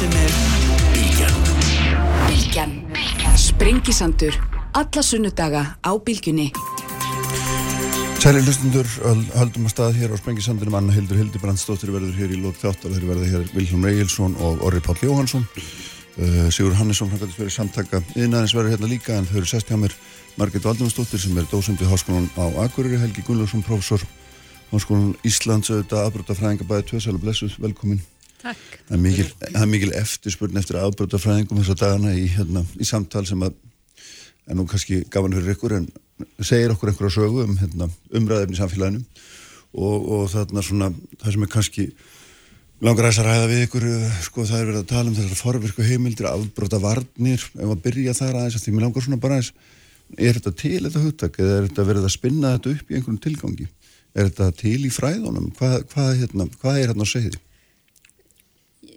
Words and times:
sem 0.00 0.12
er 0.16 0.32
Bilgjan 0.94 1.34
Bilgjan. 2.24 2.70
Sprengisandur. 3.36 4.36
Alla 4.72 5.02
sunnudaga 5.02 5.76
á 5.84 5.92
Bilgjunni. 6.00 6.48
Sæli 8.20 8.40
hlustundur, 8.44 8.86
höldum 9.36 9.66
að 9.68 9.72
stað 9.74 9.98
hér 10.00 10.12
á 10.12 10.16
Sprengisandinum 10.20 10.76
Anna 10.78 10.94
Hildur 10.94 11.20
Hildibrandsdóttir 11.20 11.92
verður 11.92 12.16
hér 12.16 12.32
í 12.32 12.40
lók 12.40 12.56
þáttar 12.60 12.94
þeir 12.94 13.06
verður 13.10 13.32
hér 13.32 13.44
Vilhelm 13.52 13.84
Reygilsson 13.88 14.36
og 14.44 14.62
Orri 14.68 14.80
Páll 14.84 15.00
Jóhansson 15.04 15.44
uh, 15.48 16.46
Sigur 16.52 16.76
Hannesson 16.78 17.10
framkvæmst 17.12 17.40
verið 17.40 17.56
samtaka 17.56 18.00
yðnaðins 18.14 18.54
verður 18.56 18.76
hérna 18.76 18.92
líka 18.92 19.16
en 19.16 19.28
þau 19.28 19.40
eru 19.40 19.50
sest 19.52 19.72
hjá 19.72 19.76
mér 19.80 19.96
Margit 20.40 20.64
Valdimarsdóttir 20.68 21.20
sem 21.20 21.36
er 21.40 21.48
dósend 21.52 21.80
við 21.80 21.92
Háskólan 21.92 22.30
á 22.40 22.44
Akureyri 22.64 23.00
Helgi 23.00 23.24
Gunnlaugsson, 23.26 23.64
professor 23.64 24.04
Háskólan 24.72 25.12
Íslands 25.24 25.72
auðvitað 25.72 26.08
afbrótafræðinga 26.08 26.68
bæði 26.68 26.88
tvöðsælu 26.92 27.24
blessuð, 27.24 27.60
velkomin 27.64 28.04
Takk. 28.40 28.76
Það 28.88 28.94
er 28.96 29.02
mikil, 29.04 29.26
mikil 29.68 29.90
eftirspurn 29.98 30.60
eftir 30.60 30.78
afbrótafræðingum 30.80 31.60
þess 31.60 31.74
að 31.74 31.82
dagana 31.82 32.14
í, 32.16 32.28
hérna, 32.32 32.64
í 32.80 32.86
samtal 32.88 33.26
sem 33.28 33.42
að 33.44 33.58
en 34.50 34.58
nú 34.58 34.66
kannski 34.68 35.02
gafan 35.12 35.34
fyrir 35.36 35.54
ykkur 35.54 35.76
en 35.78 35.88
segir 36.42 36.72
okkur 36.74 36.90
einhverja 36.90 37.16
sögu 37.20 37.44
um 37.44 37.58
hérna, 37.60 37.88
umræðefni 38.16 38.56
í 38.56 38.60
samfélaginu 38.60 39.02
og, 39.72 40.08
og 40.16 40.24
þarna 40.32 40.64
svona 40.66 40.88
það 41.20 41.36
sem 41.36 41.44
er 41.46 41.52
kannski 41.52 41.86
langar 42.80 43.10
að 43.10 43.20
ræða 43.26 43.50
við 43.50 43.66
ykkur 43.66 43.86
sko 44.26 44.46
það 44.48 44.62
er 44.62 44.70
verið 44.70 44.80
að 44.80 44.88
tala 44.94 45.10
um 45.10 45.18
þessar 45.18 45.40
forvirku 45.40 45.86
heimildir, 45.86 46.30
afbróta 46.30 46.80
varnir 46.82 47.44
ef 47.44 47.66
að 47.66 47.84
byrja 47.84 48.16
þar 48.16 48.40
aðeins 48.40 48.64
því 48.64 48.74
mér 48.74 48.86
langar 48.86 49.06
svona 49.06 49.20
bara 49.22 49.38
aðeins 49.38 49.52
er 50.16 50.40
þetta 50.40 50.54
til 50.58 50.80
þetta 50.86 51.04
hugtak 51.04 51.38
eða 51.38 51.58
er 51.58 51.68
þetta 51.68 51.86
verið 51.92 52.08
að 52.08 52.16
spinna 52.16 52.54
þetta 52.56 52.74
upp 52.74 52.90
í 52.90 52.98
einhvern 52.98 53.22
tilgangi 53.26 53.68
er 54.16 54.32
þetta 54.32 54.50
til 54.58 54.80
í 54.88 54.90
fræðunum 54.90 55.52
hvað, 55.60 55.76
hvað, 55.92 56.10
hérna, 56.24 56.48
hvað 56.58 56.80
er 56.80 56.90
hérna 56.90 57.06
að 57.06 57.12
segja 57.12 57.36
því? 57.36 57.44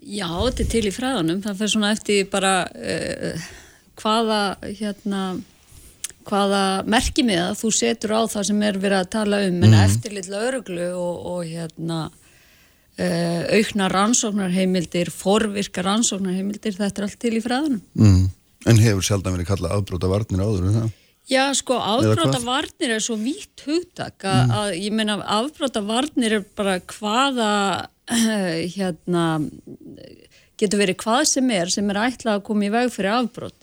Já, 0.04 0.28
þetta 0.28 0.64
er 0.66 0.70
til 0.74 0.86
í 0.90 0.92
fræðunum 0.94 1.42
það 1.46 1.58
fyrir 1.62 1.74
svona 1.76 1.92
eftir 1.96 2.26
bara 2.32 2.54
uh, 2.68 3.46
hvaða 4.02 4.40
hérna 4.80 5.24
hvaða 6.28 6.64
merkimiða 6.88 7.50
þú 7.60 7.70
setur 7.76 8.14
á 8.16 8.22
það 8.32 8.46
sem 8.50 8.62
er 8.64 8.78
verið 8.80 9.00
að 9.04 9.10
tala 9.18 9.40
um 9.48 9.64
en 9.64 9.72
Mhm. 9.74 9.80
eftir 9.84 10.14
litla 10.16 10.42
öruglu 10.50 10.90
og, 10.96 11.26
og 11.34 11.42
hérna 11.48 12.00
uh, 12.08 13.42
aukna 13.58 13.90
rannsóknarheimildir 13.92 15.12
forvirka 15.12 15.84
rannsóknarheimildir 15.84 16.76
þetta 16.78 17.02
er 17.02 17.08
allt 17.10 17.20
til 17.20 17.34
í 17.40 17.44
fræðunum 17.44 17.82
Mm. 18.00 18.30
En 18.66 18.78
hefur 18.80 19.04
sjaldan 19.04 19.34
verið 19.36 19.50
kallað 19.52 19.74
afbróta 19.76 20.08
varnir 20.08 20.40
áður 20.40 20.68
en 20.70 20.76
það? 20.78 20.92
Já, 21.28 21.44
sko, 21.56 21.76
afbróta 21.80 22.40
varnir 22.44 22.94
er 22.96 23.02
svo 23.04 23.16
vítt 23.20 23.64
hugtak 23.68 24.24
að, 24.24 24.54
að 24.56 24.70
ég 24.80 24.92
meina 24.96 25.18
afbróta 25.20 25.82
varnir 25.84 26.38
er 26.40 26.46
bara 26.56 26.78
hvaða 26.80 27.50
hérna 28.78 29.26
getur 30.60 30.82
verið 30.82 31.00
hvað 31.04 31.24
sem 31.32 31.54
er 31.56 31.72
sem 31.74 31.92
er 31.92 32.02
ætlað 32.08 32.40
að 32.40 32.48
koma 32.50 32.68
í 32.68 32.74
veg 32.74 32.92
fyrir 32.94 33.16
afbrót 33.18 33.60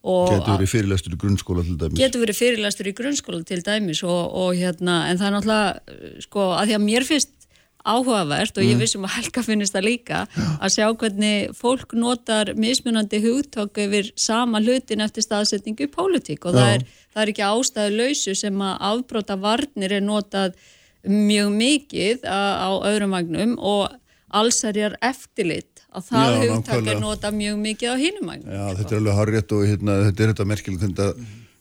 og 0.00 0.30
Getur 0.32 0.54
verið 0.56 0.70
fyrirlestur 0.72 1.12
í 1.12 1.18
grunnskóla 1.20 1.64
til 1.66 1.76
dæmis. 1.76 1.98
Getur 2.00 2.22
verið 2.22 2.38
fyrirlæstur 2.38 2.88
í 2.88 2.94
grunnskóla 2.96 3.42
til 3.44 3.60
dæmis 3.66 4.00
og, 4.06 4.22
og 4.32 4.54
hérna, 4.56 5.02
en 5.10 5.20
það 5.20 5.26
er 5.26 5.34
náttúrulega 5.36 6.22
sko, 6.24 6.46
að 6.56 6.70
því 6.70 6.76
að 6.78 6.86
mér 6.86 7.06
finnst 7.08 7.36
áhugavert 7.80 8.58
og 8.60 8.66
ég 8.66 8.80
vissum 8.80 9.06
að 9.08 9.14
Helga 9.16 9.42
finnist 9.44 9.72
það 9.72 9.86
líka 9.86 10.18
að 10.36 10.74
sjá 10.74 10.86
hvernig 11.00 11.54
fólk 11.56 11.94
notar 11.96 12.52
mismunandi 12.60 13.22
hugtök 13.24 13.80
yfir 13.86 14.10
sama 14.20 14.60
hlutin 14.60 15.00
eftir 15.04 15.24
staðsetningu 15.24 15.86
í 15.86 15.92
pólitík 15.92 16.44
og 16.44 16.58
það 16.58 16.74
er, 16.74 16.84
það 17.14 17.22
er 17.22 17.32
ekki 17.32 17.46
ástæðu 17.46 17.96
lausu 18.02 18.36
sem 18.36 18.66
að 18.66 18.84
afbróta 18.90 19.38
varnir 19.40 19.96
er 19.96 20.04
notað 20.04 20.60
mjög 21.06 21.52
mikið 21.56 22.24
á, 22.28 22.40
á 22.66 22.70
öðrum 22.90 23.14
vagnum 23.16 23.56
og 23.58 23.94
allsærjar 24.30 24.96
eftirlit 25.02 25.84
að 25.90 26.06
það 26.10 26.30
Já, 26.30 26.40
hugtak 26.40 26.74
nákvæmlega. 26.74 27.02
notað 27.02 27.38
mjög 27.38 27.60
mikið 27.64 27.92
á 27.92 27.96
hinum 27.98 28.28
vagnum 28.30 28.50
Já, 28.54 28.64
þetta 28.78 28.94
er 28.94 29.00
alveg 29.00 29.20
harrið 29.20 29.54
og 29.56 29.64
hérna, 29.66 29.96
þetta 30.08 30.22
er 30.22 30.32
þetta 30.32 30.48
merkilegt 30.50 30.84
þetta 30.84 31.08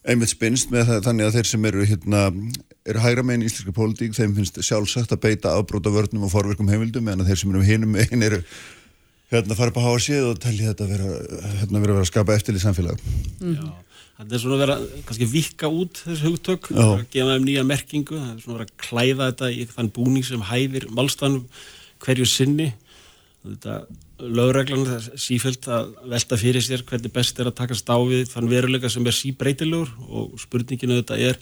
einmitt 0.09 0.31
spinnst 0.31 0.73
með 0.73 0.89
það 0.89 1.05
þannig 1.07 1.27
að 1.27 1.37
þeir 1.37 1.49
sem 1.49 1.69
eru 1.69 1.85
hérna, 1.89 2.21
eru 2.89 3.03
hægra 3.03 3.23
megin 3.25 3.43
í 3.43 3.49
íslenska 3.49 3.73
pólitík, 3.75 4.13
þeim 4.17 4.35
finnst 4.37 4.59
sjálfsagt 4.63 5.15
að 5.15 5.23
beita 5.25 5.55
afbróta 5.57 5.91
vörnum 5.93 6.27
og 6.27 6.33
forverkum 6.33 6.69
heimildum 6.71 7.09
en 7.11 7.23
að 7.23 7.31
þeir 7.31 7.41
sem 7.41 7.55
eru 7.55 7.65
hinum 7.67 7.95
megin 7.97 8.25
eru 8.25 8.39
hérna 9.33 9.57
fara 9.57 9.73
upp 9.73 9.81
að 9.81 9.87
hafa 9.89 10.05
séð 10.05 10.29
og 10.31 10.39
telli 10.41 10.65
þetta 10.65 10.87
vera, 10.89 11.09
hérna 11.59 11.81
vera 11.83 11.93
að 11.93 11.99
vera 11.99 12.05
að 12.05 12.11
skapa 12.11 12.37
eftirlið 12.37 12.65
samfélag 12.65 13.03
Já, 13.03 13.65
það 14.19 14.35
er 14.35 14.43
svona 14.43 14.57
að 14.57 14.61
vera 14.65 14.77
kannski 15.07 15.29
vikka 15.31 15.71
út 15.71 16.03
þessu 16.03 16.27
hugtök 16.27 16.69
að 16.75 17.05
gefa 17.13 17.37
þeim 17.37 17.47
nýja 17.47 17.63
merkingu. 17.67 18.19
Það 18.19 18.33
er 18.33 18.43
svona 18.43 18.55
að 18.55 18.59
vera 18.59 18.67
að 18.67 18.83
klæða 18.83 19.29
þetta 19.29 19.49
í 19.55 19.65
þann 19.71 19.91
búning 19.95 20.27
sem 20.27 20.45
hæfir 20.49 20.87
málstanum 20.91 21.45
hverju 22.03 22.27
sinni. 22.27 22.69
Þetta 23.47 23.79
lögreglan 24.19 24.83
það 24.83 24.97
er 24.97 25.23
sífælt 25.23 25.67
að 25.71 25.91
velta 26.11 26.39
fyrir 26.39 26.63
sér 26.65 26.83
hvernig 26.87 27.13
best 27.15 27.39
er 27.39 27.47
að 27.47 27.59
takast 27.61 27.87
á 27.87 27.97
við 28.03 28.25
þann 28.33 28.49
veruleika 28.51 28.91
sem 28.91 29.07
er 29.07 29.15
síbreytilegur 29.15 29.93
og 30.09 30.33
spurninginu 30.41 30.99
þetta 30.99 31.19
er 31.29 31.39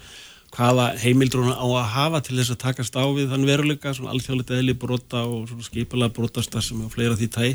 hvaða 0.53 0.91
heimildur 1.01 1.43
hún 1.43 1.57
á 1.57 1.65
að 1.65 1.89
hafa 1.95 2.21
til 2.23 2.37
þess 2.37 2.53
að 2.53 2.61
takast 2.61 2.95
á 2.95 3.03
við 3.09 3.33
þann 3.33 3.47
veruleika, 3.49 3.95
svona 3.97 4.13
alþjóðlega 4.13 4.61
eðli 4.61 4.77
brota 4.79 5.25
og 5.25 5.49
svona 5.49 5.65
skipalega 5.65 6.13
brotastar 6.13 6.63
sem 6.63 6.85
og 6.85 6.93
fleira 6.93 7.17
því 7.17 7.31
tæ 7.33 7.47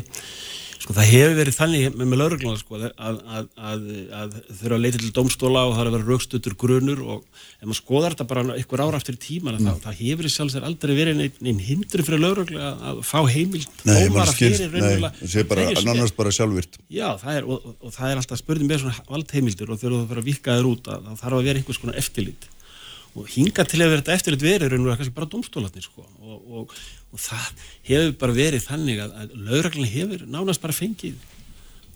sko 0.83 0.93
það 0.97 1.09
hefur 1.13 1.35
verið 1.37 1.55
þannig 1.55 1.83
með, 1.93 2.07
með 2.11 2.19
laurugluna 2.19 2.59
sko 2.59 2.77
að, 2.77 2.85
að, 3.07 3.19
að, 3.55 3.83
að, 4.19 4.33
þurfa 4.59 4.77
að 4.77 4.83
leita 4.83 4.99
til 4.99 5.11
domstóla 5.15 5.61
og 5.69 5.75
það 5.77 5.83
er 5.83 5.89
að 5.89 5.95
vera 5.95 6.07
raukstutur 6.09 6.55
grunur 6.59 7.03
og 7.03 7.21
ef 7.23 7.63
maður 7.63 7.79
skoðar 7.79 8.15
þetta 8.15 8.27
bara 8.33 8.57
ykkur 8.59 8.83
ára 8.83 8.99
aftur 8.99 9.15
í 9.15 9.21
tíman 9.23 9.59
það, 9.61 9.77
það 9.85 10.01
hefur 10.01 10.27
í 10.27 10.33
sjálfs 10.33 10.57
þeir 10.57 10.67
aldrei 10.67 10.93
verið 10.97 11.19
neinn, 11.21 11.37
neinn 11.47 11.61
hindri 11.63 12.07
fyrir 12.07 12.23
laurugla 12.23 12.73
að, 12.73 13.03
fá 13.07 13.19
heimild 13.31 13.85
Nei, 13.87 14.09
maður 14.11 14.33
skilst, 14.33 14.65
nei, 14.75 14.89
það 15.05 15.35
sé 15.35 15.45
bara 15.47 15.69
nánast 15.87 16.17
bara 16.19 16.33
sjálfvirt 16.35 16.81
Já, 16.91 17.07
það 17.21 17.39
er, 17.39 17.47
og, 17.47 17.69
og, 17.71 17.77
og 17.79 17.95
það 17.95 18.11
er 18.11 18.23
alltaf 18.23 18.43
spurning 18.43 18.71
með 18.73 18.83
svona 18.83 19.07
valdheimildir 19.07 19.71
og 19.71 19.79
þegar 19.79 19.95
þú 19.95 20.09
fyrir 20.11 20.23
að 20.25 20.29
vika 20.33 20.57
þér 20.59 20.69
út 20.73 20.91
að 20.91 21.07
það 21.07 21.23
þarf 21.23 21.39
að 21.39 21.47
vera 21.47 21.63
einhvers 21.63 21.81
konar 21.83 22.03
eftirlit 22.03 22.49
og 23.13 23.29
hinga 23.29 23.65
til 23.69 23.81
að 23.81 23.91
vera 23.91 24.01
þetta 24.01 24.17
eftirlit 24.17 24.45
verið 24.45 24.67
er 24.67 24.73
raunverulega 24.73 25.01
kannski 25.01 25.17
bara 25.17 25.29
domstólarnir 25.33 25.85
sko. 25.85 26.07
Og, 26.23 26.39
og, 26.59 26.75
og 27.13 27.21
það 27.21 27.67
hefur 27.89 28.17
bara 28.23 28.37
verið 28.39 28.65
þannig 28.65 29.03
að, 29.03 29.15
að 29.21 29.37
lögreglun 29.49 29.93
hefur 29.93 30.25
nánast 30.33 30.63
bara 30.63 30.75
fengið 30.77 31.21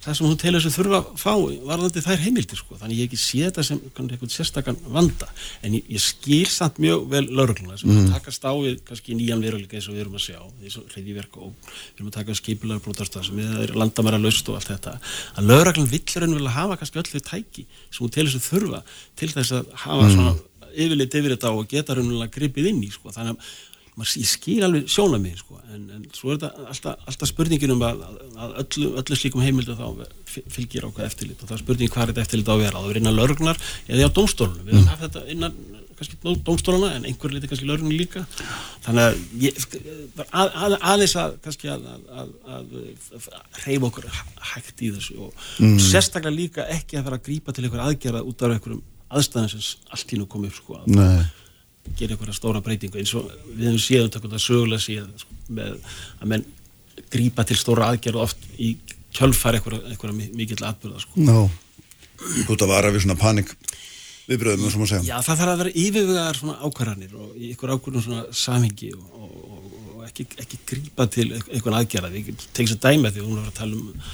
það 0.08 0.18
sem 0.18 0.28
hún 0.28 0.38
telur 0.40 0.62
þessu 0.64 0.78
þurfa 0.78 1.00
að 1.00 1.08
fá 1.20 1.32
varðandi 1.68 2.04
þær 2.06 2.22
heimildir 2.24 2.60
sko. 2.60 2.78
Þannig 2.80 3.00
ég 3.02 3.10
ekki 3.10 3.20
sé 3.20 3.40
þetta 3.48 3.64
sem 3.66 3.80
einhvern 3.88 4.32
sérstakann 4.32 4.80
vanda. 4.94 5.28
En 5.66 5.76
ég, 5.76 5.88
ég 5.92 6.04
skil 6.04 6.46
samt 6.52 6.80
mjög 6.84 7.08
vel 7.12 7.24
lögregluna 7.28 7.80
sem 7.80 7.92
mm. 7.92 8.12
takast 8.14 8.46
á 8.48 8.54
við 8.54 8.80
kannski 8.88 9.18
nýjan 9.18 9.44
veruleika 9.44 9.80
eins 9.80 9.90
og 9.90 9.98
við 9.98 10.06
erum 10.06 10.18
að 10.20 10.26
sjá 10.28 10.40
eins 10.40 10.78
og 10.80 10.94
reyðiverk 10.96 11.40
og 11.42 11.54
við 11.58 11.98
erum 12.00 12.12
að 12.12 12.18
taka 12.20 12.38
skipulega 12.40 12.84
brotarstað 12.86 13.28
sem 13.30 13.42
er 13.44 13.74
landamæra 13.78 14.22
laust 14.22 14.52
og 14.52 14.60
allt 14.60 14.72
þetta. 14.72 14.98
Að 15.36 15.50
lögreglun 15.52 15.92
vill 15.92 16.04
raunverulega 16.08 16.56
hafa 16.56 16.80
kannski 16.82 17.02
öll 17.02 17.10
þau 17.12 17.26
tæki 17.32 17.66
sem 17.90 18.04
hún 18.06 18.14
telur 18.14 18.32
þessu 18.32 18.52
þurfa 18.52 18.84
til 19.18 19.34
þess 19.34 19.58
að 19.60 19.74
hafa 19.84 20.12
svona 20.14 20.38
yfirleitt 20.74 21.18
yfir 21.20 21.36
þetta 21.36 21.54
og 21.56 21.72
geta 21.72 21.98
raunverulega 21.98 22.34
gripið 22.34 22.72
inn 22.72 22.84
í 22.86 22.92
sko. 22.94 23.14
Þannig 23.16 23.36
að 23.36 23.56
maður, 23.98 24.14
ég 24.22 24.30
skil 24.30 24.60
alveg 24.66 24.92
sjóna 24.92 25.20
mig 25.22 25.40
sko, 25.40 25.58
en, 25.74 25.88
en 25.96 26.04
svo 26.14 26.34
er 26.34 26.42
þetta 26.42 26.68
alltaf, 26.72 27.08
alltaf 27.10 27.32
spurningin 27.32 27.74
um 27.74 27.86
að, 27.86 28.04
að 28.38 28.54
öllu, 28.64 28.92
öllu 29.02 29.18
slíkum 29.18 29.42
heimildu 29.46 29.78
þá 29.78 29.88
fylgir 30.54 30.86
ákveð 30.86 31.08
eftirlit 31.08 31.42
og 31.42 31.50
það 31.50 31.56
er 31.58 31.64
spurning 31.64 31.94
hvað 31.94 32.04
er 32.04 32.12
þetta 32.12 32.26
eftirlit 32.28 32.52
á 32.52 32.54
að 32.54 32.62
vera, 32.66 32.82
að 32.84 32.92
vera 32.92 33.02
innan 33.02 33.18
lörgnar 33.18 33.64
eða 33.88 34.12
á 34.12 34.16
dómstólunum, 34.20 34.68
við 34.68 34.78
höfum 34.78 34.92
haft 34.92 35.06
þetta 35.08 35.26
innan 35.34 35.58
kannski 35.98 36.36
dómstóluna 36.46 36.92
en 36.94 37.08
einhver 37.10 37.34
liti 37.34 37.50
kannski 37.50 37.66
lörgni 37.66 37.96
líka. 37.98 38.22
Þannig 38.86 39.08
að 39.08 39.16
ég, 39.42 39.64
að, 40.28 40.52
að, 40.52 40.76
aðeins 40.92 41.16
að 41.18 41.40
kannski 41.48 41.72
að, 41.74 41.88
að 42.54 42.76
reyfa 43.64 43.90
okkur 43.90 44.06
hægt 44.52 44.84
í 44.86 44.92
þessu 44.94 45.18
og, 45.26 45.48
og 45.58 45.82
sérstaklega 45.82 46.36
líka 46.36 46.68
ekki 46.76 47.00
að 47.00 47.10
vera 47.10 47.18
að 47.18 47.26
grípa 47.32 47.56
til 47.56 47.66
einhver 47.66 47.82
aðgerða 47.88 48.22
út 48.30 48.46
af 48.46 48.54
einhverjum 48.54 48.86
aðstæðan 49.08 49.52
sem 49.54 49.92
allt 49.96 50.14
í 50.14 50.20
nú 50.20 50.28
kom 50.30 50.46
upp 50.48 50.58
sko, 50.58 50.82
að 50.82 51.26
gera 51.98 52.16
einhverja 52.16 52.36
stóra 52.36 52.62
breytingu 52.64 53.00
eins 53.00 53.14
og 53.16 53.30
við 53.54 53.70
hefum 53.70 53.80
séð 53.80 54.06
um 54.06 54.14
þetta 54.16 54.42
sögulega 54.44 54.84
séð 54.84 55.08
sko, 55.22 55.38
með 55.56 55.78
að 56.20 56.32
menn 56.34 56.46
grípa 57.14 57.46
til 57.48 57.58
stóra 57.60 57.92
aðgerð 57.94 58.24
oft 58.26 58.48
í 58.60 58.74
kjölfar 59.16 59.58
einhverja, 59.58 59.86
einhverja 59.88 60.32
mikill 60.36 60.66
atbyrða 60.68 61.04
sko. 61.06 61.24
Ná, 61.24 61.48
þú 62.20 62.58
ert 62.58 62.66
að 62.66 62.74
vara 62.74 62.92
við 62.92 63.06
svona 63.06 63.20
panik 63.22 63.54
viðbröðum, 64.28 64.72
sem 64.72 64.84
að 64.84 64.92
segja 64.92 65.08
Já, 65.08 65.18
það 65.24 65.42
þarf 65.42 65.52
að 65.54 65.62
vera 65.62 65.76
yfirvegar 65.84 66.40
svona 66.42 66.58
ákvarðanir 66.68 67.14
og 67.16 67.36
í 67.38 67.52
einhver 67.54 67.74
ákvarðum 67.76 68.04
svona 68.04 68.24
samhengi 68.36 68.90
og, 68.98 69.06
og, 69.16 69.60
og, 69.94 70.02
ekki, 70.10 70.28
ekki 70.44 70.60
grípa 70.68 71.08
til 71.14 71.30
einhvern 71.38 71.78
aðgerða. 71.80 72.12
Við 72.12 72.48
tegum 72.52 72.72
sér 72.74 72.82
dæmi 72.84 73.14
því 73.14 73.24
hún 73.24 73.40
var 73.40 73.52
að 73.54 73.60
tala 73.62 73.80
um 73.80 74.10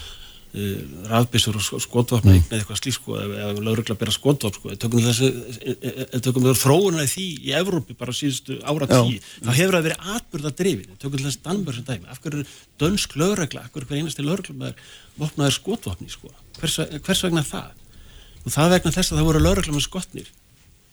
rafbísur 1.09 1.55
og 1.57 1.81
skotvapna 1.81 2.35
mm. 2.35 2.51
eitthvað 2.53 2.77
slík 2.77 2.93
sko, 2.99 3.15
ef 3.17 3.59
laurugla 3.65 3.95
bera 3.97 4.13
skotvapn 4.13 4.59
sko, 4.59 4.73
tökum 4.77 5.01
þessu 5.01 5.29
tökum 6.21 6.45
við 6.45 6.59
þróunar 6.61 7.07
því 7.09 7.25
í 7.41 7.55
Evrópi 7.57 7.95
bara 7.97 8.13
síðustu 8.13 8.59
ára 8.61 8.85
tíu, 8.91 9.17
þá 9.41 9.49
hefur 9.49 9.77
það 9.79 9.87
verið 9.87 10.11
atbyrða 10.13 10.51
drifin, 10.59 10.99
tökum 11.01 11.23
þessu 11.23 11.41
Danbjörn 11.47 11.79
sem 11.79 11.87
dæmi 11.87 12.11
af 12.13 12.21
hverju 12.21 12.43
er 12.43 12.51
dönsk 12.83 13.15
laurugla, 13.17 13.63
af 13.65 13.73
hverju 13.73 13.89
hver 13.89 14.03
einasti 14.03 14.27
með 14.53 14.83
vopnaður 15.17 15.57
skotvapni 15.57 16.13
sko, 16.13 16.29
hvers, 16.59 16.77
hvers 17.01 17.25
vegna 17.25 17.45
það? 17.47 17.73
Og 18.43 18.53
það 18.53 18.75
vegna 18.75 18.93
þess 18.93 19.09
að 19.09 19.19
það 19.21 19.29
voru 19.31 19.41
laurugla 19.41 19.73
með 19.73 19.85
skotnir. 19.87 20.29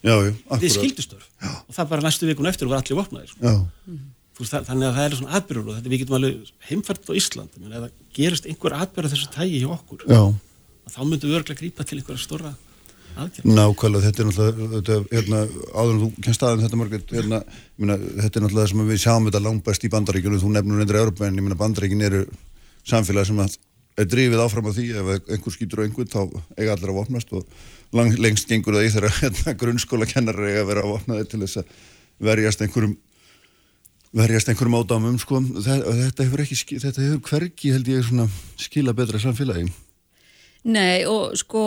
Já, 0.00 0.14
já, 0.14 0.30
við 0.30 0.54
akkurat. 0.56 0.72
skildistörf 0.78 1.26
og 1.66 1.74
það 1.76 1.88
bara 1.90 2.04
næstu 2.06 2.28
vikun 2.30 2.48
eftir 2.48 2.64
og 2.64 2.72
var 2.72 2.80
allir 2.80 2.96
vopnaðir 2.96 3.32
sko. 3.34 3.50
Já, 3.50 3.98
veist, 4.38 4.54
þannig 4.68 4.86
að 4.86 4.94
það 4.96 5.06
er 5.06 5.16
svona 5.18 5.34
atbyrgur 5.36 5.66
og 5.66 5.76
þetta 5.76 5.92
við 5.92 6.00
getum 6.00 6.16
alveg 6.16 6.52
heimfært 6.70 7.10
á 7.10 7.12
Ísland 7.20 7.58
það 7.58 7.90
gerist 8.16 8.48
einhver 8.48 8.76
atbyrgur 8.78 9.12
þessu 9.12 9.30
tægi 9.34 9.62
hjá 9.62 9.70
okkur 9.76 10.04
Já, 10.08 10.22
þá 10.90 11.00
myndum 11.04 11.30
við 11.30 11.38
örglega 11.40 11.60
grípa 11.60 11.86
til 11.86 11.98
einhverja 12.00 12.24
stóra 12.24 12.52
aðgerð 13.20 13.46
nákvæmlega, 13.50 14.04
þetta 14.06 14.22
er 14.22 14.26
náttúrulega 14.28 14.68
þetta, 14.74 14.94
hérna, 15.14 15.38
áður 15.74 15.92
en 15.94 16.00
þú 16.02 16.08
kennst 16.26 16.44
aðeins 16.46 16.64
þetta 16.66 16.80
margir 16.80 17.02
hérna, 17.10 17.38
meina, 17.76 17.96
þetta 17.98 18.34
er 18.38 18.44
náttúrulega 18.44 18.62
það 18.62 18.70
sem 18.72 18.90
við 18.90 19.02
sjáum 19.04 19.26
þetta 19.28 19.44
langbæst 19.46 19.84
í 19.86 19.92
bandaríkjunum, 19.94 20.42
þú 20.44 20.50
nefnur 20.54 20.80
reyndra 20.80 21.02
Európa 21.02 21.22
en 21.26 21.36
ég 21.40 21.44
meina 21.44 21.58
bandaríkin 21.58 22.06
eru 22.06 22.22
samfélag 22.86 23.26
sem 23.28 23.42
er 23.44 24.06
drifið 24.08 24.44
áfram 24.44 24.70
á 24.70 24.72
því 24.72 24.86
ef 24.94 25.06
einhver 25.18 25.52
skýtur 25.56 25.82
á 25.82 25.84
einhvern 25.84 26.12
þá 26.14 26.22
eiga 26.56 26.72
allir 26.76 26.92
að 26.92 26.98
vopnast 27.00 27.30
og 27.34 27.42
lang, 27.96 28.10
lengst 28.22 28.48
gengur 28.48 28.78
það 28.78 28.86
í 28.86 28.94
þegar 28.94 29.12
hérna, 29.18 29.58
grunnskóla 29.60 30.06
kennar 30.08 30.38
eiga 30.38 30.62
að 30.62 30.70
vera 30.70 30.82
að 30.86 30.92
vopna 30.94 31.14
verjast 34.16 34.50
einhverjum 34.50 34.80
ádámum 34.80 35.20
sko. 35.22 35.40
þetta, 35.62 36.26
hefur 36.26 36.42
ekki, 36.44 36.80
þetta 36.82 37.04
hefur 37.04 37.22
hvergi 37.28 37.72
held 37.74 37.88
ég 37.92 38.04
svona 38.06 38.26
skila 38.60 38.94
betra 38.96 39.22
samfélagi 39.22 39.70
Nei 40.70 41.06
og 41.08 41.38
sko 41.40 41.64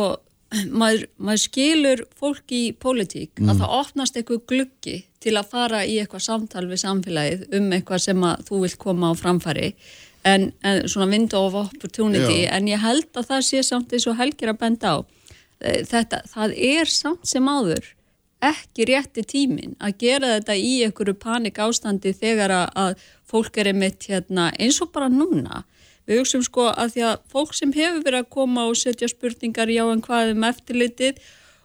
maður, 0.69 1.07
maður 1.17 1.43
skilur 1.47 2.05
fólk 2.19 2.53
í 2.53 2.63
pólitík 2.77 3.41
að 3.41 3.63
það 3.63 3.75
opnast 3.79 4.19
eitthvað 4.19 4.45
gluggi 4.51 4.97
til 5.23 5.37
að 5.39 5.49
fara 5.55 5.83
í 5.87 5.97
eitthvað 6.01 6.27
samtal 6.27 6.67
við 6.69 6.83
samfélagið 6.83 7.47
um 7.57 7.71
eitthvað 7.73 8.05
sem 8.05 8.25
að 8.27 8.47
þú 8.49 8.63
vilt 8.65 8.79
koma 8.81 9.09
á 9.09 9.13
framfæri 9.17 9.71
en, 10.27 10.51
en 10.61 10.83
svona 10.85 11.09
window 11.09 11.47
of 11.47 11.57
opportunity 11.65 12.43
Já. 12.43 12.53
en 12.59 12.69
ég 12.69 12.83
held 12.83 13.09
að 13.17 13.31
það 13.31 13.47
sé 13.49 13.63
samt 13.65 13.95
eins 13.95 14.05
og 14.11 14.19
helgir 14.19 14.51
að 14.53 14.61
benda 14.61 14.93
á 14.93 14.97
Eh, 15.63 15.83
þetta, 15.87 16.23
það 16.27 16.55
er 16.59 16.89
samt 16.91 17.27
sem 17.29 17.45
áður 17.47 17.93
ekki 18.49 18.87
rétti 18.89 19.23
tímin 19.27 19.77
að 19.83 19.97
gera 20.03 20.33
þetta 20.35 20.55
í 20.59 20.73
einhverju 20.85 21.15
panik 21.19 21.61
ástandi 21.63 22.13
þegar 22.17 22.53
að, 22.55 22.97
fólk 23.29 23.57
er 23.61 23.71
einmitt 23.71 24.09
hérna, 24.09 24.51
eins 24.59 24.81
og 24.83 24.91
bara 24.95 25.09
núna. 25.11 25.63
Við 26.09 26.19
hugsaum 26.19 26.43
sko 26.43 26.67
að 26.71 26.97
því 26.97 27.05
að 27.07 27.23
fólk 27.31 27.55
sem 27.55 27.71
hefur 27.75 28.03
verið 28.03 28.25
að 28.25 28.33
koma 28.35 28.67
og 28.67 28.77
setja 28.79 29.07
spurningar 29.07 29.71
já 29.71 29.83
en 29.87 30.03
hvað 30.03 30.33
um 30.33 30.45
eftirlitið 30.49 31.21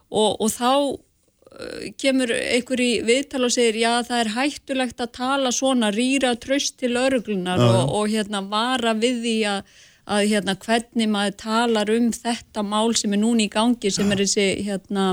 og, 0.09 0.39
og 0.39 0.49
þá 0.55 0.71
uh, 0.71 1.89
kemur 1.99 2.33
einhver 2.37 2.85
í 2.85 2.93
viðtal 3.09 3.43
og 3.49 3.55
segir 3.57 3.81
já 3.83 3.91
það 4.07 4.23
er 4.23 4.33
hættulegt 4.37 5.03
að 5.03 5.15
tala 5.19 5.53
svona 5.53 5.91
rýra 5.95 6.37
tröst 6.39 6.79
til 6.79 6.95
örglunar 7.01 7.61
og, 7.67 7.83
og 7.99 8.15
hérna 8.15 8.45
vara 8.47 8.95
við 8.95 9.23
því 9.27 9.39
að 9.57 9.77
að 10.09 10.25
hérna 10.31 10.55
hvernig 10.57 11.11
maður 11.13 11.37
talar 11.43 11.91
um 11.93 12.09
þetta 12.15 12.65
mál 12.65 12.95
sem 12.97 13.13
er 13.13 13.21
núna 13.21 13.45
í 13.45 13.51
gangi 13.53 13.91
sem 13.93 14.09
er 14.13 14.23
þessi 14.23 14.47
hérna 14.67 15.09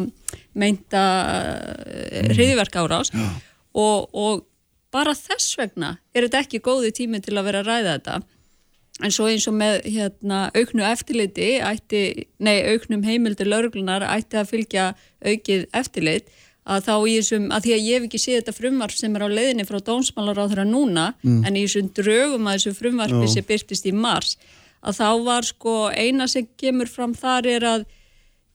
meinta 0.55 1.03
uh, 1.25 2.29
hriðverk 2.31 2.77
árás 2.79 3.11
og, 3.75 4.07
og 4.15 4.45
bara 4.95 5.15
þess 5.17 5.57
vegna 5.59 5.97
er 6.15 6.27
þetta 6.27 6.45
ekki 6.45 6.63
góði 6.63 6.93
tími 6.95 7.19
til 7.23 7.35
að 7.35 7.49
vera 7.49 7.61
að 7.63 7.69
ræða 7.69 7.97
þetta. 7.97 8.15
En 9.03 9.11
svo 9.11 9.27
eins 9.27 9.43
og 9.51 9.57
með 9.59 9.81
hérna 9.91 10.45
auknu 10.55 10.85
eftirliti 10.87 11.57
ætti, 11.59 12.27
nei 12.39 12.63
auknum 12.71 13.03
heimildir 13.03 13.49
lauruglunar 13.51 14.05
ætti 14.07 14.39
að 14.39 14.51
fylgja 14.53 14.85
aukið 15.19 15.65
eftirlit 15.75 16.31
að 16.65 16.85
þá 16.87 16.93
í 16.95 17.15
þessum, 17.19 17.49
að 17.51 17.65
því 17.65 17.73
að 17.75 17.83
ég 17.85 17.97
hef 17.99 18.05
ekki 18.07 18.21
séð 18.23 18.37
þetta 18.39 18.53
frumvarp 18.55 18.95
sem 18.95 19.17
er 19.17 19.25
á 19.27 19.29
leiðinni 19.29 19.65
frá 19.67 19.81
dómsmálar 19.85 20.39
á 20.39 20.45
þeirra 20.47 20.63
núna, 20.65 21.03
en 21.45 21.59
í 21.59 21.65
þessum 21.67 21.91
drögum 21.93 22.47
að 22.47 22.55
þessu 22.55 22.73
frumvarpi 22.79 23.27
sem 23.29 23.45
byrtist 23.45 23.85
í 23.85 23.93
mars 23.93 24.37
að 24.85 24.99
þá 25.01 25.09
var 25.25 25.47
sko 25.47 25.75
eina 25.91 26.27
sem 26.29 26.47
kemur 26.59 26.89
fram 26.89 27.13
þar 27.17 27.47
er 27.49 27.67
að 27.69 27.85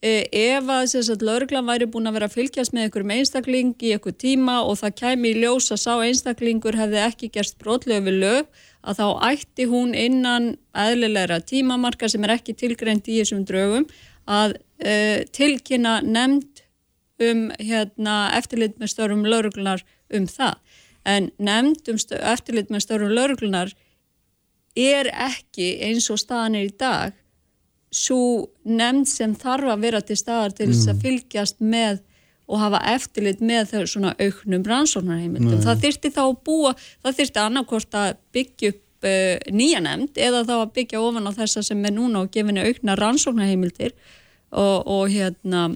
ef 0.01 0.69
að 0.73 1.21
lauruglan 1.21 1.67
væri 1.67 1.85
búin 1.85 2.09
að 2.09 2.15
vera 2.15 2.27
að 2.29 2.33
fylgjast 2.33 2.73
með 2.73 2.87
einhverjum 2.87 3.11
einstakling 3.13 3.73
í 3.85 3.91
einhver 3.93 4.15
tíma 4.17 4.55
og 4.65 4.79
það 4.79 4.95
kæmi 4.97 5.29
í 5.29 5.41
ljós 5.43 5.69
að 5.71 5.81
sá 5.83 5.93
einstaklingur 6.01 6.77
hefði 6.79 7.03
ekki 7.05 7.29
gerst 7.29 7.59
brotlegu 7.61 8.07
við 8.07 8.17
lög 8.23 8.63
að 8.81 8.97
þá 8.97 9.07
ætti 9.29 9.67
hún 9.69 9.93
innan 9.93 10.55
eðlilegra 10.73 11.37
tímamarka 11.45 12.09
sem 12.09 12.25
er 12.25 12.33
ekki 12.39 12.57
tilgreint 12.57 13.05
í 13.05 13.19
þessum 13.19 13.45
drögum 13.45 13.85
að 14.25 14.57
e, 14.81 15.25
tilkynna 15.37 15.99
nefnd 16.01 16.65
um 17.21 17.51
hérna, 17.61 18.31
eftirlit 18.33 18.79
með 18.81 18.95
störum 18.95 19.25
lauruglunar 19.27 19.85
um 20.09 20.25
það. 20.25 20.57
En 21.05 21.29
nefnd 21.37 21.93
um 21.93 22.01
eftirlit 22.33 22.73
með 22.73 22.87
störum 22.87 23.13
lauruglunar 23.13 23.75
er 24.73 25.13
ekki 25.13 25.75
eins 25.85 26.09
og 26.09 26.17
staðan 26.17 26.57
er 26.57 26.71
í 26.71 26.73
dag 26.73 27.13
svo 27.91 28.47
nefnd 28.63 29.09
sem 29.09 29.33
þarf 29.35 29.73
að 29.73 29.83
vera 29.83 30.01
til 30.05 30.17
staðar 30.19 30.55
til 30.55 30.69
þess 30.71 30.91
að 30.91 31.03
fylgjast 31.03 31.59
með 31.59 31.99
og 32.51 32.59
hafa 32.59 32.81
eftirlit 32.91 33.43
með 33.43 33.69
þau 33.71 33.83
svona 33.87 34.13
auknum 34.19 34.63
rannsóknarheimildum. 34.67 35.61
Það 35.63 35.83
þyrfti 35.85 36.11
þá 36.15 36.23
að 36.23 36.39
búa, 36.47 36.73
það 37.03 37.19
þyrfti 37.19 37.41
annarkvort 37.43 37.99
að 37.99 38.09
byggja 38.35 38.73
upp 38.73 39.07
uh, 39.07 39.53
nýja 39.55 39.83
nefnd 39.85 40.19
eða 40.19 40.43
þá 40.49 40.53
að 40.57 40.73
byggja 40.79 41.03
ofan 41.03 41.31
á 41.31 41.31
þessa 41.37 41.63
sem 41.67 41.87
er 41.87 41.95
núna 41.95 42.25
og 42.25 42.33
gefinni 42.33 42.65
aukna 42.65 42.97
rannsóknarheimildir 42.99 43.95
og, 44.51 44.77
og 44.83 45.07
hérna 45.11 45.69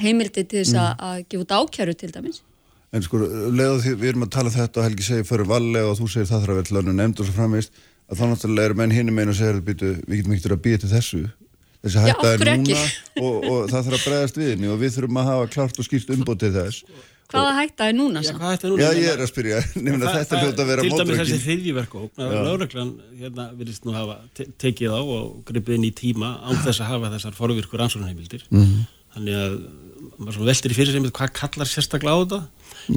heimildir 0.00 0.46
til 0.48 0.62
þess 0.62 0.76
að, 0.80 0.92
að 1.08 1.24
gefa 1.28 1.44
út 1.46 1.56
ákjæru 1.60 1.96
til 1.96 2.12
dæmis. 2.14 2.42
En 2.90 3.04
sko, 3.06 3.20
leða 3.54 3.78
því 3.84 3.92
við 4.00 4.08
erum 4.10 4.26
að 4.26 4.32
tala 4.34 4.50
þetta 4.50 4.80
og 4.80 4.86
Helgi 4.88 5.04
segir 5.06 5.26
fyrir 5.28 5.46
valega 5.46 5.92
og 5.92 5.98
þú 6.00 6.08
segir 6.10 6.26
það 6.26 6.40
þarf 6.40 6.50
að 6.50 6.58
vera 6.58 6.68
til 6.68 6.78
að 6.80 6.88
nefnd 6.90 7.20
og 7.22 7.28
svo 7.28 7.34
framvegist 7.36 7.82
að 8.10 8.18
þá 8.20 8.24
náttúrulega 8.32 8.70
eru 8.70 8.78
menn 8.80 8.94
hinum 8.94 9.20
einu 9.22 9.34
og 9.34 9.62
býtu, 9.66 9.92
við 10.06 10.20
getum 10.20 10.34
ekkert 10.36 10.56
að 10.56 10.64
býja 10.66 10.82
til 10.82 10.90
þessu. 10.90 11.22
Þessi 11.80 12.02
hætta 12.04 12.34
er 12.34 12.42
núna 12.44 12.80
og, 13.22 13.36
og 13.48 13.70
það 13.70 13.86
þarf 13.86 13.96
að 13.96 14.04
bregðast 14.04 14.36
við 14.40 14.50
henni 14.52 14.68
og 14.68 14.80
við 14.82 14.96
þurfum 14.98 15.20
að 15.22 15.30
hafa 15.30 15.46
klart 15.54 15.78
og 15.80 15.86
skýrt 15.86 16.10
umbútt 16.12 16.42
til 16.42 16.52
þess. 16.52 16.82
Hvaða 17.30 17.50
hætta 17.60 17.86
er 17.86 17.94
núna 17.94 18.20
Já, 18.24 18.32
hvað 18.34 18.54
ætti 18.56 18.70
núna? 18.72 18.82
Já, 18.82 18.88
ég 18.98 19.12
er 19.12 19.20
að 19.22 19.28
spyrja, 19.30 19.58
nefnir 19.86 20.06
að 20.08 20.16
þetta 20.18 20.40
hljóta 20.42 20.64
að 20.64 20.70
vera 20.72 20.84
Til 20.84 20.90
dæmis 20.90 21.00
þessi 21.00 21.20
mótrökin 21.20 21.44
þriðjiverkókn 21.44 22.24
að 22.26 22.32
lauruglan 22.48 22.90
hérna 23.20 23.44
virðist 23.60 23.86
nú 23.86 23.94
hafa 23.94 24.16
te 24.34 24.46
tekið 24.64 24.96
á 24.98 25.00
og 25.00 25.28
gripið 25.46 25.76
inn 25.78 25.86
í 25.86 25.92
tíma 26.00 26.32
án 26.42 26.58
þess 26.64 26.82
að 26.82 26.90
hafa 26.90 27.12
þessar 27.14 27.36
forvirkur 27.38 27.84
ansvörunheimildir 27.86 28.42
Mhm. 28.50 28.80
þannig 29.14 29.38
að 29.44 29.54
maður 30.20 30.50
veltir 30.50 30.74
í 30.74 30.78
fyrir 30.80 30.96
sem 30.96 31.06
hvað 31.10 31.32
kallar 31.38 31.70
sérstaklega 31.70 32.18
á 32.18 32.22
þetta 32.24 32.40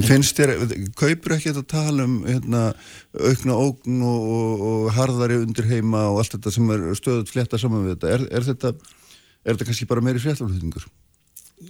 Finnst 0.08 0.40
þér, 0.40 0.56
kaupur 0.98 1.36
ekki 1.36 1.52
þetta 1.52 1.64
tala 1.70 2.08
um 2.08 2.18
hérna, 2.26 2.64
aukna 3.20 3.60
ógn 3.60 4.02
og, 4.08 4.28
og, 4.38 4.66
og 4.70 4.90
harðari 4.98 5.38
undir 5.44 5.70
heima 5.70 6.08
og 6.12 6.24
allt 6.24 6.38
þetta 6.38 6.54
sem 6.56 6.74
er 6.74 6.90
stöðut 7.00 7.32
flétta 7.32 7.62
saman 7.62 7.86
við 7.86 7.96
þetta? 7.98 8.14
Er, 8.18 8.28
er 8.40 8.48
þetta, 8.50 8.74
er 9.44 9.54
þetta 9.54 9.70
kannski 9.70 9.90
bara 9.90 10.06
meiri 10.06 10.24
fréttaflutningur? 10.24 10.88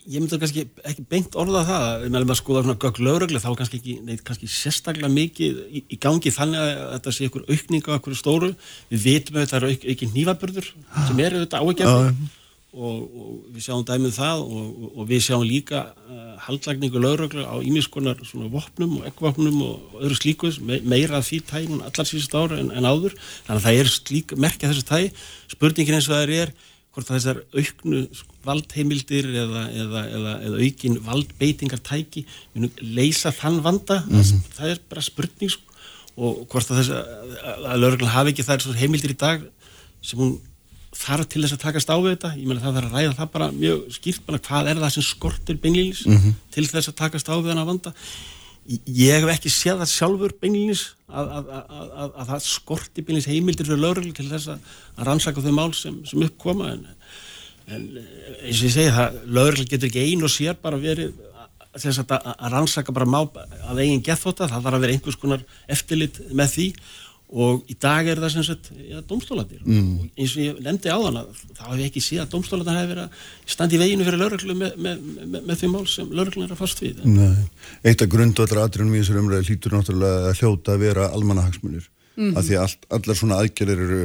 ég 0.08 0.22
myndi 0.22 0.40
kannski 0.42 0.64
ekki 0.88 1.06
beint 1.10 1.36
orða 1.40 1.64
það. 1.68 2.06
Ef 2.06 2.14
maður 2.14 2.40
skoða 2.40 2.64
svona 2.66 2.80
gögg 2.82 3.02
lauruglu 3.04 3.42
þá 3.42 3.50
kannski 3.60 3.80
ekki, 3.80 3.96
neitt 4.08 4.24
kannski 4.26 4.50
sérstaklega 4.52 5.12
mikið 5.14 5.60
í, 5.68 5.84
í 5.94 6.00
gangi 6.02 6.34
þannig 6.34 6.62
að 6.62 6.86
þetta 6.96 7.16
sé 7.16 7.28
ykkur 7.30 7.46
aukning 7.50 7.90
á 7.90 7.98
ykkur 7.98 8.18
stóru, 8.18 8.54
við 8.92 9.04
vitum 9.08 9.38
að 9.38 9.46
þetta 9.46 9.60
er 9.60 9.68
auk, 9.70 9.90
ekki 9.94 10.10
nýfabörður 10.14 10.72
sem 11.10 11.22
eru 11.28 11.44
þetta 11.44 11.62
áegjafni 11.62 12.32
og, 12.74 13.02
og 13.04 13.34
við 13.54 13.66
sjáum 13.68 13.86
dæmið 13.86 14.16
það 14.18 14.46
og, 14.48 14.70
og, 14.90 15.04
við 15.10 15.26
sjáum 15.28 15.46
líka 15.46 15.84
haldlagningu 16.46 17.00
lauruglu 17.02 17.46
á 17.46 17.56
ímiskonar 17.64 18.20
svona 18.26 18.50
vopnum 18.52 19.00
og 19.00 19.08
eggvopnum 19.10 19.62
og 19.66 19.98
öðru 20.02 20.20
slíkus, 20.20 20.60
me, 20.60 20.80
meira 20.82 21.20
af 21.20 21.30
því 21.30 21.40
tæg 21.50 21.70
núna 21.70 21.90
allar 21.90 22.10
síðust 22.10 22.36
ára 22.36 22.60
en, 22.60 22.72
en 22.74 22.88
áður. 22.88 23.16
Þannig 23.48 23.60
að 23.60 23.66
það 23.66 23.82
er 23.82 23.92
slík 23.94 24.36
merkja 24.38 24.72
þessu 24.72 24.86
tæg 24.90 25.26
spurningin 25.54 25.98
eins 26.00 26.10
og 26.10 26.16
það 26.16 26.36
er 26.38 26.54
hvort 26.94 27.10
þessar 27.10 27.42
auknu 27.58 28.04
valdheimildir 28.46 29.30
eða, 29.32 29.66
eða, 29.74 30.02
eða, 30.18 30.34
eða 30.48 30.66
aukin 30.68 30.98
valdbeitingartæki 31.08 32.26
leysa 32.84 33.34
þann 33.34 33.62
vanda. 33.66 34.02
Það, 34.10 34.34
það 34.58 34.74
er 34.76 34.82
bara 34.92 35.06
spurning 35.06 35.54
sko. 35.54 35.70
og 36.14 36.44
hvort 36.52 36.70
að 36.70 36.92
að, 36.94 37.78
lögreglan 37.82 38.14
hafi 38.14 38.34
ekki 38.34 38.46
þær 38.46 38.68
heimildir 38.78 39.16
í 39.16 39.18
dag 39.18 39.48
sem 40.06 40.20
hún 40.22 40.36
þarf 40.98 41.30
til 41.32 41.42
þess 41.44 41.56
að 41.56 41.64
takast 41.64 41.90
á 41.90 41.98
við 41.98 42.14
þetta. 42.14 42.32
Ég 42.38 42.48
meina 42.50 42.62
það 42.62 42.78
þarf 42.78 42.90
að 42.90 42.96
ræða 42.98 43.18
það 43.18 43.32
bara 43.34 43.50
mjög 43.56 43.82
skýrt 43.98 44.24
bara 44.28 44.44
hvað 44.48 44.70
er 44.70 44.80
það 44.84 44.94
sem 44.96 45.08
skortir 45.08 45.60
beinlýnis 45.64 46.06
til 46.54 46.66
þess 46.70 46.92
að 46.92 47.00
takast 47.02 47.32
á 47.32 47.36
við 47.36 47.52
þennan 47.52 47.70
vanda. 47.72 47.94
Ég 48.88 49.20
hef 49.20 49.34
ekki 49.34 49.52
séð 49.52 49.82
það 49.82 49.92
sjálfur 49.92 50.36
beinlýnis 50.40 50.86
að, 51.10 51.34
að, 51.40 51.52
að, 51.58 51.68
að, 51.74 52.14
að 52.22 52.32
það 52.32 52.48
skorti 52.48 53.04
beinlýnis 53.04 53.30
heimildir 53.32 53.68
fyrir 53.68 53.84
lögreglu 53.84 54.16
til 54.16 54.30
þess 54.30 54.54
að, 54.54 54.72
að 54.96 55.10
rannsaka 55.10 55.44
þau 55.44 55.54
mál 55.58 55.74
sem, 55.76 56.00
sem 56.08 56.24
uppkoma 56.24 56.72
en, 56.72 56.88
en 57.68 57.86
eins 58.00 58.62
og 58.62 58.70
ég 58.70 58.76
segi 58.78 58.96
það 58.96 59.22
lögreglu 59.40 59.70
getur 59.74 59.92
ekki 59.92 60.08
ein 60.08 60.24
og 60.24 60.32
sér 60.32 60.60
bara 60.64 60.80
verið 60.80 61.18
að, 61.74 62.00
að, 62.06 62.18
að 62.38 62.54
rannsaka 62.54 62.96
bara 62.96 63.10
má 63.10 63.20
að 63.24 63.82
eigin 63.84 64.04
gethóta, 64.06 64.48
það 64.48 64.62
þarf 64.62 64.78
að 64.78 64.86
vera 64.86 64.96
einhvers 64.96 65.20
konar 65.20 65.46
eftirlit 65.76 66.22
með 66.32 66.56
því 66.56 66.68
og 67.34 67.64
í 67.72 67.76
dag 67.82 68.08
er 68.08 68.20
það 68.22 68.34
sem 68.36 68.46
sagt 68.46 68.68
ja, 68.78 69.00
domstólandir 69.10 69.64
mm. 69.66 69.88
og 69.98 70.20
eins 70.22 70.36
og 70.36 70.44
ég 70.44 70.60
nefndi 70.62 70.94
á 70.94 70.98
þann 71.02 71.18
þá 71.58 71.64
hef 71.72 71.80
ég 71.80 71.88
ekki 71.88 72.04
séð 72.06 72.22
að 72.26 72.36
domstólandir 72.36 72.78
hefur 72.78 72.92
verið 72.94 73.08
að 73.08 73.56
standa 73.56 73.78
í 73.78 73.82
veginu 73.82 74.06
fyrir 74.06 74.22
lögreglu 74.22 74.58
með, 74.60 74.78
með, 74.78 75.08
með, 75.24 75.40
með 75.50 75.64
því 75.64 75.72
mál 75.74 75.88
sem 75.90 76.14
lögreglun 76.14 76.46
er 76.46 76.54
að 76.54 76.62
fast 76.62 76.84
við 76.84 77.02
Nei. 77.10 77.48
Eitt 77.82 78.06
af 78.06 78.14
grundvallar 78.14 78.68
atriðunum 78.68 79.00
í 79.00 79.02
þessar 79.02 79.24
umræði 79.24 79.50
hlýtur 79.50 79.78
náttúrulega 79.80 80.30
að 80.30 80.44
hljóta 80.44 80.78
að 80.78 80.86
vera 80.86 81.10
almannahagsmunir 81.18 81.90
Mhm. 82.14 82.38
af 82.38 82.46
því 82.46 82.58
að 82.58 82.64
allt, 82.68 82.86
allar 82.94 83.18
svona 83.18 83.40
aðgerðir 83.42 83.84
eru 83.88 84.02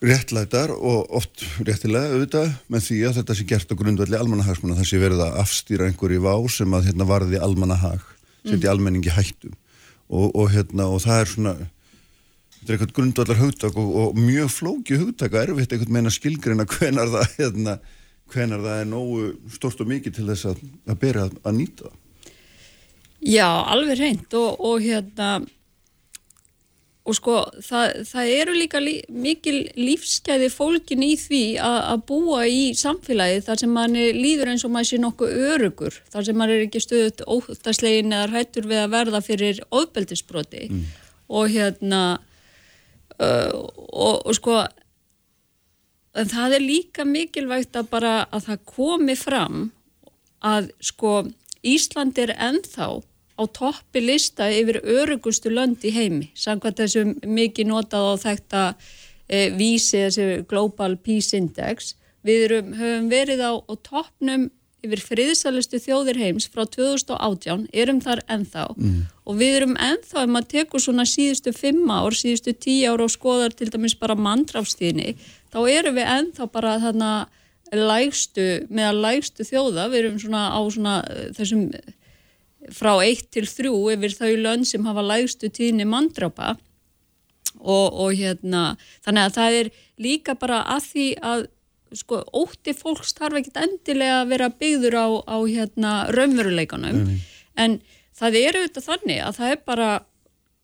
réttlætar 0.00 0.72
og 0.72 1.10
oft 1.20 1.44
réttilega 1.60 2.14
auðvitað 2.14 2.54
með 2.72 2.86
því 2.86 3.00
að 3.06 3.18
þetta 3.20 3.36
sé 3.36 3.46
gert 3.46 3.74
á 3.74 3.78
grundvalli 3.78 4.18
almannahagsmuna 4.18 4.78
það 4.78 4.88
sé 4.88 5.00
verið 5.02 5.22
að 5.26 5.36
afstýra 5.42 5.86
einhverju 5.90 6.22
vá 6.24 6.34
sem 6.50 6.74
að 6.74 6.88
hérna 6.88 7.06
varði 7.06 7.42
almannahag 7.44 8.06
setja 8.48 8.72
almenningi 8.72 9.12
hættu 9.12 9.52
og, 10.08 10.32
og 10.32 10.48
hérna 10.54 10.88
og 10.88 11.04
það 11.04 11.20
er 11.20 11.30
svona 11.34 11.54
þetta 12.60 12.72
er 12.72 12.76
eitthvað 12.76 12.96
grundvallar 12.98 13.40
hugtak 13.40 13.78
og, 13.80 13.94
og 14.02 14.20
mjög 14.20 14.52
flóki 14.52 15.00
hugtak 15.00 15.34
og 15.34 15.42
erfitt 15.44 15.72
eitthvað 15.72 15.94
meina 15.96 16.12
skilgreina 16.12 16.68
hvenar 16.68 17.12
það 17.14 17.38
hérna, 17.38 17.78
hvenar 18.32 18.66
það 18.66 18.82
er 18.82 18.90
nógu 18.90 19.54
stort 19.54 19.80
og 19.80 19.90
mikið 19.90 20.18
til 20.18 20.28
þess 20.28 20.50
að, 20.52 20.66
að 20.86 21.00
bera 21.00 21.28
að, 21.28 21.40
að 21.44 21.58
nýta 21.62 21.88
það 21.88 21.98
Já, 23.20 23.48
alveg 23.68 23.98
reynd 24.00 24.36
og, 24.38 24.62
og 24.64 24.78
hérna 24.80 25.32
og 27.10 27.16
sko 27.16 27.36
það, 27.64 27.98
það 28.06 28.30
eru 28.36 28.54
líka 28.54 28.80
lí, 28.82 28.94
mikil 29.08 29.56
lífskeiði 29.76 30.50
fólkin 30.52 31.04
í 31.04 31.14
því 31.18 31.42
að 31.64 32.04
búa 32.08 32.44
í 32.48 32.70
samfélagi 32.76 33.42
þar 33.46 33.60
sem 33.62 33.72
mann 33.74 33.96
líður 33.96 34.52
eins 34.52 34.64
og 34.68 34.74
maður 34.74 34.90
sé 34.90 35.00
nokkuð 35.02 35.36
örugur, 35.50 35.96
þar 36.12 36.26
sem 36.28 36.38
maður 36.38 36.56
er 36.56 36.66
ekki 36.68 36.82
stöðut 36.84 37.24
óttaslegin 37.26 38.16
eða 38.16 38.32
hættur 38.36 38.68
við 38.70 38.82
að 38.84 38.92
verða 38.94 39.22
fyrir 39.24 39.62
ofbeldisbroti 39.68 40.66
mm. 40.68 40.84
og 41.40 41.54
hérna 41.56 42.02
uh, 43.20 43.50
og, 43.90 44.26
og 44.26 44.34
sko 44.36 44.60
en 46.18 46.30
það 46.30 46.56
er 46.56 46.64
líka 46.64 47.06
mikilvægt 47.06 47.76
að 47.78 47.92
bara 47.92 48.14
að 48.30 48.48
það 48.48 48.64
komi 48.72 49.16
fram 49.18 49.68
að 50.40 50.72
sko 50.82 51.20
Ísland 51.60 52.16
er 52.18 52.32
ennþá 52.40 52.88
á 53.40 53.42
toppi 53.56 54.00
lista 54.00 54.48
yfir 54.52 54.80
örugustu 54.80 55.52
lönd 55.52 55.84
í 55.84 55.92
heimi 55.92 56.30
samkvæmt 56.36 56.80
þessum 56.80 57.14
mikið 57.24 57.68
notað 57.68 58.08
á 58.08 58.14
þetta 58.24 58.62
e, 59.28 59.50
vísi 59.56 60.00
þessu 60.00 60.44
Global 60.48 60.96
Peace 60.96 61.36
Index. 61.36 61.94
Við 62.24 62.46
erum, 62.48 62.72
höfum 62.76 63.08
verið 63.12 63.44
á, 63.44 63.52
á 63.60 63.74
toppnum 63.84 64.48
yfir 64.84 65.02
friðsalistu 65.04 65.80
þjóðir 65.82 66.20
heims 66.20 66.48
frá 66.50 66.64
2018, 66.64 67.66
erum 67.72 68.00
þar 68.04 68.22
ennþá. 68.30 68.64
Mm. 68.76 69.02
og 69.26 69.36
við 69.40 69.56
erum 69.60 69.76
ennþá 69.76 70.24
ef 70.24 70.32
maður 70.32 70.48
tekur 70.54 70.82
svona 70.82 71.06
síðustu 71.08 71.52
fimm 71.54 71.90
ár 71.92 72.16
síðustu 72.16 72.54
tíu 72.56 72.94
ár 72.94 73.04
og 73.04 73.12
skoðar 73.12 73.54
til 73.54 73.70
dæmis 73.70 73.94
bara 73.98 74.16
mandráfstíðni, 74.18 75.14
þá 75.52 75.60
erum 75.70 76.00
við 76.00 76.10
ennþá 76.16 76.48
bara 76.50 76.78
þarna 76.82 77.12
lægstu, 77.70 78.66
meðal 78.70 78.98
lægstu 79.04 79.46
þjóða, 79.46 79.86
við 79.92 80.04
erum 80.04 80.18
svona 80.18 80.48
á 80.50 80.60
svona 80.72 80.96
e, 81.06 81.28
þessum 81.36 81.68
frá 82.74 82.92
1 83.04 83.30
til 83.30 83.46
3 83.46 83.70
yfir 83.94 84.16
þau 84.16 84.32
lönn 84.40 84.66
sem 84.66 84.84
hafa 84.84 85.04
lægstu 85.06 85.50
tíðni 85.52 85.86
mandrápa 85.88 86.56
og, 87.60 87.86
og 87.94 88.12
hérna 88.18 88.74
þannig 89.04 89.24
að 89.24 89.36
það 89.38 89.58
er 89.60 89.72
líka 90.00 90.36
bara 90.38 90.60
að 90.74 90.86
því 90.90 91.06
að 91.30 91.46
sko 91.96 92.20
ótti 92.36 92.74
fólks 92.76 93.14
þarf 93.18 93.40
ekkit 93.40 93.58
endilega 93.64 94.20
að 94.20 94.30
vera 94.34 94.50
byggður 94.60 94.96
á, 94.98 95.08
á 95.26 95.36
hérna 95.46 95.94
raunveruleikanum. 96.14 97.02
Mm. 97.04 97.18
en 97.60 97.80
það 98.16 98.36
er 98.40 98.58
auðvitað 98.60 98.86
þannig 98.86 99.20
að 99.24 99.36
það 99.40 99.54
er 99.54 99.60
bara 99.66 99.90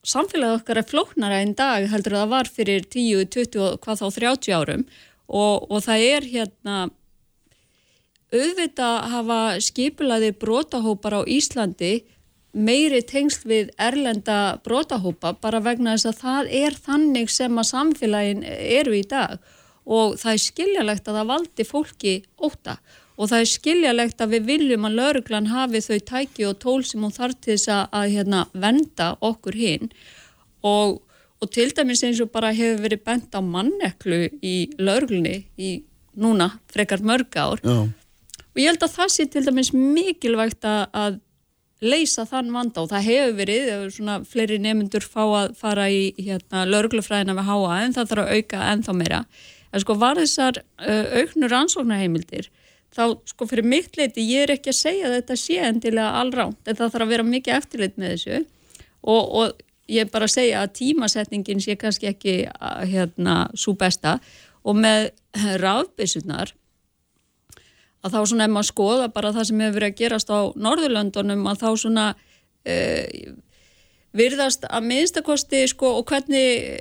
samfélagið 0.07 0.61
okkar 0.61 0.81
er 0.81 0.87
flóknara 0.87 1.41
einn 1.43 1.55
dag 1.59 1.87
heldur 1.91 2.15
að 2.15 2.23
það 2.23 2.35
var 2.35 2.51
fyrir 2.59 2.85
10, 2.95 3.25
20, 3.35 3.79
hvað 3.83 4.03
þá 4.03 4.07
30 4.21 4.55
árum. 4.55 4.85
Og, 5.27 5.67
og 5.73 5.83
það 5.83 6.05
er 6.07 6.29
hérna 6.31 6.77
auðvitað 8.35 9.09
hafa 9.13 9.41
skipulaði 9.63 10.31
brótahópar 10.39 11.19
á 11.19 11.21
Íslandi 11.27 11.95
meiri 12.57 13.03
tengsl 13.05 13.49
við 13.51 13.73
erlenda 13.83 14.59
brótahópa 14.65 15.35
bara 15.43 15.61
vegna 15.65 15.97
þess 15.97 16.11
að 16.11 16.21
það 16.23 16.53
er 16.63 16.79
þannig 16.87 17.33
sem 17.33 17.61
að 17.61 17.69
samfélagin 17.71 18.45
eru 18.47 18.97
í 18.97 19.03
dag 19.09 19.43
og 19.87 20.17
það 20.21 20.33
er 20.33 20.43
skiljalegt 20.43 21.09
að 21.09 21.19
það 21.21 21.33
valdi 21.33 21.67
fólki 21.67 22.15
óta 22.43 22.77
og 23.17 23.31
það 23.31 23.43
er 23.43 23.51
skiljalegt 23.51 24.23
að 24.23 24.33
við 24.35 24.49
viljum 24.51 24.87
að 24.89 24.97
lauruglan 25.01 25.51
hafi 25.51 25.83
þau 25.85 25.99
tæki 26.11 26.47
og 26.49 26.59
tól 26.63 26.81
sem 26.85 27.03
hún 27.03 27.15
þarf 27.15 27.39
til 27.41 27.55
þess 27.55 27.73
að, 27.73 27.83
að 27.97 28.15
hérna, 28.17 28.45
venda 28.53 29.11
okkur 29.25 29.57
hinn 29.57 29.93
og, 30.67 30.99
og 31.41 31.53
til 31.55 31.71
dæmis 31.77 32.05
eins 32.05 32.21
og 32.21 32.33
bara 32.35 32.53
hefur 32.57 32.83
verið 32.85 33.05
bent 33.07 33.37
á 33.37 33.41
manneklu 33.41 34.27
í 34.45 34.57
lauruglunni 34.77 35.39
í 35.57 35.77
núna 36.17 36.51
frekar 36.73 37.05
mörg 37.05 37.37
ár. 37.37 37.63
Já. 37.63 37.87
Og 38.57 38.61
ég 38.61 38.71
held 38.73 38.85
að 38.85 38.95
það 38.97 39.11
sé 39.13 39.27
til 39.29 39.45
dæmis 39.45 39.73
mikilvægt 39.77 40.65
að 40.65 41.21
leysa 41.85 42.25
þann 42.29 42.55
vanda. 42.55 42.83
Og 42.83 42.89
það 42.89 43.09
hefur 43.11 43.35
verið 43.37 43.67
svona 43.93 44.21
fleiri 44.25 44.57
nefnundur 44.65 45.05
fá 45.05 45.23
að 45.25 45.53
fara 45.61 45.91
í 45.93 46.15
hérna, 46.17 46.65
lauruglufræðina 46.69 47.37
við 47.37 47.51
háa 47.51 47.83
en 47.83 47.97
það 47.97 48.13
þarf 48.13 48.25
að 48.25 48.33
auka 48.39 48.63
ennþá 48.73 48.97
meira 48.97 49.21
en 49.73 49.83
sko 49.83 49.97
var 49.99 50.21
þessar 50.21 50.63
uh, 50.63 51.21
auknur 51.23 51.55
ansóknarheimildir 51.63 52.51
þá 52.97 53.05
sko 53.29 53.49
fyrir 53.51 53.67
mitt 53.67 53.97
leiti 53.99 54.25
ég 54.25 54.47
er 54.47 54.55
ekki 54.57 54.73
að 54.73 54.81
segja 54.81 55.09
að 55.09 55.17
þetta 55.19 55.39
sé 55.41 55.57
endilega 55.69 56.21
allránt 56.21 56.69
en 56.69 56.79
það 56.79 56.93
þarf 56.95 57.07
að 57.07 57.15
vera 57.15 57.31
mikið 57.31 57.57
eftirlit 57.59 57.97
með 58.01 58.15
þessu. 58.15 58.43
Og, 59.07 59.23
og 59.41 59.65
ég 59.93 60.07
er 60.07 60.13
bara 60.13 60.29
að 60.29 60.37
segja 60.37 60.63
að 60.63 60.75
tímasetningin 60.81 61.63
sé 61.63 61.77
kannski 61.79 62.11
ekki 62.11 62.37
hérna 62.91 63.37
svo 63.59 63.77
besta. 63.79 64.17
Og 64.67 64.79
með 64.79 65.11
rafbissunar 65.63 66.55
að 68.07 68.15
þá 68.15 68.21
svona 68.31 68.47
ef 68.47 68.55
maður 68.55 68.71
skoða 68.71 69.11
bara 69.15 69.35
það 69.35 69.49
sem 69.49 69.61
hefur 69.63 69.77
verið 69.79 69.93
að 69.93 70.01
gerast 70.01 70.31
á 70.31 70.39
Norðurlöndunum 70.67 71.51
að 71.51 71.63
þá 71.63 71.69
svona 71.83 72.07
uh, 72.15 73.05
virðast 74.17 74.67
að 74.71 74.89
minnstakosti 74.91 75.65
sko 75.71 75.99
og 76.01 76.09
hvernig, 76.09 76.81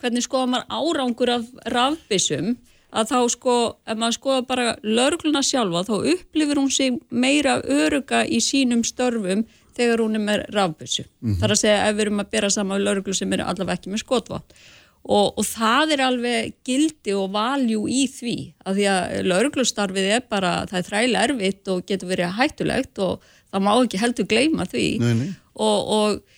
hvernig 0.00 0.24
skoða 0.26 0.50
maður 0.54 0.80
árangur 0.80 1.32
af 1.36 1.46
rafbissum 1.74 2.56
að 2.90 3.12
þá 3.12 3.18
sko, 3.36 3.56
ef 3.86 3.98
maður 4.00 4.16
skoða 4.18 4.46
bara 4.48 4.66
lörgluna 4.82 5.42
sjálfa 5.46 5.84
þá 5.86 5.94
upplifir 6.14 6.58
hún 6.58 6.70
sig 6.74 6.98
meira 7.10 7.60
öruga 7.62 8.24
í 8.26 8.40
sínum 8.42 8.82
störfum 8.86 9.46
þegar 9.76 10.02
hún 10.02 10.18
er 10.18 10.24
með 10.24 10.44
rafbissu. 10.56 11.04
Mm 11.06 11.30
-hmm. 11.30 11.38
Það 11.38 11.48
er 11.48 11.54
að 11.54 11.62
segja 11.62 11.86
ef 11.86 11.96
við 11.96 12.04
erum 12.06 12.20
að 12.24 12.30
bera 12.30 12.50
saman 12.50 12.84
lörglu 12.84 13.14
sem 13.14 13.32
eru 13.32 13.46
allavega 13.46 13.78
ekki 13.78 13.92
með 13.92 14.04
skotvátt 14.04 14.58
og, 15.04 15.38
og 15.38 15.44
það 15.46 15.94
er 15.94 16.02
alveg 16.04 16.56
gildi 16.66 17.14
og 17.16 17.30
valjú 17.32 17.86
í 17.88 18.02
því 18.10 18.36
að 18.66 18.80
því 18.80 18.88
að 18.92 19.28
lauruglustarfið 19.30 20.08
er 20.16 20.26
bara, 20.28 20.52
það 20.68 20.80
er 20.80 20.88
þræli 20.88 21.20
erfitt 21.22 21.70
og 21.72 21.86
getur 21.88 22.10
verið 22.12 22.36
hættulegt 22.36 23.00
og 23.00 23.30
það 23.50 23.64
má 23.64 23.72
ekki 23.78 24.02
heldur 24.02 24.28
gleima 24.30 24.66
því 24.68 24.86
nei, 25.00 25.14
nei. 25.22 25.30
Og, 25.60 25.88
og 25.96 26.36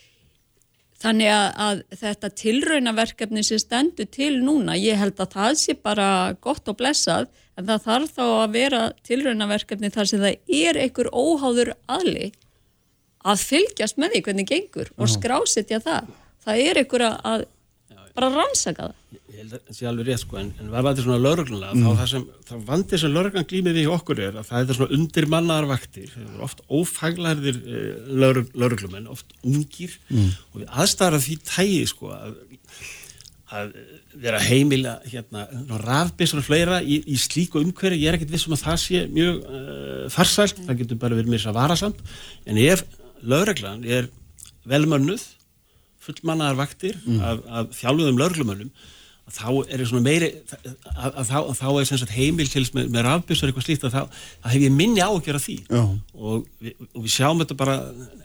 þannig 1.02 1.30
að, 1.34 1.46
að 1.66 1.82
þetta 2.00 2.30
tilraunaverkefni 2.42 3.44
sem 3.46 3.60
stendur 3.60 4.08
til 4.12 4.36
núna, 4.44 4.76
ég 4.78 5.00
held 5.00 5.18
að 5.20 5.34
það 5.36 5.58
sé 5.60 5.76
bara 5.78 6.08
gott 6.44 6.68
og 6.70 6.78
blessað 6.78 7.28
en 7.58 7.68
það 7.68 7.86
þarf 7.86 8.14
þá 8.16 8.24
að 8.26 8.54
vera 8.56 8.82
tilraunaverkefni 9.08 9.92
þar 9.92 10.10
sem 10.10 10.22
það 10.22 10.60
er 10.62 10.80
einhver 10.84 11.10
óháður 11.12 11.74
aðli 11.90 12.30
að 13.22 13.42
fylgjast 13.48 13.98
með 14.00 14.16
því 14.16 14.22
hvernig 14.26 14.48
gengur 14.50 14.92
og 14.96 15.10
skrásetja 15.10 15.82
það. 15.82 16.08
Það 16.42 16.62
er 16.62 16.80
einhver 16.80 17.04
að 17.10 17.44
bara 18.16 18.32
rannsaka 18.32 18.90
það 18.90 19.20
Ég 19.32 19.40
held 19.40 19.54
að 19.56 19.60
það 19.66 19.76
sé 19.78 19.86
alveg 19.88 20.08
rétt 20.08 20.22
sko 20.22 20.38
en, 20.38 20.48
en 20.60 20.72
var 20.72 20.84
þetta 20.86 21.04
svona 21.06 21.20
lauruglulega 21.22 21.72
mm. 21.72 21.84
þá 21.84 22.00
það 22.00 22.08
sem, 22.10 22.24
þá 22.48 22.54
vandi 22.68 22.98
sem 23.00 23.12
lauruglan 23.14 23.46
glýmið 23.48 23.78
við 23.78 23.92
okkur 23.94 24.22
er 24.26 24.36
að 24.36 24.48
það 24.50 24.72
er 24.72 24.78
svona 24.78 24.96
undir 24.98 25.26
mannaðarvaktir 25.32 26.16
oft 26.44 26.60
ófæglarðir 26.68 27.60
eh, 27.62 28.10
lauruglumenn, 28.12 29.08
oft 29.12 29.32
ungir 29.40 29.96
mm. 30.12 30.28
og 30.52 30.60
við 30.60 30.74
aðstæðar 30.84 31.24
því 31.24 31.38
tægi 31.48 31.82
sko 31.88 32.12
að, 32.12 32.36
að 33.56 33.74
vera 34.20 34.44
heimila 34.44 34.96
hérna 35.08 35.46
rafbísar 35.80 36.42
og 36.42 36.48
fleira 36.50 36.82
í, 36.84 37.00
í 37.08 37.16
slíku 37.20 37.62
umhverju, 37.64 38.02
ég 38.04 38.12
er 38.12 38.20
ekkert 38.20 38.36
vissum 38.36 38.56
að 38.56 38.66
það 38.66 38.80
sé 38.84 39.04
mjög 39.12 39.44
uh, 39.48 40.08
farsælt, 40.12 40.60
það 40.68 40.82
getur 40.84 41.00
bara 41.00 41.16
verið 41.16 41.32
mér 41.32 41.46
svo 41.46 41.56
varasamt 41.56 42.04
en 42.44 42.60
ef 42.60 42.84
lauruglan 43.24 43.86
er 43.88 44.12
velmönnuð 44.68 45.24
fullmannaðar 46.02 46.58
vaktir 46.58 46.98
mm. 47.04 47.22
af, 47.22 47.46
af 47.60 47.78
þjálfuðum 47.78 48.20
lörglumönnum 48.20 48.72
þá 49.32 49.46
er 49.70 49.82
svona 49.86 50.04
meiri 50.04 50.30
að, 50.92 51.20
að, 51.22 51.30
að 51.38 51.52
þá 51.60 51.68
er 51.70 51.86
sagt, 51.88 52.14
heimil 52.16 52.48
til 52.50 52.64
með, 52.74 52.88
með 52.92 53.06
rafbísar 53.06 53.50
eitthvað 53.50 53.68
slíkt 53.68 53.86
að 53.86 53.94
þá 53.94 54.50
hef 54.50 54.64
ég 54.64 54.74
minni 54.74 55.04
ágjör 55.04 55.38
af 55.38 55.46
því 55.46 55.56
og 55.72 56.48
við, 56.58 56.74
og 56.90 56.98
við 57.04 57.14
sjáum 57.14 57.40
þetta 57.44 57.58
bara 57.60 57.76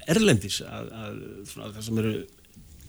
erlendis 0.09 0.59
að, 0.65 0.89
að 0.97 1.21
það 1.77 1.85
sem 1.85 2.01
eru 2.01 2.15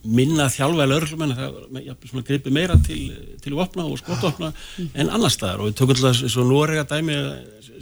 minna 0.09 0.47
þjálfaði 0.53 0.93
lörglumenn 0.93 1.37
það 1.37 2.23
gripir 2.27 2.55
meira 2.55 2.79
til, 2.87 3.01
til 3.43 3.57
vopna 3.59 3.85
og 3.85 3.99
skotopna 4.01 4.53
mm. 4.55 4.93
en 4.95 5.13
annar 5.13 5.35
staðar 5.35 5.65
og 5.65 5.71
við 5.71 5.79
tökum 5.81 5.97
alltaf 5.99 6.33
svo 6.33 6.47
Norega 6.47 6.87
dæmi 6.89 7.19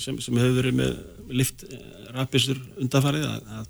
sem, 0.00 0.18
sem 0.18 0.40
hefur 0.40 0.58
verið 0.58 0.80
með 0.80 0.96
lift 1.30 1.64
eh, 1.66 1.83
rafbísur 2.14 2.61
undanfarið 2.80 3.26
að 3.28 3.68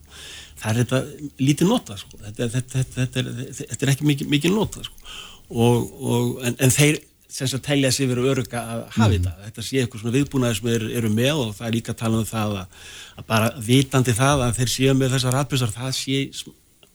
það 0.57 0.71
er 0.71 0.81
þetta 0.83 1.01
lítið 1.43 1.71
nota 1.71 1.99
sko. 2.01 2.21
þetta, 2.23 2.49
þetta, 2.55 2.85
þetta, 2.95 3.27
þetta 3.61 3.87
er 3.87 3.93
ekki 3.93 4.09
mikið, 4.09 4.33
mikið 4.33 4.57
nota 4.57 4.85
sko. 4.87 5.13
og, 5.51 5.93
og, 6.01 6.33
en, 6.47 6.59
en 6.65 6.75
þeir 6.75 7.03
sem 7.37 7.59
að 7.59 7.65
telja 7.67 7.91
sig 7.93 8.09
verið 8.09 8.31
öruga 8.33 8.61
að 8.63 8.83
hafa 8.95 9.09
mm. 9.09 9.17
þetta 9.17 9.49
þetta 9.49 9.65
sé 9.67 9.81
eitthvað 9.83 10.03
svona 10.03 10.15
viðbúnaði 10.15 10.59
sem 10.59 10.71
eru, 10.73 10.91
eru 11.01 11.11
með 11.13 11.41
og 11.43 11.51
það 11.59 11.69
er 11.69 11.75
líka 11.75 11.93
að 11.93 12.01
tala 12.01 12.21
um 12.21 12.29
það 12.29 12.55
að, 12.61 12.85
að 13.17 13.27
bara 13.33 13.51
vitandi 13.67 14.15
það 14.17 14.45
að 14.47 14.61
þeir 14.61 14.73
séu 14.73 14.95
með 14.97 15.17
þessar 15.17 15.37
rafbísar 15.37 15.75
það 15.75 15.93
sé 15.99 16.21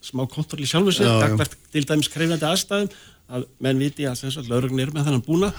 smá 0.02 0.24
kontrolli 0.26 0.66
sjálfur 0.66 0.96
sig, 0.98 1.06
dagvert 1.22 1.58
til 1.74 1.84
dæmis 1.86 2.10
krefnandi 2.10 2.48
aðstæðum 2.48 2.90
að 3.32 3.48
menn 3.64 3.82
viti 3.84 4.08
að 4.10 4.48
laurugn 4.50 4.82
er 4.82 4.94
með 4.96 5.10
þannig 5.10 5.28
búna 5.28 5.52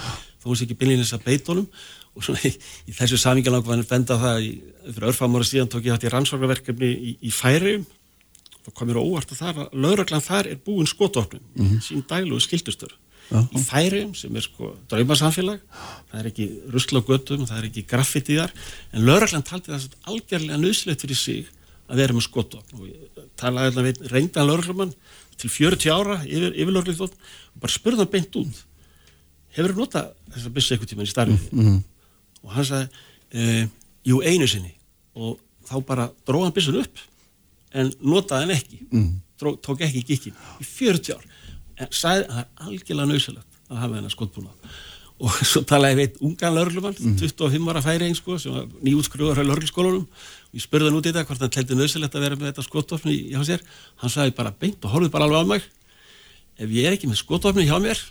þó 0.42 0.48
er 0.50 0.64
ekki 0.64 0.78
byrjinins 0.80 1.14
að 1.14 1.28
beitónum 1.28 1.68
og 2.12 2.24
svona 2.24 2.42
í, 2.44 2.52
í 2.88 2.94
þessu 2.96 3.18
samingalang 3.20 3.64
var 3.64 3.78
hann 3.78 3.88
benda 3.88 4.18
það 4.20 4.48
fyrir 4.86 5.08
örfamóra 5.12 5.48
síðan 5.48 5.70
tók 5.72 5.86
ég 5.86 5.96
hætti 5.96 6.12
rannsvarverkefni 6.12 6.90
í, 6.92 7.14
í 7.24 7.30
færi 7.32 7.78
þá 8.62 8.72
komir 8.78 9.00
óvart 9.00 9.32
að 9.32 9.40
það 9.42 9.62
að 9.62 9.78
lauraglan 9.84 10.24
þar 10.24 10.50
er 10.52 10.60
búin 10.66 10.90
skotofnum 10.90 11.42
mm 11.42 11.64
-hmm. 11.68 11.80
sín 11.86 12.04
dælu 12.08 12.36
og 12.36 12.44
skildustur 12.44 12.92
í 13.32 13.62
færium 13.64 14.12
sem 14.18 14.34
er 14.36 14.44
sko 14.44 14.74
draumasamfélag 14.90 15.60
það 16.10 16.18
er 16.20 16.28
ekki 16.28 16.46
rusla 16.74 17.00
á 17.00 17.08
göttum 17.08 17.46
það 17.48 17.58
er 17.58 17.68
ekki 17.70 17.84
graffitiðar 17.88 18.52
en 18.92 19.06
lauraglan 19.06 19.46
taldi 19.46 19.72
það 19.72 19.96
algjörlega 20.10 20.60
nöðsilegt 20.60 21.04
fyrir 21.04 21.16
sig 21.16 21.46
að 21.88 22.02
vera 22.02 22.16
með 22.16 22.26
skotofn 22.28 22.82
og 22.82 23.22
talaði 23.40 23.72
allavega 23.72 24.12
reyndan 24.12 24.48
lauraglumann 24.48 24.92
til 25.40 25.50
40 25.50 25.94
ára 25.94 26.18
yfir, 26.26 26.52
yfir 26.52 26.72
lauraglumann 26.76 27.16
og 27.54 27.64
bara 27.64 27.72
spurði 27.72 28.04
hann 28.04 28.12
beint 28.12 28.36
út 28.42 28.60
hefur 29.56 29.74
þú 29.74 29.84
notað 29.84 30.12
þess 30.34 30.46
að 30.46 30.54
byrja 30.56 30.76
eitthvað 30.76 30.92
tíma 30.92 31.06
í 31.06 31.12
starfið 31.12 31.48
mm 31.52 31.64
-hmm. 31.64 31.80
Og 32.42 32.54
hann 32.56 32.68
sagði 32.68 32.88
e, 33.32 33.66
jú 34.08 34.20
einu 34.22 34.48
sinni. 34.50 34.72
Og 35.18 35.38
þá 35.68 35.74
bara 35.88 36.08
dróð 36.26 36.46
hann 36.46 36.56
byrjun 36.56 36.80
upp 36.82 37.02
en 37.72 37.92
notaði 38.00 38.46
hann 38.46 38.56
ekki. 38.56 38.80
Mm. 38.90 39.12
Dró, 39.40 39.54
tók 39.58 39.82
ekki 39.84 40.04
gikkin 40.06 40.38
í 40.62 40.66
40 40.66 41.16
ár. 41.16 41.28
En 41.80 41.92
sagði 41.94 42.26
að 42.26 42.32
það 42.32 42.42
er 42.42 42.66
algjörlega 42.68 43.12
nöysilegt 43.12 43.60
að 43.68 43.82
hafa 43.82 43.98
þennan 43.98 44.16
skottbúnað 44.16 44.72
og 45.22 45.34
svo 45.46 45.60
talaði 45.68 45.92
ég 45.92 45.98
veit 46.00 46.16
ungan 46.26 46.54
lörglumann 46.56 46.96
mm. 46.98 47.18
25 47.20 47.68
ára 47.70 47.82
færi 47.84 48.08
einn 48.08 48.16
sko 48.18 48.38
sem 48.42 48.54
var 48.54 48.64
nýjútskruðar 48.82 49.38
á 49.38 49.44
lörglskólanum 49.46 50.02
og 50.02 50.56
ég 50.56 50.64
spurði 50.64 50.88
hann 50.88 50.98
út 50.98 51.06
í 51.06 51.12
þetta 51.12 51.28
hvort 51.28 51.44
hann 51.44 51.52
telti 51.54 51.76
nöysilegt 51.78 52.16
að 52.18 52.24
vera 52.26 52.38
með 52.40 52.48
þetta 52.50 52.64
skottofni 52.66 53.14
hjá 53.30 53.38
sér. 53.46 53.62
Hann 54.02 54.12
sagði 54.12 54.34
bara 54.40 54.54
beint 54.56 54.82
og 54.82 54.96
horfið 54.96 55.12
bara 55.14 55.28
alveg 55.28 55.46
á 55.46 55.50
mig 55.52 55.68
ef 56.58 56.74
ég 56.74 56.88
er 56.88 56.96
ekki 56.96 57.10
með 57.10 57.22
skottofni 57.22 57.68
hjá 57.68 57.76
mér 57.82 58.02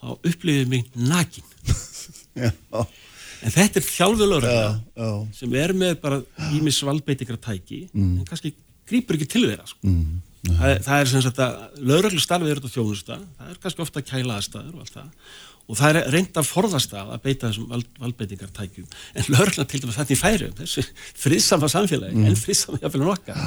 þá 0.00 0.08
upplifið 0.16 0.72
mig 0.72 0.90
nakin 0.96 1.46
en 3.40 3.54
þetta 3.54 3.80
er 3.80 3.86
þjálfur 3.86 4.32
lörgla 4.34 5.12
sem 5.36 5.54
er 5.60 5.74
með 5.76 6.00
bara 6.02 6.20
ími 6.56 6.72
svalbeitikra 6.74 7.38
tæki 7.40 7.84
mm. 7.90 8.18
en 8.20 8.26
kannski 8.28 8.54
grýpur 8.90 9.18
ekki 9.18 9.28
til 9.30 9.44
þeirra 9.46 9.68
sko. 9.68 9.78
mm. 9.86 10.18
það, 10.48 10.74
það 10.86 10.96
er 10.96 11.12
sem 11.12 11.24
sagt 11.26 11.42
að 11.44 11.84
lauröglu 11.92 12.22
starfið 12.22 12.52
eru 12.54 12.62
þetta 12.62 12.74
þjónusta, 12.76 13.20
það 13.38 13.52
er 13.52 13.62
kannski 13.64 13.86
ofta 13.86 14.04
kælaðastæður 14.10 14.74
og 14.74 14.84
allt 14.84 14.98
það 14.98 15.34
og 15.70 15.78
það 15.78 15.98
er 16.00 16.08
reynda 16.16 16.42
forðastað 16.42 17.12
að 17.14 17.20
beita 17.26 17.50
þessum 17.50 17.68
val, 17.70 17.82
valbeitingartækjum 18.00 18.88
en 19.14 19.28
laurögla 19.30 19.66
til 19.70 19.82
dæmis 19.84 20.00
þetta 20.00 20.16
í 20.16 20.18
færum 20.18 20.56
þessu 20.58 20.86
friðsama 21.24 21.70
samfélagi 21.70 22.18
mm. 22.18 22.26
en 22.30 22.40
friðsama 22.40 22.80
jáfnveg 22.82 23.06
nokkar 23.06 23.38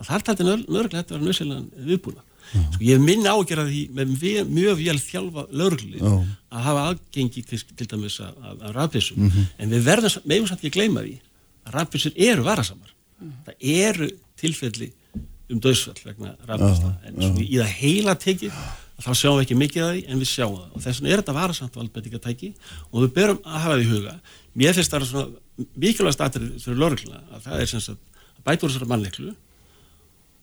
að 0.00 0.08
þar 0.08 0.26
taldi 0.26 0.48
laurögla 0.48 1.02
þetta 1.02 1.14
að 1.14 1.20
vera 1.20 1.28
nöðsynlega 1.28 1.86
viðbúna 1.90 2.26
sko, 2.50 2.82
ég 2.84 3.02
minn 3.02 3.26
ágjör 3.26 3.64
að 3.64 3.72
því 3.72 3.82
með 3.96 4.14
mjög 4.50 4.78
vel 4.82 4.98
þjálfa 5.04 5.46
laurögli 5.50 6.00
að 6.00 6.64
hafa 6.66 6.86
aðgengi 6.90 7.44
til 7.48 7.86
dæmis 7.86 8.20
að, 8.24 8.38
að 8.50 8.72
rafbísum 8.76 9.20
mm 9.22 9.30
-hmm. 9.30 9.50
en 9.58 9.74
við 9.74 9.84
verðum 9.90 10.24
meðum 10.24 10.48
samt 10.48 10.64
ekki 10.64 10.72
að 10.72 10.78
gleyma 10.78 11.04
því 11.06 11.16
að 11.66 11.74
rafbísur 11.78 12.12
eru 12.16 12.46
varasamar. 12.46 12.94
Mm. 13.20 13.32
það 13.44 13.54
eru 13.60 14.06
tilfelli 14.40 14.92
um 15.50 15.58
döðsfall 15.60 15.98
vegna 16.04 16.36
rafnasta 16.48 16.94
en 17.04 17.18
svona 17.20 17.42
í 17.44 17.58
það 17.58 17.74
heila 17.80 18.14
tekið 18.16 18.54
þá 19.00 19.10
sjáum 19.16 19.38
við 19.38 19.44
ekki 19.44 19.58
mikið 19.60 19.84
af 19.84 19.92
því 19.94 20.02
en 20.06 20.20
við 20.20 20.30
sjáum 20.30 20.56
það. 20.56 20.70
Og 20.74 20.84
þess 20.84 21.00
vegna 21.00 21.12
er 21.12 21.22
þetta 21.22 21.36
varasamt 21.36 21.76
valdbætingatæki 21.78 22.50
og 22.90 23.04
við 23.04 23.12
börum 23.16 23.38
að 23.44 23.62
hafa 23.64 23.78
því 23.80 23.86
huga. 23.90 24.14
Mér 24.60 24.76
finnst 24.76 24.94
það 24.94 25.06
svona 25.08 25.68
mikilvægast 25.76 26.24
aðrið 26.26 26.50
fyrir 26.64 26.80
lörgla 26.80 27.22
að 27.30 27.46
það 27.46 27.62
er 27.64 27.70
sem 27.70 27.84
sagt 27.84 28.20
að 28.36 28.44
bæta 28.46 28.66
úr 28.66 28.72
þessari 28.72 28.90
mannleiklu 28.90 29.34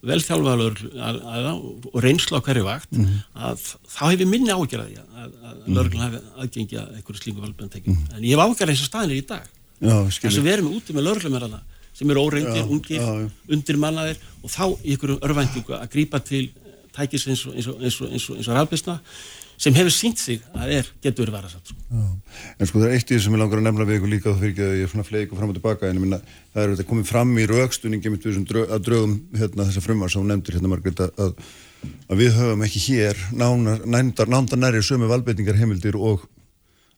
vel 0.05 0.19
þjálfaða 0.21 1.53
og 1.57 1.97
reynsla 2.03 2.39
á 2.39 2.45
hverju 2.45 2.65
vakt 2.67 2.91
mm 2.93 3.05
-hmm. 3.05 3.21
að 3.33 3.63
þá 3.89 4.03
hefur 4.11 4.29
minni 4.29 4.53
ágjörði 4.53 4.99
að, 5.01 5.31
að 5.49 5.55
lörgla 5.73 6.03
hafi 6.03 6.19
aðgengja 6.37 6.83
einhverju 6.95 7.21
slíku 7.21 7.41
valdbætingatæki 7.41 7.89
mm 7.89 7.97
-hmm. 7.97 8.17
en 8.17 8.23
ég 8.23 8.37
hef 8.37 8.43
ágjörði 8.45 8.73
þess 8.73 8.85
að 8.85 8.91
staðinir 8.91 9.17
í 9.17 9.25
dag. 9.27 9.47
Þess 9.79 10.37
að 10.37 10.43
við 10.45 10.53
erum 10.53 10.73
úti 10.73 10.93
með 10.93 11.07
lörgla 11.07 11.61
sem 11.97 12.11
eru 12.13 12.21
óreindir, 12.21 12.65
ungir, 12.69 13.01
undirmannaðir 13.49 14.17
og 14.43 14.49
þá 14.53 14.65
í 14.85 14.93
einhverjum 14.93 15.23
örvæntingu 15.25 15.73
að 15.73 15.89
grípa 15.89 16.19
til 16.21 16.51
tækis 16.93 17.27
eins 17.27 17.45
og, 17.47 17.55
eins 17.55 17.67
og, 17.67 17.81
eins 17.81 17.99
og, 18.01 18.37
eins 18.37 18.47
og 18.47 18.53
rafbisna 18.53 18.99
sem 19.57 19.73
hefur 19.73 19.93
sínt 19.93 20.21
sig 20.21 20.41
að 20.53 20.73
er 20.77 20.89
getur 21.01 21.25
verið 21.25 21.37
varasamt. 21.37 21.71
Sko. 21.71 22.01
En 22.57 22.69
sko 22.69 22.81
það 22.81 22.87
er 22.87 22.97
eitt 22.97 23.11
í 23.11 23.15
því 23.15 23.21
sem 23.25 23.37
ég 23.37 23.41
langar 23.41 23.61
að 23.61 23.67
nefna 23.67 23.87
við 23.89 23.99
ykkur 23.99 24.11
líka 24.13 24.33
þá 24.33 24.41
fyrir 24.41 24.51
ekki 24.53 24.65
að 24.67 24.75
ég 24.77 24.85
er 24.85 24.91
svona 24.91 25.07
fleik 25.07 25.31
og 25.31 25.39
fram 25.39 25.53
og 25.53 25.57
tilbaka 25.57 25.89
en 25.89 26.01
minna 26.03 26.19
það 26.53 26.61
er 26.63 26.73
þetta 26.73 26.89
komið 26.91 27.09
fram 27.09 27.31
í 27.33 27.47
raukstunningi 27.49 28.11
drög, 28.51 28.67
að 28.69 28.83
drögum 28.85 29.15
hérna, 29.33 29.65
þessa 29.65 29.83
frumar 29.85 30.13
sem 30.13 30.27
nefndir 30.29 30.59
hérna 30.59 30.71
Margrit 30.71 31.01
að, 31.07 31.33
að 32.05 32.21
við 32.21 32.37
höfum 32.37 32.65
ekki 32.67 32.83
hér 32.85 33.23
nándar 33.33 34.29
nándar 34.29 34.61
næri 34.61 34.83
sömu 34.85 35.09
valbeitingar 35.09 35.57
heimildir 35.57 35.97
og 35.97 36.27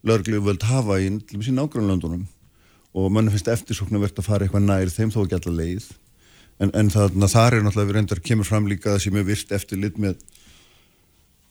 lögurglegu 0.04 0.44
völd 0.44 0.68
hafa 0.68 1.00
í 1.00 1.10
sín 1.44 1.64
ágrannlöndunum 1.64 2.28
og 3.00 3.12
mann 3.14 3.32
finnst 3.32 3.50
eftirsóknarvert 3.52 4.20
að 4.20 4.28
fara 4.28 4.46
eitthvað 4.46 4.68
nær 4.68 4.92
þeim 4.92 5.12
þó 5.14 5.22
ekki 5.24 5.40
allar 5.40 5.58
leið 5.60 5.90
en, 6.60 6.72
en 6.74 6.92
það, 6.92 7.18
þar 7.32 7.58
er 7.58 7.66
náttúrulega 7.66 7.90
við 7.90 7.98
reyndar 7.98 8.22
kemur 8.24 8.48
fram 8.48 8.68
líka 8.70 8.98
sem 9.02 9.16
er 9.16 9.28
virt 9.28 9.52
eftir 9.56 9.80
lit 9.82 10.00
með, 10.02 10.18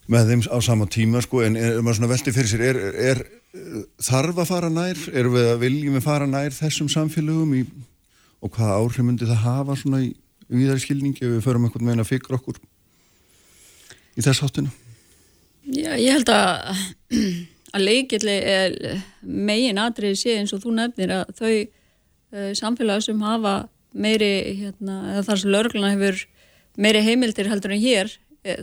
með 0.08 0.30
þeim 0.30 0.44
á 0.48 0.58
sama 0.64 0.86
tíma 0.88 1.20
sko, 1.24 1.42
en 1.44 1.58
er 1.60 1.82
maður 1.82 2.00
svona 2.00 2.12
veldi 2.14 2.32
fyrir 2.32 2.50
sér 2.50 2.64
er, 2.68 2.78
er, 2.78 3.20
er 3.52 3.84
þarf 4.04 4.40
að 4.40 4.50
fara 4.50 4.70
nær? 4.72 5.02
Er 5.12 5.28
við 5.32 5.50
að 5.52 5.60
viljum 5.66 5.98
við 5.98 6.06
fara 6.06 6.28
nær 6.30 6.54
þessum 6.56 6.88
samfélögum 6.92 7.52
í, 7.58 7.62
og 8.40 8.54
hvaða 8.56 8.80
áhrif 8.80 9.04
myndi 9.04 9.28
það 9.28 9.44
hafa 9.44 9.76
svona 9.78 10.02
í 10.06 10.12
viðari 10.48 10.82
skilningi 10.82 11.24
ef 11.24 11.36
við 11.36 11.44
förum 11.44 11.66
eitthvað 11.68 11.88
meina 11.90 12.06
fyrir 12.08 12.38
okkur 12.38 12.60
í 14.18 14.24
þess 14.24 14.42
háttinu 14.44 14.72
Já, 15.68 15.92
ég 16.00 16.14
held 16.16 16.30
að 16.32 16.78
að 17.76 17.84
leikilli 17.84 18.36
megin 19.22 19.80
atrið 19.82 20.16
sé 20.16 20.38
eins 20.38 20.54
og 20.56 20.62
þú 20.62 20.72
nefnir 20.78 21.12
að 21.18 21.34
þau 21.36 21.52
uh, 21.52 22.52
samfélag 22.56 23.04
sem 23.04 23.20
hafa 23.20 23.58
meiri 23.92 24.32
hérna, 24.62 24.96
eða 25.14 25.26
þar 25.28 25.42
sem 25.42 25.52
lörgluna 25.52 25.92
hefur 25.92 26.24
meiri 26.78 27.04
heimildir 27.04 27.50
heldur 27.50 27.74
en 27.74 27.82
hér 27.82 28.14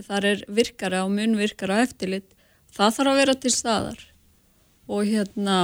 þar 0.06 0.28
er 0.32 0.44
virkara 0.48 1.04
og 1.06 1.12
munvirkara 1.14 1.82
eftirlit, 1.84 2.28
það 2.74 2.96
þarf 2.98 3.12
að 3.12 3.20
vera 3.20 3.36
til 3.42 3.52
staðar 3.54 4.06
og 4.86 5.06
hérna 5.08 5.58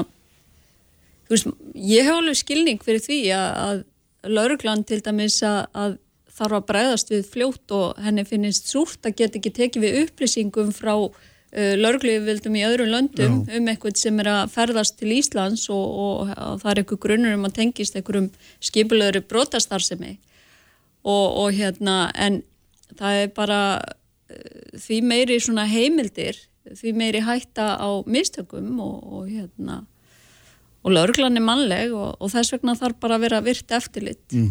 þú 1.26 1.34
veist, 1.34 1.50
ég 1.74 2.06
hef 2.06 2.18
alveg 2.18 2.38
skilning 2.38 2.80
fyrir 2.82 3.02
því 3.04 3.20
að, 3.36 3.50
að 3.66 4.32
lörglan 4.32 4.86
til 4.86 5.00
dæmis 5.04 5.40
að, 5.46 5.60
að 5.72 5.98
þarf 6.32 6.58
að 6.58 6.66
bræðast 6.70 7.12
við 7.12 7.28
fljótt 7.28 7.74
og 7.76 8.00
henni 8.02 8.24
finnist 8.28 8.70
súrt 8.70 9.04
að 9.06 9.18
geta 9.20 9.38
ekki 9.38 9.54
tekið 9.58 9.84
við 9.84 9.98
upplýsingum 10.02 10.72
frá 10.74 10.94
uh, 10.96 11.74
lörglífvildum 11.78 12.58
í 12.58 12.64
öðrum 12.66 12.92
löndum 12.92 13.40
Já. 13.44 13.56
um 13.58 13.70
eitthvað 13.70 14.00
sem 14.00 14.20
er 14.22 14.30
að 14.32 14.54
ferðast 14.54 14.98
til 15.00 15.12
Íslands 15.18 15.68
og, 15.72 15.82
og, 16.04 16.32
og 16.32 16.62
það 16.62 16.70
er 16.72 16.82
eitthvað 16.82 17.02
grunnur 17.06 17.38
um 17.38 17.48
að 17.48 17.56
tengist 17.60 17.98
einhverjum 17.98 18.30
skipulöðuru 18.64 19.24
brotastarsemi 19.28 20.16
og, 21.02 21.26
og 21.42 21.50
hérna 21.56 21.96
en 22.14 22.40
það 22.98 23.24
er 23.24 23.34
bara 23.36 23.60
því 24.78 25.00
meiri 25.06 25.40
svona 25.40 25.66
heimildir 25.70 26.38
því 26.78 26.92
meiri 26.98 27.22
hætta 27.26 27.74
á 27.78 27.90
mistökum 28.06 28.78
og 28.82 29.26
hérna 29.28 29.82
og 30.82 30.94
lauruglan 30.94 31.38
er 31.38 31.44
mannleg 31.46 31.92
og 31.94 32.30
þess 32.30 32.54
vegna 32.54 32.74
þarf 32.78 32.98
bara 33.02 33.18
að 33.18 33.26
vera 33.26 33.42
virt 33.44 33.70
eftirlitt 33.70 34.32
mm 34.32 34.48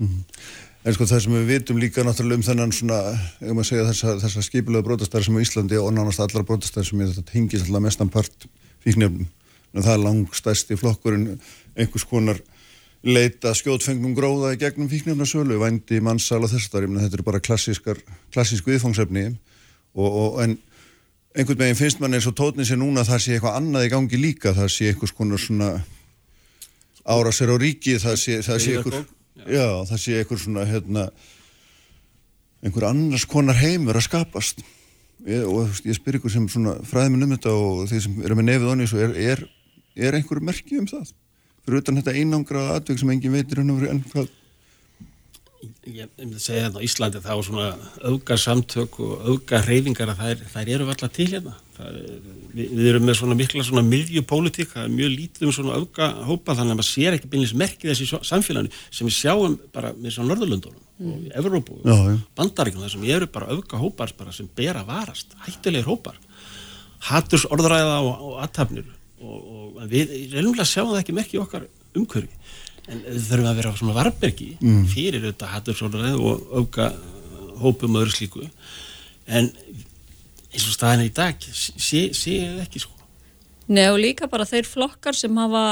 -hmm. 0.00 0.22
En 0.84 0.92
sko 0.92 1.06
það 1.08 1.22
sem 1.24 1.32
við 1.32 1.46
vitum 1.48 1.78
líka 1.80 2.02
náttúrulega 2.04 2.36
um 2.36 2.42
þennan 2.44 2.72
svona, 2.76 2.96
ef 3.40 3.52
maður 3.56 3.68
segja 3.70 3.84
þessa, 3.88 4.10
þessa 4.20 4.42
skipilega 4.44 4.84
brótastar 4.84 5.24
sem 5.24 5.36
á 5.36 5.40
Íslandi 5.40 5.78
og 5.80 5.94
nánast 5.96 6.20
allar 6.20 6.44
brótastar 6.44 6.84
sem 6.84 7.00
þetta 7.00 7.32
hingis 7.32 7.64
alltaf 7.64 7.84
mestan 7.86 8.10
part 8.12 8.44
fíknefnum. 8.84 9.30
Það 9.72 9.94
er 9.94 10.02
langstæsti 10.02 10.76
flokkurinn 10.76 11.40
einhvers 11.72 12.04
konar 12.04 12.42
leita 13.04 13.52
skjótfengnum 13.56 14.14
gróða 14.16 14.54
í 14.54 14.60
gegnum 14.60 14.88
fíknefnarsölu, 14.88 15.58
vændi, 15.60 16.00
mannsal 16.04 16.40
og 16.44 16.52
þess 16.52 16.72
að 16.72 16.86
þetta 17.02 17.18
er 17.18 17.24
bara 17.26 17.42
klassísku 17.44 18.70
viðfangsefni. 18.70 19.26
Og, 19.94 20.08
og 20.08 20.38
en 20.42 20.56
einhvern 21.36 21.60
veginn 21.60 21.78
finnst 21.78 22.00
mann 22.00 22.16
eins 22.16 22.28
og 22.30 22.36
tótni 22.38 22.64
sé 22.66 22.78
núna 22.78 23.02
að 23.04 23.12
það 23.12 23.24
sé 23.24 23.34
eitthvað 23.36 23.58
annað 23.60 23.86
í 23.86 23.90
gangi 23.92 24.20
líka, 24.20 24.54
það 24.56 24.70
sé 24.72 24.94
konar 25.12 25.42
svona 25.42 25.70
árasir 27.04 27.52
á 27.52 27.56
ríki, 27.60 27.98
það 28.00 28.16
sé, 28.22 28.38
það 28.46 28.62
sé 28.64 28.78
einhver 28.78 29.04
Já, 29.34 29.82
það 29.88 29.98
sé 29.98 30.20
einhver 30.20 30.38
svona 30.38 30.64
hérna, 30.68 31.08
einhver 32.62 32.86
annars 32.88 33.26
konar 33.28 33.58
heimur 33.58 33.98
að 33.98 34.06
skapast. 34.06 34.62
Ég, 35.26 35.42
og 35.48 35.74
ég 35.84 35.96
spyr 35.98 36.20
ykkur 36.20 36.32
sem 36.32 36.46
fræðminn 36.86 37.26
um 37.26 37.34
þetta 37.34 37.52
og 37.52 37.84
þeir 37.90 38.02
sem 38.06 38.16
eru 38.24 38.36
með 38.38 38.48
nefið 38.48 38.70
onni 38.70 38.88
er, 39.02 39.12
er, 39.32 39.44
er 39.96 40.16
einhver 40.18 40.40
merki 40.44 40.78
um 40.80 40.88
það 40.90 41.12
fyrir 41.64 41.82
utan 41.82 42.00
þetta 42.00 42.16
einangraða 42.20 42.80
atveg 42.80 43.00
sem 43.00 43.12
engin 43.14 43.36
veitir 43.36 43.62
en 43.64 44.02
hvað 44.12 44.32
Ég 45.84 46.08
myndi 46.16 46.38
að 46.38 46.42
segja 46.42 46.62
hérna 46.64 46.80
á 46.80 46.86
Íslandi 46.86 47.20
þá 47.20 47.32
svona 47.44 47.66
auka 48.08 48.36
samtök 48.40 48.96
og 49.04 49.26
auka 49.28 49.60
reyfingar 49.64 50.10
að 50.12 50.22
þær, 50.22 50.42
þær 50.54 50.70
eru 50.74 50.86
alltaf 50.88 51.12
til 51.12 51.26
hérna. 51.28 51.52
Er, 51.84 51.98
við, 52.54 52.72
við 52.72 52.88
erum 52.90 53.04
með 53.08 53.18
svona 53.18 53.36
mikla 53.36 53.64
svona 53.66 53.84
miðjupólitík, 53.88 54.70
það 54.72 54.86
er 54.86 54.94
mjög 54.94 55.12
lítið 55.14 55.46
um 55.48 55.54
svona 55.56 55.78
auka 55.80 56.08
hópa 56.28 56.56
þannig 56.56 56.74
að 56.74 56.80
maður 56.80 56.88
sér 56.88 57.18
ekki 57.18 57.30
beinleins 57.32 57.54
merkið 57.60 57.92
þessi 57.92 58.20
samfélaginu 58.30 58.82
sem 58.88 59.10
við 59.10 59.16
sjáum 59.18 59.56
bara 59.74 59.92
með 59.98 60.16
svona 60.16 60.32
Norðurlundunum 60.32 60.80
mm. 60.80 61.12
og 61.12 61.38
Evrópu 61.42 61.78
og 61.82 62.10
bandaríkunum 62.38 62.86
þar 62.86 62.94
sem 62.96 63.06
eru 63.16 63.30
bara 63.36 63.50
auka 63.52 63.80
hópar 63.80 64.14
bara 64.18 64.36
sem 64.36 64.48
ber 64.56 64.80
að 64.80 64.90
varast, 64.92 65.36
hættilegir 65.46 65.88
hópar. 65.90 66.20
Hatturs 67.10 67.44
orðræða 67.52 68.00
og, 68.00 68.28
og 68.30 68.44
aðtapnir 68.44 68.88
og, 69.24 69.40
og 69.80 69.88
við 69.90 70.14
reynum 70.34 70.54
að 70.58 70.70
sjá 70.70 70.82
það 70.82 71.00
ekki 71.00 71.16
merkið 71.16 71.44
okkar 71.44 71.66
umhverfi. 71.94 72.40
En 72.84 73.00
þau 73.00 73.20
þurfum 73.28 73.48
að 73.48 73.58
vera 73.60 73.74
svona 73.78 73.96
varbergi 73.96 74.50
mm. 74.60 74.82
fyrir 74.92 75.22
auðvitað 75.22 75.54
hattursólaræð 75.54 76.18
og 76.20 76.48
auka 76.60 76.90
hópum 77.62 77.96
öðru 78.00 78.12
slíku. 78.12 78.44
En 79.24 79.48
eins 80.54 80.66
og 80.68 80.74
staðina 80.76 81.08
í 81.08 81.14
dag 81.14 81.40
sé, 81.40 82.10
sé 82.14 82.36
ekki 82.62 82.82
sko 82.82 82.93
Nei 83.64 83.86
og 83.88 83.96
líka 83.96 84.26
bara 84.28 84.44
þeir 84.44 84.66
flokkar 84.68 85.16
sem 85.16 85.36
hafa 85.40 85.64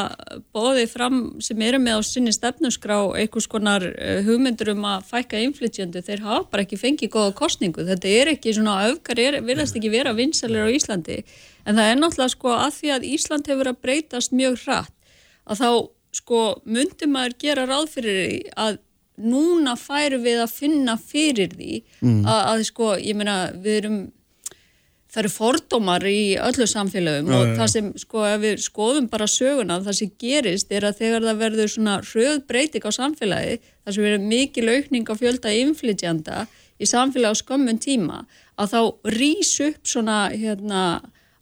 bóðið 0.55 0.93
fram 0.95 1.17
sem 1.45 1.61
eru 1.61 1.81
með 1.83 2.01
á 2.01 2.09
sinni 2.09 2.33
stefnusgrá 2.33 2.97
einhvers 3.21 3.49
konar 3.53 3.85
eh, 3.85 4.23
hugmyndur 4.25 4.71
um 4.73 4.87
að 4.89 5.05
fækka 5.11 5.43
inflytjöndu, 5.45 6.01
þeir 6.07 6.23
hafa 6.25 6.47
bara 6.55 6.65
ekki 6.65 6.81
fengið 6.81 7.13
góða 7.13 7.35
kostningu, 7.43 7.85
þetta 7.85 8.09
er 8.09 8.33
ekki 8.33 8.55
svona 8.57 8.79
öfgar, 8.89 9.21
verðast 9.45 9.77
ekki 9.77 9.93
vera 9.93 10.15
vinsalir 10.17 10.65
á 10.65 10.73
Íslandi 10.73 11.19
en 11.67 11.77
það 11.77 11.91
er 11.91 12.01
náttúrulega 12.01 12.35
sko 12.37 12.55
að 12.57 12.79
því 12.79 12.95
að 12.97 13.07
Ísland 13.11 13.53
hefur 13.53 13.71
að 13.73 13.83
breytast 13.85 14.33
mjög 14.33 14.57
hratt 14.65 15.13
að 15.45 15.61
þá 15.61 15.69
sko 16.17 16.41
myndum 16.65 17.21
að 17.21 17.37
gera 17.45 17.69
ráð 17.69 17.93
fyrir 17.93 18.19
því 18.23 18.41
að 18.65 18.81
núna 19.23 19.77
færu 19.77 20.19
við 20.25 20.43
að 20.47 20.57
finna 20.57 20.97
fyrir 20.97 21.53
því 21.53 21.83
mm. 22.01 22.25
að, 22.25 22.41
að 22.53 22.65
sko 22.69 22.95
ég 22.97 23.17
meina 23.19 23.37
við 23.53 23.79
erum 23.83 24.01
það 25.13 25.21
eru 25.23 25.31
fordómar 25.33 26.05
í 26.09 26.35
öllu 26.41 26.67
samfélagum 26.69 27.29
já, 27.29 27.37
og 27.37 27.51
já, 27.51 27.55
það 27.59 27.71
sem, 27.75 27.89
sko, 28.01 28.25
ef 28.25 28.41
við 28.41 28.63
skoðum 28.65 29.09
bara 29.13 29.29
söguna, 29.29 29.79
það 29.85 29.99
sem 29.99 30.13
gerist 30.23 30.73
er 30.73 30.87
að 30.89 31.03
þegar 31.03 31.27
það 31.29 31.43
verður 31.43 31.73
svona 31.75 31.97
hröð 32.07 32.39
breyting 32.49 32.87
á 32.89 32.91
samfélagi, 32.97 33.59
það 33.85 33.97
sem 33.97 34.07
verður 34.07 34.27
mikil 34.31 34.67
aukning 34.73 35.13
á 35.13 35.15
fjölda 35.21 35.55
inflytjanda 35.61 36.47
í 36.81 36.89
samfélagi 36.89 37.37
á 37.37 37.41
skömmun 37.43 37.83
tíma, 37.83 38.23
að 38.57 38.73
þá 38.73 38.81
rýs 39.19 39.53
upp 39.69 39.93
svona, 39.93 40.19
hérna, 40.33 40.83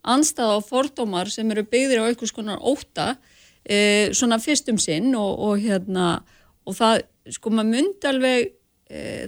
anstað 0.02 0.56
á 0.56 0.59
fordómar 0.66 1.30
sem 1.30 1.50
eru 1.54 1.62
byggðir 1.70 2.02
á 2.02 2.09
einhvers 2.11 2.35
konar 2.35 2.59
óta, 2.59 3.14
e, 3.62 4.11
svona 4.11 4.42
fyrstum 4.42 4.83
sinn 4.83 5.14
og, 5.14 5.30
og 5.46 5.62
hérna, 5.62 6.16
og 6.66 6.74
það, 6.74 7.04
sko, 7.38 7.54
maður 7.54 7.76
myndi 7.76 8.11
alveg 8.11 8.50
Eh, 8.50 8.59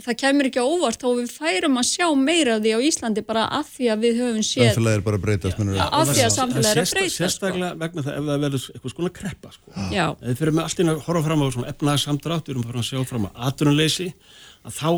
það 0.02 0.16
kemur 0.18 0.48
ekki 0.48 0.62
óvart 0.62 0.98
þó 0.98 1.12
við 1.20 1.28
færum 1.30 1.78
að 1.78 1.86
sjá 1.86 2.06
meira 2.18 2.56
af 2.56 2.64
því 2.64 2.72
á 2.74 2.78
Íslandi 2.82 3.22
bara 3.26 3.44
af 3.60 3.68
því 3.70 3.90
að 3.92 4.00
við 4.02 4.18
höfum 4.18 4.46
séð 4.46 4.72
Samfélagi 4.72 4.98
er 4.98 5.04
bara 5.06 5.20
að 5.20 5.26
breytast 5.26 5.60
ja, 5.62 5.86
af 5.86 6.10
því 6.10 6.24
að 6.24 6.32
samfélagi 6.34 6.72
er 6.72 6.80
að 6.82 6.94
breytast 6.96 7.14
sko. 7.14 7.22
Sérstaklega 7.22 7.70
sko. 7.70 7.80
vegna 7.84 8.04
það 8.06 8.16
ef 8.16 8.26
það 8.26 8.44
verður 8.46 8.64
eitthvað 8.72 8.94
svona 8.96 9.12
kreppa 9.18 9.52
sko. 9.54 9.74
Við 10.22 10.40
fyrir 10.40 10.56
með 10.56 10.66
allt 10.66 10.82
inn 10.82 10.92
að 10.92 11.02
horfa 11.06 11.24
fram 11.28 11.44
á 11.44 11.46
efnaðarsamdrátt, 11.72 12.50
við 12.50 12.56
erum 12.56 12.80
að 12.82 12.88
sjá 12.88 13.04
fram 13.12 13.28
á 13.28 13.30
aturunleysi, 13.52 14.08
að 14.66 14.78
þá 14.80 14.90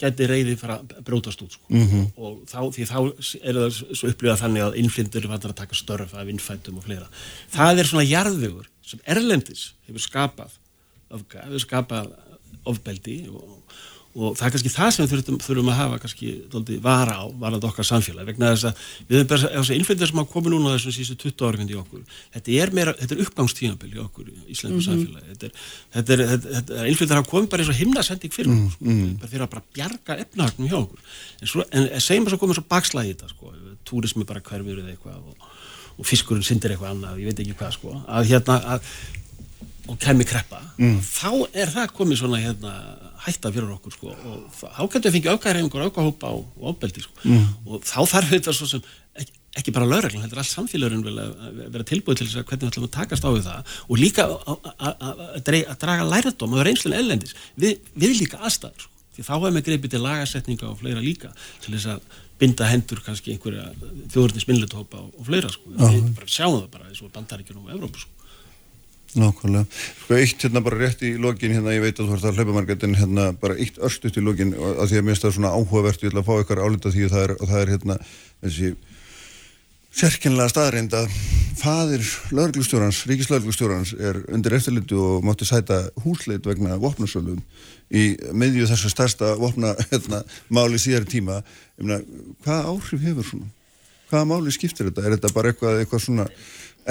geti 0.00 0.30
reyði 0.30 0.56
fara 0.56 0.78
að 0.80 1.04
brótast 1.04 1.42
út 1.44 1.58
sko. 1.58 1.66
mm 1.68 1.86
-hmm. 1.90 2.06
og 2.16 2.40
þá, 2.48 2.60
því 2.72 2.86
þá 2.88 2.98
er 3.44 3.58
það 3.60 3.80
svo 3.92 4.08
upplifað 4.08 4.42
þannig 4.44 4.64
að 4.64 4.78
innflindur 4.80 5.28
er 5.28 5.36
að 5.36 5.60
taka 5.60 5.76
störf 5.76 6.14
af 6.14 6.28
innfættum 6.28 6.80
og 6.80 6.86
fleira 6.88 7.08
það 7.52 7.78
er 7.78 7.90
svona 7.90 8.08
jarðugur 8.08 8.70
sem 8.80 9.00
Erlendis 9.04 9.74
hefur 9.86 10.00
skapað, 10.00 10.56
hefur 11.12 11.60
skapað 11.60 12.14
ofbeldi 12.64 13.28
og 13.28 13.60
og 14.10 14.34
það 14.34 14.46
er 14.46 14.52
kannski 14.56 14.72
það 14.74 14.90
sem 14.90 15.04
við 15.04 15.12
þurfum, 15.12 15.36
þurfum 15.44 15.68
að 15.70 15.76
hafa 15.78 15.98
kannski 16.02 16.30
doldi, 16.50 16.78
vara 16.82 17.14
á, 17.22 17.24
varandi 17.30 17.68
okkar 17.68 17.86
samfélag 17.86 18.26
vegna 18.26 18.50
þess 18.56 18.66
að 18.66 18.80
við 19.06 19.20
höfum 19.20 19.28
bara 19.30 19.42
þess 19.44 19.70
að 19.70 19.76
innflytjar 19.76 20.10
sem 20.10 20.18
hafa 20.18 20.32
komið 20.32 20.54
núna 20.56 20.72
þessum 20.74 20.94
sístu 20.96 21.16
20 21.20 21.46
árið 21.46 21.70
í 21.70 21.76
okkur 21.78 22.02
þetta 22.34 22.56
er, 22.56 22.72
meira, 22.74 22.94
þetta 22.98 23.16
er 23.16 23.22
uppgangstíðanbili 23.24 23.94
í 23.94 24.02
okkur 24.02 24.32
í 24.32 24.34
Íslandu 24.50 24.76
mm 24.76 24.80
-hmm. 24.80 24.88
samfélagi. 24.88 25.28
Þetta 25.30 25.46
er, 25.46 25.52
þetta 25.94 26.16
er, 26.16 26.24
þetta 26.56 26.80
er 26.80 26.90
innflytjar 26.90 27.20
hafa 27.20 27.30
komið 27.30 27.48
bara 27.52 27.62
eins 27.62 27.70
og 27.70 27.78
himnasending 27.80 28.34
fyrir 28.34 28.50
okkur 28.50 28.86
mm 28.86 28.98
-hmm. 28.98 29.14
bara 29.20 29.30
fyrir 29.30 29.44
að 29.46 29.52
bara 29.54 29.64
bjarga 29.78 30.18
efnahagnum 30.24 30.68
hjá 30.68 30.78
okkur. 30.80 31.00
En, 31.40 31.46
svo, 31.46 31.64
en 31.70 32.00
segjum 32.00 32.26
að 32.26 32.34
svo 32.34 32.40
komið 32.42 32.58
svo 32.58 32.66
bakslæði 32.68 33.14
þetta 33.14 33.28
sko, 33.30 33.54
túrismi 33.84 34.24
bara 34.24 34.40
hverfur 34.40 34.82
eða 34.82 34.90
eitthvað 34.90 35.16
og, 35.22 35.48
og 35.98 36.06
fiskurinn 36.06 36.42
syndir 36.42 36.74
eitthvað 36.74 36.94
annað, 36.94 37.18
ég 37.20 37.30
veit 37.30 37.40
ekki 37.40 37.58
hvað 37.58 37.72
sko, 37.78 37.96
að 38.08 38.30
hérna 38.30 38.58
að, 38.74 38.92
og 39.90 39.98
kemur 40.00 40.28
kreppa 40.28 40.60
mm. 40.78 40.98
þá 41.02 41.30
er 41.50 41.72
það 41.72 41.94
komið 41.96 42.20
svona 42.22 42.40
hérna 42.42 42.74
hætta 43.24 43.52
fyrir 43.52 43.72
okkur 43.74 43.94
sko. 43.94 44.14
Og 44.14 44.60
þá 44.60 44.82
getur 44.86 45.10
við 45.10 45.16
fengið 45.16 45.34
aukaðar 45.34 45.60
einhver 45.60 45.86
aukahópa 45.88 46.32
og 46.36 46.68
ofbeldi 46.72 47.04
sko. 47.04 47.16
Mm. 47.26 47.48
og 47.66 47.84
þá 47.86 47.98
þarf 48.14 48.32
þetta 48.34 48.54
svo 48.56 48.68
sem 48.70 48.86
ekki, 49.20 49.34
ekki 49.60 49.74
bara 49.76 49.88
lögreglan, 49.90 50.24
þetta 50.24 50.38
er 50.38 50.42
allt 50.44 50.52
samfélagurinn 50.52 51.04
vel 51.04 51.16
að 51.24 51.60
vera 51.74 51.88
tilbúið 51.90 52.20
til 52.20 52.28
þess 52.28 52.40
að 52.40 52.46
hvernig 52.48 52.64
við 52.64 52.72
ætlum 52.72 52.88
að 52.88 52.94
takast 52.96 53.26
á 53.26 53.30
við 53.34 53.44
það. 53.48 53.74
Og 53.88 54.00
líka 54.00 54.26
að 54.30 55.76
draga 55.82 56.08
læradóm 56.08 56.56
og 56.56 56.64
reynslun 56.66 56.96
ellendis 56.96 57.36
við, 57.60 57.76
við 57.94 58.16
líka 58.22 58.40
aðstæður 58.40 58.86
sko. 58.86 58.96
Því 59.10 59.26
þá 59.26 59.32
hefum 59.34 59.58
við 59.58 59.66
greipið 59.66 59.94
til 59.96 60.02
lagasetninga 60.04 60.68
og 60.70 60.80
fleira 60.80 61.02
líka 61.02 61.32
til 61.64 61.74
þess 61.74 61.90
að 61.96 62.20
binda 62.40 62.68
hendur 62.70 63.02
kannski 63.04 63.34
einhverja 63.34 63.66
þjóðurnis 64.14 64.46
minnlutópa 64.48 65.02
og 65.02 65.26
fleira 65.26 65.50
sko, 65.52 65.74
við 65.74 66.22
sjáum 66.24 66.62
það 66.62 66.70
bara 66.72 66.86
eins 66.88 67.02
og 67.04 67.10
bandaríkjum 67.12 67.66
og 67.66 67.74
Evrópu 67.74 68.00
sko 68.00 68.19
Nákvæmlega. 69.18 69.66
Sko 70.04 70.14
eitt 70.14 70.44
hérna 70.44 70.62
bara 70.62 70.78
rétt 70.78 71.00
í 71.02 71.16
lokin 71.18 71.56
hérna, 71.56 71.72
ég 71.74 71.82
veit 71.82 71.98
að 71.98 72.12
þú 72.12 72.16
ert 72.16 72.26
að 72.28 72.36
hlaupa 72.38 72.54
margætt 72.54 72.84
en 72.86 72.94
hérna 72.94 73.24
bara 73.40 73.56
eitt 73.58 73.80
örstuðt 73.82 74.20
í 74.20 74.22
lokin 74.22 74.54
að 74.54 74.92
því 74.92 75.00
að 75.00 75.08
mér 75.08 75.18
stað 75.18 75.34
svona 75.34 75.50
áhugavert, 75.56 76.04
ég 76.04 76.12
ætla 76.12 76.22
að 76.22 76.28
fá 76.28 76.44
ykkar 76.44 76.62
álita 76.62 76.92
því 76.94 77.08
að 77.08 77.16
það 77.16 77.24
er, 77.24 77.34
og 77.34 77.50
það 77.50 77.64
er 77.64 77.72
hérna 77.74 77.96
þessi 78.44 78.70
sérkynlega 80.00 80.52
staðreind 80.52 80.94
að 80.94 81.16
fadir 81.58 82.06
lauruglustjórans, 82.30 83.02
ríkislauruglustjórans 83.10 83.92
er 83.98 84.20
undir 84.30 84.54
eftirlitu 84.56 85.00
og 85.02 85.26
mátti 85.26 85.48
sæta 85.48 85.82
húsleit 86.04 86.46
vegna 86.46 86.78
vopnarsölum 86.80 87.42
í 87.90 88.04
meðju 88.30 88.68
þessu 88.70 88.92
stærsta 88.92 89.34
vopna 89.40 89.74
hérna, 89.90 90.22
máli 90.54 90.78
síðar 90.78 91.08
tíma. 91.10 91.40
Mena, 91.82 91.98
hvað 92.46 92.70
áhrif 92.70 93.02
hefur 93.08 93.26
svona? 93.26 93.50
Hvaða 94.10 94.30
máli 94.30 94.54
skiptir 94.54 94.88
þetta? 94.88 95.04
Er 95.06 95.16
þetta 95.16 95.34
bara 95.34 95.50
eitthvað, 95.50 95.82
eitthvað 95.82 96.06
svona 96.06 96.30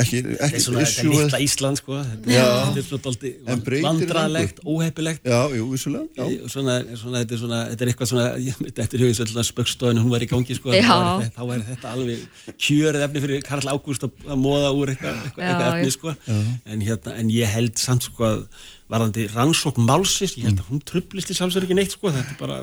ekki, 0.04 0.22
ekki 0.46 0.62
svona, 0.64 0.86
þetta 0.86 1.04
er 1.04 1.12
litla 1.14 1.40
Ísland 1.46 1.80
sko. 1.80 1.98
Þetta 2.06 2.82
er 2.82 2.88
svona 2.88 3.84
vandralegt, 3.86 4.62
óheppilegt. 4.64 5.28
Já, 5.28 5.40
jú, 5.56 5.68
vissulega 5.74 6.28
svona, 6.52 6.78
svona, 7.00 7.22
þetta 7.24 7.38
er 7.38 7.42
svona, 7.44 7.60
þetta 7.72 7.86
er 7.86 7.94
eitthvað 7.94 8.12
svona 8.14 8.26
þetta 8.66 8.88
er 8.88 9.06
hugið 9.06 9.44
spökstofinu, 9.52 10.04
hún 10.06 10.14
var 10.14 10.26
í 10.26 10.30
gangi 10.32 10.58
sko. 10.58 10.74
Þá 10.74 11.44
er 11.46 11.64
þetta 11.70 11.94
alveg 11.94 12.26
kjörið 12.56 13.06
efni 13.08 13.24
fyrir 13.26 13.46
Karl 13.48 13.72
Ágúst 13.74 14.08
að 14.08 14.36
móða 14.40 14.74
úr 14.76 14.94
eitthvað, 14.96 15.24
eitthvað 15.32 15.66
efni 15.70 15.96
sko. 15.96 16.16
En, 16.30 16.84
hérna, 16.84 17.16
en 17.20 17.34
ég 17.34 17.56
held 17.56 17.80
samt 17.82 18.10
sko 18.10 18.28
að 18.30 18.46
varðandi 18.90 19.28
rannsókn 19.36 19.86
málsins, 19.86 20.34
ég 20.40 20.48
held 20.50 20.64
að 20.64 20.72
hún 20.72 20.86
trublist 20.88 21.30
í 21.30 21.36
sjálfsverð 21.38 21.68
ekki 21.68 21.78
neitt 21.78 21.94
sko, 21.94 22.10
þetta 22.14 22.34
er 22.34 22.40
bara 22.40 22.56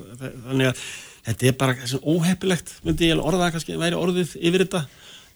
þannig 0.49 0.73
að 0.73 0.81
þetta 1.27 1.49
er 1.49 1.57
bara 1.59 1.75
óheppilegt 2.03 2.73
myndi 2.87 3.11
ég 3.11 3.23
orða 3.23 3.51
kannski, 3.55 3.79
væri 3.79 3.99
orðið 3.99 4.35
yfir 4.39 4.65
þetta 4.67 4.83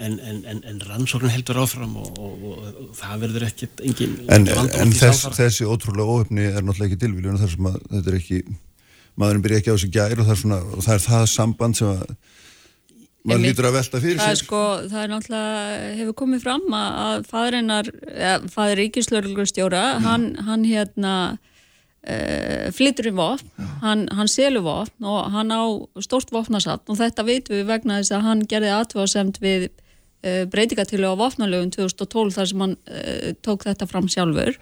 en, 0.01 0.17
en, 0.49 0.63
en 0.65 0.81
rannsóknum 0.89 1.33
heldur 1.33 1.61
áfram 1.63 1.95
og, 2.01 2.11
og, 2.19 2.45
og, 2.51 2.67
og 2.85 2.91
það 2.99 3.25
verður 3.27 3.47
ekkert 3.51 3.85
engin 3.85 4.17
En, 4.33 4.49
en 4.49 4.95
þess, 4.97 5.29
þessi 5.37 5.69
ótrúlega 5.69 6.17
óöfni 6.19 6.49
er 6.49 6.65
náttúrulega 6.65 6.91
ekki 6.91 7.01
tilvíljun 7.05 7.41
þar 7.41 7.55
sem 7.55 7.71
að 7.71 7.79
þetta 7.91 8.13
er 8.13 8.19
ekki 8.21 8.43
maðurinn 9.21 9.45
byrja 9.45 9.61
ekki 9.61 9.73
á 9.73 9.77
þessu 9.77 9.91
gær 9.95 10.17
og 10.17 10.29
það 10.29 10.35
er, 10.37 10.41
svona, 10.45 10.61
það, 10.79 10.95
er 10.95 11.05
það 11.07 11.27
samband 11.35 11.81
sem 11.81 11.93
að 11.93 12.15
maður 13.21 13.45
lítur 13.45 13.69
að 13.69 13.77
velta 13.77 14.01
fyrir 14.01 14.21
það 14.23 14.33
sér. 14.33 14.41
sko, 14.41 14.63
það 14.89 15.03
er 15.03 15.13
náttúrulega, 15.13 15.93
hefur 15.99 16.19
komið 16.23 16.43
fram 16.47 16.77
að 16.81 17.29
fadrinnar, 17.29 17.93
fadur 18.49 18.81
Ríkislörglustjóra, 18.81 19.85
mm. 19.99 20.09
hann, 20.09 20.29
hann 20.49 20.67
hérna 20.69 21.15
Uh, 22.01 22.71
flyttur 22.73 23.11
í 23.11 23.13
vopn, 23.13 23.45
hann, 23.83 24.07
hann 24.17 24.29
selur 24.33 24.63
vopn 24.65 25.05
og 25.05 25.35
hann 25.35 25.51
á 25.53 25.69
stort 26.01 26.31
vopnasatt 26.33 26.89
og 26.89 26.97
þetta 26.97 27.27
veitum 27.29 27.59
við 27.59 27.67
vegna 27.69 27.99
þess 27.99 28.15
að 28.17 28.23
hann 28.25 28.45
gerði 28.49 28.71
aðtöðasemt 28.73 29.37
við 29.43 29.67
uh, 30.25 30.45
breytingatillu 30.53 31.13
á 31.13 31.21
vopnalögun 31.21 31.73
2012 31.75 32.35
þar 32.37 32.51
sem 32.51 32.65
hann 32.65 32.77
uh, 32.77 33.31
tók 33.45 33.67
þetta 33.69 33.89
fram 33.91 34.09
sjálfur 34.11 34.57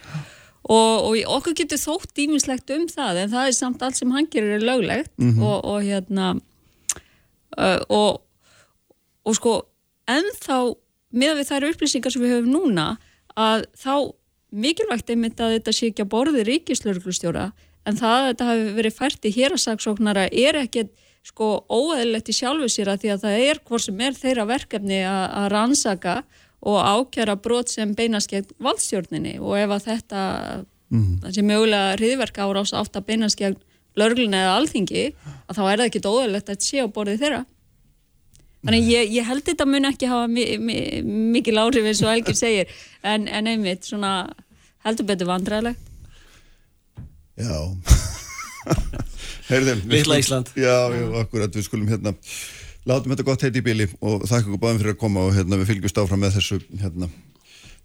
og, 0.68 0.94
og 1.09 1.18
okkur 1.38 1.57
getur 1.59 1.81
þótt 1.81 2.14
dýmislegt 2.18 2.71
um 2.75 2.87
það 2.90 3.23
en 3.23 3.33
það 3.35 3.51
er 3.51 3.57
samt 3.57 3.83
allt 3.83 3.99
sem 4.01 4.12
hann 4.14 4.29
gerir 4.31 4.59
er 4.59 4.66
löglegt 4.66 5.12
mm 5.16 5.33
-hmm. 5.35 5.42
og, 5.42 5.64
og 5.64 5.83
hérna 5.83 6.35
uh, 7.59 7.81
og, 7.88 8.23
og 9.25 9.38
sko 9.38 9.55
ennþá 10.09 10.59
með 11.11 11.40
við 11.40 11.51
þær 11.51 11.68
upplýsingar 11.73 12.12
sem 12.12 12.23
við 12.23 12.35
höfum 12.37 12.53
núna 12.53 12.88
að 13.37 13.64
þá 13.77 14.12
mikilvægt 14.49 15.11
einmitt 15.11 15.40
að 15.40 15.59
þetta 15.59 15.73
sé 15.73 15.90
ekki 15.90 16.05
að 16.05 16.12
borði 16.12 16.44
ríkislauglustjóra 16.49 17.51
en 17.88 17.97
það 17.97 18.16
að 18.16 18.29
þetta 18.29 18.49
hafi 18.49 18.73
verið 18.79 18.97
fært 18.97 19.29
í 19.29 19.35
hérasagsóknara 19.37 20.29
er 20.33 20.59
ekkert 20.64 20.92
sko 21.29 21.49
óæðilegt 21.69 22.31
í 22.33 22.37
sjálfu 22.37 22.69
sér 22.73 22.93
að 22.93 23.05
því 23.05 23.12
að 23.14 23.25
það 23.27 23.45
er 23.45 23.61
hvort 23.69 23.85
sem 23.85 24.01
er 24.05 24.17
þeirra 24.17 24.47
verkefni 24.49 25.01
að 25.07 25.47
rannsaka 25.53 26.17
og 26.69 26.79
ákjara 26.83 27.37
brot 27.38 27.71
sem 27.71 27.93
beinast 27.95 28.31
gegn 28.33 28.49
valdstjórninni. 28.62 29.37
Og 29.38 29.59
ef 29.61 29.75
að 29.77 29.87
þetta 29.93 30.23
mm 30.91 31.05
-hmm. 31.05 31.35
sé 31.35 31.43
mögulega 31.43 31.97
hriðverk 31.99 32.38
árás 32.38 32.75
átt 32.75 32.97
að 32.97 33.07
beinast 33.12 33.38
gegn 33.38 33.61
lörgluna 33.99 34.43
eða 34.43 34.57
alþingi 34.57 35.05
að 35.47 35.57
þá 35.57 35.62
er 35.62 35.79
það 35.79 35.87
ekkit 35.87 36.11
óæðilegt 36.11 36.51
að 36.51 36.61
sé 36.67 36.83
á 36.83 36.87
borði 36.88 37.19
þeirra. 37.19 37.45
Þannig 38.64 38.88
ég, 38.91 39.12
ég 39.14 39.25
held 39.25 39.45
þetta 39.47 39.67
mun 39.67 39.87
ekki 39.87 40.07
hafa 40.11 40.27
mi, 40.27 40.45
mi, 40.59 41.03
mikil 41.35 41.59
áhrif 41.59 41.87
eins 41.87 42.03
og 42.03 42.11
Elgir 42.11 42.35
segir. 42.35 42.67
En, 43.03 43.29
en 43.29 43.47
einmitt 43.47 43.87
svona 43.87 44.35
heldur 44.85 45.07
betur 45.07 45.31
vandræðilegt 45.31 45.85
Já 47.38 48.17
Vittla 49.49 50.19
Ísland. 50.21 50.53
Já, 50.57 50.93
já, 50.93 51.05
akkurat, 51.23 51.55
við 51.55 51.65
skulum 51.65 51.89
hérna 51.89 52.15
látum 52.89 53.13
þetta 53.13 53.27
gott 53.27 53.45
heiti 53.45 53.61
í 53.61 53.65
bíli 53.65 53.87
og 54.01 54.27
þakka 54.29 54.47
ykkur 54.47 54.61
báðum 54.63 54.83
fyrir 54.83 54.95
að 54.95 55.01
koma 55.01 55.25
og 55.29 55.35
hérna 55.37 55.59
við 55.61 55.73
fylgjumst 55.73 56.01
áfram 56.01 56.23
með 56.25 56.39
þessu 56.39 56.59
hérna, 56.81 57.09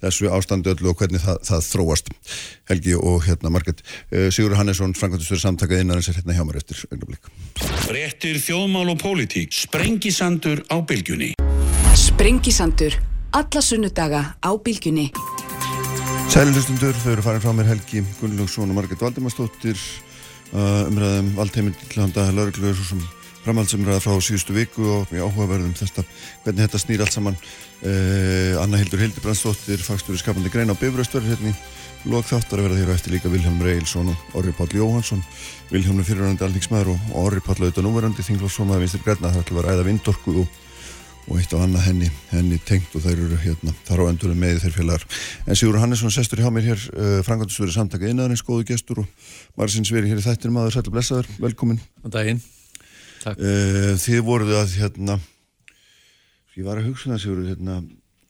þessu 0.03 0.29
ástandi 0.35 0.71
öllu 0.71 0.91
og 0.91 0.99
hvernig 0.99 1.23
það, 1.23 1.39
það 1.49 1.65
þróast 1.69 2.11
Helgi 2.71 2.95
og 2.99 3.23
hérna 3.27 3.51
Marget 3.53 3.83
uh, 3.83 4.29
Sigur 4.33 4.55
Hannesson, 4.59 4.95
Frankvæmstur 4.97 5.41
samtakað 5.41 5.83
innanins 5.83 6.11
er 6.11 6.19
hérna 6.19 6.37
hjá 6.37 6.43
mér 6.47 6.61
eftir 6.61 6.83
augnablik. 6.89 7.31
Frettir 7.87 8.39
þjóðmál 8.43 8.93
og 8.93 9.01
pólitík 9.03 9.55
Sprengisandur 9.55 10.63
á 10.71 10.77
bylgjunni. 10.79 11.33
Sprengisandur, 11.99 12.95
alla 13.35 13.63
sunnudaga 13.63 14.25
á 14.39 14.51
bylgjunni. 14.55 15.09
Sælilustundur, 16.33 16.95
þau 16.97 17.11
eru 17.13 17.23
farin 17.25 17.43
frá 17.43 17.51
mér 17.53 17.67
Helgi 17.73 18.01
Gunnlaugsson 18.21 18.71
og 18.71 18.79
Marget 18.79 19.03
Valdimarsdóttir 19.03 19.77
umræðum 20.51 21.33
handa 21.95 22.31
lauruglu 22.31 22.73
svo 22.75 22.89
sem 22.93 23.03
framhaldsumræða 23.43 23.99
frá 24.03 24.15
síðustu 24.23 24.55
viku 24.55 24.85
og 24.87 25.11
mjög 25.11 25.27
áhugaverðum 25.27 25.73
þetta, 25.75 26.03
hvernig 26.43 26.63
þetta 26.63 26.79
snýr 26.79 27.03
allt 27.03 27.15
saman. 27.15 27.39
Uh, 27.83 28.55
Anna 28.61 28.79
Hildur 28.79 29.01
Hildibrandsdóttir 29.03 29.83
fagstur 29.83 30.15
í 30.15 30.21
skapandi 30.21 30.51
grein 30.53 30.71
á 30.71 30.79
Bifröstur 30.79 31.25
hérna 31.25 31.51
í 31.51 31.55
lók 32.07 32.27
þáttar 32.27 32.61
að 32.61 32.67
verða 32.67 32.79
hér 32.79 32.91
á 32.91 32.95
eftir 32.95 33.13
líka 33.15 33.31
Vilhelm 33.31 33.59
Reilsson 33.63 34.11
og 34.11 34.37
Orri 34.39 34.53
Páll 34.55 34.71
Jóhansson 34.75 35.23
Vilhelm 35.71 35.99
er 35.99 36.07
fyrirrandi 36.07 36.45
alþingsmæður 36.47 36.93
og 36.93 37.17
Orri 37.19 37.43
Páll 37.43 37.59
auðvitað 37.59 37.87
núverandi 37.87 38.25
þinglófsfómaði 38.27 38.85
vinstir 38.85 39.03
græna 39.03 39.31
það 39.31 39.43
ætla 39.43 39.55
að 39.55 39.59
vera 39.59 39.75
æða 39.75 39.85
vindorku 39.87 40.35
og, 40.43 40.57
og 41.27 41.39
eitt 41.39 41.53
á 41.55 41.57
annað 41.63 41.85
henni, 41.87 42.09
henni 42.31 42.59
tengt 42.67 42.95
og 42.97 43.03
þær 43.05 43.15
eru 43.15 43.39
hérna 43.43 43.73
þar 43.87 44.03
á 44.03 44.05
endurum 44.11 44.39
með 44.43 44.61
þeir 44.63 44.75
félagar. 44.75 45.05
En 45.47 45.59
Sigur 45.59 45.79
Hannesson 45.79 46.13
sestur 46.13 46.41
hjá 46.43 46.49
mér 46.53 46.73
hér 46.73 46.85
uh, 46.93 47.19
frangandusveri 47.25 47.75
samtaka 47.75 48.09
innaðarins, 48.09 48.43
góðu 48.45 48.67
gestur 48.73 49.03
og 49.03 49.29
maður 49.55 49.75
sinns 49.77 49.93
verið 49.93 50.13
hér 50.13 50.23
í 50.23 50.25
þættinum 50.27 50.59
aður 50.61 50.77
sætlu 50.77 50.95
blessaður, 50.95 51.29
velkomin 51.43 51.79
Takk. 53.23 53.39
Uh, 53.39 53.93
þið 54.03 54.23
voruð 54.27 54.55
að 54.59 54.77
hérna 54.81 55.19
ég 56.57 56.67
var 56.67 56.81
að 56.81 56.89
hugsa 56.91 57.13
það 57.13 57.23
Sigur 57.23 57.45
hérna, 57.47 57.79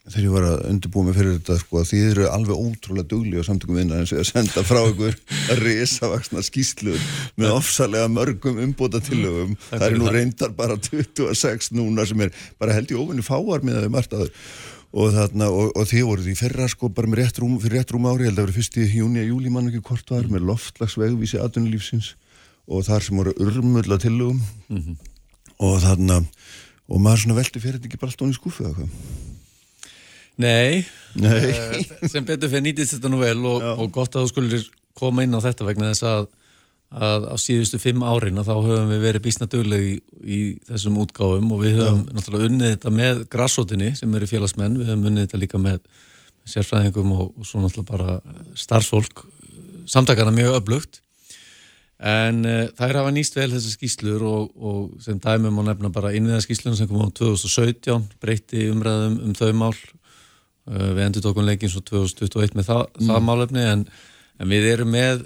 þegar 0.03 0.25
ég 0.25 0.33
var 0.33 0.45
að 0.49 0.65
undirbúa 0.67 1.07
mig 1.07 1.15
fyrir 1.15 1.37
þetta 1.37 1.55
sko, 1.61 1.79
að 1.79 1.89
þið 1.93 2.05
eru 2.09 2.25
alveg 2.27 2.59
ótrúlega 2.59 3.07
dugli 3.13 3.39
á 3.39 3.47
samtökum 3.47 3.77
vinnar 3.79 4.01
eins 4.01 4.11
og 4.11 4.19
að 4.19 4.29
senda 4.33 4.63
frá 4.67 4.81
ykkur 4.89 5.15
risavaksna 5.61 6.43
skýslu 6.43 6.97
með 7.39 7.55
ofsalega 7.55 8.09
mörgum 8.11 8.59
umbóta 8.65 8.99
tillögum 9.03 9.55
það 9.69 9.87
er 9.87 9.97
nú 10.01 10.11
reyndar 10.11 10.51
bara 10.57 10.75
26 10.75 11.71
núna 11.77 12.03
sem 12.09 12.19
er 12.25 12.33
bara 12.59 12.75
held 12.75 12.91
í 12.91 12.99
ofinni 12.99 13.23
fáar 13.23 13.63
með 13.63 13.79
að 13.79 13.87
við 13.87 13.95
margt 13.95 14.17
aður 14.17 14.33
og, 14.93 15.09
þarna, 15.15 15.47
og, 15.49 15.71
og 15.71 15.87
þið 15.89 16.05
voruð 16.09 16.29
í 16.33 16.37
ferra 16.37 16.67
sko 16.69 16.91
bara 16.93 17.09
með 17.09 17.23
rétt 17.23 17.39
rúm, 17.41 17.55
fyrir 17.63 17.79
rétt 17.79 17.93
rúm 17.95 18.09
ári, 18.09 18.27
ég 18.27 18.33
held 18.33 18.37
að 18.37 18.41
það 18.41 18.49
verið 18.49 18.59
fyrst 18.59 18.77
í 18.77 18.87
júni 18.99 19.23
að 19.23 19.31
júli 19.31 19.53
mann 19.53 19.71
ekki 19.71 19.81
hvort 19.87 20.13
var 20.13 20.27
með 20.29 20.47
loftlagsvegvísi 20.51 21.39
aðunulífsins 21.41 22.13
og 22.67 22.85
þar 22.87 23.07
sem 23.07 23.19
voru 23.19 23.33
urmulla 23.43 23.97
tillögum. 23.99 24.43
Mm 24.69 24.83
-hmm. 24.83 24.95
og 25.65 25.81
þarna 25.81 26.23
og 26.87 27.01
maður 27.01 27.23
svona 27.23 27.39
veldi 27.39 27.59
fyrir 27.63 27.79
þetta 27.79 27.89
ekki 27.89 28.01
bara 28.01 28.11
alltaf 28.11 28.29
í 28.29 28.37
skúfu 28.37 28.63
eða 28.63 28.75
hvað 28.77 28.91
Nei, 30.41 30.85
Nei. 31.19 31.49
Uh, 31.53 32.07
sem 32.09 32.25
betur 32.25 32.49
fyrir 32.49 32.65
nýtist 32.65 32.95
þetta 32.95 33.11
nú 33.11 33.19
vel 33.21 33.37
og, 33.45 33.61
og 33.61 33.91
gott 33.93 34.15
að 34.15 34.25
þú 34.25 34.31
skulir 34.31 34.63
koma 34.97 35.25
inn 35.25 35.35
á 35.37 35.41
þetta 35.43 35.67
vegna 35.67 35.91
þess 35.91 36.05
að, 36.09 36.25
að 36.93 37.27
á 37.29 37.35
síðustu 37.41 37.79
fimm 37.81 38.05
árin 38.05 38.41
þá 38.41 38.53
höfum 38.55 38.89
við 38.89 39.05
verið 39.05 39.25
bísna 39.27 39.49
dögleg 39.49 39.85
í, 39.85 39.93
í 40.23 40.39
þessum 40.69 40.97
útgáfum 41.03 41.53
og 41.53 41.61
við 41.61 41.77
höfum 41.81 42.01
Já. 42.01 42.15
náttúrulega 42.17 42.49
unnið 42.49 42.73
þetta 42.75 42.95
með 42.97 43.23
grassótinni 43.35 43.93
sem 43.99 44.17
eru 44.17 44.29
félagsmenn, 44.29 44.81
við 44.81 44.89
höfum 44.89 45.07
unnið 45.11 45.27
þetta 45.27 45.43
líka 45.43 45.61
með 45.61 45.79
sérfræðingum 46.49 47.15
og, 47.15 47.31
og 47.37 47.47
svo 47.47 47.61
náttúrulega 47.61 47.93
bara 47.93 48.19
starfsfólk 48.57 49.25
samtakana 49.89 50.33
mjög 50.33 50.59
öflugt 50.63 51.01
en 52.03 52.43
uh, 52.43 52.65
þær 52.75 53.03
hafa 53.03 53.13
nýst 53.15 53.37
vel 53.37 53.51
þessar 53.53 53.77
skýslur 53.77 54.23
og, 54.27 54.53
og 54.57 55.03
sem 55.03 55.19
dæmum 55.21 55.61
á 55.61 55.69
nefna 55.69 55.93
bara 55.93 56.13
innviðarskýslunum 56.17 56.77
sem 56.79 56.89
kom 56.89 57.05
á 57.05 57.09
2017 57.21 58.09
breytti 58.23 58.65
umræðum 58.73 59.19
um 59.29 59.37
þau 59.37 59.51
mál 59.61 59.77
við 60.65 61.01
endur 61.07 61.25
tókum 61.25 61.47
leikin 61.47 61.71
svo 61.71 61.83
2021 61.89 62.57
með 62.57 62.69
það, 62.69 62.83
mm. 62.87 63.09
það 63.09 63.25
málefni 63.27 63.65
en, 63.71 63.83
en 64.39 64.53
við 64.53 64.69
erum 64.71 64.93
með 64.93 65.25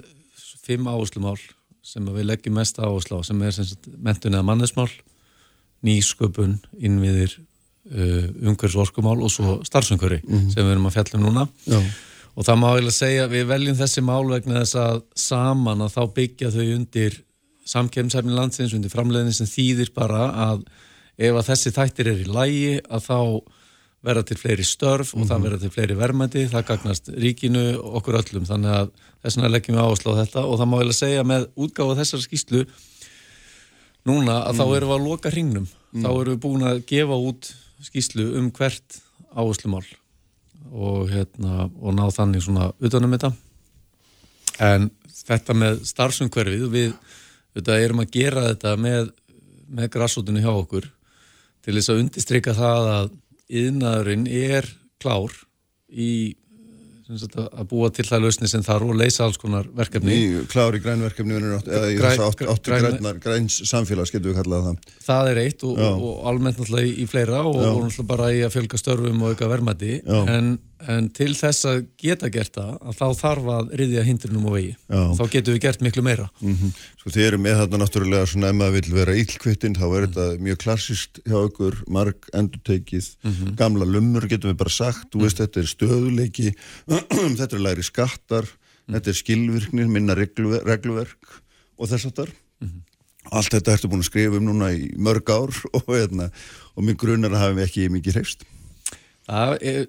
fimm 0.64 0.88
áherslumál 0.90 1.38
sem 1.86 2.08
við 2.12 2.26
leggjum 2.28 2.58
mest 2.58 2.80
áherslu 2.82 3.20
á 3.20 3.22
sem 3.24 3.44
er 3.46 3.60
mentun 3.96 4.34
eða 4.34 4.44
mannesmál 4.44 4.90
nýsköpun, 5.86 6.58
innviðir 6.82 7.36
uh, 7.38 8.26
umhverfsorkumál 8.50 9.20
og 9.22 9.30
svo 9.32 9.60
starfsumhverfi 9.66 10.24
mm. 10.26 10.48
sem 10.52 10.64
við 10.64 10.74
erum 10.74 10.90
að 10.90 10.98
fjalla 10.98 11.20
um 11.20 11.26
núna 11.28 11.48
Já 11.70 11.80
og 12.38 12.46
það 12.46 12.58
má 12.60 12.68
eiginlega 12.70 12.94
segja 12.94 13.30
við 13.30 13.48
veljum 13.50 13.78
þessi 13.78 14.02
málvegna 14.06 14.60
þess 14.62 14.78
að 14.78 15.00
saman 15.18 15.80
að 15.82 15.94
þá 15.96 16.02
byggja 16.18 16.50
þau 16.54 16.66
undir 16.76 17.16
samkemsæfni 17.68 18.36
landsins, 18.36 18.74
undir 18.76 18.92
framleiðin 18.92 19.34
sem 19.34 19.48
þýðir 19.50 19.90
bara 19.96 20.28
að 20.46 20.62
ef 21.18 21.34
að 21.34 21.48
þessi 21.50 21.72
þættir 21.74 22.12
er 22.12 22.20
í 22.22 22.28
lægi 22.30 22.76
að 22.86 23.08
þá 23.08 23.18
verða 24.08 24.24
til 24.28 24.38
fleiri 24.40 24.64
störf 24.66 25.12
og 25.12 25.18
mm 25.18 25.22
-hmm. 25.22 25.28
það 25.28 25.38
mhm. 25.38 25.46
verða 25.46 25.60
til 25.60 25.70
fleiri 25.70 25.94
verðmæti, 26.02 26.48
það 26.48 26.68
gagnast 26.70 27.08
ríkinu 27.08 27.64
okkur 27.98 28.20
öllum, 28.20 28.46
þannig 28.50 28.72
að 28.80 28.90
þess 29.22 29.36
vegna 29.36 29.54
leggjum 29.54 29.76
við 29.76 29.84
áherslu 29.84 30.12
á 30.12 30.20
þetta 30.20 30.40
og 30.44 30.58
það 30.58 30.68
má 30.68 30.76
eiginlega 30.76 31.02
segja 31.02 31.22
með 31.24 31.42
útgáfa 31.56 31.98
þessar 32.00 32.20
skýslu 32.26 32.66
núna 34.08 34.34
að 34.46 34.52
mm. 34.52 34.58
þá 34.58 34.64
erum 34.76 34.88
við 34.88 34.96
að 34.96 35.06
loka 35.08 35.30
hringnum, 35.30 35.66
mm. 35.92 36.02
þá 36.02 36.10
erum 36.20 36.32
við 36.32 36.40
búin 36.44 36.62
að 36.62 36.84
gefa 36.86 37.16
út 37.28 37.54
skýslu 37.82 38.24
um 38.38 38.50
hvert 38.50 39.00
áherslumál 39.34 39.86
og, 40.72 41.08
hérna, 41.10 41.70
og 41.80 41.94
ná 41.94 42.04
þannig 42.10 42.42
svona 42.44 42.72
utanum 42.80 43.14
þetta 43.14 43.32
en 44.58 44.90
þetta 45.28 45.56
með 45.56 45.80
starfsumhverfið 45.88 46.68
við 46.72 46.92
þetta, 47.56 47.78
erum 47.78 48.02
að 48.02 48.12
gera 48.14 48.46
þetta 48.50 48.74
með, 48.80 49.10
með 49.68 49.90
grassótunni 49.94 50.42
hjá 50.44 50.52
okkur 50.52 50.88
til 51.64 51.76
þess 51.76 51.92
að 51.92 52.02
undistrykka 52.02 52.54
það 52.56 52.90
að 52.94 53.10
yðnaðurinn 53.48 54.28
er 54.28 54.68
klár 55.00 55.34
í 55.88 56.36
að 57.08 57.62
búa 57.70 57.88
til 57.94 58.04
það 58.04 58.26
lausni 58.26 58.48
sem 58.50 58.62
þarf 58.64 58.90
og 58.92 58.96
leysa 59.00 59.22
alls 59.24 59.38
konar 59.40 59.68
verkefni. 59.76 60.12
Í 60.12 60.40
klári 60.52 60.80
grænverkefni 60.84 61.38
græns 63.24 63.62
samfélags 63.64 64.12
getur 64.12 64.34
við 64.34 64.42
kallað 64.42 64.66
það. 64.66 64.90
Það 65.06 65.30
er 65.30 65.40
eitt 65.46 65.64
og, 65.64 65.80
og, 65.80 66.04
og 66.10 66.26
almennt 66.28 66.60
náttúrulega 66.60 66.90
í 66.92 67.06
fleira 67.08 67.40
og, 67.48 67.56
og 67.56 67.80
náttúrulega 67.86 68.08
bara 68.10 68.28
í 68.36 68.42
að 68.44 68.52
fjölga 68.58 68.80
störfum 68.82 69.24
og 69.24 69.32
auka 69.32 69.48
vermaði 69.48 70.02
en, 70.04 70.52
en 70.86 71.08
til 71.10 71.32
þess 71.34 71.66
að 71.66 71.78
geta 71.98 72.28
gert 72.30 72.54
það 72.54 72.76
að 72.78 72.98
þá 72.98 73.06
þarf 73.18 73.48
að 73.54 73.72
riðja 73.80 74.04
hindrunum 74.06 74.46
og 74.46 74.54
vegi 74.54 74.72
Já. 74.76 75.02
þá 75.18 75.22
getur 75.32 75.56
við 75.56 75.62
gert 75.64 75.82
miklu 75.82 76.04
meira 76.06 76.28
mm 76.40 76.54
-hmm. 76.54 76.72
Sko 77.00 77.10
þið 77.10 77.26
eru 77.26 77.38
með 77.38 77.58
þarna 77.60 77.80
náttúrulega 77.82 78.26
svona 78.26 78.48
ef 78.52 78.58
maður 78.58 78.76
vil 78.78 78.94
vera 78.94 79.16
ílkvittin 79.22 79.76
þá 79.78 79.86
er 79.88 80.06
þetta 80.06 80.26
mm. 80.28 80.42
mjög 80.46 80.58
klassist 80.64 81.20
hjá 81.24 81.38
okkur 81.38 81.82
marg 81.88 82.30
endurteikið, 82.32 83.10
mm 83.22 83.32
-hmm. 83.32 83.56
gamla 83.56 83.84
lumur 83.84 84.28
getum 84.28 84.50
við 84.50 84.58
bara 84.62 84.70
sagt, 84.70 85.10
þú 85.12 85.24
veist 85.24 85.38
þetta 85.42 85.60
er 85.60 85.66
stöðuleiki 85.66 86.54
þetta 87.40 87.56
er 87.56 87.64
læri 87.64 87.82
skattar, 87.82 88.44
mm. 88.44 88.94
þetta 88.94 89.10
er 89.10 89.18
skilvirknir, 89.22 89.88
minna 89.88 90.14
regluver, 90.14 90.62
regluverk 90.64 91.42
og 91.78 91.88
þess 91.88 92.06
aftar. 92.06 92.30
Mm 92.60 92.68
-hmm. 92.68 92.82
Allt 93.30 93.52
þetta 93.52 93.72
ertu 93.72 93.88
búin 93.88 94.00
að 94.00 94.10
skrifa 94.10 94.36
um 94.36 94.44
núna 94.44 94.72
í 94.72 94.94
mörg 94.96 95.28
ár 95.30 95.52
og, 95.76 95.88
hérna, 95.88 96.30
og 96.74 96.84
minn 96.84 96.96
grunar 96.96 97.32
að 97.32 97.42
hafa 97.44 97.66
ekki 97.66 97.88
mikið 97.88 98.14
hreifst. 98.14 98.44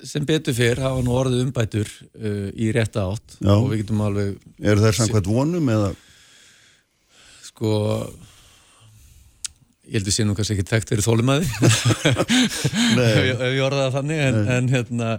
Sem 0.04 0.26
betur 0.28 0.56
fyrr 0.58 0.82
hafa 0.84 1.04
nú 1.06 1.14
orðið 1.16 1.46
umbætur 1.46 1.90
uh, 1.90 2.48
í 2.52 2.72
rétta 2.76 3.06
átt 3.08 3.38
Já. 3.40 3.54
og 3.56 3.70
við 3.72 3.86
getum 3.86 4.02
alveg... 4.04 4.40
Er 4.60 4.82
það 4.82 4.98
samkvæmt 4.98 5.30
vonum 5.32 5.70
eða? 5.72 5.92
Sko, 7.48 7.76
ég 9.88 10.00
heldur 10.00 10.16
sé 10.16 10.26
nú 10.28 10.36
kannski 10.38 10.58
ekki 10.58 10.68
tekt 10.68 10.92
fyrir 10.92 11.06
þólumæði 11.08 11.48
ef 13.06 13.46
ég 13.46 13.64
orðaði 13.64 13.86
það 13.86 13.96
þannig 14.00 14.26
en, 14.26 14.42
en 14.58 14.74
hérna 14.76 15.14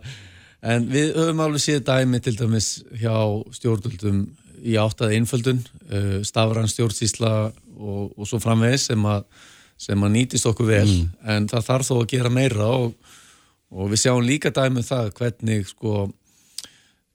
En 0.61 0.85
við 0.93 1.15
höfum 1.17 1.41
alveg 1.41 1.63
séð 1.65 1.85
dæmi 1.89 2.21
til 2.21 2.35
dæmis 2.37 2.69
hjá 3.01 3.15
stjórnvöldum 3.57 4.27
í 4.61 4.75
áttað 4.77 5.15
einföldun, 5.17 5.63
uh, 5.89 6.19
stafran 6.27 6.69
stjórnsísla 6.69 7.33
og, 7.81 8.11
og 8.13 8.29
svo 8.29 8.41
framvegis 8.43 8.91
sem, 8.91 9.07
sem 9.81 10.05
að 10.05 10.13
nýtist 10.19 10.49
okkur 10.51 10.69
vel 10.69 10.91
mm. 10.91 11.07
en 11.33 11.49
það 11.49 11.67
þarf 11.71 11.89
þó 11.89 11.95
að 11.97 12.11
gera 12.13 12.33
meira 12.35 12.69
og, 12.69 12.93
og 13.71 13.93
við 13.93 14.03
sjáum 14.05 14.25
líka 14.27 14.53
dæmi 14.55 14.83
um 14.83 14.87
það 14.87 15.13
hvernig, 15.19 15.69
sko, 15.71 16.09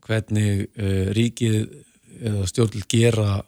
hvernig 0.06 0.66
uh, 0.80 1.12
ríkið 1.16 1.60
eða 2.22 2.48
stjórnvöld 2.48 2.88
gera 2.92 3.44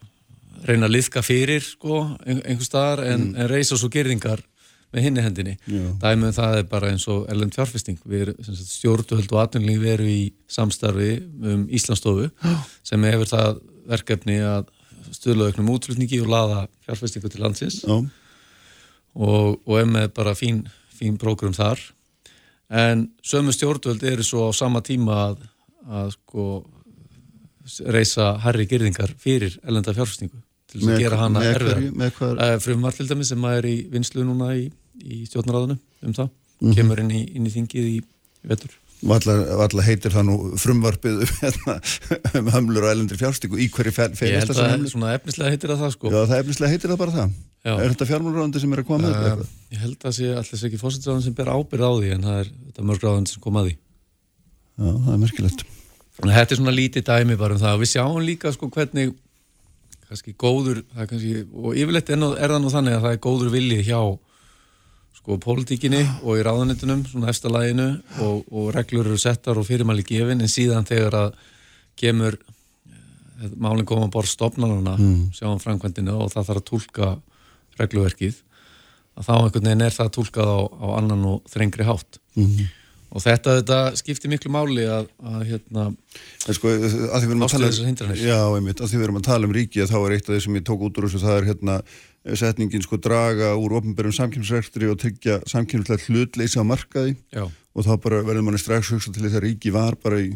reyna 0.67 0.87
að 0.87 0.95
liðka 0.97 1.23
fyrir 1.23 1.63
sko, 1.63 2.03
einhver 2.25 2.65
staðar 2.65 3.05
en, 3.05 3.29
mm. 3.29 3.35
en 3.39 3.51
reysa 3.51 3.77
svo 3.79 3.89
gerðingar 3.93 4.41
með 4.95 5.03
hinni 5.03 5.23
hendinni. 5.23 5.55
Dæmið 6.01 6.29
um 6.29 6.35
það 6.37 6.57
er 6.61 6.67
bara 6.71 6.91
eins 6.93 7.05
og 7.11 7.25
ellend 7.31 7.55
fjárfesting. 7.55 7.99
Stjórnvöld 8.47 9.33
og 9.35 9.41
atvinnling 9.43 9.81
veru 9.83 10.07
í 10.07 10.21
samstarfi 10.51 11.17
um 11.43 11.67
Íslandsstofu 11.75 12.29
sem 12.87 13.07
hefur 13.09 13.29
það 13.29 13.61
verkefni 13.87 14.39
að 14.43 14.71
stöðla 15.15 15.51
auknum 15.51 15.73
útflutningi 15.75 16.19
og 16.23 16.31
laða 16.31 16.63
fjárfestingu 16.87 17.31
til 17.31 17.43
landsins 17.43 17.81
Já. 17.85 17.95
og, 19.15 19.59
og 19.63 19.75
er 19.79 19.87
með 19.87 20.09
bara 20.17 20.33
fín, 20.35 20.65
fín 20.91 21.19
prógrum 21.19 21.55
þar. 21.55 21.79
En 22.69 23.07
sömu 23.23 23.53
stjórnvöld 23.55 24.03
eru 24.03 24.23
svo 24.23 24.49
á 24.49 24.51
sama 24.55 24.81
tíma 24.83 25.19
að, 25.29 25.45
að 25.87 26.09
sko 26.17 26.47
reysa 27.87 28.33
herri 28.43 28.67
gerðingar 28.67 29.13
fyrir 29.19 29.55
ellenda 29.63 29.93
fjárfestingu 29.95 30.41
til 30.67 30.81
þess 30.81 30.91
að 30.91 31.03
gera 31.03 31.19
hana 31.21 31.43
erfiðar 31.47 32.97
til 32.97 33.07
dæmi 33.07 33.27
sem 33.27 33.47
er 33.51 33.67
í 33.67 33.77
vinslu 33.91 34.25
núna 34.27 34.51
í, 34.59 34.67
í 35.03 35.23
stjórnaráðinu 35.29 35.77
um 35.77 36.13
það, 36.13 36.27
mm 36.27 36.67
-hmm. 36.67 36.75
kemur 36.75 36.99
inn 37.03 37.11
í, 37.11 37.23
inn 37.35 37.47
í 37.47 37.53
þingið 37.53 37.89
í, 37.93 37.97
vettur 38.43 38.75
Valla 39.05 39.83
heitir 39.85 40.13
það 40.13 40.23
nú 40.25 40.35
frumvarpið 40.57 41.19
um, 41.21 41.33
hérna, 41.43 41.75
um 42.39 42.47
hömlur 42.55 42.87
og 42.87 42.95
ælendri 42.95 43.19
fjárstíku 43.19 43.59
í 43.61 43.67
hverju 43.69 43.93
felist 43.93 44.17
þessar 44.17 44.31
hömlur? 44.31 44.57
Ég 44.57 44.71
held 44.73 44.87
að 44.87 44.93
svona 44.95 45.11
efnislega 45.13 45.51
heitir 45.53 45.69
það 45.73 45.83
það 45.83 45.91
sko. 45.93 46.09
Já, 46.09 46.17
það 46.23 46.41
efnislega 46.41 46.73
heitir 46.73 46.93
það 46.93 47.01
bara 47.03 47.15
það. 47.17 47.35
Já. 47.67 47.73
Er 47.75 47.93
þetta 47.93 48.07
fjármálurráðandi 48.09 48.63
sem 48.63 48.73
er 48.73 48.81
að 48.81 48.87
koma 48.89 49.03
með 49.03 49.15
þetta? 49.17 49.45
Uh, 49.45 49.53
ég 49.75 49.83
held 49.83 49.95
að 49.97 50.07
það 50.07 50.17
sé 50.17 50.31
alltaf 50.41 50.65
ekki 50.67 50.81
fósitráðan 50.81 51.23
sem 51.27 51.37
ber 51.37 51.53
ábyrð 51.53 51.85
á 51.85 51.91
því 51.93 52.11
en 52.15 52.27
það 52.27 52.41
er 52.41 52.51
þetta 52.55 52.87
mörgráðandi 52.89 53.33
sem 53.35 53.43
kom 53.45 53.61
að 53.61 53.69
því. 53.69 53.77
Já, 54.77 54.89
það 54.89 55.13
er 55.13 55.23
merkilegt. 55.27 55.65
Þetta 56.17 56.43
er 56.47 56.61
svona 56.61 56.73
lítið 56.73 57.07
dæmi 57.11 57.37
bara 57.37 57.53
um 57.57 57.61
það. 57.61 57.81
Við 57.83 57.91
sjáum 57.93 58.21
líka 58.25 58.53
sko 58.55 58.71
hvernig 58.73 59.13
kannski 60.07 60.33
góður, 60.39 60.81
kannski, 60.95 61.43
og 61.51 61.75
yfirleitt 61.77 62.09
er, 62.13 62.23
er 62.39 62.53
það 62.53 62.63
nú 62.63 62.71
þannig 62.73 62.95
að 62.95 63.05
það 63.05 63.15
er 63.17 63.21
góður 63.27 63.53
vilji 63.53 63.83
hjá 63.89 63.99
sko 65.17 65.37
pólitíkinni 65.43 66.03
og 66.23 66.39
í 66.39 66.43
ráðanitunum, 66.45 67.03
svona 67.09 67.31
eftirlæginu 67.33 67.87
og, 68.23 68.43
og 68.47 68.69
reglur 68.75 69.09
eru 69.09 69.17
settar 69.19 69.57
og 69.59 69.67
fyrirmæli 69.67 70.05
gefin 70.07 70.43
en 70.43 70.51
síðan 70.51 70.87
þegar 70.87 71.17
að 71.25 71.39
kemur 71.99 72.37
eh, 72.37 73.53
málinn 73.57 73.87
koma 73.89 74.07
bort 74.13 74.29
stopnarna, 74.31 74.95
mm. 74.95 75.31
sjáum 75.35 75.59
framkvæmdina 75.63 76.15
og 76.15 76.31
það 76.31 76.51
þarf 76.51 76.61
að 76.61 76.67
tólka 76.71 77.13
regluverkið 77.81 78.43
að 79.17 79.27
þá 79.27 79.33
einhvern 79.37 79.69
veginn 79.69 79.85
er 79.87 79.95
það 79.95 80.11
tólkað 80.17 80.51
á, 80.53 80.59
á 80.69 80.87
annan 80.99 81.23
og 81.27 81.51
þrengri 81.51 81.87
hátt 81.87 82.19
mm. 82.37 82.67
og 83.11 83.23
þetta, 83.23 83.55
þetta 83.59 83.79
skiptir 83.99 84.31
miklu 84.31 84.51
máli 84.53 84.85
að, 84.85 85.09
að 85.25 85.39
hérna 85.51 85.87
sko, 86.45 86.73
að 86.73 87.23
einmitt, 88.59 88.83
að 88.83 88.93
því 88.93 89.01
við 89.01 89.07
erum 89.07 89.19
að 89.21 89.29
tala 89.31 89.49
um 89.49 89.57
ríki 89.57 89.81
að 89.83 89.95
þá 89.95 89.97
er 90.03 90.15
eitt 90.17 90.29
af 90.29 90.35
því 90.35 90.43
sem 90.45 90.59
ég 90.59 90.67
tók 90.69 90.85
út 90.87 91.01
úr 91.01 91.09
þessu 91.09 91.23
það 91.25 91.39
er 91.39 91.49
hérna 91.51 91.79
setningin 92.35 92.83
sko 92.83 92.99
draga 92.99 93.53
úr 93.55 93.77
ofnbærum 93.79 94.13
samkynnsrektri 94.15 94.89
og 94.91 94.99
tryggja 94.99 95.39
samkynnslega 95.47 96.07
hlutleysi 96.07 96.59
á 96.59 96.63
markaði 96.67 97.15
Já. 97.31 97.45
og 97.47 97.85
þá 97.87 97.93
bara 98.03 98.23
verður 98.25 98.47
manni 98.47 98.59
strax 98.61 98.91
hugsa 98.91 99.13
til 99.13 99.23
þess 99.23 99.39
að 99.39 99.45
ríki 99.45 99.71
var 99.71 99.95
bara, 100.03 100.19
í, 100.19 100.33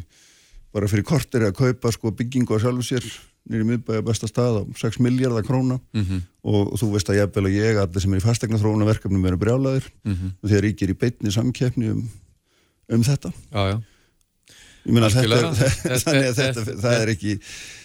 bara 0.71 0.87
fyrir 0.91 1.07
kortir 1.07 1.47
að 1.47 1.57
kaupa 1.59 1.91
sko 1.91 2.13
byggingu 2.15 2.55
á 2.55 2.63
sjálfu 2.63 2.87
sér 2.87 3.09
nýri 3.49 3.65
miðbæja 3.67 4.05
besta 4.05 4.29
stað 4.29 4.61
á 4.61 4.63
6 4.77 5.01
miljardar 5.01 5.43
króna 5.43 5.79
mm 5.93 6.01
-hmm. 6.01 6.21
og, 6.43 6.73
og 6.73 6.79
þú 6.79 6.91
veist 6.93 7.09
að 7.09 7.17
ég 7.19 7.37
og 7.37 7.49
ég, 7.49 7.77
allir 7.81 8.01
sem 8.01 8.13
er 8.13 8.21
í 8.21 8.27
fastegna 8.27 8.61
þróuna 8.61 8.85
verkefnum 8.85 9.23
verður 9.23 9.43
brjálaðir 9.43 9.85
mm 10.03 10.13
-hmm. 10.13 10.31
og 10.43 10.49
því 10.49 10.55
að 10.55 10.63
ríki 10.65 10.83
er 10.83 10.93
í 10.93 10.99
beitni 11.01 11.31
samkeppni 11.31 11.89
um, 11.89 12.09
um 12.89 13.03
þetta 13.03 13.33
Já, 13.51 13.73
já 13.73 13.90
það 16.83 16.95
er 16.95 17.11
ekki 17.13 17.35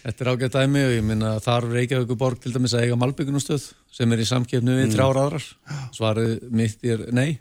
Þetta 0.07 0.23
er 0.23 0.31
ágætt 0.33 0.55
dæmi 0.55 0.85
og 0.87 0.93
ég 0.95 1.03
minna 1.05 1.33
þar 1.45 1.67
Reykjavík 1.73 2.15
borg 2.17 2.41
til 2.41 2.55
dæmis 2.55 2.75
að 2.77 2.87
eiga 2.87 2.99
Malbyggunustöð 3.01 3.67
sem 3.93 4.15
er 4.15 4.23
í 4.23 4.29
samkjöfnu 4.29 4.77
við 4.79 4.87
mm. 4.87 4.95
þrjára 4.95 5.25
aðrar 5.27 5.49
svarið 5.97 6.47
mitt 6.57 6.87
er 6.87 7.03
nei 7.17 7.37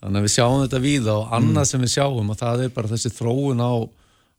þannig 0.00 0.20
að 0.20 0.26
við 0.26 0.34
sjáum 0.34 0.64
þetta 0.64 0.80
við 0.84 1.10
og 1.12 1.36
annað 1.36 1.62
mm. 1.62 1.70
sem 1.70 1.84
við 1.84 1.94
sjáum 1.94 2.32
og 2.34 2.40
það 2.40 2.64
er 2.64 2.74
bara 2.74 2.92
þessi 2.94 3.12
þróun 3.14 3.62
á, 3.62 3.72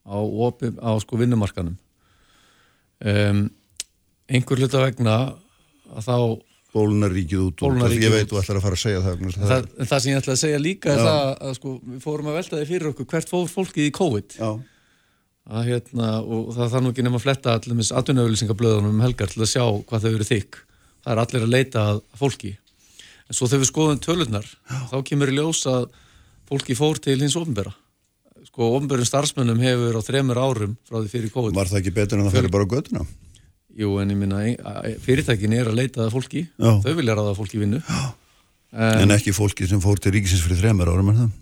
á, 0.09 0.17
á 0.19 0.91
sko 1.01 1.21
vinnumarkanum 1.21 1.77
um, 3.05 3.45
einhver 4.27 4.61
hlut 4.61 4.75
að 4.75 4.87
vegna 4.89 5.15
að 5.95 6.09
þá 6.09 6.17
bólunaríkið 6.75 7.41
út 7.45 7.63
og 7.65 7.81
ég 7.95 8.13
veit 8.13 8.29
þú 8.29 8.39
ætlar 8.41 8.59
að 8.59 8.65
fara 8.65 8.77
að 8.77 8.81
segja 8.83 9.01
það 9.05 9.25
það, 9.25 9.49
það, 9.49 9.67
það 9.89 10.03
sem 10.03 10.11
ég 10.11 10.21
ætla 10.21 10.35
að 10.35 10.41
segja 10.41 10.61
líka 10.61 10.91
er 10.91 10.99
Já. 10.99 11.05
það 11.07 11.29
að 11.47 11.53
sko, 11.59 11.75
við 11.91 12.01
fórum 12.03 12.29
að 12.31 12.37
velta 12.39 12.59
þig 12.59 12.71
fyrir 12.71 12.89
okkur 12.91 13.09
hvert 13.13 13.31
fór 13.31 13.51
fólkið 13.51 13.87
í 13.87 13.93
COVID? 13.95 14.37
Að, 15.45 15.61
hérna, 15.69 16.11
og 16.25 16.51
það 16.55 16.71
þarf 16.73 16.83
nú 16.83 16.91
ekki 16.91 17.05
nefn 17.05 17.19
að 17.19 17.25
fletta 17.27 17.55
allir 17.55 17.77
með 17.77 17.91
atvinnauðlýsingablöðunum 18.01 18.95
um 18.95 19.03
helgar 19.05 19.29
til 19.31 19.43
að 19.45 19.51
sjá 19.51 19.63
hvað 19.85 20.07
þau 20.07 20.11
eru 20.11 20.25
þykk. 20.25 20.61
Það 21.05 21.13
er 21.13 21.21
allir 21.21 21.45
að 21.45 21.53
leita 21.53 21.83
að 21.91 21.99
fólki. 22.17 22.53
En 23.29 23.37
svo 23.37 23.49
þegar 23.51 23.61
við 23.61 23.69
skoðum 23.69 24.01
tölurnar 24.01 24.47
Já. 24.49 24.79
þá 24.89 24.97
kemur 25.11 25.31
í 25.31 25.35
ljós 25.37 25.61
að 25.69 25.85
fólki 26.49 26.77
fór 26.77 27.01
til 27.01 27.19
hins 27.21 27.37
ofnbæra 27.37 27.75
sko 28.55 28.71
ofnbærum 28.77 29.07
starfsmennum 29.07 29.59
hefur 29.59 29.97
á 29.99 30.01
þremur 30.05 30.39
árum 30.39 30.75
frá 30.87 30.99
því 31.01 31.09
fyrir 31.11 31.31
COVID. 31.33 31.55
Var 31.57 31.71
það 31.71 31.79
ekki 31.81 31.93
betur 31.95 32.21
en 32.21 32.27
það 32.27 32.37
fyrir 32.37 32.53
bara 32.53 32.67
göduna? 32.71 33.05
Jú, 33.75 33.95
en 33.99 34.11
ég 34.13 34.19
minna, 34.19 34.43
fyrirtækin 35.03 35.55
er 35.57 35.67
að 35.67 35.81
leita 35.81 36.05
það 36.05 36.13
fólki, 36.13 36.45
Já. 36.55 36.69
þau 36.85 36.93
vilja 36.95 37.15
ráða 37.17 37.33
fólki 37.35 37.59
vinnu. 37.59 37.81
En, 38.75 39.01
en 39.03 39.15
ekki 39.15 39.33
fólki 39.35 39.67
sem 39.67 39.81
fór 39.83 39.99
til 39.99 40.13
ríkisins 40.15 40.43
fyrir 40.45 40.61
þremur 40.61 40.91
árum, 40.93 41.11
er 41.11 41.19
það? 41.19 41.33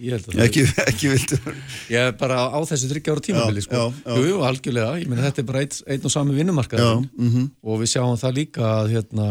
Ég 0.00 0.14
held 0.14 0.28
að 0.30 0.36
það. 0.36 0.44
Ekki, 0.46 0.62
ekki 0.86 1.10
vildur. 1.12 1.58
Ég 1.92 2.06
er 2.08 2.14
bara 2.20 2.38
á 2.48 2.58
þessu 2.70 2.88
þryggjára 2.92 3.24
tímafili, 3.26 3.64
sko. 3.66 3.82
Já, 3.90 4.00
já. 4.06 4.30
Jú, 4.30 4.38
algjörlega, 4.48 4.94
ég 5.02 5.10
minna, 5.10 5.26
þetta 5.26 5.42
er 5.42 5.48
bara 5.50 5.64
einn 5.66 5.92
ein 5.92 6.08
og 6.08 6.14
sami 6.14 6.36
vinnumarkaður 6.38 7.02
mm 7.02 7.28
-hmm. 7.28 7.50
og 7.66 7.82
við 7.82 7.92
sjáum 7.92 8.16
það 8.22 8.36
líka 8.38 8.64
að, 8.70 8.94
hérna, 8.94 9.28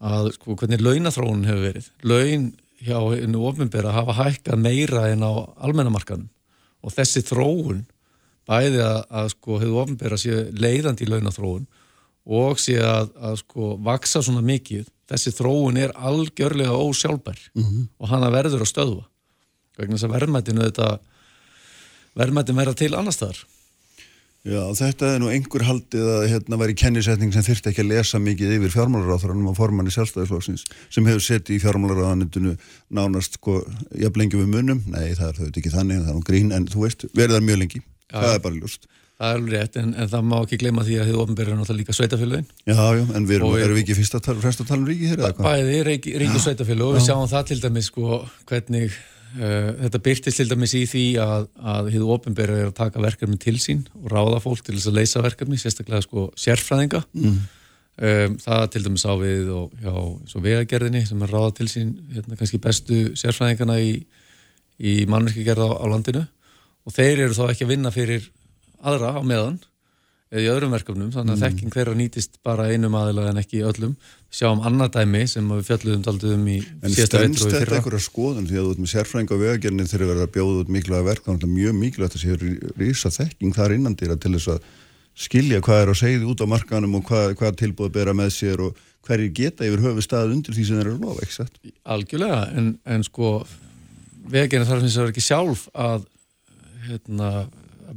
að, 0.00 0.32
sko, 0.38 0.56
hvernig 0.56 0.86
launathróun 0.86 1.46
hefur 1.50 1.66
verið. 1.66 1.90
Laun 2.02 2.50
hjá 2.80 2.98
hennu 3.12 3.42
ofinbæra 3.50 3.92
hafa 3.92 4.16
hækkað 4.22 4.62
meira 4.62 5.08
en 5.12 5.26
á 5.26 5.32
almennamarkaðum 5.60 6.28
og 6.80 6.94
þessi 6.94 7.22
þróun 7.26 7.84
bæði 8.50 8.82
að, 8.84 9.02
að 9.20 9.28
sko 9.34 9.60
hefur 9.62 9.84
ofnbæra 9.84 10.18
sé 10.20 10.48
leiðandi 10.52 11.06
í 11.06 11.10
launathróun 11.10 11.68
og 12.30 12.58
sé 12.62 12.76
að, 12.84 13.12
að 13.16 13.38
sko 13.44 13.74
vaksa 13.82 14.22
svona 14.22 14.42
mikið, 14.46 14.88
þessi 15.10 15.32
þróun 15.34 15.78
er 15.80 15.94
algjörlega 15.96 16.74
ósjálfbær 16.74 17.38
mm 17.54 17.62
-hmm. 17.62 17.86
og 17.98 18.12
hann 18.12 18.26
verður 18.32 18.66
að 18.66 18.72
stöðva 18.72 19.06
vegna 19.80 19.96
þess 19.96 20.08
að 20.08 20.16
verðmættinu 20.18 20.66
þetta 20.66 20.90
verðmættin 22.18 22.58
verða 22.58 22.76
til 22.76 22.92
annar 22.94 23.16
staðar. 23.16 23.40
Já, 24.40 24.62
þetta 24.72 25.08
er 25.14 25.18
nú 25.20 25.28
einhver 25.28 25.66
haldið 25.68 26.06
að 26.14 26.22
hérna 26.30 26.56
væri 26.62 26.74
kennisetning 26.80 27.32
sem 27.34 27.44
þurfti 27.44 27.74
ekki 27.74 27.82
að 27.82 27.90
lesa 27.90 28.20
mikið 28.24 28.54
yfir 28.54 28.72
fjármálaráþuranum 28.72 29.50
og 29.50 29.58
formanni 29.58 29.92
sjálfstæðisflóksins 29.92 30.64
sem 30.88 31.04
hefur 31.10 31.20
sett 31.20 31.50
í 31.52 31.58
fjármálaráðanitinu 31.60 32.54
nánast 32.88 33.36
sko, 33.36 33.58
jafnlengi 34.00 34.40
við 34.40 34.48
munum, 34.54 34.80
nei 34.88 35.12
það 35.12 35.26
er 35.26 35.36
þau 35.36 35.50
ekki 35.50 35.74
þannig, 35.74 36.00
það 36.00 36.08
er 36.08 36.16
nú 36.16 36.24
grín 36.30 36.54
en 36.56 36.68
þú 36.72 36.86
veist, 36.86 37.04
verðar 37.12 37.44
mjög 37.44 37.60
lengi 37.60 37.82
það 38.12 38.34
er 38.34 38.42
bara 38.46 38.58
ljúst 38.58 38.90
Það 39.20 39.28
er 39.34 39.36
alveg 39.36 39.52
rétt, 39.52 39.74
en, 39.76 39.90
en 40.00 40.08
það 40.08 40.28
má 40.30 40.36
ekki 40.38 40.58
gleyma 40.62 40.82
því 40.86 40.94
að 40.96 41.08
þið 41.10 41.16
ofnbæri 41.20 41.52
er 41.52 41.58
náttúrulega 41.58 41.82
líka 41.82 41.94
sveitafélagin 41.98 42.46
Já, 42.64 42.78
já, 42.96 43.02
en 43.04 43.26
við 43.28 43.34
erum, 43.36 43.56
erum 43.60 43.76
við 43.76 43.82
ekki 43.82 43.96
fyrst 43.98 44.16
að 44.16 44.22
tala, 44.24 44.40
fremst 44.46 44.62
að 44.64 44.70
tala 44.70 44.80
um 44.80 44.88
ríki 44.88 45.10
hér 45.10 45.20
eða 45.20 45.32
hvað? 45.36 45.48
Bæði, 45.50 45.74
ríki, 45.90 46.14
ríki 46.22 46.40
sveitafélag 46.40 46.86
og 46.86 46.96
við 46.96 47.04
sjáum 47.04 47.28
það 47.28 47.44
til 47.50 47.58
dæmis 47.60 47.90
sko, 47.90 48.20
hvernig 48.48 48.96
uh, 48.96 49.68
þetta 49.82 50.02
byrtist 50.08 50.40
til 50.40 50.48
dæmis 50.54 50.74
í 50.78 50.82
því 50.88 51.04
að, 51.26 51.46
að 51.74 51.92
þið 51.92 52.08
ofnbæri 52.16 52.56
er 52.62 52.70
að 52.70 52.74
taka 52.80 53.04
verkefni 53.04 53.36
til 53.44 53.56
sín 53.60 53.84
og 54.00 54.08
ráða 54.14 54.40
fólk 54.46 54.64
til 54.64 54.78
þess 54.78 54.88
að 54.88 54.98
leysa 55.02 55.24
verkefni, 55.28 55.60
sérstaklega 55.60 56.08
sko 56.08 56.26
sérfræðinga. 56.40 57.04
Mm. 57.12 57.38
um, 58.08 58.40
það 58.40 58.66
til 58.72 58.84
dæmis 58.88 59.04
á 59.04 59.14
við 59.20 59.54
og 59.58 59.76
já, 59.84 59.94
svo 60.32 60.44
vegagerðinni 60.48 61.04
sem 61.04 61.28
er 61.28 61.36
ráða 61.36 61.54
til 61.60 61.68
sín 61.68 61.92
hérna, 62.16 62.40
kannski 62.40 62.64
bestu 62.64 63.04
sérfræðingana 63.20 63.76
í, 63.84 63.98
í 64.80 65.00
mannverkigerða 65.12 65.74
á, 65.76 65.76
á 65.76 65.86
landinu 65.92 66.24
og 66.90 66.96
þeir 66.96 67.26
eru 67.28 67.36
þá 67.36 67.44
ekki 67.52 67.66
að 67.66 67.74
vinna 67.76 67.94
fyrir 67.94 68.30
aðra 68.82 69.14
á 69.14 69.22
meðan 69.22 69.60
eða 70.30 70.42
í 70.44 70.48
öðrum 70.52 70.74
verkefnum, 70.74 71.10
þannig 71.10 71.34
að 71.34 71.40
mm. 71.40 71.44
þekking 71.44 71.72
hverja 71.74 71.94
nýtist 71.98 72.36
bara 72.46 72.68
einum 72.70 72.94
aðila 72.94 73.24
en 73.32 73.40
ekki 73.40 73.64
öllum. 73.66 73.96
Sjáum 74.30 74.60
annað 74.66 74.92
dæmi 74.94 75.24
sem 75.26 75.48
við 75.50 75.64
fjalluðum 75.66 76.04
aldrei 76.12 76.34
um 76.36 76.44
í 76.46 76.58
síðasta 76.60 76.84
veitur 76.84 76.92
og 76.92 77.00
í 77.00 77.00
fyrra 77.00 77.24
En 77.26 77.32
stendst 77.32 77.54
þetta 77.56 77.78
eitthvað 77.80 78.04
skoðun? 78.04 78.46
Því 78.46 78.60
að 78.60 78.68
þú 78.68 78.74
ert 78.74 78.82
með 78.84 78.92
sérfræðing 78.92 79.32
á 79.34 79.36
vegagernin 79.42 79.90
þegar 79.90 80.04
þið 80.04 80.12
verður 80.12 80.28
að 80.28 80.36
bjóða 80.36 80.60
út 80.60 80.70
mikilvæga 80.76 81.08
verk 81.08 81.24
þá 81.24 81.30
er 81.32 81.40
þetta 81.40 81.50
mjög 81.56 81.74
mikilvægt 81.80 82.14
að 82.14 82.22
sé 82.22 82.30
rísa 82.78 83.12
þekking 83.16 83.56
þar 83.58 83.74
innan 83.74 83.98
dýra 83.98 84.18
til 84.22 84.32
þess 84.36 84.52
að 84.54 84.70
skilja 85.18 85.60
hvað 85.66 85.82
er 85.82 85.90
að 85.90 85.98
segja 86.04 86.30
út 86.30 86.44
á 86.46 86.52
markanum 86.54 86.94
og 87.00 87.04
hvað, 87.10 87.34
hvað 87.40 87.58
tilbúið 87.64 87.92
bera 87.98 88.14
með 88.14 88.30
sér 88.36 88.62
og 88.68 88.78
hverjir 89.08 89.34
geta 89.34 89.66
yfir 89.66 89.82
höfu 89.82 90.06
stað 90.06 90.36
undir 90.36 90.54
því 90.54 90.68
sem 90.68 90.78
þeir 90.78 90.92
eru 90.92 91.02
lofa, 91.02 91.48
Algjörlega, 91.90 92.40
en, 92.54 92.70
en 92.86 93.02
sko 93.02 93.40
vegagernin 94.30 94.68
þarf 94.70 94.86
hérna, 96.88 97.30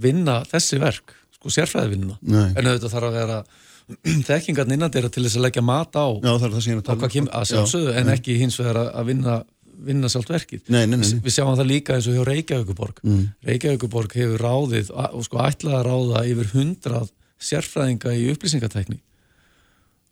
vinna 0.01 0.39
þessi 0.49 0.79
verk, 0.81 1.15
sko 1.37 1.53
sérfræðivinnuna 1.53 2.17
en 2.53 2.67
auðvitað 2.67 2.95
þarf 2.95 3.09
að 3.09 3.17
vera 3.19 3.39
þekkingarn 4.29 4.75
innan 4.77 4.93
þeirra 4.93 5.11
til 5.11 5.25
þess 5.25 5.39
að 5.39 5.45
leggja 5.47 5.65
mat 5.65 5.97
á 5.99 6.07
Já, 6.23 6.31
það 6.31 6.45
er 6.47 6.53
það 6.53 6.61
sem 6.63 6.71
ég 6.71 6.77
er 6.77 6.83
að 6.83 6.87
tala 6.89 7.09
um 7.21 7.31
að 7.39 7.49
sjálfsögðu, 7.51 7.95
en 7.99 8.07
nei. 8.07 8.13
ekki 8.15 8.37
hins 8.39 8.59
vegar 8.61 8.79
að 8.85 9.09
vinna 9.11 9.41
vinna 9.83 10.09
sjálft 10.11 10.31
verkið. 10.31 10.61
Nei, 10.71 10.83
nei, 10.87 10.99
við, 11.01 11.15
við 11.25 11.35
sjáum 11.35 11.55
það 11.57 11.69
líka 11.69 11.95
eins 11.97 12.07
og 12.07 12.17
hjá 12.17 12.25
Reykjavíkuborg 12.27 13.01
mm. 13.03 13.23
Reykjavíkuborg 13.47 14.15
hefur 14.15 14.43
ráðið 14.43 14.91
og 14.93 15.25
sko 15.27 15.41
ætlað 15.43 15.79
að 15.79 15.87
ráða 15.89 16.23
yfir 16.29 16.51
hundrað 16.53 17.09
sérfræðinga 17.43 18.13
í 18.15 18.27
upplýsingatækni 18.33 18.99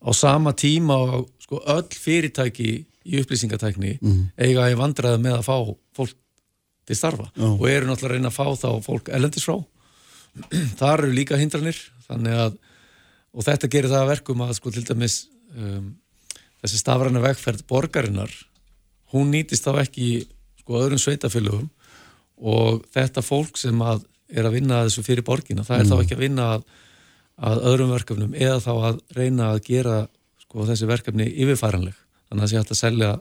á 0.02 0.10
sama 0.18 0.56
tíma 0.58 0.98
og 1.06 1.30
sko 1.44 1.62
öll 1.72 1.88
fyrirtæki 1.94 2.72
í 2.82 3.22
upplýsingatækni 3.22 3.96
mm. 4.02 4.20
eiga 4.42 4.68
í 4.72 4.78
vandraði 4.80 5.22
með 5.24 5.40
að 5.40 5.48
fá 5.48 5.56
fólk 5.98 6.18
til 6.88 6.98
starfa 6.98 7.30
Já. 7.36 7.48
og 7.48 7.66
eru 7.70 7.90
náttúrulega 7.90 8.12
að 8.12 8.18
reyna 8.18 8.32
að 8.32 8.38
fá 8.38 8.46
þá 8.64 8.70
fólk 8.86 9.12
ellendis 9.14 9.48
frá 9.48 9.58
þar 10.82 11.06
eru 11.06 11.16
líka 11.16 11.40
hindranir 11.40 11.80
að 12.12 12.58
og 13.32 13.48
þetta 13.48 13.70
gerir 13.72 13.92
það 13.92 14.04
að 14.04 14.12
verkum 14.12 14.42
að 14.44 14.56
sko 14.58 14.72
til 14.76 14.84
dæmis 14.88 15.18
um, 15.56 15.94
þessi 16.62 16.82
stafræna 16.82 17.24
vegferð 17.24 17.64
borgarinnar 17.70 18.34
hún 19.14 19.32
nýtist 19.32 19.68
þá 19.68 19.84
ekki 19.86 20.26
sko 20.62 20.80
öðrum 20.82 21.02
sveitafélögum 21.02 21.70
og 22.42 22.82
þetta 22.94 23.24
fólk 23.24 23.60
sem 23.62 23.78
að 23.86 24.04
er 24.32 24.48
að 24.48 24.56
vinna 24.56 24.84
þessu 24.86 25.04
fyrir 25.06 25.26
borgina, 25.28 25.66
það 25.68 25.78
er 25.78 25.86
mm. 25.86 25.92
þá 25.92 26.04
ekki 26.04 26.16
að 26.16 26.24
vinna 26.24 26.46
að, 26.56 26.62
að 27.50 27.64
öðrum 27.72 27.92
verkefnum 27.92 28.36
eða 28.38 28.60
þá 28.64 28.72
að 28.74 29.02
reyna 29.18 29.50
að 29.52 29.64
gera 29.68 29.98
sko 30.46 30.68
þessi 30.70 30.88
verkefni 30.90 31.28
yfirfæranleg, 31.44 31.98
þannig 32.30 32.38
að 32.38 32.46
það 32.46 32.52
sé 32.54 32.62
hægt 32.62 32.74
að 32.76 32.80
selja, 32.82 33.12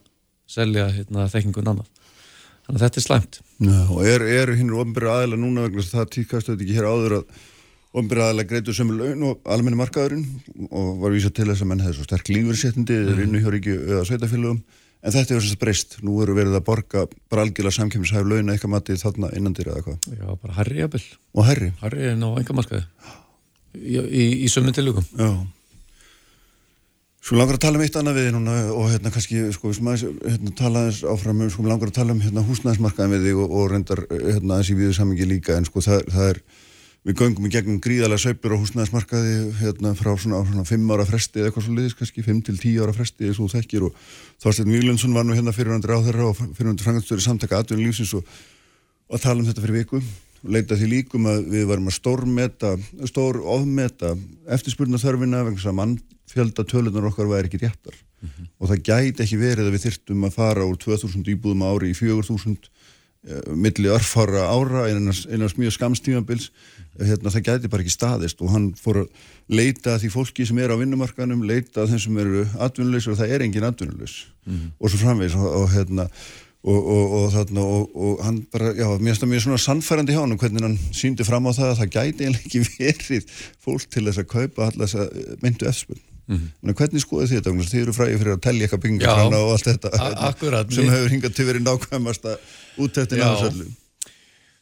selja 0.50 0.86
hérna, 0.94 1.26
þekkingun 1.32 1.72
annað 1.74 1.99
þannig 2.70 2.80
að 2.80 2.86
þetta 2.86 3.00
er 3.00 3.06
slæmt. 3.06 3.38
Já, 3.60 3.78
og 3.90 4.02
er, 4.06 4.24
er 4.40 4.52
hinn 4.56 4.74
ofnbæra 4.74 5.16
aðeila 5.18 5.38
núna 5.40 5.66
vegna 5.66 5.86
það 5.86 6.12
tíkast 6.16 6.50
þetta 6.50 6.64
ekki 6.64 6.76
hér 6.78 6.88
áður 6.90 7.16
að 7.20 7.40
ofnbæra 8.00 8.28
aðeila 8.28 8.46
greitur 8.52 8.76
sömu 8.76 8.98
laun 8.98 9.24
og 9.26 9.48
almenni 9.50 9.80
markaðurinn 9.80 10.68
og 10.70 11.00
var 11.02 11.14
vísa 11.14 11.32
til 11.34 11.48
þess 11.50 11.64
að 11.64 11.72
menn 11.72 11.82
hefði 11.82 11.98
svo 11.98 12.06
sterk 12.06 12.30
lífurséttindi 12.30 13.00
eða 13.00 13.16
mm. 13.16 13.24
innu 13.26 13.42
hjá 13.42 13.50
ríki 13.54 13.74
eða 13.74 14.04
sveitafélögum 14.06 14.60
en 15.00 15.14
þetta 15.16 15.34
er 15.34 15.40
þess 15.40 15.56
að 15.56 15.62
breyst, 15.64 15.96
nú 16.06 16.18
eru 16.22 16.36
verið 16.36 16.58
að 16.58 16.66
borga 16.68 17.06
bara 17.32 17.46
algjörlega 17.46 17.76
samkjömshæf 17.78 18.28
laun 18.28 18.52
eitthvað 18.52 18.74
matið 18.76 19.00
þarna 19.02 19.32
innandir 19.38 19.72
eða 19.72 19.84
hvað? 19.86 20.10
Já, 20.12 20.26
bara 20.44 20.56
herri 20.60 20.82
jafnvel. 20.82 21.02
Og 21.34 21.48
herri, 21.48 21.70
er 21.80 22.54
markaði 22.58 22.84
í, 23.74 23.96
í, 23.96 24.24
í 24.44 24.50
Svo 27.20 27.36
langar 27.36 27.58
að 27.58 27.64
tala 27.66 27.76
um 27.76 27.84
eitt 27.84 27.96
annað 28.00 28.16
við 28.16 28.30
núna 28.32 28.54
og 28.72 28.86
hérna 28.88 29.10
kannski, 29.12 29.42
sko, 29.52 29.74
smaðis, 29.76 30.06
hérna 30.24 30.54
tala 30.56 30.86
aðeins 30.86 31.02
áfram 31.04 31.42
um, 31.44 31.50
sko, 31.52 31.64
langar 31.68 31.90
að 31.90 31.98
tala 31.98 32.14
um 32.14 32.22
hérna 32.24 32.44
húsnæðismarkaðin 32.46 33.12
við 33.12 33.26
þig 33.28 33.40
og, 33.42 33.52
og 33.60 33.66
reyndar 33.74 34.00
hérna 34.08 34.56
aðeins 34.56 34.70
í 34.72 34.76
viðu 34.78 34.94
samingi 34.96 35.26
líka 35.28 35.58
en 35.60 35.68
sko 35.68 35.82
það, 35.84 36.06
það 36.14 36.30
er, 36.30 36.40
við 37.10 37.18
göngum 37.20 37.48
í 37.48 37.50
gegnum 37.52 37.82
gríðalega 37.84 38.24
söpur 38.24 38.54
á 38.56 38.60
húsnæðismarkaði 38.62 39.34
hérna 39.58 39.92
frá 39.98 40.10
svona, 40.14 40.40
svona 40.48 40.64
5 40.70 40.94
ára 40.96 41.06
fresti 41.10 41.42
eða 41.42 41.50
eitthvað 41.50 41.66
svo 41.66 41.76
liðis, 41.76 41.98
kannski 42.00 42.24
5 42.24 42.40
til 42.48 42.56
10 42.56 42.80
ára 42.86 42.96
fresti 42.96 43.28
eða 43.28 43.36
svo 43.36 43.50
þekkir 43.52 43.86
og 43.90 44.00
Þorstein 44.40 44.72
Víglundsson 44.72 45.16
var 45.16 45.28
nú 45.28 45.36
hérna 45.36 45.52
fyrirhundur 45.56 45.92
á 45.92 46.04
þeirra 46.08 46.30
og 46.32 46.40
fyrirhundur 46.40 46.88
frangastöri 46.88 47.26
samtaka 47.26 47.60
atvinnum 47.60 47.90
lífsins 47.90 48.16
og, 48.16 48.24
og 49.12 49.20
tala 49.20 49.44
um 49.44 49.48
þetta 49.48 49.64
fyrir 49.66 49.82
viku 49.82 50.00
leita 50.40 50.76
því 50.78 50.88
líkum 50.88 51.28
að 51.28 51.50
við 51.52 51.66
varum 51.68 51.90
að 51.90 51.96
stórmeta, 51.98 52.70
stór 53.10 53.42
ofmeta 53.44 54.14
eftirspurnaþörfina 54.56 55.42
vegna 55.44 55.60
þess 55.60 55.68
að 56.30 56.36
mannfjölda 56.36 56.64
tölunar 56.68 57.08
okkar 57.10 57.28
væri 57.28 57.48
ekki 57.48 57.64
réttar. 57.64 57.96
Og 58.60 58.68
það 58.68 58.82
gæti 58.84 59.24
ekki 59.24 59.38
verið 59.40 59.66
að 59.66 59.74
við 59.74 59.84
þyrtum 59.86 60.26
að 60.28 60.34
fara 60.36 60.66
úr 60.68 60.76
2000 60.76 61.30
íbúðum 61.32 61.64
ári 61.64 61.90
í 61.90 61.96
4000 61.96 62.68
uh, 62.68 63.54
milli 63.56 63.88
örfara 63.88 64.44
ára 64.50 64.86
einans, 64.88 65.26
einans 65.26 65.56
mjög 65.56 65.72
skamstímabils 65.78 66.50
hérna, 67.00 67.32
það 67.32 67.46
gæti 67.48 67.70
bara 67.72 67.82
ekki 67.82 67.94
staðist. 67.94 68.42
Og 68.44 68.52
hann 68.52 68.74
fór 68.76 69.02
að 69.04 69.08
leita 69.48 69.96
því 69.98 70.12
fólki 70.12 70.46
sem 70.46 70.60
er 70.60 70.70
á 70.70 70.76
vinnumarkanum 70.76 71.42
leita 71.42 71.88
þeim 71.88 72.04
sem 72.04 72.20
eru 72.20 72.44
atvinnulegs 72.60 73.08
og 73.08 73.18
það 73.18 73.34
er 73.34 73.46
engin 73.46 73.66
atvinnulegs 73.66 74.20
og 74.78 74.86
svo 74.92 75.00
framvegis. 75.00 75.38
Og, 75.40 75.50
og 75.62 75.72
hérna 75.72 76.08
og, 76.60 76.76
og, 76.76 77.12
og 77.16 77.26
þarna 77.32 77.62
og, 77.64 77.96
og 77.96 78.18
hann 78.20 78.42
bara, 78.52 78.74
já, 78.76 78.84
mér 79.00 79.14
finnst 79.14 79.24
það 79.24 79.30
mjög 79.32 79.44
svona 79.46 79.62
sannfærandi 79.64 80.12
hjá 80.12 80.20
hann 80.20 80.36
hvernig 80.36 80.66
hann 80.66 80.76
síndi 80.92 81.24
fram 81.24 81.48
á 81.48 81.56
það 81.56 81.70
að 81.70 81.78
það 81.78 81.94
gæti 81.94 82.26
eiginlega 82.26 82.44
ekki 82.44 82.62
verið 82.76 83.34
fólk 83.64 83.88
til 83.88 84.04
þess 84.10 84.20
að 84.20 84.30
kaupa 84.34 84.68
allar 84.68 84.84
þess 84.84 85.00
að 85.00 85.38
myndu 85.40 85.70
eftirspunn 85.70 86.09
mm 86.30 86.38
-hmm. 86.38 86.78
hvernig 86.78 87.04
skoðu 87.04 87.26
þið 87.26 87.40
þetta, 87.40 87.68
þið 87.72 87.82
eru 87.82 87.96
fræði 87.96 88.20
fyrir 88.22 88.36
að 88.36 88.44
tellja 88.46 88.66
eitthvað 88.66 88.82
byggingarfrána 88.84 89.42
og 89.42 89.52
allt 89.56 89.68
þetta 89.68 89.90
A- 89.98 90.28
akkurat, 90.30 90.72
sem 90.72 90.88
hefur 90.94 91.14
hingað 91.14 91.34
til 91.34 91.46
verið 91.50 91.66
nákvæmasta 91.66 92.36
útættin 92.78 93.18
Já. 93.18 93.28
af 93.28 93.44
þessu 93.44 93.68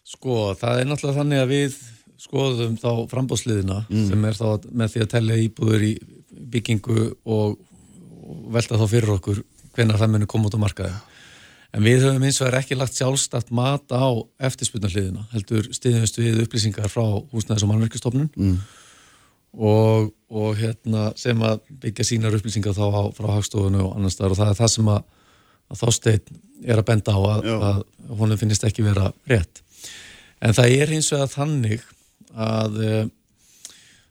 Sko, 0.08 0.54
það 0.56 0.80
er 0.80 0.86
náttúrulega 0.88 1.20
þannig 1.20 1.42
að 1.42 1.50
við 1.52 1.74
skoðum 2.18 2.78
þá 2.80 2.92
frambóðsliðina 3.10 3.82
sem 3.92 4.24
er 4.24 4.38
þá 4.38 4.46
með 4.72 4.94
því 4.94 5.02
að 5.04 5.10
tellja 5.12 5.36
íbúður 5.44 5.84
í 5.84 5.92
byggingu 6.54 7.04
og, 7.28 7.58
og 8.24 8.48
velta 8.54 8.78
þá 8.80 8.86
fyrir 8.88 9.14
okkur 9.18 9.42
hvenær 9.76 10.00
það 10.00 10.14
muni 10.14 10.28
koma 10.30 10.48
út 10.48 10.56
á 10.58 10.64
markaði. 10.64 10.94
En 11.76 11.84
við 11.84 12.06
höfum 12.06 12.24
eins 12.24 12.40
og 12.40 12.48
er 12.48 12.56
ekki 12.62 12.78
lagt 12.78 12.96
sjálfstætt 12.96 13.52
mat 13.54 13.92
á 13.92 14.08
eftirspunarliðina, 14.48 15.26
heldur 15.34 15.68
stiðumst 15.76 16.16
við 16.18 16.40
upplýsingar 16.46 16.88
frá 16.88 17.04
húsnæðis 17.28 17.66
og 17.66 17.70
mannverkistofnun 17.70 18.30
mm. 18.32 18.54
og, 19.60 20.08
og 20.28 20.58
hérna, 20.58 21.08
sem 21.16 21.40
að 21.44 21.62
byggja 21.82 22.04
sínar 22.04 22.36
upplýsingar 22.36 22.76
þá 22.76 22.84
á, 22.92 23.02
frá 23.16 23.30
hagstofunum 23.32 23.86
og 23.86 23.94
annars 23.96 24.18
staðar 24.18 24.34
og 24.34 24.40
það 24.40 24.50
er 24.52 24.58
það 24.58 24.72
sem 24.74 24.90
að, 24.92 25.06
að 25.68 25.80
Þorsteinn 25.82 26.42
er 26.64 26.82
að 26.82 26.88
benda 26.90 27.14
á 27.16 27.20
að, 27.20 27.48
að 27.70 27.80
honum 28.18 28.40
finnist 28.40 28.66
ekki 28.68 28.84
vera 28.84 29.08
rétt. 29.30 29.62
En 30.44 30.54
það 30.56 30.74
er 30.76 30.92
hins 30.92 31.08
vegar 31.14 31.32
þannig 31.32 31.86
að 32.38 32.76
e, 32.84 32.92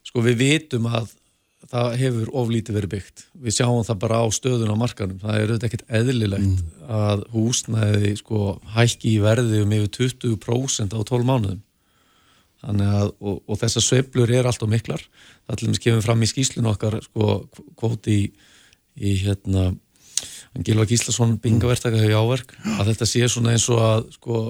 sko 0.07 0.23
við 0.25 0.41
vitum 0.41 0.89
að 0.89 1.13
það 1.67 1.93
hefur 1.99 2.33
oflítið 2.41 2.77
verið 2.77 2.93
byggt. 2.95 3.23
Við 3.43 3.57
sjáum 3.57 3.85
það 3.85 4.01
bara 4.03 4.19
á 4.23 4.25
stöðun 4.31 4.73
á 4.73 4.77
markanum. 4.79 5.21
Það 5.21 5.37
er 5.37 5.51
auðvitað 5.51 5.69
ekkert 5.69 5.95
eðlilegt 5.99 6.61
að 6.97 7.23
húsnæði 7.33 8.13
sko 8.21 8.41
hækki 8.75 9.15
í 9.15 9.23
verði 9.23 9.63
um 9.65 9.73
yfir 9.77 9.91
20% 9.97 10.95
á 10.95 10.99
12 11.01 11.27
mánuðum. 11.27 11.63
Þannig 12.63 12.93
að, 12.99 13.09
og, 13.21 13.41
og 13.45 13.59
þessar 13.61 13.85
sveiflur 13.85 14.31
er 14.33 14.47
alltaf 14.49 14.71
miklar. 14.71 15.03
Til 15.47 15.67
dæmis 15.69 15.79
kemur 15.83 16.03
fram 16.03 16.23
í 16.25 16.27
skýslun 16.27 16.67
okkar 16.73 16.99
sko 17.05 17.47
kvóti 17.79 18.17
í, 18.17 18.23
í 18.99 19.13
hérna 19.23 19.69
hann 19.71 20.65
Gilva 20.65 20.87
Gíslason 20.89 21.37
byggingavertaka 21.39 22.01
hefur 22.01 22.19
áverk 22.25 22.53
að 22.77 22.91
þetta 22.91 23.07
sé 23.07 23.23
svona 23.31 23.53
eins 23.55 23.67
og 23.71 23.81
að 23.83 24.11
sko 24.17 24.41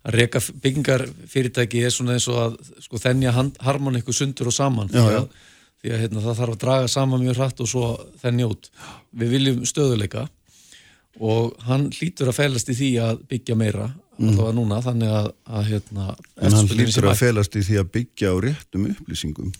að 0.00 0.16
reka 0.16 0.40
byggingarfyrirtæki 0.64 1.84
er 1.84 1.94
svona 1.94 2.16
eins 2.16 2.28
og 2.30 2.40
að 2.40 2.58
sko 2.86 3.00
þennja 3.02 3.34
harmonikku 3.60 4.14
sundur 4.16 4.48
og 4.50 4.56
saman 4.56 4.88
Já, 4.88 5.00
því 5.00 5.12
já. 5.12 5.20
að, 5.20 5.48
því 5.80 5.92
að 5.92 6.04
hérna, 6.04 6.24
það 6.24 6.38
þarf 6.40 6.54
að 6.54 6.60
draga 6.64 6.92
saman 6.92 7.24
mjög 7.24 7.40
hratt 7.40 7.60
og 7.60 7.70
svo 7.70 7.86
þennja 8.22 8.48
út. 8.52 8.70
Við 9.20 9.34
viljum 9.36 9.60
stöðuleika 9.68 10.26
og 11.20 11.58
hann 11.66 11.90
hlýtur 11.92 12.30
að 12.30 12.38
fælast 12.38 12.72
í 12.72 12.78
því 12.78 12.90
að 13.04 13.24
byggja 13.28 13.58
meira 13.60 13.90
allavega 14.20 14.52
núna 14.58 14.80
þannig 14.84 15.14
að, 15.16 15.28
að 15.48 15.64
hérna, 15.70 16.06
en 16.36 16.56
hann 16.58 16.68
hlýtur 16.68 17.08
að 17.08 17.18
felast 17.22 17.56
í 17.56 17.62
því 17.66 17.78
að 17.80 17.90
byggja 17.96 18.32
á 18.32 18.36
réttum 18.44 18.86
upplýsingum. 18.90 19.50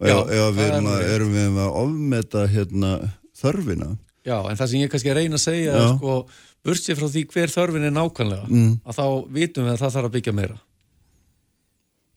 Já, 0.00 0.16
ef 0.20 0.54
við 0.56 0.62
er 0.66 0.74
erum 0.74 0.88
að, 0.92 1.02
erum 1.14 1.34
við 1.36 1.58
að 1.64 1.74
ofmeta 1.82 2.46
hérna 2.48 2.92
þörfina. 3.40 3.90
Já, 4.28 4.36
en 4.50 4.56
það 4.60 4.66
sem 4.70 4.80
ég 4.82 4.90
kannski 4.92 5.10
að 5.12 5.20
reyna 5.20 5.38
að 5.38 5.44
segja 5.46 5.70
Já. 5.72 5.80
er 5.80 5.94
sko, 5.96 6.16
bursið 6.66 6.98
frá 6.98 7.06
því 7.08 7.22
hver 7.32 7.52
þörfin 7.54 7.86
er 7.88 7.94
nákvæmlega 7.96 8.48
Mm. 8.50 8.74
að 8.84 8.98
þá 8.98 9.04
vitum 9.32 9.64
við 9.64 9.72
að 9.72 9.80
það 9.80 9.94
þarf 9.96 10.10
að 10.10 10.16
byggja 10.18 10.34
meira. 10.36 10.58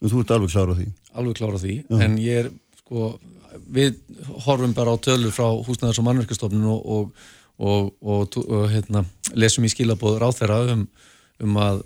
En 0.01 0.11
þú 0.11 0.19
ert 0.23 0.33
alveg 0.35 0.51
klára 0.51 0.75
á 0.75 0.79
því? 0.79 0.87
Alveg 1.13 1.37
klára 1.39 1.61
því, 1.61 1.75
en 2.03 2.17
ég 2.19 2.41
er 2.43 2.49
sko, 2.81 3.19
við 3.71 3.95
horfum 4.43 4.73
bara 4.75 4.91
á 4.91 4.97
tölur 4.99 5.31
frá 5.31 5.47
húsnæðars 5.63 6.01
og 6.01 6.07
mannverkastofnun 6.09 6.67
og, 6.73 7.13
og, 7.57 7.93
og, 8.01 8.37
og, 8.43 8.67
hérna, 8.73 9.05
lesum 9.35 9.63
í 9.63 9.71
skilabóð 9.71 10.19
ráþeira 10.23 10.59
um, 10.73 10.87
um 11.39 11.59
að 11.61 11.83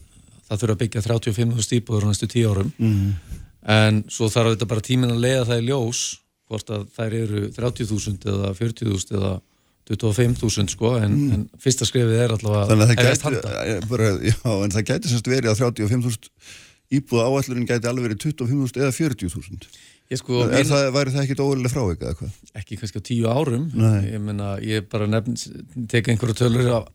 það 0.47 0.61
þurfa 0.61 0.75
að 0.75 0.81
byggja 0.83 1.03
35.000 1.07 1.77
íbúður 1.81 2.07
á 2.07 2.09
næstu 2.11 2.29
10 2.31 2.47
árum 2.51 2.71
mm. 2.77 3.09
en 3.77 3.99
svo 4.11 4.29
þarf 4.33 4.55
þetta 4.55 4.69
bara 4.71 4.85
tíminn 4.87 5.13
að 5.13 5.23
leiða 5.25 5.45
það 5.51 5.61
í 5.61 5.67
ljós 5.67 6.01
hvort 6.47 6.71
að 6.71 6.87
þær 6.95 7.17
eru 7.21 7.43
30.000 7.57 8.31
eða 8.33 8.53
40.000 8.55 9.17
eða 9.19 9.33
25.000 9.87 10.71
sko 10.73 10.93
en, 10.99 11.17
en 11.31 11.43
fyrsta 11.63 11.87
skrifið 11.87 12.23
er 12.25 12.33
allavega 12.35 12.65
Mm. 12.67 12.71
þannig 12.71 12.83
að 12.83 12.89
það 12.91 12.97
gæti 13.03 13.27
eh, 13.67 14.31
já, 14.31 14.39
en 14.63 14.73
það 14.75 14.87
gæti 14.89 15.11
semst 15.11 15.29
verið 15.31 15.51
að 15.53 15.61
35.000 15.63 16.31
íbúða 16.97 17.27
áallurinn 17.27 17.67
gæti 17.67 17.87
alveg 17.87 18.09
verið 18.09 18.25
25.000 18.25 18.83
eða 18.83 18.95
40.000 18.95 19.67
Ég 19.67 19.96
sko, 20.15 20.37
er 20.45 20.53
mín, 20.63 20.69
það, 20.69 20.85
væri 20.95 21.11
það 21.11 21.23
ekkit 21.25 21.41
óverlega 21.43 21.71
frá 21.73 21.81
eitthvað 21.83 22.07
eða 22.07 22.17
hvað? 22.21 22.37
ekki 22.61 22.77
kannski 22.79 23.01
á 23.03 23.07
tíu 23.09 23.25
árum 23.27 23.65
Nei. 23.75 23.97
ég 24.13 24.21
meina, 24.23 24.47
ég 24.63 24.85
bara 24.87 25.07
nefn 25.11 25.35
tek 25.91 26.07
einhverju 26.13 26.37
tölur 26.39 26.69
af 26.77 26.87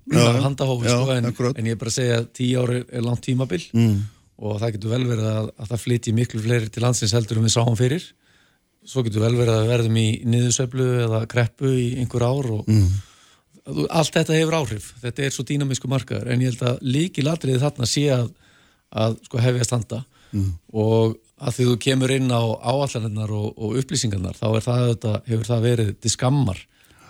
handahófi 0.47 0.89
sko, 0.89 1.13
en, 1.19 1.29
en 1.61 1.69
ég 1.69 1.77
bara 1.83 1.93
segja 1.93 2.23
að 2.23 2.31
tíu 2.41 2.63
ári 2.65 2.81
er 2.89 3.05
langt 3.05 3.21
tímabil 3.29 3.67
Mm. 3.77 3.99
og 4.43 4.57
það 4.63 4.73
getur 4.79 4.91
vel 4.95 5.05
verið 5.13 5.29
að, 5.29 5.51
að 5.61 5.69
það 5.75 5.83
flytji 5.85 6.13
miklu 6.17 6.41
fleiri 6.43 6.71
til 6.73 6.83
landsins 6.83 7.13
heldur 7.13 7.39
en 7.39 7.45
við 7.47 7.53
sáum 7.59 7.77
fyrir 7.79 8.09
svo 8.83 9.05
getur 9.07 9.23
vel 9.23 9.37
verið 9.39 9.55
að 9.61 9.69
verðum 9.75 9.97
í 10.01 10.07
niðursöflu 10.27 10.87
eða 11.05 11.21
kreppu 11.31 11.69
í 11.71 11.89
einhver 12.01 12.25
ár 12.27 12.49
og 12.57 12.65
Mm. 12.67 12.89
Allt 13.95 14.11
þetta 14.17 14.35
hefur 14.35 14.57
áhrif 14.59 14.89
þetta 15.05 15.23
er 15.23 15.31
svo 15.31 15.45
dýnamísku 15.47 15.87
markaður 15.87 16.33
en 16.33 16.41
ég 16.43 16.51
held 16.51 16.63
að 16.67 16.81
líki 16.83 17.23
latriði 17.23 17.61
þarna 17.63 17.87
sé 17.87 18.09
að, 18.11 18.33
að 18.91 19.15
sko 19.29 19.39
hefja 19.39 19.67
standa 19.69 20.01
Mm. 20.33 20.53
og 20.73 21.17
að 21.43 21.57
því 21.57 21.65
þú 21.69 21.79
kemur 21.85 22.13
inn 22.15 22.31
á 22.33 22.43
áallanirnar 22.65 23.33
og, 23.37 23.49
og 23.59 23.75
upplýsingarnar 23.81 24.39
þá 24.39 24.47
er 24.49 24.65
það, 24.65 24.85
þetta, 24.93 25.15
hefur 25.27 25.49
það 25.49 25.67
verið 25.67 25.91
til 26.01 26.13
skammar 26.15 26.63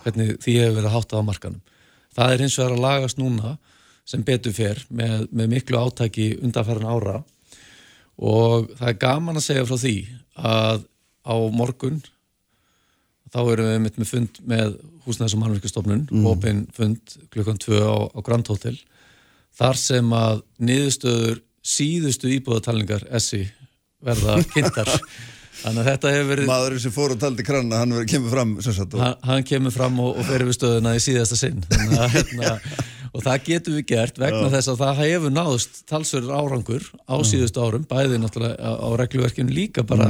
hvernig 0.03 0.33
því 0.43 0.55
hefur 0.59 0.79
verið 0.81 0.95
háttað 0.97 1.23
á 1.23 1.29
markanum 1.29 1.61
það 2.17 2.33
er 2.33 2.43
hins 2.43 2.57
vegar 2.59 2.75
að 2.75 2.83
lagast 2.87 3.21
núna 3.21 3.53
sem 4.09 4.25
betur 4.27 4.57
fer 4.57 4.81
með, 4.91 5.29
með 5.31 5.53
miklu 5.53 5.79
átæki 5.79 6.33
undanfæran 6.43 6.89
ára 6.91 7.21
og 8.19 8.73
það 8.79 8.89
er 8.89 8.99
gaman 9.05 9.39
að 9.39 9.47
segja 9.47 9.69
frá 9.69 9.79
því 9.79 9.97
að 10.35 10.83
á 11.23 11.35
morgun 11.55 12.03
þá 13.33 13.41
erum 13.45 13.71
við 13.71 13.81
mitt 13.85 14.01
með 14.01 14.11
fund 14.11 14.43
með 14.49 14.75
húsnæðis 15.07 15.37
og 15.37 15.43
mannverkastofnun 15.43 16.03
mm. 16.11 16.27
opinn 16.31 16.67
fund 16.75 17.17
klukkan 17.33 17.61
2 17.63 17.79
á, 17.79 17.97
á 18.13 18.19
Grand 18.27 18.51
Hotel 18.51 18.77
þar 19.57 19.79
sem 19.79 20.13
að 20.17 20.43
niðurstöður 20.59 21.43
síðustu 21.63 22.31
íbúðatalningar 22.39 23.05
essi 23.15 23.45
verða 24.03 24.41
kynntar. 24.55 24.91
Þannig 25.63 25.83
að 25.85 25.89
þetta 25.93 26.11
hefur 26.11 26.29
verið 26.33 26.49
maðurinn 26.49 26.81
sem 26.83 26.95
fór 26.95 27.13
og 27.15 27.19
taldi 27.23 27.45
kranna, 27.47 27.83
hann 27.83 27.93
verið 27.95 28.09
kemur 28.17 28.33
fram 28.33 28.55
og, 28.59 28.65
hann, 29.05 29.19
hann 29.29 29.45
kemur 29.47 29.75
fram 29.75 29.99
og, 30.03 30.17
og 30.19 30.27
fer 30.27 30.43
við 30.49 30.57
stöðuna 30.57 30.95
í 30.99 31.03
síðasta 31.05 31.37
sinn. 31.39 31.61
Að, 31.71 32.07
hérna, 32.17 32.55
og 33.13 33.23
það 33.23 33.45
getum 33.47 33.77
við 33.77 33.85
gert 33.93 34.19
vegna 34.19 34.49
þess 34.57 34.71
að 34.73 34.81
það 34.81 35.03
hefur 35.05 35.35
náðust 35.37 35.83
talsverður 35.93 36.35
árangur 36.41 36.89
á 37.07 37.15
síðustu 37.29 37.63
árum 37.63 37.85
bæði 37.93 38.19
náttúrulega 38.25 38.57
á, 38.59 38.71
á 38.75 38.89
regluverkinu 39.05 39.55
líka 39.55 39.85
bara 39.87 40.09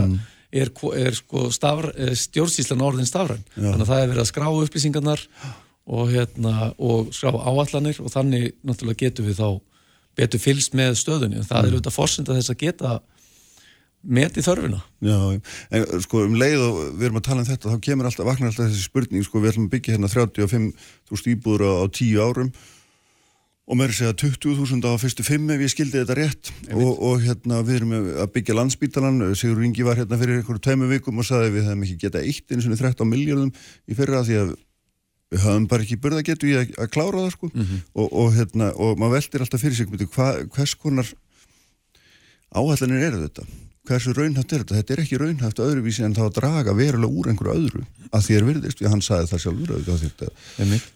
er, 0.53 0.71
ko- 0.79 0.95
er 0.97 1.19
sko 1.19 1.51
stafr, 1.53 1.91
er 2.01 2.15
stjórnsýslan 2.17 2.87
orðin 2.87 3.11
stafræn. 3.11 3.43
Þannig 3.59 3.83
að 3.85 3.91
það 3.93 4.03
er 4.07 4.11
verið 4.15 4.23
að 4.25 4.31
skrá 4.31 4.49
upplýsingarnar 4.63 5.27
og, 5.91 6.09
hérna, 6.15 6.55
og 6.79 7.13
skrá 7.13 7.35
áallanir 7.43 8.01
og 8.01 8.09
þannig 8.15 8.55
náttúrulega 8.65 9.03
getum 9.05 9.29
við 9.29 9.43
þá 9.43 9.51
betur 10.19 10.43
fylgst 10.43 10.77
með 10.79 10.99
stöðunni. 11.01 11.41
Og 11.41 11.49
það 11.49 11.69
er 11.69 11.77
auðvitað 11.77 11.97
fórsenda 11.97 12.37
þess 12.39 12.53
að 12.53 12.63
geta 12.63 12.99
metið 14.03 14.47
þörfina. 14.49 14.83
Já, 15.05 15.17
en 15.71 15.89
sko 16.03 16.25
um 16.27 16.37
leið 16.39 16.63
og 16.67 16.79
við 16.99 17.09
erum 17.09 17.19
að 17.21 17.27
tala 17.29 17.45
um 17.45 17.49
þetta 17.49 17.73
þá 17.73 17.83
kemur 17.87 18.09
alltaf, 18.09 18.27
vaknar 18.27 18.51
alltaf 18.51 18.69
þessi 18.69 18.87
spurning 18.89 19.27
sko 19.27 19.43
við 19.43 19.53
ætlum 19.53 19.69
að 19.69 19.75
byggja 19.77 19.97
hérna 19.97 20.11
35.000 20.11 21.35
íbúður 21.37 21.67
á, 21.71 21.73
á 21.79 21.87
10 21.87 22.17
árum 22.19 22.51
og 23.63 23.79
mér 23.79 23.93
að 23.93 24.01
segja 24.01 24.17
20.000 24.25 24.91
á 24.91 24.93
fyrstu 24.99 25.25
5 25.25 25.55
ef 25.55 25.63
ég 25.63 25.71
skildi 25.71 26.01
þetta 26.01 26.17
rétt. 26.19 26.51
Og, 26.75 26.91
og 26.99 27.23
hérna 27.23 27.63
við 27.63 27.79
erum 27.79 27.95
að 28.25 28.33
byggja 28.35 28.59
landsbítalan 28.59 29.23
Sigur 29.39 29.63
Ingi 29.63 29.87
var 29.87 30.01
hérna 30.03 30.19
fyrir 30.21 30.41
einhverju 30.41 30.65
tæmu 30.67 30.91
vikum 30.91 31.23
og 31.23 31.29
saði 31.29 31.55
við 31.55 31.71
hefum 31.71 31.87
ekki 31.87 32.01
getað 32.03 32.27
eitt 32.27 32.53
eins 32.53 32.67
og 32.67 32.75
13 32.75 33.09
miljardum 33.09 33.55
í 33.87 33.97
fyrra 33.97 34.25
því 34.27 34.41
að 34.43 34.53
við 35.33 35.45
höfum 35.47 35.67
bara 35.73 35.87
ekki 35.87 36.01
börða 36.05 36.23
getu 36.27 36.51
í 36.51 36.55
að, 36.61 36.73
að 36.79 36.93
klára 36.95 37.25
það 37.25 37.35
sko 37.35 37.51
mm 37.51 37.65
-hmm. 37.65 37.83
og, 37.95 38.13
og 38.13 38.33
hérna 38.37 38.71
og 38.77 39.01
maður 39.01 39.19
veldir 39.19 39.45
alltaf 39.45 39.65
fyrir 39.65 39.77
sig 39.77 39.87
hva, 39.89 40.31
hvers 40.57 40.75
konar 40.75 41.13
áhællanir 42.53 43.09
eru 43.09 43.27
þetta 43.27 43.47
hversu 43.89 44.13
raunhæft 44.15 44.53
er 44.53 44.63
þetta? 44.63 44.79
Þetta 44.79 44.95
er 44.95 45.01
ekki 45.03 45.19
raunhæft 45.19 45.61
öðruvísi 45.63 46.05
en 46.07 46.15
þá 46.15 46.23
að 46.29 46.37
draga 46.37 46.75
verulega 46.79 47.19
úr 47.19 47.31
einhverju 47.33 47.55
öðru 47.59 47.83
að 48.15 48.27
þér 48.29 48.47
virðist, 48.47 48.79
því 48.79 48.87
að 48.87 48.93
hann 48.95 49.03
sagði 49.03 49.31
það 49.31 49.43
sjálfur 49.45 49.73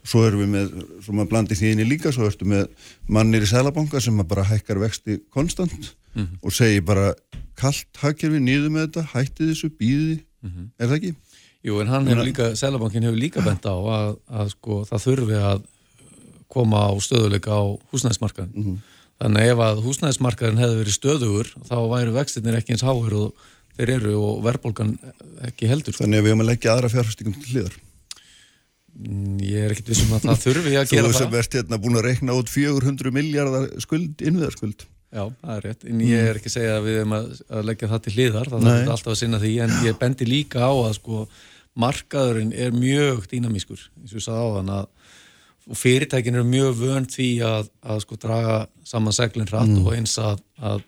svo 0.06 0.22
erum 0.26 0.42
við 0.44 0.50
með, 0.52 0.76
svo 1.02 1.16
maður 1.16 1.30
blandir 1.32 1.58
því 1.58 1.72
inni 1.72 1.86
líka, 1.88 2.12
svo 2.14 2.28
ertu 2.28 2.46
með 2.46 2.68
mannir 3.10 3.46
í 3.46 3.50
sælabanka 3.50 4.02
sem 4.04 4.22
bara 4.22 4.46
hækkar 4.46 4.78
vexti 4.84 5.18
konstant 5.34 5.74
mm 5.74 6.22
-hmm. 6.22 6.38
og 6.42 6.54
segir 6.54 6.84
bara 6.86 7.14
kallt 7.58 8.02
hakkerfi, 8.02 8.38
nýðu 8.38 8.70
með 8.70 8.86
þetta 8.86 9.06
hætti 9.14 9.50
þessu, 9.50 9.72
býði, 9.80 10.20
mm 10.42 10.50
-hmm. 10.50 10.70
er 10.78 10.86
það 10.86 10.96
ekki? 11.00 11.14
Jú, 11.66 11.80
en 11.82 11.90
hann 11.90 12.06
hefur 12.06 12.28
líka, 12.28 12.50
sælabankin 12.58 13.08
hefur 13.08 13.18
líka 13.18 13.42
bent 13.42 13.64
á 13.66 13.74
að, 13.74 14.12
að 14.30 14.52
sko, 14.54 14.84
það 14.86 15.06
þurfi 15.06 15.40
að 15.40 15.64
koma 16.52 16.84
á 16.86 16.92
stöðuleika 17.02 17.56
á 17.58 17.64
húsnæðismarkaðin 17.90 18.52
mm 18.54 18.66
-hmm. 18.66 18.84
Þannig 19.16 19.50
ef 19.50 19.60
að 19.64 19.78
húsnæðismarkaðin 19.86 20.58
hefði 20.60 20.80
verið 20.82 20.96
stöðugur 20.96 21.50
þá 21.64 21.76
væri 21.88 22.12
vextinir 22.12 22.58
ekki 22.58 22.74
eins 22.74 22.84
háur 22.84 23.14
og 23.16 23.46
þeir 23.76 23.92
eru 23.94 24.16
og 24.20 24.42
verðbólgan 24.44 24.92
ekki 25.48 25.70
heldur. 25.70 25.96
Þannig 25.96 26.20
að 26.20 26.26
við 26.26 26.32
höfum 26.32 26.44
að 26.44 26.50
leggja 26.50 26.74
aðra 26.74 26.90
fjárfæstingum 26.92 27.38
til 27.38 27.54
hlýðar. 27.54 27.78
Mm, 28.96 29.38
ég 29.44 29.64
er 29.64 29.72
ekkert 29.72 29.88
vissum 29.92 30.12
að 30.16 30.28
það 30.28 30.44
þurfi 30.44 30.74
að 30.74 30.86
gera 30.92 31.06
það. 31.06 31.16
Þú 31.16 31.22
sem 31.22 31.38
ert 31.40 31.56
hérna 31.58 31.80
búin 31.80 31.96
að 31.96 32.06
rekna 32.10 32.36
út 32.36 32.52
400 32.52 33.16
miljardar 33.16 33.66
skuld, 33.84 34.20
innviðarskuld. 34.20 34.86
Já, 35.16 35.22
það 35.24 35.52
er 35.56 35.66
rétt. 35.70 35.88
En 35.88 36.04
ég 36.04 36.28
er 36.28 36.40
ekki 36.40 36.52
að 36.52 36.56
segja 36.58 36.76
að 36.76 36.86
við 36.90 37.00
höfum 37.00 37.16
að 37.16 37.68
leggja 37.70 37.90
það 37.92 38.04
til 38.04 38.14
hlýðar. 38.18 38.52
Það 38.52 38.70
er 38.74 38.94
alltaf 38.98 39.12
að 39.14 39.20
sinna 39.22 39.40
því. 39.40 39.52
En 39.64 39.76
ég 39.86 40.00
bendi 40.00 40.28
líka 40.28 40.60
á 40.68 40.72
að 40.72 40.96
sko, 40.98 41.24
markaðurinn 41.76 42.52
er 42.56 42.74
mjög 42.76 43.26
dýnamískur. 43.30 43.80
Eins 44.00 44.14
og 44.14 44.20
ég 44.20 44.26
sagði 44.26 44.46
á 44.46 44.56
þann 44.56 44.72
að 44.76 44.86
fyrirtækin 45.74 46.38
eru 46.38 46.46
mjög 46.46 46.78
vönd 46.78 47.10
því 47.10 47.28
að, 47.46 47.70
að 47.82 48.00
sko 48.04 48.18
draga 48.22 48.56
saman 48.86 49.14
seglinn 49.16 49.50
hratt 49.50 49.72
mm. 49.72 49.82
og 49.82 49.96
eins 49.96 50.14
að, 50.22 50.42
að, 50.62 50.84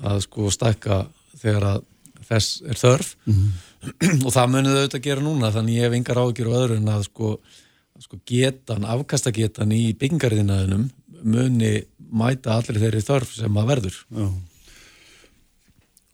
að 0.00 0.22
sko 0.24 0.52
stækka 0.54 1.00
þegar 1.36 1.66
að 1.74 1.82
þess 2.28 2.62
er 2.68 2.80
þörf 2.80 3.14
mm. 3.28 3.48
og 4.26 4.30
það 4.34 4.52
munið 4.54 4.78
auðvitað 4.78 5.00
að 5.00 5.06
gera 5.08 5.24
núna 5.24 5.52
þannig 5.54 5.78
ég 5.78 5.86
hef 5.86 5.98
yngar 5.98 6.22
ágjör 6.22 6.50
og 6.50 6.58
öðru 6.62 6.78
en 6.80 6.92
að 6.92 7.04
sko, 7.08 7.32
sko 8.04 8.20
getan, 8.28 8.88
afkastagetan 8.88 9.74
í 9.76 9.82
byggingariðinaðinum 10.00 10.88
muni 11.28 11.72
mæta 12.08 12.56
allir 12.56 12.80
þeirri 12.80 13.04
þörf 13.04 13.34
sem 13.36 13.60
að 13.60 13.72
verður 13.74 13.98
Já. 14.08 14.28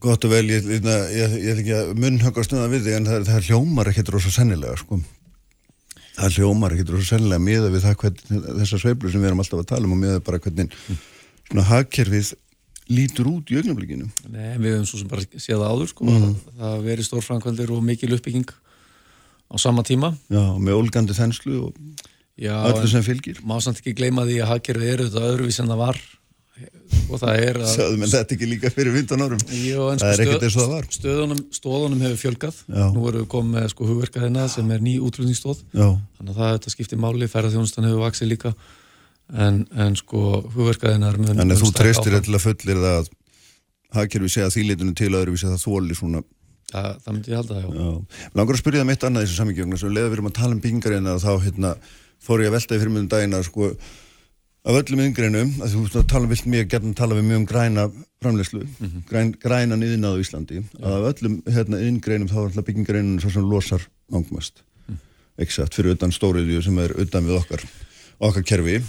Gott 0.05 0.25
og 0.27 0.33
vel, 0.35 0.45
ég, 0.53 0.67
er 0.85 1.59
ekki 1.59 1.75
að 1.75 1.93
munnhöggast 1.97 2.53
um 2.53 2.61
það 2.61 2.75
við 2.75 2.87
þig 2.87 2.97
en 2.99 3.09
það, 3.09 3.29
það 3.31 3.51
hljómar 3.51 3.91
ekkert 3.91 4.13
rosa 4.13 4.33
sennilega 4.35 4.77
sko. 4.81 5.01
Það 6.15 6.39
hljómar 6.39 6.75
ekki 6.77 6.87
svo 6.91 7.05
sennilega 7.09 7.43
miða 7.43 7.71
við 7.73 7.85
það 7.87 7.99
hvernig, 8.03 8.49
þessar 8.61 8.83
sveiflu 8.85 9.13
sem 9.13 9.23
við 9.23 9.31
erum 9.31 9.43
alltaf 9.43 9.63
að 9.63 9.71
tala 9.73 9.89
um 9.89 9.95
og 9.97 10.01
miða 10.03 10.25
bara 10.25 10.41
hvernig 10.45 10.75
svona 11.49 11.65
hagkerfið 11.71 12.35
lítur 12.93 13.31
út 13.31 13.51
í 13.51 13.59
augnablikinu. 13.59 14.11
Nei, 14.29 14.51
við 14.61 14.75
hefum 14.75 14.89
svo 14.91 15.01
sem 15.01 15.11
bara 15.11 15.25
séð 15.33 15.63
það 15.63 15.71
áður 15.73 15.91
sko, 15.91 16.09
mm. 16.11 16.35
það 16.61 16.85
veri 16.85 17.07
stórfrankvældir 17.09 17.73
og 17.75 17.87
mikil 17.87 18.13
uppbygging 18.19 18.53
á 18.53 19.55
sama 19.61 19.85
tíma. 19.87 20.13
Já, 20.29 20.43
með 20.61 20.79
olgandi 20.83 21.17
þenslu 21.17 21.63
og 21.65 22.05
öllu 22.45 22.91
sem 22.91 23.07
fylgir. 23.07 23.41
Má 23.47 23.57
samt 23.65 23.81
ekki 23.81 23.97
gleyma 23.97 24.27
því 24.29 24.43
að 24.45 24.53
hagkerfið 24.53 24.93
eru 24.93 25.09
þetta 25.09 25.27
öðruvís 25.31 25.61
en 25.63 25.73
það 25.73 25.81
var 25.81 26.03
og 27.11 27.19
það 27.19 27.41
er 27.43 27.59
að 27.59 27.73
Sjáðum 27.73 28.05
en 28.05 28.13
þetta 28.13 28.35
ekki 28.37 28.49
líka 28.49 28.71
fyrir 28.73 28.95
15 28.95 29.25
árum? 29.25 29.41
Jó, 29.59 29.81
það 29.91 29.99
sko 29.99 30.11
er 30.11 30.23
ekkert 30.25 30.47
eins 30.47 30.57
og 30.57 30.63
það 30.63 30.75
var. 30.75 30.87
stöðunum, 30.97 31.41
Stóðunum 31.59 32.05
hefur 32.07 32.21
fjölgað. 32.21 32.61
Já. 32.69 32.85
Nú 32.95 33.09
erum 33.11 33.25
við 33.25 33.29
komið 33.35 33.59
með 33.59 33.67
sko 33.73 33.89
hugverkaðina 33.91 34.47
sem 34.53 34.71
er 34.71 34.85
ný 34.85 34.95
útrúðningsstóð 35.03 35.65
Þannig 35.75 36.31
að 36.31 36.39
það 36.39 36.55
þetta 36.55 36.75
skiptir 36.77 37.03
máli 37.03 37.31
Færðarþjónustan 37.33 37.89
hefur 37.89 38.05
vaksið 38.05 38.31
líka. 38.31 38.55
En, 39.35 39.65
en 39.75 39.99
sko 39.99 40.23
hugverkaðina 40.55 41.11
er 41.11 41.21
með 41.21 41.35
Þannig 41.43 41.59
að 41.59 41.65
þú 41.65 41.75
treystir 41.81 42.19
eitthvað 42.21 42.47
fullir 42.47 42.81
það 42.85 42.97
að 43.01 43.13
hafkjörfi 43.99 44.33
segja 44.37 44.55
þýlitunum 44.55 44.97
til 44.99 45.13
öðru 45.13 45.35
við 45.35 45.45
segja 45.45 45.57
það 45.57 45.67
þóli 45.67 45.99
svona 45.99 46.25
Það, 46.75 46.95
það 47.05 47.15
myndi 47.15 47.31
ég 47.31 47.39
halda, 47.39 47.59
já. 47.61 47.67
já. 47.79 48.31
Langar 48.35 48.57
að 48.57 48.61
spyrja 48.63 48.81
það 48.81 48.89
mitt 48.89 49.05
annað 49.07 49.23
í 49.23 49.27
þessu 49.29 49.37
samíkjöfna, 49.39 49.77
svo 49.79 49.91
leða 49.93 50.09
við 50.09 50.17
erum 50.17 50.31
að 50.31 50.39
tala 50.41 50.57
um 50.57 50.63
byggingarina 50.65 51.13
og 51.15 51.21
þá 51.23 51.45
hérna, 51.45 51.71
fór 52.25 52.43
ég 52.43 52.51
að 52.51 52.57
velta 52.57 52.75
í 52.75 52.81
fyrirmyndum 52.81 53.11
dagina 53.13 53.43
sko, 53.47 53.69
af 54.65 54.79
öllum 54.81 55.03
yngreynum, 55.05 55.51
þú 55.61 55.83
veist 55.83 55.97
að 56.01 56.07
tala 56.09 56.25
um 56.25 56.31
vilt 56.33 56.47
mjög 56.49 56.69
gerðin 56.73 56.95
tala 56.97 57.17
við 57.19 57.27
mjög 57.29 57.41
um 57.43 57.49
græna 57.49 57.83
framlegslu 58.25 58.63
mm 58.65 58.87
-hmm. 58.87 59.03
græn, 59.11 59.33
græna 59.41 59.77
niðinað 59.77 60.17
á 60.17 60.23
Íslandi 60.23 60.57
ja. 60.57 60.65
að 60.81 60.95
af 60.95 61.09
öllum 61.11 61.43
hérna, 61.47 61.81
yngreinum 61.89 62.29
þá 62.29 62.37
er 62.39 62.47
alltaf 62.49 62.65
byggingreinun 62.65 63.21
svo 63.21 63.31
sem 63.31 63.51
losar 63.51 63.83
langmest 64.09 64.63
mm. 64.89 64.97
exakt, 65.39 65.75
fyrir 65.75 65.93
utan 65.93 66.13
stóriðju 66.13 66.63
sem 66.63 66.79
er 66.79 66.97
utan 66.97 67.27
við 67.27 67.37
okkar 67.41 67.65
okkar 68.19 68.43
kerfi 68.43 68.83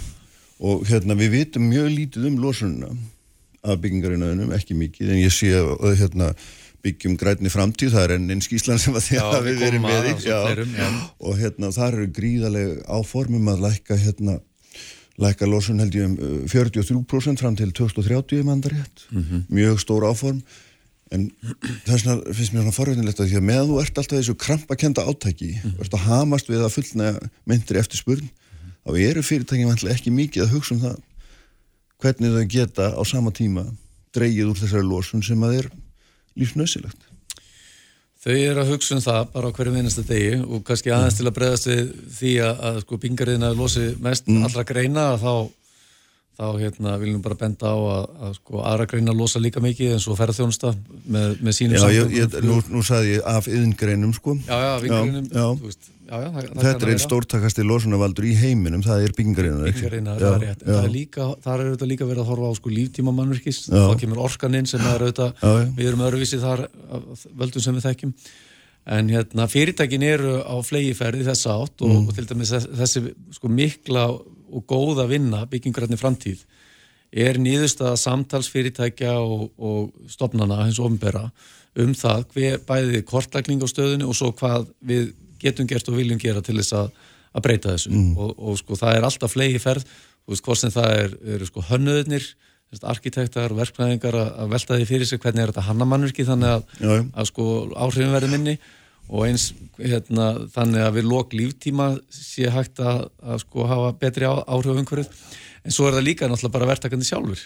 og 0.60 0.86
hérna 0.88 1.14
við 1.14 1.30
vitum 1.30 1.68
mjög 1.68 1.88
lítið 1.92 2.26
um 2.26 2.38
losununa 2.38 2.88
af 3.62 3.80
byggingreinuðunum, 3.80 4.52
ekki 4.52 4.74
mikið 4.74 5.10
en 5.10 5.18
ég 5.18 5.32
sé 5.32 5.52
að 5.52 5.96
hérna 6.00 6.34
byggjum 6.82 7.16
græni 7.18 7.50
framtíð, 7.50 7.92
það 7.92 8.04
er 8.04 8.12
enn 8.16 8.30
einn 8.30 8.40
skíslan 8.40 8.78
sem 8.78 8.94
að 8.94 9.18
að 9.20 9.44
við 9.44 9.62
erum 9.66 9.82
með 9.82 10.04
og 11.18 11.36
hérna 11.36 11.72
þar 11.74 11.92
eru 11.98 12.06
gríðarlega 12.16 12.84
áformum 12.86 13.48
að 13.48 13.64
lækka 13.66 13.96
hérna 13.96 14.38
lækka 15.22 15.48
losun 15.48 15.80
held 15.80 15.96
ég 15.96 16.06
um 16.06 16.16
43% 16.46 17.32
uh, 17.32 17.40
fram 17.40 17.56
til 17.56 17.72
2030 17.72 18.44
mandarétt, 18.44 19.06
mm 19.10 19.22
-hmm. 19.22 19.42
mjög 19.48 19.80
stór 19.80 20.04
áform 20.04 20.42
en 21.10 21.30
þess 21.86 22.04
vegna 22.04 22.34
finnst 22.34 22.52
mér 22.52 22.64
svona 22.64 22.74
forveitinlegt 22.74 23.20
að 23.20 23.28
því 23.30 23.36
að 23.38 23.48
með 23.50 23.68
þú 23.68 23.80
ert 23.82 23.98
alltaf 23.98 24.18
þessu 24.18 24.34
krampakenda 24.34 25.02
átæki 25.06 25.52
mm 25.52 25.60
-hmm. 25.62 25.80
ert 25.80 25.94
að 25.94 26.06
hamast 26.08 26.48
við 26.48 26.60
að 26.64 26.74
fullna 26.76 27.18
myndri 27.44 27.78
eftir 27.78 27.98
spurn, 27.98 28.30
þá 28.84 28.90
eru 28.98 29.22
fyrirtækjum 29.22 29.90
ekki 29.90 30.10
mikið 30.10 30.42
að 30.42 30.52
hugsa 30.54 30.74
um 30.74 30.80
það 30.80 30.96
hvernig 32.02 32.30
þau 32.36 32.46
geta 32.48 32.86
á 32.92 33.02
sama 33.04 33.30
tíma 33.30 33.64
dreyið 34.12 34.50
úr 34.50 34.58
þessari 34.58 34.82
losun 34.82 35.22
sem 35.22 35.42
að 35.42 35.58
er 35.58 35.70
lífsnössilegt 36.36 37.00
Þau 38.26 38.34
eru 38.34 38.62
að 38.62 38.72
hugsa 38.72 38.96
um 38.96 39.02
það 39.04 39.28
bara 39.36 39.50
á 39.50 39.54
hverju 39.54 39.72
minnasta 39.76 40.02
degi 40.06 40.40
og 40.42 40.64
kannski 40.66 40.90
aðeins 40.90 41.14
mm. 41.14 41.20
til 41.20 41.28
að 41.30 41.36
bregðast 41.36 41.68
við 41.70 41.82
því 42.16 42.32
að, 42.42 42.64
að 42.68 42.80
sko 42.82 42.98
bingariðina 43.04 43.50
losi 43.54 43.84
mest 44.02 44.26
mm. 44.26 44.46
allra 44.48 44.64
greina 44.66 45.04
þá, 45.22 45.34
þá 46.40 46.46
hérna, 46.64 46.96
viljum 47.02 47.22
bara 47.22 47.38
benda 47.38 47.70
á 47.70 47.76
að, 47.78 48.08
að 48.26 48.32
sko 48.40 48.64
aðra 48.66 48.88
greina 48.90 49.14
losa 49.14 49.42
líka 49.42 49.62
mikið 49.62 49.94
eins 49.94 50.08
og 50.10 50.18
ferðarþjónusta 50.18 50.74
með, 51.06 51.36
með 51.38 51.58
sínum 51.60 51.84
samfélagum. 51.84 52.48
Nú, 52.50 52.58
nú 52.74 52.82
sagði 52.88 53.14
ég 53.14 53.30
af 53.36 53.46
yðingreinum 53.52 54.16
sko. 54.18 54.34
Já, 54.42 54.56
já, 54.58 54.72
vingreinum, 54.82 55.30
þú 55.30 55.70
veist 55.70 55.92
Já, 56.06 56.20
já, 56.22 56.26
það, 56.30 56.50
þetta 56.62 56.86
er 56.86 56.90
einn 56.92 57.00
stórtakasti 57.02 57.64
losunavaldur 57.66 58.26
í 58.28 58.32
heiminum, 58.38 58.82
það 58.84 59.06
er 59.08 59.14
byggingarinnar 59.16 59.66
byggingarinnar, 59.66 60.20
það 60.20 60.34
er 60.36 60.44
rétt. 60.44 60.60
það 60.62 60.84
er 60.84 60.92
líka, 60.94 61.24
þar 61.42 61.56
er 61.62 61.70
auðvitað 61.70 61.90
líka 61.90 62.06
verið 62.06 62.22
að 62.22 62.30
horfa 62.30 62.50
á 62.50 62.58
sko 62.60 62.72
líftíma 62.74 63.14
mannverkis, 63.16 63.58
þá 63.72 63.94
kemur 63.98 64.20
orkaninn 64.22 64.70
sem 64.70 64.84
er 64.86 65.02
auðvitað, 65.02 65.42
við 65.74 65.90
erum 65.90 66.04
öðruvísið 66.06 66.46
þar 66.46 66.62
völdum 67.42 67.64
sem 67.64 67.78
við 67.78 67.88
þekkjum. 67.88 68.14
En 68.96 69.10
hérna 69.10 69.48
fyrirtækin 69.50 70.06
eru 70.06 70.36
á 70.46 70.54
flegiferði 70.62 71.26
þessa 71.26 71.56
átt 71.58 71.82
og, 71.82 71.90
mm. 71.90 72.06
og 72.06 72.14
til 72.14 72.28
dæmis 72.30 72.54
þessi 72.54 73.02
sko 73.34 73.50
mikla 73.50 74.06
og 74.14 74.66
góða 74.70 75.08
vinna 75.10 75.42
byggingarinnar 75.50 75.98
framtíð 75.98 76.46
er 77.10 77.38
nýðustað 77.42 77.96
samtalsfyrirtækja 78.02 79.18
og, 79.18 79.48
og 79.58 80.10
stopnana 80.10 80.62
hins 80.64 80.78
ofinbera 80.78 81.26
um 81.82 81.92
það 81.98 82.26
hver 82.34 82.60
bæði 82.66 83.02
kortlækning 83.06 83.62
á 83.62 83.68
stöðinu 83.68 84.10
og 84.10 84.18
svo 84.18 84.30
hvað 84.36 84.70
við 84.86 85.10
getum 85.42 85.68
gert 85.70 85.88
og 85.90 85.98
viljum 85.98 86.20
gera 86.22 86.42
til 86.44 86.56
þess 86.58 86.76
að, 86.78 86.90
að 87.36 87.46
breyta 87.46 87.74
þessu. 87.74 87.92
Mm. 87.92 88.16
og, 88.16 88.34
og 88.38 88.58
sko 88.60 88.78
það 88.80 88.98
er 88.98 89.08
alltaf 89.08 89.34
flegi 89.34 89.62
ferð, 89.62 89.86
þú 90.24 90.34
veist 90.34 90.48
hvort 90.48 90.62
sem 90.62 90.74
það 90.74 90.96
er, 91.02 91.16
eru 91.36 91.48
sko 91.48 91.64
hönnuðnir, 91.70 92.28
arkitektar 92.82 93.54
og 93.54 93.60
verknæðingar 93.60 94.16
að 94.20 94.50
velta 94.52 94.76
því 94.76 94.88
fyrir 94.88 95.08
sig 95.08 95.20
hvernig 95.22 95.44
er 95.44 95.52
þetta 95.52 95.68
hannamannverki 95.68 96.26
þannig 96.26 96.56
að, 96.56 96.64
að, 96.82 97.04
að 97.14 97.28
sko 97.30 97.46
áhrifin 97.72 98.12
verði 98.12 98.32
minni. 98.32 98.56
Og 99.06 99.22
eins 99.28 99.52
hérna, 99.78 100.32
þannig 100.50 100.82
að 100.82 100.96
við 100.96 101.06
lók 101.06 101.34
líftíma 101.38 101.92
sé 102.10 102.50
hægt 102.50 102.80
að 102.82 103.04
sko 103.44 103.68
hafa 103.70 103.92
betri 104.00 104.26
áhrif 104.26 104.80
umhverfið. 104.82 105.20
En 105.62 105.74
svo 105.74 105.86
er 105.86 105.94
það 105.94 106.08
líka 106.08 106.26
náttúrulega 106.26 106.56
bara 106.58 106.68
verktakandi 106.72 107.06
sjálfur 107.06 107.44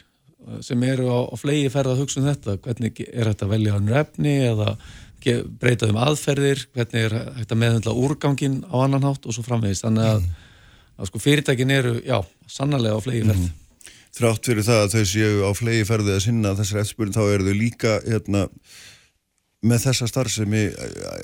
sem 0.65 0.83
eru 0.89 1.11
á, 1.13 1.19
á 1.29 1.35
flegi 1.39 1.69
ferð 1.73 1.95
að 1.95 2.03
hugsa 2.03 2.21
um 2.21 2.27
þetta, 2.29 2.57
hvernig 2.65 3.01
er 3.07 3.31
þetta 3.31 3.47
að 3.47 3.53
velja 3.55 3.75
hann 3.77 3.93
refni 3.93 4.35
eða 4.49 4.75
breyta 5.61 5.89
um 5.91 5.99
aðferðir, 6.01 6.67
hvernig 6.75 7.07
er 7.09 7.17
hægt 7.39 7.55
að 7.55 7.61
meðhendla 7.63 7.97
úrgangin 7.97 8.61
á 8.69 8.77
annan 8.85 9.07
hátt 9.07 9.27
og 9.27 9.37
svo 9.37 9.45
framvegist. 9.47 9.87
Þannig 9.87 10.11
að, 10.11 10.21
mm. 10.21 10.53
að 10.99 11.11
sko 11.11 11.23
fyrirtækin 11.23 11.75
eru, 11.75 11.97
já, 12.07 12.19
sannarlega 12.51 12.99
á 12.99 13.05
flegi 13.05 13.25
ferð. 13.29 13.49
Mm. 13.49 13.57
þrátt 14.21 14.51
fyrir 14.51 14.67
það 14.67 14.85
að 14.85 14.95
þau 14.95 15.05
séu 15.13 15.43
á 15.47 15.51
flegi 15.55 15.89
ferði 15.89 16.15
að 16.17 16.25
sinna 16.27 16.55
þessar 16.59 16.83
eftirspurning 16.83 17.15
þá 17.15 17.23
eru 17.31 17.47
þau 17.47 17.59
líka 17.61 17.93
hérna, 18.09 18.47
með 19.61 19.83
þessa 19.85 20.07
starfsemi 20.09 20.63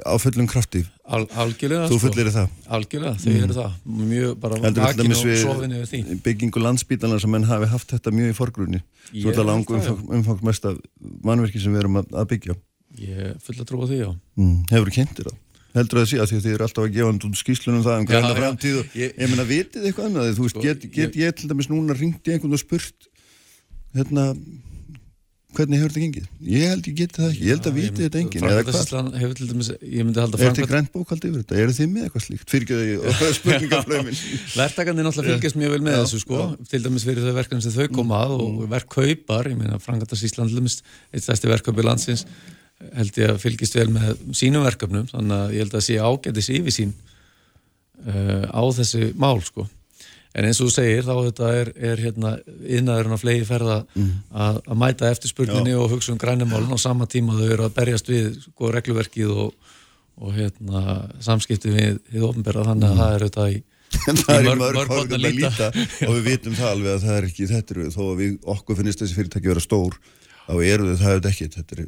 á 0.04 0.12
fullum 0.20 0.48
krafti 0.50 0.82
Al, 1.08 1.24
algjörlega 1.40 1.88
þú 1.88 1.96
sko. 1.96 2.10
fullir 2.10 2.28
það 2.34 2.72
algjörlega, 2.76 3.14
þau 3.22 3.30
eru 3.32 3.56
það 3.56 3.76
mjög 4.10 4.34
bara 4.42 4.72
dæmis 4.98 5.22
og 5.22 5.38
sofin 5.40 5.76
yfir 5.78 5.88
því 5.92 6.18
byggingu 6.26 6.60
landsbítalana 6.60 7.22
sem 7.22 7.32
menn 7.32 7.48
hafi 7.48 7.70
haft 7.72 7.94
þetta 7.94 8.12
mjög 8.12 8.34
í 8.34 8.36
forgrunni 8.36 8.82
svo 9.08 9.30
þetta 9.30 9.40
held 9.40 9.50
langu 9.50 9.72
það, 9.72 9.86
já. 9.86 9.94
umfang, 9.94 10.16
umfangsmesta 10.20 10.74
mannverki 11.24 11.62
sem 11.62 11.72
við 11.72 11.84
erum 11.86 12.00
að 12.02 12.26
byggja 12.34 12.58
ég 13.02 13.42
fulla 13.44 13.66
trú 13.68 13.82
á 13.82 13.86
því, 13.86 13.98
já 14.02 14.10
mm. 14.12 14.56
hefur 14.72 14.88
þú 14.90 14.96
kynntir 15.00 15.28
það? 15.30 15.38
heldur 15.76 16.00
það 16.00 16.04
að 16.06 16.10
því 16.10 16.18
að 16.22 16.30
þið 16.32 16.54
eru 16.54 16.64
alltaf 16.66 16.84
að 16.86 16.94
gefa 16.94 17.10
út 17.12 17.24
skýslunum 17.40 17.82
það 17.84 17.98
um 18.00 18.06
já. 18.08 18.38
framtíð 18.38 18.76
og 18.80 18.86
Ég- 18.96 19.14
ég 19.16 19.26
meina 19.32 19.44
vitið 19.50 19.80
þið 19.80 19.88
eitthvað 19.90 20.06
annað 20.08 20.24
þú 20.36 20.42
veist, 20.46 20.56
Sko, 20.56 20.62
get, 20.64 20.78
get 20.92 21.12
ég 21.20 21.30
til 21.36 21.48
dæmis 21.50 21.68
núna 21.68 21.92
ringt 21.96 22.24
í 22.24 22.30
einhvern 22.32 22.56
og 22.56 22.62
spurt 22.62 22.98
hérna 23.96 24.24
hvernig 25.56 25.80
hefur 25.80 25.92
þetta 25.92 26.04
gengið? 26.04 26.26
Ég 26.52 26.64
held 26.68 26.84
ég 26.86 26.96
geti 26.96 27.16
það 27.16 27.30
ekki, 27.30 27.40
ég 27.40 27.50
held 27.54 27.66
að 27.66 27.76
vitið 27.76 28.02
þetta 28.06 28.18
enginn 28.20 28.44
eða 28.46 28.62
hvað? 28.66 29.06
Hefur 29.22 29.36
til 29.38 29.48
dæmis, 29.50 29.68
ég 29.80 30.02
myndi 30.04 30.20
halda 30.20 30.36
Er 30.36 30.42
þetta 30.50 30.70
grænt 30.72 30.90
bókald 30.92 31.22
yfir 31.24 31.40
þetta? 31.40 31.54
Eru 31.62 31.72
þið 31.76 31.88
með 31.92 32.02
eitthvað 32.06 32.24
slíkt? 32.26 32.48
Fyrirgjöðu 32.52 32.84
ég 32.90 32.96
spurningaflömin 33.38 34.16
Verktakandi 34.60 35.00
held 42.96 43.16
ég 43.22 43.30
að 43.32 43.40
fylgjast 43.42 43.76
vel 43.78 43.88
með 43.94 44.18
sínum 44.36 44.64
verkefnum, 44.66 45.06
þannig 45.12 45.36
að 45.40 45.54
ég 45.56 45.64
held 45.64 45.76
að 45.78 45.84
sé 45.86 45.96
ágætis 46.02 46.50
yfir 46.52 46.74
sín 46.76 46.92
uh, 48.06 48.44
á 48.52 48.62
þessi 48.76 49.10
mál 49.18 49.40
sko. 49.44 49.66
En 50.36 50.44
eins 50.44 50.58
og 50.60 50.68
þú 50.68 50.74
segir 50.74 51.06
þá 51.06 51.14
þetta 51.30 51.46
er, 51.62 51.68
er 51.92 52.00
hérna 52.04 52.34
innaðurinn 52.68 53.16
á 53.16 53.22
flegi 53.22 53.46
ferða 53.48 53.76
að, 53.96 54.58
að 54.68 54.76
mæta 54.82 55.08
eftir 55.08 55.32
spurninni 55.32 55.72
og 55.80 55.88
hugsa 55.94 56.12
um 56.12 56.18
grænumálun 56.20 56.76
á 56.76 56.78
sama 56.82 57.06
tíma 57.08 57.38
þau 57.38 57.46
eru 57.54 57.64
að 57.70 57.76
berjast 57.78 58.10
við 58.12 58.34
sko 58.42 58.68
regluverkið 58.74 59.32
og, 59.32 59.54
og 60.20 60.34
hérna 60.36 60.82
samskipti 61.24 61.72
við 61.72 61.96
þið 62.12 62.26
ofnbera 62.28 62.66
þannig 62.68 62.92
að 62.92 63.00
það 63.00 63.14
er 63.16 63.26
þetta 63.30 63.48
í 63.54 63.62
En 64.10 64.18
það 64.26 64.36
er 64.36 64.44
í 64.44 64.52
mörg- 64.60 64.76
mörg 64.76 64.92
horn 64.92 65.16
að 65.16 65.24
líta. 65.24 65.66
og 66.04 66.12
við 66.18 66.24
vitum 66.28 66.56
það 66.58 66.68
alveg 66.74 66.92
að 66.98 67.04
það 67.06 67.16
er 67.16 67.26
ekki 67.30 67.46
þetta 67.54 67.88
þó 67.96 68.00
að 68.10 68.16
við 68.20 68.32
okkur 68.56 68.76
finnist 68.82 69.00
þessi 69.00 69.16
fyrirtæki 69.16 69.48
vera 69.54 69.62
stór 69.64 69.96
þá 70.50 70.52
eru 70.68 70.88
þau 70.90 70.96
það 71.00 71.12
auðvitað 71.14 71.30
ekki 71.32 71.48
þetta 71.56 71.78
er, 71.78 71.86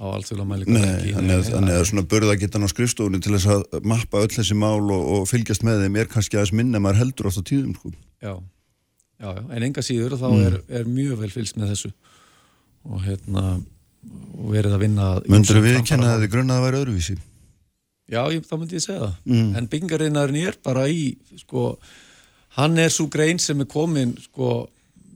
á 0.00 0.04
alþjóðlega 0.16 0.48
mæli 0.48 0.64
nei, 0.72 1.12
þannig 1.12 1.74
að, 1.76 1.84
svona 1.90 2.04
börða 2.08 2.36
geta 2.40 2.58
á 2.62 2.68
skrifstofunni 2.72 3.20
til 3.22 3.34
þess 3.36 3.48
að 3.52 3.82
mappa 3.88 4.22
öll 4.24 4.32
þessi 4.32 4.56
mál 4.58 4.80
og, 4.80 5.02
og 5.16 5.26
fylgjast 5.30 5.64
með 5.66 5.84
þeim 5.84 5.98
er 6.02 6.10
kannski 6.12 6.38
aðeins 6.38 6.54
minna 6.56 6.80
maður 6.82 7.02
heldur 7.02 7.28
oft 7.30 7.42
á 7.42 7.44
tíðum 7.50 7.74
sko. 7.76 7.92
já, 8.22 8.32
já, 9.20 9.28
já, 9.28 9.42
en 9.56 9.62
enga 9.68 9.84
síður 9.84 10.16
þá 10.18 10.28
Mm. 10.32 10.46
er, 10.48 10.56
er 10.80 10.84
mjög 10.88 11.18
vel 11.22 11.30
fylgst 11.30 11.56
með 11.60 11.74
þessu 11.74 11.92
og 12.88 13.02
hérna 13.06 13.44
og 14.42 14.48
verið 14.50 14.72
að 14.74 14.80
vinna 14.82 15.10
Möndur 15.30 15.60
við 15.62 15.76
framfara- 15.76 15.86
kenna 15.92 16.14
að 16.16 16.24
þið 16.24 16.32
grunna 16.32 16.56
að 16.58 16.64
væri 16.66 16.80
öðruvísi 16.84 17.18
Já, 18.12 18.22
ég, 18.34 18.42
þá 18.44 18.56
myndi 18.58 18.74
ég 18.76 18.82
segja 18.84 19.00
það 19.06 19.14
Mm. 19.24 19.56
en 19.56 19.68
byggingarinnarinn 19.68 20.46
er 20.48 20.56
bara 20.64 20.88
í 20.90 21.16
sko, 21.38 21.78
hann 22.58 22.78
er 22.78 22.88
svo 22.90 23.06
grein 23.08 23.38
sem 23.38 23.60
er 23.60 23.68
komin 23.70 24.16
sko, 24.20 24.68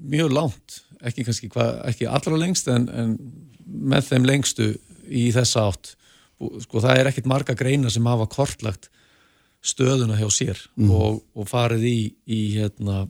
mjög 0.07 0.31
langt 0.33 0.81
ekki 1.03 1.25
kannski 1.27 1.49
hva, 1.53 1.83
ekki 1.91 2.07
allra 2.09 2.39
lengst 2.39 2.69
en, 2.73 2.87
en 2.89 3.19
með 3.67 4.11
þeim 4.11 4.29
lengstu 4.29 4.69
í 5.07 5.29
þessa 5.35 5.67
átt. 5.71 5.95
Sko, 6.37 6.83
það 6.85 7.01
er 7.01 7.11
ekkit 7.11 7.29
marga 7.31 7.57
greina 7.57 7.91
sem 7.93 8.07
hafa 8.07 8.29
kortlagt 8.31 8.91
stöðuna 9.67 10.19
hjá 10.19 10.29
sér 10.31 10.59
og, 10.85 11.23
og 11.35 11.49
farið 11.49 11.87
í, 11.89 11.99
í 12.29 12.41
hérna, 12.59 13.07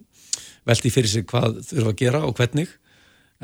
velti 0.69 0.93
fyrir 0.95 1.11
sig 1.11 1.27
hvað 1.29 1.61
þurfa 1.67 1.93
að 1.93 1.99
gera 2.01 2.23
og 2.27 2.37
hvernig. 2.39 2.71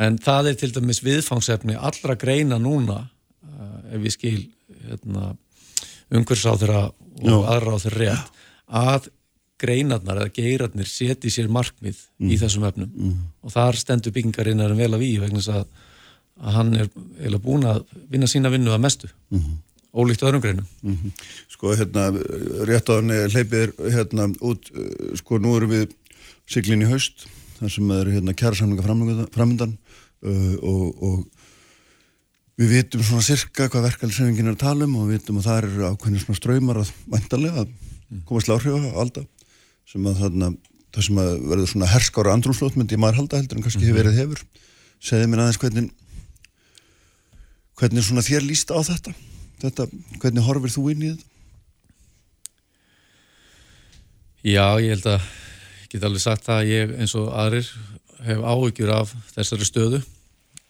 En 0.00 0.16
það 0.22 0.52
er 0.52 0.60
til 0.60 0.70
dæmis 0.72 1.02
viðfangsefni 1.04 1.76
allra 1.76 2.16
greina 2.16 2.56
núna 2.62 3.02
uh, 3.02 3.80
ef 3.92 4.06
ég 4.06 4.14
skil 4.14 4.38
hérna, 4.86 5.34
umhverfsáþurra 6.12 6.86
og 7.32 7.50
þeirra 7.50 7.98
rétt 7.98 8.38
að 8.72 9.10
greinarnar 9.62 10.22
eða 10.22 10.34
geirarnir 10.34 10.88
seti 10.90 11.30
sér 11.30 11.50
markmið 11.52 12.00
í 12.24 12.38
þessum 12.40 12.64
efnum. 12.66 12.92
Og 13.44 13.52
þar 13.54 13.78
stendur 13.78 14.14
byggingarinnarinn 14.14 14.80
vel 14.80 14.96
af 14.96 15.04
í 15.04 15.12
vegna 15.22 15.38
þess 15.38 15.52
að, 15.60 15.66
að 16.42 16.56
hann 16.58 16.72
er 16.74 16.88
eiginlega 16.88 17.44
búin 17.44 17.68
að 17.68 17.84
vinna 18.10 18.28
sína 18.30 18.50
vinnu 18.52 18.72
að 18.74 18.82
mestu 18.82 19.10
ólíkt 19.92 20.24
öðrum 20.24 20.40
greinum. 20.40 20.66
Mhm. 20.82 21.12
Sko 21.52 21.74
hérna 21.76 22.08
rétt 22.66 22.88
á 22.88 22.96
henni 22.96 23.18
hleypið 23.28 23.58
er 23.60 23.72
hérna 23.92 24.28
út 24.40 24.70
sko 25.20 25.38
nú 25.38 25.56
erum 25.56 25.70
við 25.70 25.92
siglin 26.48 26.82
í 26.82 26.88
haust 26.88 27.26
þar 27.58 27.70
sem 27.70 27.90
er 27.90 28.10
hérna 28.16 28.34
kjærasamlinga 28.34 29.28
framöndan 29.34 29.76
uh, 30.24 30.56
og, 30.62 31.02
og 31.02 31.26
við 32.58 32.74
vitum 32.76 33.04
svona 33.04 33.22
sirka 33.26 33.68
hvað 33.68 33.88
verkefælsefingin 33.90 34.50
er 34.50 34.56
að 34.56 34.64
tala 34.64 34.88
um 34.88 34.98
og 34.98 35.08
við 35.08 35.20
vitum 35.20 35.38
að 35.40 35.48
það 35.48 35.62
eru 35.62 35.86
ákveðin 35.92 36.24
svona 36.24 36.40
ströymar 36.40 36.82
að 36.82 36.92
væntalega 37.12 37.64
að 37.64 37.72
komast 38.28 38.50
láhrif 38.50 38.76
á 38.76 39.00
alda 39.04 39.24
sem 39.88 40.08
að 40.08 40.20
þarna 40.24 40.52
það 40.92 41.06
sem 41.06 41.20
að 41.22 41.32
verður 41.48 41.70
svona 41.70 41.88
herskára 41.88 42.34
andrúmslót 42.36 42.76
myndi 42.76 42.98
maður 43.00 43.22
halda 43.22 43.40
heldur 43.40 43.58
en 43.58 43.64
kannski 43.64 43.86
hefur 43.86 44.02
verið 44.02 44.18
hefur. 44.20 44.42
Segði 45.02 45.28
mér 45.30 45.44
aðeins 45.44 45.60
hvernig 45.62 45.88
hvernig 47.80 48.04
svona 48.06 48.24
þér 48.24 48.46
líst 48.46 48.72
á 48.74 48.78
þetta? 48.84 49.14
Þetta, 49.62 49.86
hvernig 50.22 50.46
horfir 50.46 50.74
þú 50.74 50.86
inn 50.92 51.04
í 51.04 51.10
þetta? 51.12 51.28
Já, 54.42 54.66
ég 54.82 54.96
held 54.96 55.06
að 55.06 55.26
ég 55.82 55.90
get 55.92 56.06
alveg 56.08 56.22
sagt 56.24 56.46
það 56.48 56.60
að 56.60 56.70
ég 56.72 56.94
eins 56.98 57.12
og 57.18 57.28
aðrir 57.30 57.68
hef 58.26 58.40
áhyggjur 58.42 58.94
af 58.94 59.12
þessari 59.34 59.68
stöðu. 59.68 60.00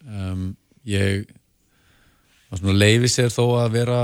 Um, 0.04 0.50
ég 0.84 1.24
leifi 2.52 3.08
sér 3.08 3.32
þó 3.32 3.62
að 3.62 3.78
vera 3.78 4.00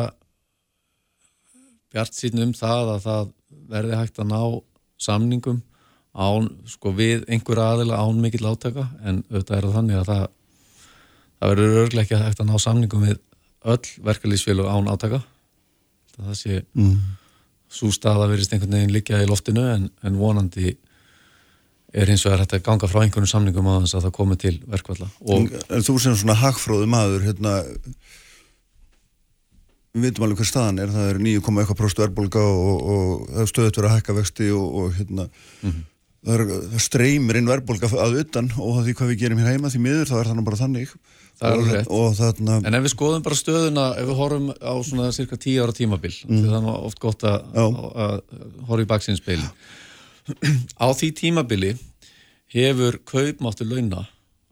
bjart 1.93 2.17
sín 2.17 2.41
um 2.43 2.55
það 2.57 2.95
að 2.95 3.05
það 3.05 3.33
verði 3.69 3.99
hægt 3.99 4.21
að 4.23 4.31
ná 4.33 4.41
samningum 4.99 5.61
án, 6.17 6.49
sko 6.67 6.93
við 6.97 7.25
einhver 7.29 7.61
aðila 7.63 8.01
án 8.01 8.21
mikill 8.23 8.49
átaka 8.49 8.89
en 9.05 9.23
auðvitað 9.29 9.57
er 9.59 9.67
það 9.67 9.77
þannig 9.77 10.01
að 10.01 10.11
það 10.11 10.25
það 11.39 11.55
verður 11.55 11.81
örglega 11.85 12.05
ekki 12.05 12.21
hægt 12.25 12.43
að 12.43 12.51
ná 12.51 12.59
samningum 12.63 13.07
við 13.07 13.17
öll 13.69 13.95
verkalýsfélög 14.07 14.69
án 14.71 14.91
átaka. 14.91 15.23
Það 16.19 16.35
sé 16.35 16.61
mm. 16.75 16.95
svo 17.71 17.91
staða 17.95 18.29
verist 18.31 18.53
einhvern 18.53 18.79
veginn 18.79 18.95
líka 18.95 19.23
í 19.23 19.29
loftinu 19.29 19.65
en, 19.71 19.89
en 20.03 20.19
vonandi 20.19 20.75
er 21.97 22.11
hins 22.11 22.25
vegar 22.27 22.45
að 22.45 22.63
ganga 22.67 22.89
frá 22.91 23.03
einhvern 23.05 23.29
samningum 23.29 23.69
að 23.71 23.87
það 23.95 24.15
komi 24.17 24.37
til 24.41 24.59
verkvalla 24.69 25.07
og 25.25 25.37
en, 25.39 25.47
en 25.73 25.85
þú 25.87 25.95
sem 26.03 26.17
svona 26.19 26.37
hagfróðu 26.37 26.89
maður 26.91 27.25
hérna 27.31 27.55
við 29.95 30.09
veitum 30.09 30.27
alveg 30.27 30.43
hver 30.43 30.51
staðan 30.51 30.83
er. 30.83 30.91
Það 30.93 31.13
er 31.13 31.21
9,1% 31.25 32.03
verðbólga 32.03 32.43
og, 32.43 32.83
og 32.95 33.39
er 33.41 33.49
stöðut 33.51 33.79
verið 33.81 33.91
að 33.91 33.97
hækka 33.97 34.19
vexti 34.19 34.51
og, 34.55 34.67
og 34.81 34.99
hérna 34.99 35.29
það, 35.63 36.35
er, 36.35 36.45
það 36.75 36.85
streymir 36.85 37.41
inn 37.41 37.51
verðbólga 37.51 37.91
að 38.05 38.21
utan 38.23 38.51
og 38.57 38.83
því 38.83 38.97
hvað 38.99 39.13
við 39.13 39.23
gerum 39.25 39.43
hér 39.43 39.55
heima 39.55 39.73
því 39.73 39.83
miður 39.85 40.11
þá 40.11 40.17
er 40.21 40.31
það 40.31 40.39
nú 40.39 40.47
bara 40.49 40.61
þannig 40.61 40.95
og, 41.39 42.15
þarna 42.19 42.59
en 42.67 42.79
ef 42.79 42.87
við 42.87 42.95
skoðum 42.95 43.25
bara 43.27 43.39
stöðuna 43.39 43.85
ef 44.01 44.09
við 44.09 44.19
horfum 44.19 44.49
á 44.59 44.75
svona 44.87 45.11
cirka 45.15 45.39
10 45.39 45.63
ára 45.63 45.77
tímabil 45.77 46.15
mm. 46.15 46.33
því 46.33 46.49
það 46.49 46.57
er 46.59 46.89
oft 46.89 47.03
gott 47.03 47.27
að, 47.29 47.39
að, 47.55 47.79
að 48.07 48.17
horfa 48.71 48.87
í 48.87 48.91
baksinnspeil 48.95 49.41
á 50.85 50.89
því 50.91 51.13
tímabili 51.23 51.73
hefur 52.53 52.99
kaupmáttur 53.09 53.69
launa 53.71 54.07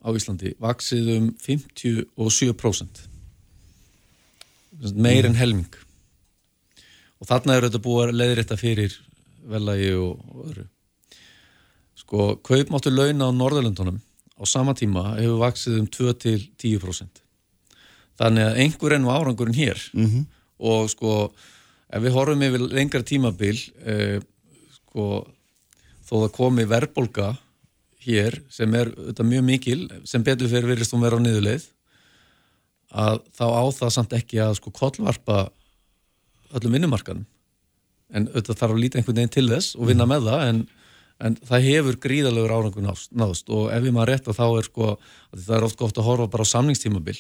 á 0.07 0.09
Íslandi 0.15 0.55
vaksið 0.63 1.13
um 1.17 1.29
57% 1.43 3.05
meir 4.95 5.27
en 5.27 5.37
helming. 5.37 5.73
Og 7.21 7.29
þarna 7.31 7.57
er 7.57 7.67
þetta 7.67 7.83
búið 7.83 8.11
að 8.11 8.19
leiðrétta 8.21 8.59
fyrir 8.61 8.97
velagi 9.49 9.93
og, 9.97 10.21
öðru. 10.45 10.67
Sko, 11.97 12.27
kaupmáttur 12.45 12.95
launa 12.95 13.31
á 13.33 13.37
Norðurlöndunum 13.37 14.03
á 14.37 14.43
sama 14.49 14.75
tíma 14.77 15.17
hefur 15.17 15.41
vaksið 15.43 15.79
um 15.81 15.87
2-10% 15.89 17.23
þannig 18.17 18.49
að 18.49 18.61
einhver 18.65 18.97
enn 18.97 19.09
árangurinn 19.09 19.57
hér. 19.57 19.81
-hmm. 19.93 20.27
og 20.59 20.91
sko 20.91 21.33
ef 21.93 22.03
við 22.03 22.17
horfum 22.17 22.43
yfir 22.43 22.67
lengra 22.73 23.03
tímabil 23.03 23.59
eh, 23.85 24.21
sko 24.71 25.27
þó 26.07 26.15
það 26.23 26.33
komi 26.33 26.65
verðbólga 26.65 27.37
hér 28.07 28.41
sem 28.53 28.73
er 28.75 28.93
þetta, 28.95 29.27
mjög 29.27 29.45
mikil 29.45 29.81
sem 30.05 30.23
betur 30.23 30.49
fyrir 30.49 30.71
virðist 30.71 30.95
hún 30.95 31.05
vera 31.05 31.19
á 31.19 31.25
niðurleið 31.25 31.67
að 32.97 33.23
þá 33.35 33.47
á 33.51 33.65
það 33.75 33.95
samt 33.97 34.13
ekki 34.17 34.41
að 34.43 34.59
sko 34.61 34.71
kollvarpa 34.71 35.49
öllum 36.55 36.77
vinnumarkanum 36.77 37.27
en 38.15 38.29
auðvitað 38.31 38.61
þarf 38.61 38.75
að 38.77 38.83
líta 38.83 39.01
einhvern 39.01 39.19
veginn 39.19 39.35
til 39.35 39.49
þess 39.51 39.75
og 39.75 39.91
vinna 39.91 40.07
með 40.07 40.29
það 40.31 40.45
en, 40.51 40.61
en 41.21 41.37
það 41.49 41.69
hefur 41.71 41.97
gríðalegur 42.03 42.53
árangur 42.53 42.85
náðst 42.85 43.49
og 43.49 43.71
ef 43.73 43.85
ég 43.85 43.95
maður 43.97 44.11
rétt 44.13 44.29
að 44.29 44.39
þá 44.41 44.47
er 44.59 44.67
sko 44.69 44.89
að 44.93 45.45
það 45.47 45.57
er 45.57 45.65
oft 45.69 45.79
gott 45.81 45.99
að 45.99 46.09
horfa 46.11 46.27
bara 46.35 46.45
á 46.45 46.53
samningstímabil 46.53 47.17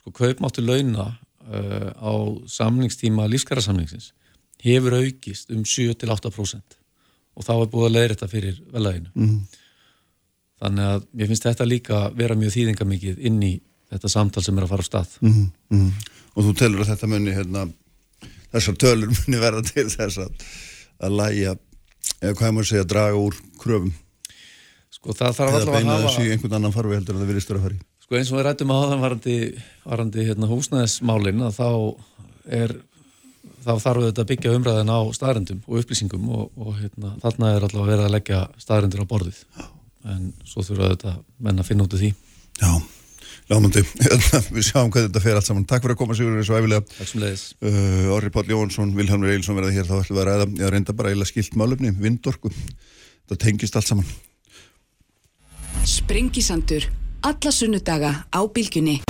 sko 0.00 0.14
kaupmáttu 0.18 0.64
launa 0.64 1.06
uh, 1.12 1.90
á 1.94 2.12
samningstíma 2.50 3.28
lífskarasamningsins 3.30 4.12
hefur 4.64 4.98
aukist 4.98 5.50
um 5.54 5.62
7-8% 5.62 6.76
og 7.36 7.44
þá 7.44 7.52
er 7.54 7.70
búið 7.70 7.86
að 7.86 7.94
leiða 7.94 8.12
þetta 8.14 8.28
fyrir 8.32 8.60
velæginu 8.72 9.10
Mhm. 9.14 9.38
þannig 10.62 10.84
að 10.90 11.06
mér 11.12 11.28
finnst 11.30 11.44
þetta 11.46 11.66
líka 11.68 11.98
vera 12.16 12.34
mjög 12.34 12.54
þýðingamikið 12.56 13.18
inn 13.28 13.42
í 13.42 13.54
þetta 13.92 14.08
samtal 14.08 14.42
sem 14.42 14.56
er 14.58 14.64
að 14.64 14.72
fara 14.72 14.82
á 14.82 14.88
stað 14.90 15.18
mm 15.20 15.50
-hmm. 15.70 15.90
og 16.34 16.44
þú 16.44 16.54
telur 16.58 16.80
að 16.80 16.90
þetta 16.94 17.06
muni 17.12 17.34
hérna, 17.36 17.68
þessar 18.52 18.76
tölur 18.76 19.12
muni 19.18 19.38
verða 19.42 19.62
til 19.62 19.86
þess 19.92 20.18
að, 20.18 20.32
að 20.98 21.16
læja 21.20 21.56
eða 22.20 22.34
hvað 22.38 22.56
maður 22.56 22.70
segja, 22.70 22.88
draga 22.88 23.20
úr 23.20 23.38
kröfum. 23.60 23.92
Sko 24.96 25.14
það 25.14 25.38
þarf 25.38 25.58
alltaf 25.58 25.60
að 25.60 25.60
hafa 25.60 25.70
eða 25.70 25.78
beina 25.78 26.00
þessu 26.06 26.24
í 26.24 26.32
einhvern 26.34 26.58
annan 26.58 26.74
farfi 26.74 26.96
heldur 26.96 27.16
en 27.16 27.22
það 27.22 27.32
virðist 27.32 27.52
að 27.52 27.64
fara 27.66 27.76
í. 27.76 27.80
Sko 28.06 28.18
eins 28.18 28.28
og 28.30 28.38
við 28.38 28.44
rættum 28.46 28.70
á 28.70 28.78
þann 28.86 29.02
varandi, 29.02 29.36
varandi 29.82 30.26
hérna, 30.28 30.50
húsnæðismálin 30.50 31.46
að 31.46 31.56
þá 31.56 31.70
er 32.56 32.76
þá 33.66 33.72
þarf 33.82 34.04
þetta 34.06 34.22
að 34.22 34.28
byggja 34.30 34.52
umræðin 34.56 34.92
á 34.94 35.00
staðrendum 35.16 35.62
og 35.66 35.80
upplýsingum 35.80 36.28
og, 36.30 36.44
og 36.54 36.76
hérna, 36.78 37.14
þarna 37.22 37.52
er 37.52 37.66
alltaf 37.66 37.82
að 37.82 37.90
vera 37.90 38.06
að 38.06 38.14
leggja 38.14 38.42
staðrendur 38.62 39.02
á 39.02 39.10
borðið. 39.10 39.40
En 40.06 40.28
svo 40.46 40.62
þurfa 40.62 40.92
þetta 40.92 41.16
menn 41.42 41.62
að 41.62 41.68
finna 41.70 41.86
út 41.86 41.96
af 41.96 42.02
því. 42.04 42.12
Já, 42.62 42.70
lámandi 43.50 43.82
við 44.56 44.66
sjáum 44.66 44.90
hvað 44.92 45.08
þetta 45.08 45.22
fer 45.24 45.38
allt 45.38 45.48
saman. 45.48 45.66
Takk 45.68 45.84
fyrir 45.84 45.96
að 45.96 46.00
koma 46.02 46.18
Sigurður 46.18 46.48
svo 46.48 46.58
æfilega 46.58 46.84
Takk 46.90 47.10
sem 47.12 47.22
leiðis 47.22 47.44
uh, 47.62 48.14
Orri 48.16 48.32
Páll 48.34 48.52
Jónsson, 48.52 48.94
Vilhelmur 48.98 49.32
Eilsson 49.32 49.58
verða 49.58 49.74
hér 49.76 49.88
þá 49.88 49.96
ætlum 50.00 50.18
við 50.18 50.22
að 50.24 50.30
ræða, 50.30 50.48
ég 50.62 50.74
reynda 50.74 50.96
bara 50.98 51.14
eila 51.14 51.28
skilt 51.28 51.58
málöfni 51.58 51.94
vindorku, 52.00 52.52
það 53.30 53.42
tengist 53.46 53.78
allt 53.78 53.92
saman. 53.92 54.14
Sprengisandur, 55.86 56.88
alla 57.26 57.54
sunnudaga 57.54 58.16
á 58.34 58.40
bylgjunni 58.50 59.00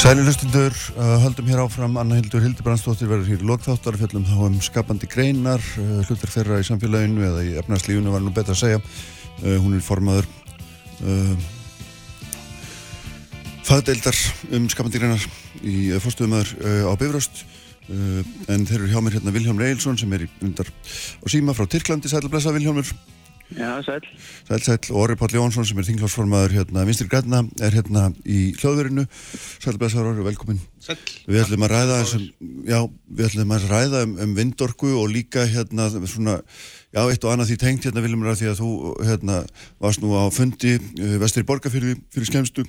Sæli 0.00 0.22
hlustundur, 0.24 0.72
uh, 0.96 1.18
höldum 1.20 1.44
hér 1.50 1.60
áfram. 1.60 1.98
Anna 2.00 2.16
Hildur 2.16 2.40
Hildibrandsdóttir 2.40 3.10
verður 3.10 3.34
hér 3.34 3.42
í 3.44 3.48
lokþáttar 3.50 3.98
fjöllum 4.00 4.22
þá 4.24 4.38
um 4.46 4.54
skapandi 4.64 5.04
greinar 5.04 5.60
uh, 5.76 5.98
hlutar 6.06 6.32
þeirra 6.32 6.60
í 6.62 6.64
samfélaginu 6.64 7.26
eða 7.26 7.42
í 7.44 7.50
efnarslífunu 7.60 8.14
var 8.14 8.24
nú 8.24 8.32
betra 8.32 8.56
að 8.56 8.62
segja. 8.62 8.78
Uh, 9.42 9.58
hún 9.60 9.76
er 9.76 9.84
formaður 9.84 10.30
fagdeildar 13.68 14.16
um 14.56 14.72
skapandi 14.72 15.04
greinar 15.04 15.28
í 15.60 15.76
fórstuðumöður 16.00 16.56
uh, 16.64 16.82
á 16.88 16.92
Bifröst. 16.96 17.44
En 17.90 18.64
þeir 18.64 18.78
eru 18.78 18.92
hjá 18.94 19.00
mér 19.04 19.18
hérna 19.18 19.36
Viljómur 19.36 19.68
Eilsson 19.68 20.00
sem 20.00 20.12
er 20.16 20.24
í 20.24 20.32
undar 20.46 20.68
á 20.70 21.26
síma 21.28 21.52
frá 21.52 21.68
Tyrklandi, 21.68 22.08
sæli 22.08 22.32
blessa 22.32 22.56
Viljómur 22.56 22.88
Já, 23.58 23.82
sæl. 23.82 24.04
Sæl, 24.46 24.62
sæl, 24.62 24.94
Orri 24.94 25.16
Páll 25.18 25.34
Jónsson 25.34 25.66
sem 25.66 25.78
er 25.78 25.86
þinglásformaður 25.88 26.52
hérna, 26.54 26.84
Vinstir 26.86 27.08
Græna, 27.10 27.40
er 27.58 27.74
hérna 27.74 28.04
í 28.22 28.52
hljóðverinu. 28.54 29.06
Sæl, 29.58 29.74
Bessar 29.80 30.06
Orri, 30.06 30.22
velkomin. 30.22 30.60
Sæl. 30.78 30.94
Við 31.26 31.42
ætlum 31.42 31.66
að 31.66 31.72
ræða, 31.74 31.96
þessum, 32.04 32.28
já, 32.68 32.78
við 33.10 33.26
ætlum 33.26 33.56
að 33.56 33.66
ræða 33.72 34.04
um, 34.06 34.14
um 34.22 34.36
vindorku 34.38 34.92
og 35.02 35.10
líka 35.10 35.48
hérna 35.50 35.88
svona, 36.06 36.38
já, 36.94 37.02
eitt 37.02 37.26
og 37.26 37.34
annað 37.34 37.50
því 37.50 37.60
tengt 37.64 37.90
hérna, 37.90 38.06
Viljum 38.06 38.24
ræða 38.28 38.38
því 38.38 38.50
að 38.52 38.62
þú 38.62 38.72
hérna 39.10 39.42
varst 39.82 40.04
nú 40.04 40.14
á 40.14 40.24
fundi 40.30 40.78
uh, 40.78 41.18
vestri 41.24 41.46
borgarfyrði 41.50 41.98
fyrir 42.14 42.30
skemstu, 42.30 42.68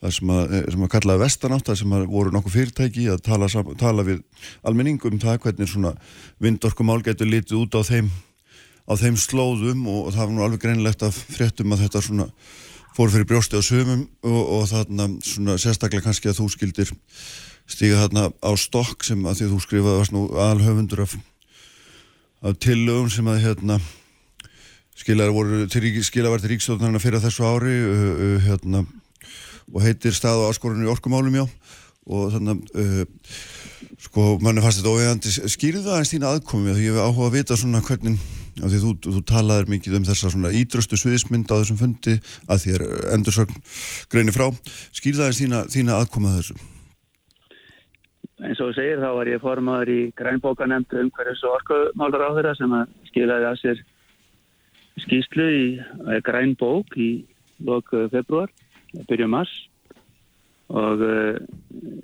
það 0.00 0.18
sem 0.22 0.36
að, 0.40 0.58
sem 0.72 0.88
að 0.88 0.94
kallaði 0.96 1.26
vestanátt, 1.26 1.68
það 1.68 1.82
sem 1.84 1.98
að 2.00 2.12
voru 2.16 2.32
nokkuð 2.32 2.60
fyrirtæki 2.62 3.10
að 3.12 3.26
tala, 3.28 3.52
tala 3.76 4.08
við 4.08 4.24
almenning 4.64 5.04
um 5.04 5.20
það 5.20 5.42
hvernig 5.44 5.68
svona 5.68 5.98
vindorkumál 6.40 7.02
getur 7.04 7.28
litið 7.28 7.60
út 7.60 7.76
á 7.76 7.84
þeim 7.84 8.14
á 8.84 8.92
þeim 9.00 9.16
slóðum 9.20 9.86
og 9.90 10.12
það 10.12 10.22
var 10.22 10.34
nú 10.34 10.44
alveg 10.44 10.62
greinlegt 10.64 11.04
að 11.06 11.18
fréttum 11.34 11.74
að 11.74 11.86
þetta 11.86 12.04
svona 12.04 12.28
fór 12.94 13.10
fyrir 13.10 13.26
brjósti 13.28 13.58
á 13.58 13.62
sömum 13.64 14.06
og, 14.22 14.42
og 14.58 14.64
þarna 14.70 15.08
svona 15.24 15.58
sérstaklega 15.58 16.04
kannski 16.04 16.30
að 16.30 16.40
þú 16.42 16.48
skildir 16.52 16.92
stíga 17.70 18.04
þarna 18.04 18.28
á 18.44 18.50
stokk 18.60 19.06
sem 19.06 19.24
að 19.24 19.40
því 19.40 19.50
þú 19.50 19.60
skrifaði 19.64 20.00
varst 20.02 20.14
nú 20.14 20.24
alhöfundur 20.46 21.04
af, 21.06 21.16
af 22.44 22.58
tillögum 22.62 23.10
sem 23.10 23.30
að 23.32 23.42
hérna 23.48 23.80
skilaði 24.98 25.34
voru 25.34 25.64
til, 25.70 25.88
skilaði 26.06 26.44
til 26.44 26.52
ríkstofnarna 26.54 27.00
fyrir 27.02 27.22
þessu 27.24 27.46
ári 27.48 27.74
uh, 27.80 28.04
uh, 28.12 28.36
hérna 28.44 28.84
og 29.72 29.80
heitir 29.82 30.14
stað 30.14 30.44
og 30.44 30.52
áskorunni 30.52 30.86
í 30.86 30.92
orkumálum 30.92 31.40
já. 31.40 31.44
Og 32.04 32.34
þannig 32.34 32.66
að 32.76 32.82
uh, 32.84 33.30
sko 34.04 34.34
manni 34.44 34.62
fannst 34.64 34.80
þetta 34.82 34.94
óvegandi 34.94 35.34
skýrði 35.54 35.84
það 35.86 36.00
eins 36.00 36.14
þína 36.14 36.32
aðkomi 36.34 36.74
því 36.74 36.88
ég 36.88 36.96
hef 36.96 37.06
áhuga 37.08 37.28
að 37.30 37.36
vita 37.38 37.58
svona 37.58 37.84
hvernig 37.84 38.18
af 38.62 38.70
því 38.70 38.80
þú, 38.82 38.92
þú 39.16 39.22
talaður 39.26 39.70
mikið 39.72 39.96
um 39.98 40.06
þessa 40.06 40.30
svona 40.30 40.52
ídröstu 40.54 40.98
sviðismynd 40.98 41.50
á 41.50 41.58
þessum 41.58 41.80
fundi 41.80 42.14
að 42.46 42.62
því 42.62 42.76
er 42.76 42.84
endursögn 43.16 43.58
greini 44.12 44.34
frá. 44.34 44.46
Skýrðaðins 44.94 45.40
þína, 45.42 45.64
þína 45.72 45.98
aðkomað 45.98 46.38
þessu. 46.38 46.56
Eins 48.44 48.60
og 48.60 48.70
þú 48.70 48.76
segir 48.76 49.02
þá 49.02 49.10
var 49.16 49.30
ég 49.30 49.42
formadur 49.42 49.90
í 49.90 50.00
grænbókanemndu 50.18 51.00
um 51.02 51.10
hverjus 51.14 51.42
og 51.46 51.56
orkumálar 51.58 52.26
á 52.28 52.36
þeirra 52.36 52.54
sem 52.58 52.74
að 52.76 52.94
skilaði 53.10 53.48
að 53.50 53.60
sér 53.62 53.82
skýslu 55.04 55.46
í 55.54 55.64
grænbók 56.26 56.98
í 56.98 57.10
lok 57.64 57.90
februar, 58.12 58.52
byrju 59.08 59.30
mars. 59.30 59.54
Og 60.74 61.02
uh, 61.04 61.36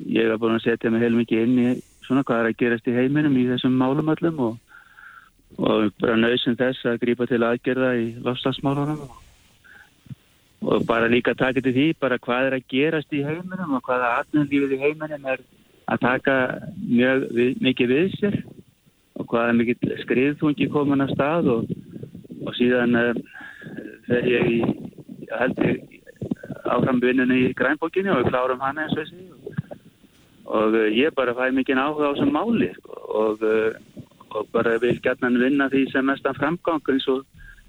ég 0.05 0.28
var 0.30 0.40
búin 0.40 0.59
að 0.59 0.66
setja 0.66 0.90
mig 0.92 1.03
heil 1.03 1.14
mikið 1.16 1.46
inn 1.46 1.61
í 1.62 1.70
svona 2.11 2.26
hvað 2.26 2.42
er 2.42 2.50
að 2.50 2.58
gerast 2.64 2.90
í 2.90 2.96
heiminum 2.98 3.38
í 3.38 3.46
þessum 3.52 3.78
málum 3.78 4.11
öllum 4.11 4.42
og 4.48 4.58
og 5.58 5.90
bara 5.98 6.18
nöðsum 6.18 6.54
þess 6.58 6.86
að 6.86 7.00
grípa 7.02 7.26
til 7.26 7.42
aðgerða 7.42 7.90
í 7.98 8.06
lofslagsmálunum 8.22 9.00
og 10.61 10.84
bara 10.86 11.08
líka 11.11 11.34
taka 11.34 11.62
til 11.64 11.72
því 11.74 11.86
bara 12.00 12.20
hvað 12.22 12.46
er 12.46 12.56
að 12.58 12.68
gerast 12.70 13.12
í 13.16 13.24
heiminum 13.24 13.74
og 13.78 13.82
hvaða 13.86 14.12
atnumlífið 14.20 14.76
í 14.76 14.80
heiminum 14.84 15.26
er 15.26 15.42
að 15.90 16.02
taka 16.04 16.34
mjög 16.78 17.26
við, 17.34 17.54
mikið 17.66 17.94
við 17.94 18.16
sér 18.18 18.36
og 19.18 19.26
hvaða 19.32 19.56
mikið 19.58 19.96
skriðþungi 20.04 20.70
komin 20.70 21.04
að 21.04 21.14
stað 21.16 21.50
og, 21.56 21.72
og 22.46 22.58
síðan 22.58 23.00
uh, 23.00 23.11
fer 24.06 24.28
ég 24.30 24.52
í 24.54 24.61
heldur 25.30 25.74
áframvinnunni 26.70 27.46
í 27.48 27.56
grænbókinni 27.58 28.12
og 28.12 28.22
við 28.22 28.30
klárum 28.30 28.62
hana 28.62 28.86
eins 28.86 28.94
og 28.94 29.02
þessi 29.02 29.26
og, 29.34 29.59
og 30.51 30.76
uh, 30.76 30.86
ég 30.90 31.14
bara 31.14 31.36
fæ 31.38 31.51
mikið 31.55 31.82
áhuga 31.82 32.11
á 32.11 32.12
þessum 32.14 32.32
máli 32.34 32.70
sko, 32.76 32.96
og 33.24 33.44
uh, 33.46 34.01
og 34.30 34.48
bara 34.53 34.78
vil 34.82 34.98
gætna 35.03 35.30
vinna 35.34 35.68
því 35.70 35.84
sem 35.92 36.07
mestan 36.07 36.36
framgang 36.38 36.82
eins 36.92 37.07
og, 37.11 37.24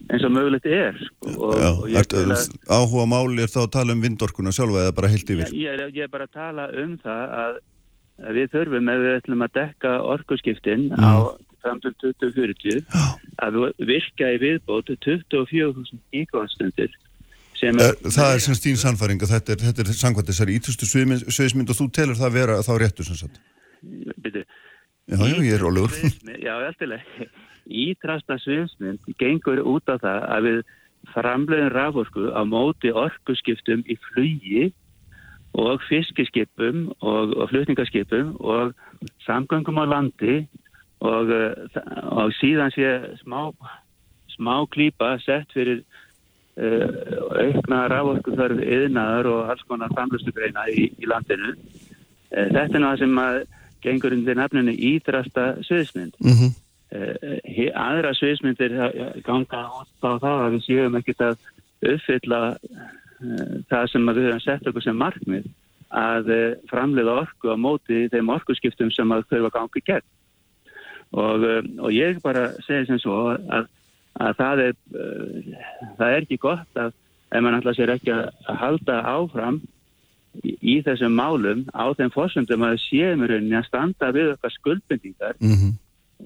eins 0.09 0.25
og 0.27 0.33
mögulegt 0.35 0.67
er 0.69 0.97
sko. 0.99 1.33
og, 1.47 1.55
Já, 1.89 2.01
er, 2.01 2.45
áhuga 2.69 3.05
máli 3.09 3.45
er 3.45 3.51
þá 3.51 3.61
að 3.65 3.73
tala 3.77 3.95
um 3.95 4.03
vindorkuna 4.05 4.53
sjálfa 4.55 4.85
eða 4.85 4.97
bara 4.97 5.11
heilt 5.11 5.29
yfir? 5.29 5.53
Ég, 5.57 5.85
ég, 5.89 6.01
er 6.05 6.11
bara 6.13 6.29
að 6.29 6.35
tala 6.37 6.67
um 6.83 6.97
það 7.01 7.37
að, 7.43 7.61
við 8.37 8.51
þurfum 8.55 8.91
ef 8.93 9.05
við 9.05 9.15
ætlum 9.19 9.45
að 9.47 9.55
dekka 9.59 9.95
orkuskiptin 10.15 10.89
mm. 10.91 11.01
á 11.01 11.13
fram 11.61 11.81
til 11.81 11.93
2040 12.01 12.85
að 13.45 13.59
virka 13.85 14.33
í 14.33 14.41
viðbót 14.41 14.89
24.000 14.93 15.99
íkvæðstundir 16.21 16.93
Er, 17.61 17.93
það 18.09 18.31
er 18.33 18.41
sem 18.41 18.57
stín 18.57 18.77
sannfæring 18.79 19.21
að 19.21 19.35
þetta 19.35 19.53
er, 19.53 19.63
þetta 19.67 19.83
er 19.85 19.97
sangvært 19.97 20.31
þessari 20.31 20.57
ítustu 20.57 20.87
sviðismynd 20.89 21.69
og 21.69 21.77
þú 21.77 21.85
telur 21.93 22.17
það 22.17 22.29
að 22.31 22.37
vera 22.39 22.59
þá 22.65 22.71
réttu 22.81 23.05
sem 23.05 23.19
sagt 23.19 23.41
Byrju 23.81 24.45
Já, 25.11 25.17
já, 25.27 25.37
ég 25.43 25.53
er 25.57 25.59
rólegur. 25.59 25.91
Já, 26.39 26.53
alltilega. 26.61 27.25
Ítrasta 27.67 28.37
sviðsmynd 28.39 29.09
gengur 29.19 29.59
út 29.67 29.89
á 29.91 29.99
það 29.99 30.27
að 30.35 30.45
við 30.47 30.59
framlegin 31.11 31.73
raforku 31.73 32.29
á 32.31 32.41
móti 32.47 32.93
orkuskiptum 32.93 33.83
í 33.89 33.97
flugi 34.11 34.69
og 35.57 35.83
fiskiskipum 35.89 36.91
og, 37.01 37.33
og 37.35 37.49
flutningaskipum 37.51 38.35
og 38.39 38.71
samgöngum 39.25 39.81
á 39.83 39.85
landi 39.89 40.45
og, 41.03 41.33
og 41.33 42.31
síðan 42.39 42.71
sé 42.75 42.93
smá, 43.23 43.49
smá 44.37 44.55
klýpa 44.71 45.17
sett 45.25 45.51
fyrir 45.51 45.83
aukna 46.59 47.85
raforku 47.91 48.35
þarf 48.35 48.59
yðnaður 48.59 49.29
og 49.31 49.51
alls 49.53 49.63
konar 49.69 49.93
framlustugreina 49.95 50.67
í, 50.69 50.89
í 50.99 51.07
landinu. 51.09 51.55
Uh, 52.31 52.47
þetta 52.51 52.77
er 52.77 52.83
náða 52.83 52.99
sem 52.99 53.21
að 53.23 53.39
gengur 53.81 54.15
undir 54.15 54.37
nafninu 54.37 54.75
Ídrasta 54.75 55.45
sviðsmynd. 55.65 56.17
Mm 56.19 56.37
-hmm. 56.37 56.53
uh, 56.97 57.65
aðra 57.85 58.13
sviðsmyndir 58.19 58.77
ganga 59.23 59.63
út 59.79 60.05
á 60.05 60.11
það 60.19 60.45
að 60.45 60.53
við 60.57 60.63
séum 60.67 60.99
ekkert 60.99 61.27
að 61.29 61.37
uppfylla 61.81 62.41
það 63.69 63.83
sem 63.89 64.07
við 64.09 64.23
höfum 64.25 64.39
sett 64.41 64.67
okkur 64.67 64.83
sem 64.83 64.97
markmið 64.97 65.45
að 65.91 66.29
framleiða 66.69 67.19
orku 67.21 67.51
á 67.53 67.55
móti 67.57 68.07
þeim 68.09 68.29
orkuskiptum 68.33 68.89
sem 68.91 69.11
að 69.11 69.27
þau 69.29 69.41
var 69.45 69.53
gangið 69.57 69.85
gegn. 69.85 70.07
Og, 71.11 71.43
og 71.83 71.91
ég 71.91 72.21
bara 72.23 72.53
segi 72.63 72.87
sem 72.87 72.99
svo 73.01 73.35
að, 73.35 73.67
að 74.19 74.33
það, 74.39 74.63
er, 74.65 74.73
það 75.97 76.07
er 76.07 76.25
ekki 76.25 76.39
gott 76.41 76.79
að 76.79 76.91
ef 77.31 77.43
mann 77.43 77.55
alltaf 77.57 77.77
sér 77.77 77.93
ekki 77.95 78.11
að, 78.13 78.25
halda 78.61 78.99
áfram 79.07 79.61
í, 80.43 80.55
í 80.59 80.75
þessum 80.85 81.15
málum 81.15 81.63
á 81.71 81.87
þeim 81.95 82.11
fórsöndum 82.13 82.67
að 82.67 82.79
séum 82.85 83.23
rauninni 83.23 83.57
að 83.59 83.67
standa 83.69 84.11
við 84.15 84.33
okkar 84.35 84.55
skuldbendingar 84.57 85.35
mm 85.39 85.55
-hmm. 85.55 85.75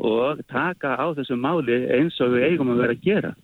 og 0.01 0.41
taka 0.49 0.97
á 0.97 1.05
þessum 1.17 1.41
máli 1.45 1.83
eins 1.93 2.19
og 2.21 2.33
við 2.36 2.49
eigum 2.49 2.73
að 2.73 2.81
vera 2.83 2.97
að 2.97 3.05
gera. 3.05 3.36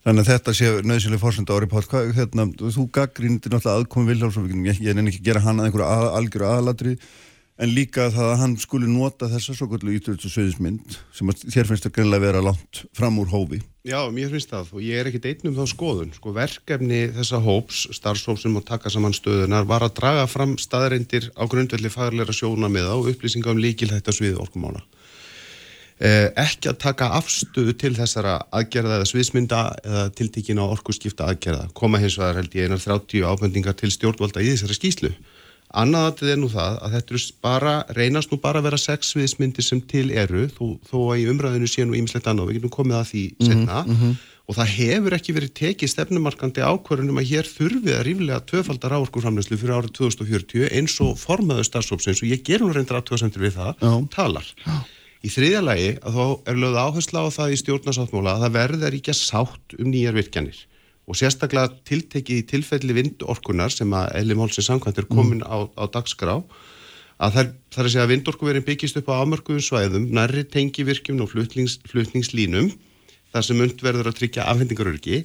Þannig 0.00 0.22
að 0.24 0.30
þetta 0.32 0.52
sé 0.56 0.68
nöðsynlega 0.80 1.20
fórsönda 1.20 1.56
ári 1.56 1.66
pál, 1.68 1.84
hvað, 1.84 2.14
hérna, 2.16 2.46
þú 2.56 2.86
gaggríndir 2.88 3.52
náttúrulega 3.52 3.80
aðkomi 3.82 4.08
Viljámsson, 4.08 4.46
ég, 4.64 4.78
ég 4.80 4.94
nefnir 4.96 5.12
ekki 5.12 5.20
að 5.20 5.28
gera 5.28 5.42
hann 5.44 5.60
að 5.60 5.66
einhverju 5.68 5.88
algjöru 6.16 6.46
aðalatri, 6.48 6.94
en 7.60 7.72
líka 7.76 8.08
það 8.12 8.28
að 8.30 8.38
hann 8.40 8.54
skuli 8.60 8.88
nota 8.88 9.28
þessa 9.28 9.54
svo 9.56 9.68
ítöðs 9.68 10.24
og 10.24 10.32
söðismynd 10.32 10.96
sem 11.16 11.30
að 11.30 11.42
þér 11.52 11.68
finnst 11.68 11.88
að 11.88 11.94
greinlega 11.98 12.24
vera 12.24 12.44
langt 12.44 12.84
fram 12.96 13.18
úr 13.20 13.28
hófi. 13.32 13.60
Já, 13.84 14.00
mér 14.12 14.32
finnst 14.32 14.52
það 14.52 14.72
og 14.76 14.84
ég 14.84 15.00
er 15.00 15.10
ekki 15.10 15.20
deitnum 15.24 15.56
þá 15.56 15.64
skoðun. 15.68 16.14
Sko 16.16 16.32
verkefni 16.36 17.02
þessa 17.16 17.40
hóps, 17.44 17.82
starfshóps 17.96 18.44
sem 18.44 18.54
má 18.56 18.62
taka 18.64 18.92
saman 18.92 19.16
stöðunar 19.16 19.68
var 19.68 19.84
að 19.84 19.96
draga 20.00 20.24
fram 20.30 20.56
staðarindir 20.60 21.30
á 21.36 21.44
grundvelli 21.48 21.92
fagleira 21.92 22.36
sjóna 22.36 22.72
með 22.72 22.92
á 22.92 22.96
upplýsinga 23.12 23.52
um 23.52 23.60
líkilhættasvið 23.60 24.40
orkumána. 24.40 24.82
Eh, 26.00 26.30
ekki 26.40 26.70
að 26.70 26.78
taka 26.80 27.10
afstöðu 27.18 27.74
til 27.76 27.92
þessara 27.92 28.38
aðgerða 28.56 29.02
eða 29.02 29.08
sviðsmynda 29.10 29.58
eða 29.84 30.04
tiltíkin 30.16 30.60
á 30.60 30.64
orkusskipta 30.64 31.26
aðgerða 31.28 31.66
koma 31.76 32.00
hins 32.00 32.16
vegar 32.16 32.38
held 32.40 32.56
ég 32.56 32.70
einar 32.70 32.80
30 32.80 33.26
ábendingar 33.28 33.76
til 33.76 33.90
stjórnvalda 33.92 34.40
í 34.40 34.48
þessari 34.54 34.78
skýslu 34.78 35.10
annaðatið 35.70 36.32
er 36.32 36.40
nú 36.40 36.48
það 36.50 36.78
að 36.84 36.96
þetta 36.96 37.20
bara, 37.44 37.74
reynast 37.96 38.32
nú 38.32 38.40
bara 38.42 38.60
að 38.60 38.68
vera 38.68 38.80
sex 38.80 39.12
sviðsmyndir 39.14 39.66
sem 39.66 39.80
til 39.80 40.08
eru 40.10 40.48
þó, 40.50 40.64
þó 40.88 40.98
að 41.12 41.22
í 41.22 41.28
umræðinu 41.30 41.70
sé 41.70 41.86
nú 41.86 41.96
ímislegt 41.98 42.28
annað 42.30 42.44
og 42.44 42.50
við 42.50 42.58
getum 42.58 42.74
komið 42.74 42.98
að 42.98 43.08
því 43.10 43.24
setna 43.38 43.82
mm 43.84 43.96
-hmm. 43.96 44.14
og 44.50 44.58
það 44.58 44.72
hefur 44.76 45.16
ekki 45.18 45.34
verið 45.36 45.52
tekið 45.62 45.92
stefnumarkandi 45.94 46.60
ákvörðunum 46.60 47.20
að 47.22 47.30
hér 47.30 47.50
þurfið 47.56 47.98
að 47.98 48.06
ríflega 48.08 48.40
tvöfaldar 48.50 48.96
áorkurframleyslu 48.98 49.58
fyrir 49.60 49.76
árið 49.78 49.92
2040 49.98 50.70
eins 50.74 51.00
og 51.00 51.18
formaður 51.18 51.68
starfsópsins 51.70 52.22
og 52.22 52.30
ég 52.30 52.42
ger 52.42 52.60
nú 52.60 52.72
reyndar 52.72 52.98
aðtöðasendur 52.98 53.46
við 53.46 53.54
það, 53.60 53.74
Já. 53.78 53.92
talar 54.10 54.46
Já. 54.66 54.82
Í 55.20 55.28
þriðja 55.28 55.60
lagi 55.60 55.88
að 56.00 56.14
þá 56.16 56.26
er 56.48 56.56
lögð 56.56 56.76
áhersla 56.80 57.20
á 57.20 57.28
það 57.28 57.52
í 57.52 57.56
stjórnarsáttmóla 57.60 58.34
að 58.34 58.42
það 58.46 58.54
verður 58.56 58.94
ekki 58.96 59.12
að 59.12 59.18
sátt 59.20 59.74
um 59.76 59.90
nýjar 59.92 60.16
virkjanir 60.16 60.56
og 61.10 61.18
sérstaklega 61.18 61.72
tiltekið 61.88 62.38
í 62.38 62.46
tilfelli 62.52 62.94
vindorkunar 62.94 63.72
sem 63.74 63.90
að 63.98 64.12
Eli 64.20 64.36
Málsins 64.38 64.68
samkvæmt 64.70 65.00
er 65.02 65.08
komin 65.10 65.42
á, 65.42 65.66
á 65.66 65.84
dagskrá 65.90 66.36
að 67.20 67.34
það 67.34 67.40
er 67.42 67.82
að 67.82 67.90
segja 67.90 68.04
að 68.04 68.12
vindorkuverin 68.14 68.66
byggist 68.66 69.00
upp 69.00 69.10
á 69.10 69.20
afmörkuðum 69.20 69.64
svæðum, 69.66 70.06
nærri 70.14 70.46
tengi 70.46 70.86
virkjum 70.86 71.20
og 71.24 71.32
flutnings, 71.34 71.80
flutningslínum 71.90 72.70
þar 73.34 73.46
sem 73.46 73.60
und 73.60 73.82
verður 73.82 74.12
að 74.12 74.20
tryggja 74.20 74.46
afhendingarörgi 74.52 75.24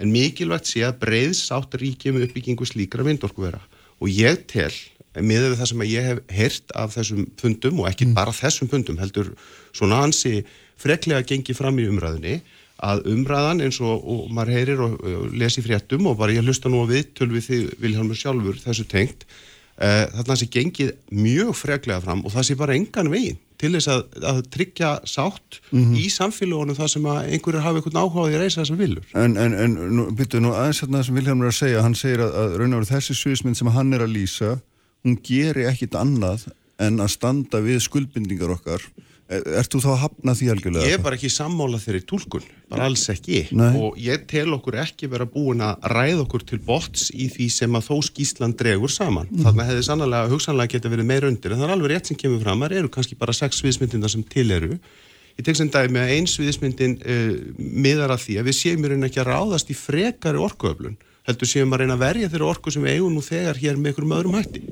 en 0.00 0.14
mikilvægt 0.14 0.70
sé 0.70 0.86
að 0.86 1.02
breyðs 1.04 1.44
átt 1.54 1.76
ríkjum 1.78 2.22
uppbyggingu 2.24 2.66
slíkra 2.66 3.04
vindorkuvera 3.06 3.60
og 4.00 4.08
ég 4.08 4.46
tel 4.50 4.72
miður 5.18 5.52
við 5.52 5.60
það 5.60 5.70
sem 5.72 5.84
ég 5.90 6.08
hef 6.08 6.20
heyrt 6.30 6.74
af 6.78 6.94
þessum 6.94 7.28
fundum 7.40 7.82
og 7.82 7.90
ekki 7.90 8.08
mm. 8.08 8.16
bara 8.16 8.34
þessum 8.34 8.70
fundum 8.70 9.00
heldur 9.02 9.32
svona 9.74 10.00
hansi 10.04 10.40
freklega 10.80 11.26
gengið 11.26 11.58
fram 11.58 11.80
í 11.82 11.88
umræðinni 11.90 12.40
að 12.80 13.04
umræðan 13.12 13.62
eins 13.66 13.80
og, 13.84 14.00
og 14.00 14.32
maður 14.34 14.56
heyrir 14.56 14.82
og, 14.84 14.96
og 15.04 15.36
lesi 15.36 15.62
fréttum 15.64 16.08
og 16.10 16.18
bara 16.20 16.34
ég 16.36 16.46
hlusta 16.46 16.72
nú 16.72 16.84
að 16.84 16.96
við 16.96 17.14
tölvið 17.20 17.46
því 17.46 17.60
Vilhelmur 17.82 18.18
sjálfur 18.18 18.60
þessu 18.62 18.86
tengt 18.88 19.26
uh, 19.80 20.06
þarna 20.16 20.38
sé 20.40 20.48
gengið 20.52 20.92
mjög 21.12 21.54
freklega 21.58 22.00
fram 22.04 22.24
og 22.24 22.34
það 22.34 22.48
sé 22.48 22.58
bara 22.60 22.76
engan 22.78 23.12
veginn 23.12 23.40
til 23.60 23.74
þess 23.74 23.90
að, 23.92 24.02
að 24.24 24.38
tryggja 24.54 24.90
sátt 25.04 25.58
mm 25.68 25.82
-hmm. 25.82 25.96
í 26.00 26.06
samfélagunum 26.08 26.78
það 26.78 26.88
sem 26.94 27.08
að 27.12 27.18
einhverjur 27.34 27.64
hafa 27.66 27.80
einhvern 27.80 28.00
áhugaði 28.00 28.38
að 28.38 28.40
reysa 28.40 28.62
þessar 28.62 28.80
vilur. 28.80 29.04
En, 29.12 29.36
en, 29.36 29.52
en 29.52 30.16
byrju 30.16 30.40
nú 30.40 30.54
aðeins 30.56 30.82
að 30.82 30.94
það 30.94 31.04
sem 31.06 31.18
Vilhelmur 31.20 31.44
er 31.44 31.52
að 31.52 31.58
segja, 31.58 31.82
hann 31.84 31.94
segir 31.98 32.24
að, 32.24 32.32
að 32.40 32.56
raun 32.56 32.72
og 32.72 32.80
veru 32.80 32.90
þessi 32.94 33.16
sviðismynd 33.18 33.60
sem 33.60 33.72
hann 33.74 33.92
er 33.92 34.06
að 34.06 34.14
lýsa 34.16 34.54
hún 35.04 35.18
geri 35.24 35.68
ekkit 35.68 35.98
annað 36.00 36.48
en 36.80 37.00
að 37.04 37.12
standa 37.12 37.60
við 37.60 37.82
skuldbindingar 37.84 38.56
okkar 38.56 38.80
Ertu 39.30 39.78
þá 39.78 39.90
að 39.92 40.00
hafna 40.04 40.32
því 40.34 40.46
algjörlega? 40.54 40.86
Ég 40.88 40.96
er 40.96 41.02
bara 41.04 41.14
ekki 41.14 41.28
sammála 41.30 41.78
þeirri 41.78 42.00
tólkun, 42.10 42.46
bara 42.72 42.88
alls 42.88 43.04
ekki 43.12 43.44
Nei. 43.54 43.68
og 43.78 43.98
ég 44.00 44.24
tel 44.30 44.48
okkur 44.56 44.80
ekki 44.82 45.10
vera 45.12 45.28
búin 45.30 45.62
að 45.62 45.86
ræða 45.92 46.24
okkur 46.24 46.46
til 46.48 46.58
bots 46.66 47.12
í 47.14 47.28
því 47.30 47.46
sem 47.54 47.78
að 47.78 47.86
þó 47.86 48.00
skýslan 48.08 48.56
dregur 48.58 48.90
saman 48.90 49.30
mm. 49.30 49.44
þannig 49.44 49.70
hefði 49.70 49.84
sannlega, 49.86 50.32
hugsanlega 50.32 50.74
geta 50.74 50.90
verið 50.90 51.08
meira 51.12 51.30
undir 51.30 51.54
en 51.54 51.62
það 51.62 51.68
er 51.68 51.76
alveg 51.76 51.94
rétt 51.94 52.10
sem 52.10 52.18
kemur 52.18 52.42
fram, 52.42 52.66
það 52.66 52.76
eru 52.80 52.90
kannski 52.96 53.20
bara 53.20 53.36
sex 53.38 53.62
sviðismyndina 53.62 54.10
sem 54.10 54.26
til 54.26 54.48
eru 54.56 54.80
Ég 55.38 55.44
tek 55.46 55.56
sem 55.56 55.70
dæmi 55.72 55.96
að 55.96 56.10
eins 56.16 56.34
sviðismyndin 56.36 56.98
uh, 57.00 57.36
miðar 57.56 58.12
að 58.12 58.24
því 58.26 58.34
að 58.40 58.48
við 58.50 58.56
séum 58.58 58.82
í 58.84 58.90
raun 58.90 59.06
ekki 59.06 59.22
að 59.22 59.30
ráðast 59.30 59.70
í 59.72 59.76
frekari 59.78 60.42
orkuöflun 60.42 60.98
heldur 61.28 61.48
séum 61.48 61.72
að 61.72 61.84
reyna 61.84 61.96
að 61.96 62.02
verja 62.04 62.30
þeirra 62.32 62.48
orku 62.50 62.72
sem 62.74 62.84
við 62.84 62.98
eigum 62.98 63.14
nú 63.16 63.22
þegar 63.24 63.60
hér 63.60 63.78
með 63.78 63.92
einhverjum 63.92 64.16
öðrum 64.16 64.36
hætti. 64.36 64.62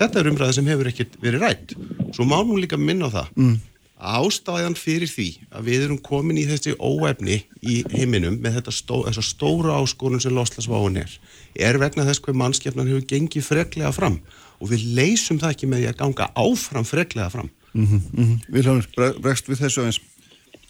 Þetta 0.00 0.20
er 0.20 0.30
umræði 0.30 0.56
sem 0.56 0.68
hefur 0.72 0.90
ekkert 0.90 1.16
verið 1.22 1.44
rætt. 1.44 1.74
Svo 2.16 2.26
má 2.28 2.36
nú 2.42 2.58
líka 2.58 2.78
minna 2.80 3.08
á 3.08 3.14
það. 3.14 3.30
Mm. 3.38 3.56
Ástæðan 4.04 4.76
fyrir 4.76 5.08
því 5.08 5.26
að 5.48 5.68
við 5.68 5.84
erum 5.86 6.00
komin 6.04 6.38
í 6.40 6.44
þessi 6.48 6.74
óefni 6.76 7.40
í 7.64 7.80
heiminum 7.94 8.36
með 8.42 8.58
þetta 8.58 8.74
stó, 8.76 8.98
stóra 9.24 9.78
áskorun 9.80 10.20
sem 10.20 10.34
loslasváin 10.36 11.00
er, 11.00 11.12
er 11.56 11.78
vegna 11.80 12.04
þess 12.04 12.20
hver 12.24 12.36
mannskefnan 12.36 12.90
hefur 12.90 13.06
gengið 13.08 13.48
freklega 13.48 13.92
fram 13.96 14.20
og 14.60 14.70
við 14.70 14.84
leysum 14.98 15.40
það 15.40 15.54
ekki 15.54 15.70
með 15.70 15.82
því 15.82 15.90
að 15.90 16.00
ganga 16.02 16.30
áfram 16.36 16.88
freklega 16.88 17.30
fram. 17.32 17.50
Mm 17.74 17.86
-hmm, 17.86 18.00
mm 18.12 18.24
-hmm. 18.24 18.38
Vilhelmur, 18.54 19.20
bregst 19.24 19.48
við 19.48 19.62
þessu 19.64 19.84
eins? 19.84 20.00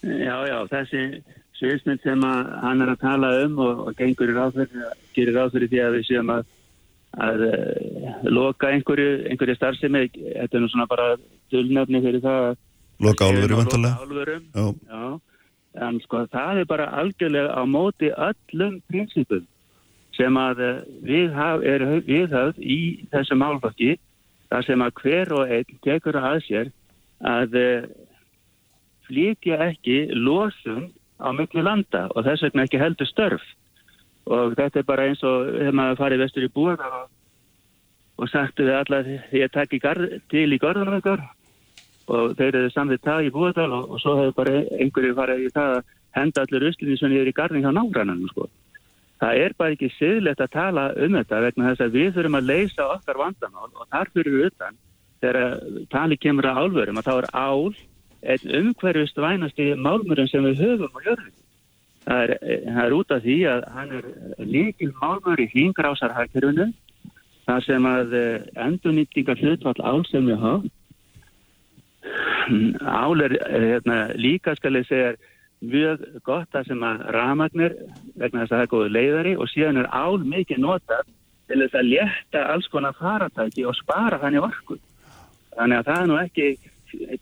Já, 0.03 0.37
já, 0.49 0.59
þessi 0.70 1.22
sviðsmynd 1.59 2.03
sem 2.03 2.22
hann 2.62 2.82
er 2.82 2.93
að 2.93 3.01
tala 3.01 3.30
um 3.45 3.59
og, 3.59 3.89
og 3.89 3.97
gengur 3.99 4.30
í 4.30 4.37
ráðfyrir, 4.37 4.93
gerir 5.16 5.37
ráðfyrir 5.39 5.70
því 5.72 5.80
að 5.85 5.95
við 5.97 6.07
séum 6.09 6.30
að, 6.35 6.45
að 7.26 7.45
uh, 7.49 8.28
loka 8.28 8.68
einhverju, 8.68 9.11
einhverju 9.30 9.57
starfsemi, 9.57 10.09
þetta 10.12 10.57
er 10.57 10.62
nú 10.64 10.68
svona 10.72 10.87
bara 10.91 11.16
dölnöfni 11.53 12.03
fyrir 12.05 12.24
það 12.24 12.49
að 12.49 12.57
Loka 13.01 13.27
álveru 13.27 13.59
vantarlega? 13.59 15.19
En 15.75 15.99
sko 16.05 16.23
það 16.31 16.63
er 16.63 16.69
bara 16.71 16.87
algjörlega 17.01 17.51
á 17.51 17.63
móti 17.67 18.13
öllum 18.15 18.79
prinsipum 18.87 19.47
sem 20.15 20.37
að 20.39 20.61
eh, 20.63 20.83
við 21.03 21.33
haf, 21.35 21.65
er 21.67 21.83
viðhafð 22.07 22.61
í 22.63 22.81
þessu 23.11 23.39
málfakki 23.39 23.97
þar 24.53 24.67
sem 24.69 24.85
að 24.85 25.01
hver 25.01 25.33
og 25.35 25.51
einn 25.51 25.81
tekur 25.83 26.19
að 26.21 26.39
sér 26.47 26.71
að 27.25 27.57
uh, 27.59 27.87
flytja 29.09 29.59
ekki 29.71 29.97
losum 30.15 30.91
á 31.19 31.35
miklu 31.35 31.65
landa 31.65 32.05
og 32.15 32.27
þess 32.27 32.45
vegna 32.47 32.67
ekki 32.69 32.79
heldur 32.79 33.09
störf. 33.09 33.45
Og 34.31 34.55
þetta 34.59 34.81
er 34.81 34.87
bara 34.87 35.07
eins 35.09 35.23
og 35.27 35.49
þegar 35.57 35.79
maður 35.81 36.01
farið 36.03 36.23
vestur 36.23 36.47
í 36.47 36.53
búðar 36.55 36.99
og, 37.01 37.09
og 38.21 38.31
sagtu 38.31 38.69
við 38.69 38.79
alla 38.79 39.01
því 39.33 39.43
að 39.43 39.55
takk 39.57 39.75
til 40.31 40.47
í 40.53 40.61
gorðunum 40.63 41.01
ykkur 41.01 41.25
og 42.13 42.35
þeir 42.39 42.59
eru 42.61 42.73
samðið 42.75 43.05
það 43.05 43.29
í 43.29 43.33
búðardal 43.35 43.71
og, 43.79 43.95
og 43.95 44.03
svo 44.03 44.17
hefur 44.21 44.37
bara 44.41 44.61
einhverju 44.79 45.17
farið 45.17 45.47
í 45.47 45.53
það 45.55 45.77
að 45.79 45.95
henda 46.19 46.45
allir 46.45 46.69
uslinni 46.71 46.99
sem 47.01 47.17
er 47.17 47.31
í 47.31 47.37
garning 47.37 47.67
á 47.67 47.73
nágrannanum 47.75 48.31
sko. 48.33 48.49
Það 49.23 49.41
er 49.45 49.55
bara 49.57 49.77
ekki 49.77 49.91
siðlegt 49.95 50.43
að 50.43 50.53
tala 50.53 50.85
um 51.01 51.17
þetta 51.17 51.41
vegna 51.47 51.71
þess 51.71 51.85
að 51.87 51.97
við 51.97 52.11
þurfum 52.17 52.39
að 52.41 52.51
leysa 52.51 52.89
okkar 52.97 53.21
vandamál 53.23 53.71
og 53.71 53.89
þar 53.89 54.13
fyrir 54.13 54.37
við 54.37 54.47
utan 54.51 54.79
þegar 55.25 55.59
tali 55.95 56.19
kemur 56.21 56.51
að 56.51 56.61
álverum 56.61 57.01
að 57.01 57.09
þá 57.09 57.15
er 57.15 57.29
ál 57.33 57.73
einn 58.25 58.55
umhverfist 58.61 59.21
vænasti 59.21 59.73
málmurinn 59.81 60.31
sem 60.31 60.45
við 60.45 60.63
höfum 60.65 60.97
á 60.97 61.01
jörðum. 61.09 61.35
Það 62.05 62.23
er, 62.23 62.33
það 62.69 62.85
er 62.85 62.95
út 62.99 63.13
af 63.15 63.23
því 63.25 63.37
að 63.49 63.67
hann 63.75 63.93
er 63.99 64.09
líkil 64.45 64.91
málmur 65.01 65.41
í 65.41 65.49
hlingrásarhækjörunum 65.55 66.73
þar 67.45 67.65
sem 67.65 67.87
að 67.89 68.17
eh, 68.19 68.47
endurnýttinga 68.67 69.37
hlutvall 69.41 69.81
ál 69.81 70.05
sem 70.09 70.29
við 70.29 70.41
hafa. 70.41 70.73
Ál 72.85 73.25
er 73.25 73.37
eh, 73.39 73.69
hérna, 73.75 73.99
líka 74.21 74.55
skal 74.59 74.77
ég 74.81 74.89
segja 74.89 75.15
mjög 75.65 76.03
gott 76.27 76.57
að 76.57 76.69
sem 76.69 76.83
að 76.85 77.05
ramagnir 77.17 77.77
vegna 78.21 78.43
þess 78.43 78.53
að 78.53 78.57
það 78.57 78.65
er 78.65 78.73
góðu 78.73 78.91
leiðari 78.93 79.37
og 79.41 79.51
síðan 79.53 79.81
er 79.81 79.89
ál 79.89 80.19
mikið 80.21 80.61
notað 80.61 81.07
til 81.49 81.61
þess 81.63 81.79
að 81.79 81.91
létta 81.93 82.45
alls 82.53 82.69
konar 82.73 82.97
faratæki 82.99 83.65
og 83.69 83.77
spara 83.79 84.21
þannig 84.21 84.45
orku. 84.45 84.79
Þannig 85.55 85.81
að 85.81 85.89
það 85.89 86.01
er 86.03 86.11
nú 86.11 86.21
ekki 86.21 86.49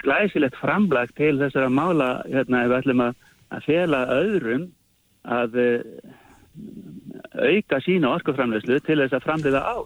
glæsilegt 0.03 0.59
framlag 0.61 1.15
til 1.19 1.37
þessara 1.41 1.71
mála 1.73 2.11
hérna 2.29 2.65
ef 2.65 2.73
við 2.73 2.79
ætlum 2.81 3.05
að, 3.07 3.17
að 3.55 3.67
fela 3.69 4.03
öðrum 4.19 4.69
að 5.23 5.59
uh, 5.63 5.81
auka 7.39 7.81
sína 7.85 8.13
orkuframlegslu 8.17 8.81
til 8.85 8.99
þess 9.01 9.17
að 9.17 9.27
framleiða 9.27 9.63
á 9.63 9.77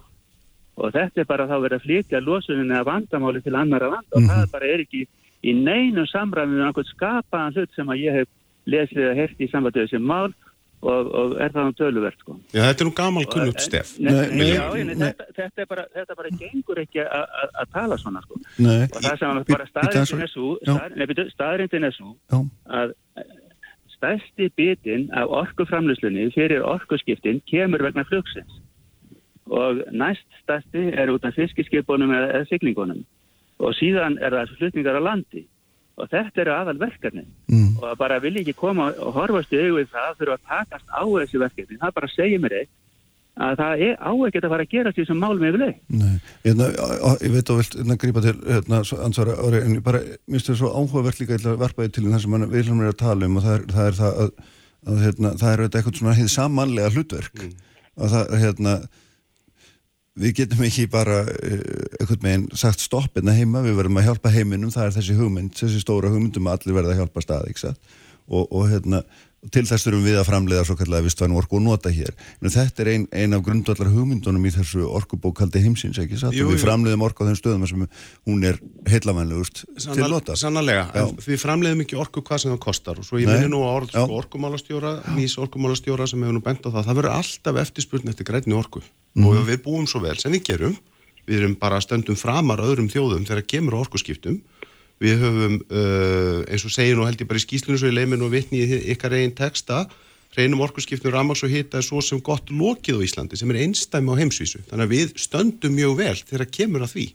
og 0.77 0.93
þetta 0.93 1.23
er 1.23 1.29
bara 1.29 1.47
þá 1.49 1.55
verið 1.57 1.77
að 1.77 1.85
flytja 1.85 2.23
losuninni 2.23 2.75
að 2.77 2.89
vandamáli 2.91 3.43
til 3.43 3.55
annara 3.55 3.89
vanda 3.93 4.19
mm 4.19 4.23
-hmm. 4.23 4.31
og 4.31 4.35
það 4.35 4.51
bara 4.51 4.73
er 4.73 4.83
ekki 4.85 5.07
í 5.43 5.53
neinu 5.53 6.05
samræmi 6.07 6.57
með 6.57 6.67
einhvern 6.67 6.91
skapaðan 6.91 7.55
hlut 7.55 7.71
sem 7.75 7.89
að 7.89 8.03
ég 8.03 8.19
hef 8.19 8.27
lesið 8.65 9.09
að 9.09 9.17
herti 9.21 9.47
í 9.47 9.51
samvættuðu 9.51 9.89
sem 9.89 10.03
mál 10.03 10.33
og, 10.81 11.11
og 11.19 11.35
er 11.41 11.53
það 11.53 11.69
um 11.69 11.73
töluvert 11.73 12.19
sko. 12.21 12.35
Já, 12.53 12.61
þetta 12.67 12.83
er 12.83 12.87
nú 12.89 12.93
gamal 12.97 13.25
kunnugt 13.25 13.63
stef. 13.65 13.95
Þetta 13.97 15.63
er 15.63 15.69
bara 15.69 15.85
þetta 15.95 16.17
bara 16.19 16.29
gengur 16.41 16.81
ekki 16.83 17.01
að 17.01 17.73
tala 17.73 17.97
svona 17.97 18.21
sko. 18.25 18.39
nei, 18.57 18.85
og 18.85 19.01
það 19.01 19.19
sem 19.23 19.43
bara 19.49 19.67
staðrindin 19.71 20.21
er 20.27 20.31
svo 20.33 20.47
staðrindin 21.33 21.89
er 21.89 21.97
svo 21.97 22.15
að 22.69 22.93
stærsti 23.97 24.51
bitin 24.55 25.09
af 25.17 25.31
orkuframlöslunni 25.33 26.29
fyrir 26.35 26.61
orkuskiptin 26.61 27.41
kemur 27.49 27.81
vegna 27.87 28.05
flugsins 28.05 28.61
og 29.49 29.83
næst 29.91 30.25
stærsti 30.43 30.89
er 30.93 31.11
út 31.13 31.25
af 31.25 31.35
fiskiskipunum 31.37 32.13
eða 32.15 32.45
siglingunum 32.49 33.03
og 33.57 33.77
síðan 33.77 34.17
er 34.21 34.35
það 34.35 34.57
flutningar 34.57 34.99
á 34.99 35.07
landi 35.09 35.45
og 35.97 36.09
þetta 36.11 36.43
eru 36.43 36.53
aðal 36.53 36.79
verkefni 36.81 37.23
mm. 37.49 37.77
og 37.81 37.95
bara 37.97 38.19
vil 38.21 38.35
ekki 38.41 38.57
koma 38.57 38.91
og 39.01 39.15
horfast 39.17 39.53
í 39.55 39.61
auðvið 39.61 39.93
það 39.93 40.19
fyrir 40.19 40.35
að 40.35 40.43
takast 40.51 40.91
á 40.93 41.01
þessi 41.01 41.41
verkefni 41.41 41.79
það 41.81 41.95
bara 41.97 42.13
segir 42.13 42.43
mér 42.43 42.59
eitt 42.61 42.75
að 43.37 43.59
það 43.59 43.81
er 43.85 43.97
á 44.01 44.11
ekkert 44.27 44.45
að 44.47 44.53
fara 44.53 44.65
að 44.65 44.71
gera 44.71 44.93
því 44.93 45.05
sem 45.07 45.19
málum 45.21 45.45
yfir 45.45 45.61
leið. 45.61 45.79
Nei, 45.93 46.13
hérna, 46.45 46.67
ég 47.21 47.33
veit 47.35 47.51
að 47.53 47.59
vilt 47.61 47.75
hérna, 47.77 47.97
grípa 48.01 48.23
til 48.25 48.33
hérna, 48.47 48.79
ansvara 49.05 49.35
ári, 49.37 49.59
en 49.61 49.75
bara, 49.85 50.01
minnst 50.25 50.49
þér 50.49 50.59
svo 50.61 50.71
áhugavert 50.73 51.21
líka 51.21 51.37
að 51.37 51.59
verpaði 51.61 51.93
til 51.93 52.05
það 52.07 52.23
sem 52.23 52.37
við 52.37 52.55
viljum 52.55 52.81
vera 52.81 52.95
að 52.95 53.01
tala 53.03 53.29
um 53.29 53.37
og 53.37 53.45
það 53.45 53.57
er 53.57 53.67
það, 53.75 53.89
er 53.91 53.99
það 53.99 54.21
að, 54.23 54.31
að 54.87 55.03
hérna, 55.05 55.33
það 55.41 55.53
er 55.53 55.65
eitthvað 55.67 55.99
svona 56.01 56.15
hið 56.17 56.31
samanlega 56.33 56.93
hlutverk 56.95 57.43
mm. 57.43 57.53
og 57.97 58.13
það, 58.15 58.33
hérna 58.45 58.75
við 60.17 60.35
getum 60.41 60.65
ekki 60.67 60.87
bara 60.91 61.21
uh, 61.25 61.61
einhvern 61.99 62.25
veginn 62.25 62.49
sagt 62.57 62.83
stoppina 62.83 63.35
heima, 63.37 63.63
við 63.65 63.79
verðum 63.81 64.01
að 64.01 64.09
hjálpa 64.09 64.33
heiminum, 64.33 64.73
það 64.73 64.89
er 64.89 64.97
þessi 64.97 65.19
hugmynd, 65.19 65.55
þessi 65.57 65.83
stóra 65.83 66.11
hugmyndum 66.13 66.49
að 66.49 66.59
allir 66.59 66.79
verða 66.81 66.95
að 66.95 67.01
hjálpa 67.03 67.25
stað, 67.25 67.49
ekki 67.51 67.65
satt? 67.67 67.95
Og, 68.27 68.43
og 68.51 68.65
hérna 68.67 69.05
til 69.53 69.63
þess 69.67 69.85
þurfum 69.85 70.03
við 70.03 70.17
að 70.19 70.25
framleiða 70.27 70.63
svo 70.67 70.75
kallega 70.79 71.05
vistvæn 71.05 71.35
orku 71.37 71.59
og 71.59 71.63
nota 71.63 71.91
hér. 71.93 72.09
En 72.41 72.51
þetta 72.51 72.83
er 72.83 72.89
ein, 72.93 73.05
ein 73.15 73.35
af 73.37 73.43
grundvallar 73.45 73.91
hugmyndunum 73.93 74.47
í 74.49 74.51
þessu 74.55 74.87
orkubókaldi 74.97 75.61
heimsins, 75.63 75.99
ekki 76.01 76.19
satt? 76.19 76.35
Jú, 76.35 76.49
við 76.51 76.63
framleiðum 76.65 77.05
orku 77.05 77.23
á 77.23 77.29
þeim 77.29 77.37
stöðum 77.39 77.67
sem 77.69 77.85
hún 78.27 78.43
er 78.49 78.59
heilamænlegust 78.89 79.63
til 79.85 80.09
nota. 80.09 80.35
Sannarlega, 80.39 81.07
við 81.23 81.41
framleiðum 81.43 81.85
ekki 81.85 81.99
orku 82.01 82.25
hvað 82.25 82.43
sem 82.43 82.55
það 82.55 82.61
kostar. 82.65 82.99
Og 82.99 83.07
svo 83.07 83.21
ég 83.21 83.29
minni 83.29 83.51
nú 83.53 83.61
á 83.63 83.77
sko, 83.85 84.07
orkumálastjóra, 84.17 84.95
nýs 85.15 85.37
orkumálastjóra 85.39 86.09
sem 86.09 86.25
hefur 86.25 86.39
nú 86.39 86.43
bent 86.43 86.65
á 86.65 86.69
það, 86.73 86.81
það 86.89 87.01
verður 87.01 87.17
alltaf 87.21 87.61
eftirspurn 87.63 88.13
eftir 88.13 88.27
grænni 88.27 88.57
orku 88.57 88.83
mm. 89.17 89.25
og 89.27 89.41
við 89.49 89.63
búum 89.65 89.89
svo 89.89 90.03
vel 90.05 90.15
sem 90.21 90.33
við 90.33 90.45
gerum, 90.51 90.77
við 91.27 91.41
erum 91.41 91.57
bara 91.59 91.81
stöndum 91.83 92.19
framar 92.19 92.63
öðrum 92.63 92.91
þjóðum 92.93 93.25
þegar 93.27 93.49
kemur 93.49 93.81
orkuskiptum 93.81 94.39
Við 95.03 95.19
höfum, 95.21 95.57
uh, 95.69 96.41
eins 96.49 96.65
og 96.65 96.73
segir 96.73 96.97
nú 96.97 97.05
held 97.05 97.19
ég 97.21 97.29
bara 97.29 97.37
í 97.37 97.43
skýslinu 97.43 97.77
svo 97.77 97.89
ég 97.91 97.97
leið 97.99 98.11
mér 98.13 98.21
nú 98.23 98.29
vittni 98.33 98.63
í 98.63 98.77
ykkar 98.95 99.13
einn 99.13 99.33
texta, 99.37 99.83
hreinum 100.33 100.63
orkurskipnum 100.65 101.13
Ramags 101.13 101.43
og 101.45 101.53
Hitta 101.53 101.77
er 101.77 101.85
svo 101.85 102.01
sem 102.01 102.21
gott 102.25 102.49
lokið 102.49 102.97
á 102.97 103.05
Íslandi 103.05 103.37
sem 103.37 103.51
er 103.53 103.61
einstæmi 103.61 104.09
á 104.09 104.19
heimsvísu. 104.19 104.63
Þannig 104.71 104.87
að 104.87 104.95
við 104.95 105.13
stöndum 105.21 105.77
mjög 105.77 105.93
vel 106.01 106.15
þegar 106.17 106.49
kemur 106.57 106.87
að 106.87 106.95
því. 106.95 107.05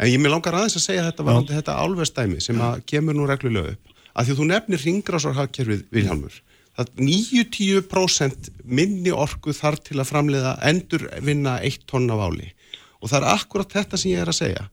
En 0.00 0.12
ég 0.12 0.22
með 0.22 0.34
langar 0.36 0.58
aðeins 0.60 0.78
að 0.78 0.86
segja 0.86 1.08
þetta 1.08 1.26
var 1.26 1.42
þetta 1.50 1.78
álverstæmi 1.82 2.44
sem 2.44 2.62
að 2.62 2.84
kemur 2.94 3.18
nú 3.18 3.26
reglulega 3.28 3.74
upp. 3.74 3.98
Að 4.14 4.28
því 4.28 4.34
að 4.34 4.40
þú 4.40 4.48
nefnir 4.52 4.84
ringrásarhagkerfið 4.86 5.82
Vilhelmur. 5.90 6.38
Það 6.80 6.92
90% 7.04 8.50
minni 8.64 9.12
orku 9.12 9.52
þarf 9.52 9.82
til 9.84 9.98
að 10.00 10.08
framleiða 10.08 10.56
endur 10.64 11.06
vinna 11.20 11.58
eitt 11.60 11.84
tonna 11.90 12.16
váli. 12.16 12.54
Og 13.00 13.10
það 13.12 13.18
er 13.20 13.32
akkurat 13.34 13.74
þetta 13.74 14.00
sem 14.00 14.14
ég 14.14 14.22
er 14.22 14.32
að 14.32 14.38
segja 14.40 14.68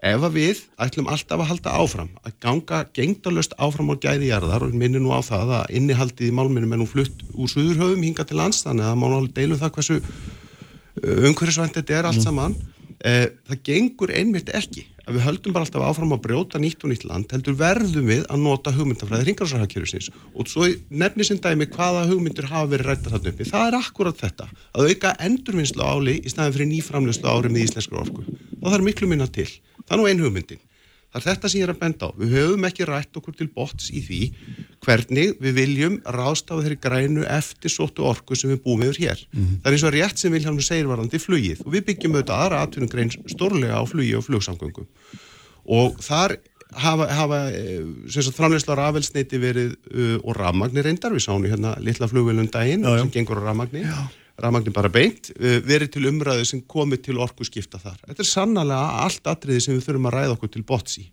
ef 0.00 0.22
að 0.24 0.36
við 0.38 0.60
ætlum 0.80 1.08
alltaf 1.12 1.42
að 1.42 1.50
halda 1.50 1.72
áfram 1.76 2.12
að 2.24 2.36
ganga 2.40 2.78
gengdalöst 2.96 3.52
áfram 3.60 3.92
á 3.92 4.00
gæði 4.00 4.30
jarðar 4.30 4.64
og 4.64 4.76
minni 4.76 5.00
nú 5.02 5.12
á 5.12 5.20
það 5.20 5.52
að 5.58 5.74
innihaldið 5.76 6.30
í 6.30 6.36
málminum 6.36 6.72
er 6.72 6.80
nú 6.80 6.86
flutt 6.88 7.24
úr 7.34 7.50
suðurhauðum 7.52 8.06
hinga 8.06 8.24
til 8.24 8.38
lands 8.40 8.62
þannig 8.64 8.88
að 8.88 9.04
alveg 9.10 9.34
deilum 9.36 9.60
það 9.60 9.74
hversu 9.76 9.98
uh, 10.00 11.26
umhverfisvænt 11.28 11.76
þetta 11.76 11.98
er 11.98 12.08
allt 12.08 12.22
mm. 12.22 12.24
saman 12.24 12.56
það 13.00 13.60
gengur 13.66 14.12
einmitt 14.14 14.50
ekki. 14.54 14.86
Að 15.08 15.16
við 15.16 15.24
höldum 15.26 15.54
bara 15.56 15.66
alltaf 15.66 15.82
áfram 15.82 16.12
að 16.14 16.20
brjóta 16.26 16.60
nýtt 16.60 16.84
og 16.84 16.92
nýtt 16.92 17.04
land 17.08 17.32
heldur 17.34 17.56
verðum 17.58 18.06
við 18.06 18.20
að 18.30 18.42
nota 18.44 18.70
hugmyndafræði 18.76 19.26
ringarsarhagkjörusins 19.26 20.10
og 20.12 20.46
svo 20.46 20.68
nefnir 20.92 21.26
sem 21.26 21.40
dæmi 21.42 21.66
hvaða 21.72 22.04
hugmyndur 22.12 22.46
hafa 22.46 22.70
verið 22.76 22.90
rættar 22.92 23.16
þarna 23.16 23.32
uppi. 23.32 23.48
Það 23.48 23.66
er 23.66 23.78
akkurat 23.80 24.20
þetta 24.20 24.46
að 24.70 24.92
auka 24.92 25.14
endurvinnslu 25.26 25.82
áli 25.82 26.18
í 26.20 26.30
staðin 26.30 26.54
fyrir 26.54 26.70
nýframlöslu 26.70 27.32
ári 27.32 27.50
með 27.50 27.66
íslenskar 27.66 28.04
orku. 28.04 28.26
Það 28.60 28.76
þarf 28.76 28.86
miklu 28.86 29.10
minna 29.10 29.26
til. 29.26 29.48
Það 29.80 29.96
er 29.96 30.02
nú 30.02 30.10
einn 30.12 30.22
hugmyndin. 30.26 30.62
Það 31.10 31.18
er 31.20 31.26
þetta 31.26 31.48
sem 31.50 31.58
ég 31.58 31.66
er 31.66 31.72
að 31.72 31.80
benda 31.80 32.06
á. 32.06 32.10
Við 32.20 32.34
höfum 32.36 32.66
ekki 32.68 32.86
rætt 32.86 33.18
okkur 33.18 33.34
til 33.34 33.48
bots 33.50 33.88
í 33.90 34.02
því 34.06 34.20
hvernig 34.84 35.32
við 35.42 35.56
viljum 35.58 35.96
rástafa 36.06 36.62
þeirri 36.62 36.78
grænu 36.84 37.24
eftir 37.26 37.72
sóttu 37.74 38.06
orku 38.06 38.38
sem 38.38 38.52
við 38.52 38.62
búum 38.66 38.84
yfir 38.86 39.00
hér. 39.08 39.24
Mm 39.32 39.40
-hmm. 39.42 39.56
Það 39.62 39.70
er 39.70 39.76
eins 39.76 39.86
og 39.88 39.94
rétt 39.94 40.18
sem 40.18 40.32
Vilhelmur 40.32 40.62
segir 40.62 40.86
varandi 40.86 41.18
flugið 41.18 41.66
og 41.66 41.72
við 41.74 41.84
byggjum 41.88 42.14
auðvitað 42.14 42.40
aðra 42.44 42.62
atvinnugrein 42.62 43.10
stórlega 43.26 43.74
á 43.74 43.84
flugi 43.86 44.14
og 44.14 44.24
flugsamgöngum 44.24 44.86
og 45.66 45.98
þar 46.00 46.38
hafa, 46.72 47.06
hafa 47.06 47.50
eh, 47.50 48.30
framlegslar 48.36 48.78
afelsneiti 48.78 49.40
verið 49.42 49.74
uh, 49.94 50.18
og 50.22 50.36
rafmagnir 50.36 50.86
reyndar, 50.86 51.12
við 51.12 51.26
sáum 51.26 51.44
hérna 51.46 51.74
litla 51.82 52.08
flugvelundaginn 52.10 52.84
sem 52.84 53.10
gengur 53.10 53.42
á 53.42 53.50
rafmagnir 53.50 53.86
rafmagnin 54.40 54.74
bara 54.76 54.90
beint, 54.92 55.30
eh, 55.36 55.60
verið 55.64 55.92
til 55.94 56.06
umræðu 56.10 56.46
sem 56.46 56.62
komið 56.62 57.02
til 57.08 57.20
orku 57.22 57.44
skipta 57.44 57.80
þar. 57.80 57.98
Þetta 58.08 58.24
er 58.24 58.30
sannlega 58.30 58.80
allt 59.04 59.30
atriði 59.32 59.62
sem 59.62 59.76
við 59.76 59.86
þurfum 59.86 60.08
að 60.10 60.16
ræða 60.16 60.36
okkur 60.36 60.52
til 60.52 60.62
bots 60.62 60.98
í. 60.98 61.06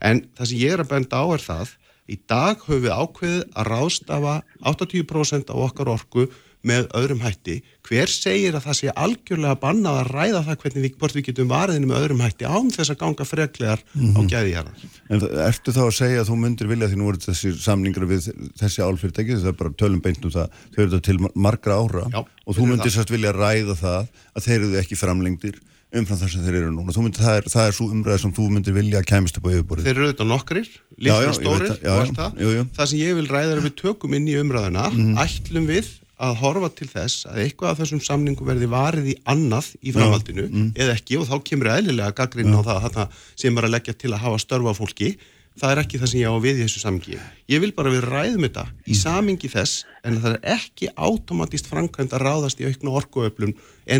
En 0.00 0.22
það 0.36 0.50
sem 0.50 0.58
ég 0.58 0.72
er 0.72 0.84
að 0.84 0.92
benda 0.92 1.20
á 1.20 1.26
er 1.34 1.44
það, 1.44 1.74
í 2.04 2.18
dag 2.28 2.60
höfum 2.66 2.84
við 2.84 2.96
ákveðið 3.00 3.44
að 3.56 3.68
rástafa 3.72 4.34
80% 4.62 5.50
af 5.50 5.62
okkar 5.68 5.88
orku 5.88 6.28
með 6.64 6.86
öðrum 6.96 7.22
hætti. 7.24 7.58
Hver 7.84 8.10
segir 8.10 8.56
að 8.56 8.66
það 8.68 8.78
sé 8.78 8.94
algjörlega 9.04 9.58
bannað 9.60 9.98
að 10.00 10.10
ræða 10.14 10.42
það 10.46 10.60
hvernig 10.62 10.86
við, 10.86 10.94
við 11.14 11.26
getum 11.28 11.50
variðinu 11.52 11.90
með 11.90 12.00
öðrum 12.00 12.22
hætti 12.24 12.48
án 12.48 12.70
þess 12.74 12.94
að 12.94 13.00
ganga 13.02 13.26
freklegar 13.28 13.84
mm 13.84 14.00
-hmm. 14.00 14.16
á 14.16 14.20
mhm. 14.20 14.30
gæðiðjarnar. 14.32 14.86
En 15.10 15.26
ertu 15.48 15.76
þá 15.76 15.82
að 15.84 15.98
segja 15.98 16.22
að 16.22 16.30
þú 16.30 16.38
myndir 16.44 16.72
vilja 16.72 16.88
því 16.88 17.00
nú 17.00 17.10
eru 17.12 17.22
þessi 17.26 17.52
samningar 17.60 18.08
við 18.08 18.30
þessi 18.60 18.80
álfyrirtæki, 18.82 19.38
það 19.42 19.52
er 19.52 19.60
bara 19.60 19.76
tölum 19.76 20.00
beint 20.00 20.24
um 20.24 20.32
það, 20.32 20.48
þau 20.72 20.80
eru 20.80 20.90
þetta 20.90 21.06
til 21.10 21.18
margra 21.34 21.78
ára 21.78 22.08
Já, 22.08 22.20
og 22.24 22.56
þú 22.56 22.66
myndir 22.72 22.92
sérst 22.94 23.12
vilja 23.12 23.36
ræða 23.36 23.76
það 23.76 24.02
að 24.34 24.44
þeir 24.48 24.60
eru 24.60 24.80
ekki 24.80 24.96
framlengdir 24.98 25.60
umfram 25.94 26.18
þess 26.18 26.38
að 26.38 26.46
þeir 26.48 26.56
eru 26.60 26.70
núna. 26.74 26.94
Myndir, 27.04 27.22
það, 27.22 27.36
er, 27.38 27.48
það 27.52 27.68
er 27.68 27.76
svo 27.76 27.86
umræð 27.94 28.20
sem 28.24 28.32
þú 28.34 28.46
myndir 28.50 28.76
vilja 28.76 29.00
að 29.00 29.08
kæmist 29.10 29.38
upp 29.38 29.46
á 29.46 29.50
yfirborðið. 29.52 29.86
Þeir 29.86 29.94
eru 29.94 30.06
auðvitað 30.08 30.30
nokkrir, 30.30 30.70
líka 31.06 31.34
stórir 31.36 31.74
og 31.74 32.00
allt 32.00 32.18
það. 32.18 32.40
Það 32.78 32.90
sem 32.90 33.02
ég 33.02 33.18
vil 33.20 33.26
ræða 33.30 33.52
er 33.52 33.60
að 33.60 33.68
við 33.68 33.76
tökum 33.78 34.16
inn 34.18 34.26
í 34.26 34.34
umræðina, 34.40 34.88
mm 34.90 35.04
-hmm. 35.04 35.20
ætlum 35.22 35.68
við 35.70 35.92
að 36.22 36.34
horfa 36.40 36.70
til 36.78 36.88
þess 36.90 37.26
að 37.26 37.40
eitthvað 37.44 37.70
af 37.70 37.78
þessum 37.82 38.02
samningu 38.06 38.46
verði 38.46 38.68
varið 38.70 39.10
í 39.10 39.14
annað 39.30 39.72
í 39.82 39.94
framhaldinu 39.94 40.44
mm. 40.46 40.68
eða 40.78 40.94
ekki 40.94 41.18
og 41.18 41.26
þá 41.30 41.36
kemur 41.48 41.70
eðlilega 41.74 42.14
gaggrinn 42.20 42.54
á 42.54 42.62
það 42.62 42.98
að 43.02 43.16
sem 43.34 43.58
er 43.58 43.66
að 43.66 43.74
leggja 43.74 43.96
til 43.98 44.12
að 44.12 44.22
hafa 44.22 44.42
störfa 44.44 44.76
fólki 44.78 45.10
það 45.58 45.72
er 45.72 45.80
ekki 45.82 46.00
það 46.02 46.10
sem 46.12 46.20
ég 46.20 46.30
á 46.30 46.34
að 46.34 46.46
við 46.46 46.60
í 46.60 46.64
þessu 46.64 46.82
samningi 46.82 47.18
ég 47.50 47.62
vil 47.64 47.72
bara 47.74 47.92
við 47.94 48.06
ræðum 48.06 48.46
þetta 48.46 48.64
mm. 48.68 48.78
í 48.86 48.98
samingi 48.98 49.50
þess 49.50 49.84
en 50.06 50.20
það 50.22 50.38
er 50.38 50.54
ekki 50.54 50.90
átomatist 50.94 51.70
framkvæmt 51.70 52.14
að 52.14 52.26
ráðast 52.28 52.62
í 52.62 52.70
aukna 52.70 52.94
orkuöflun 53.00 53.54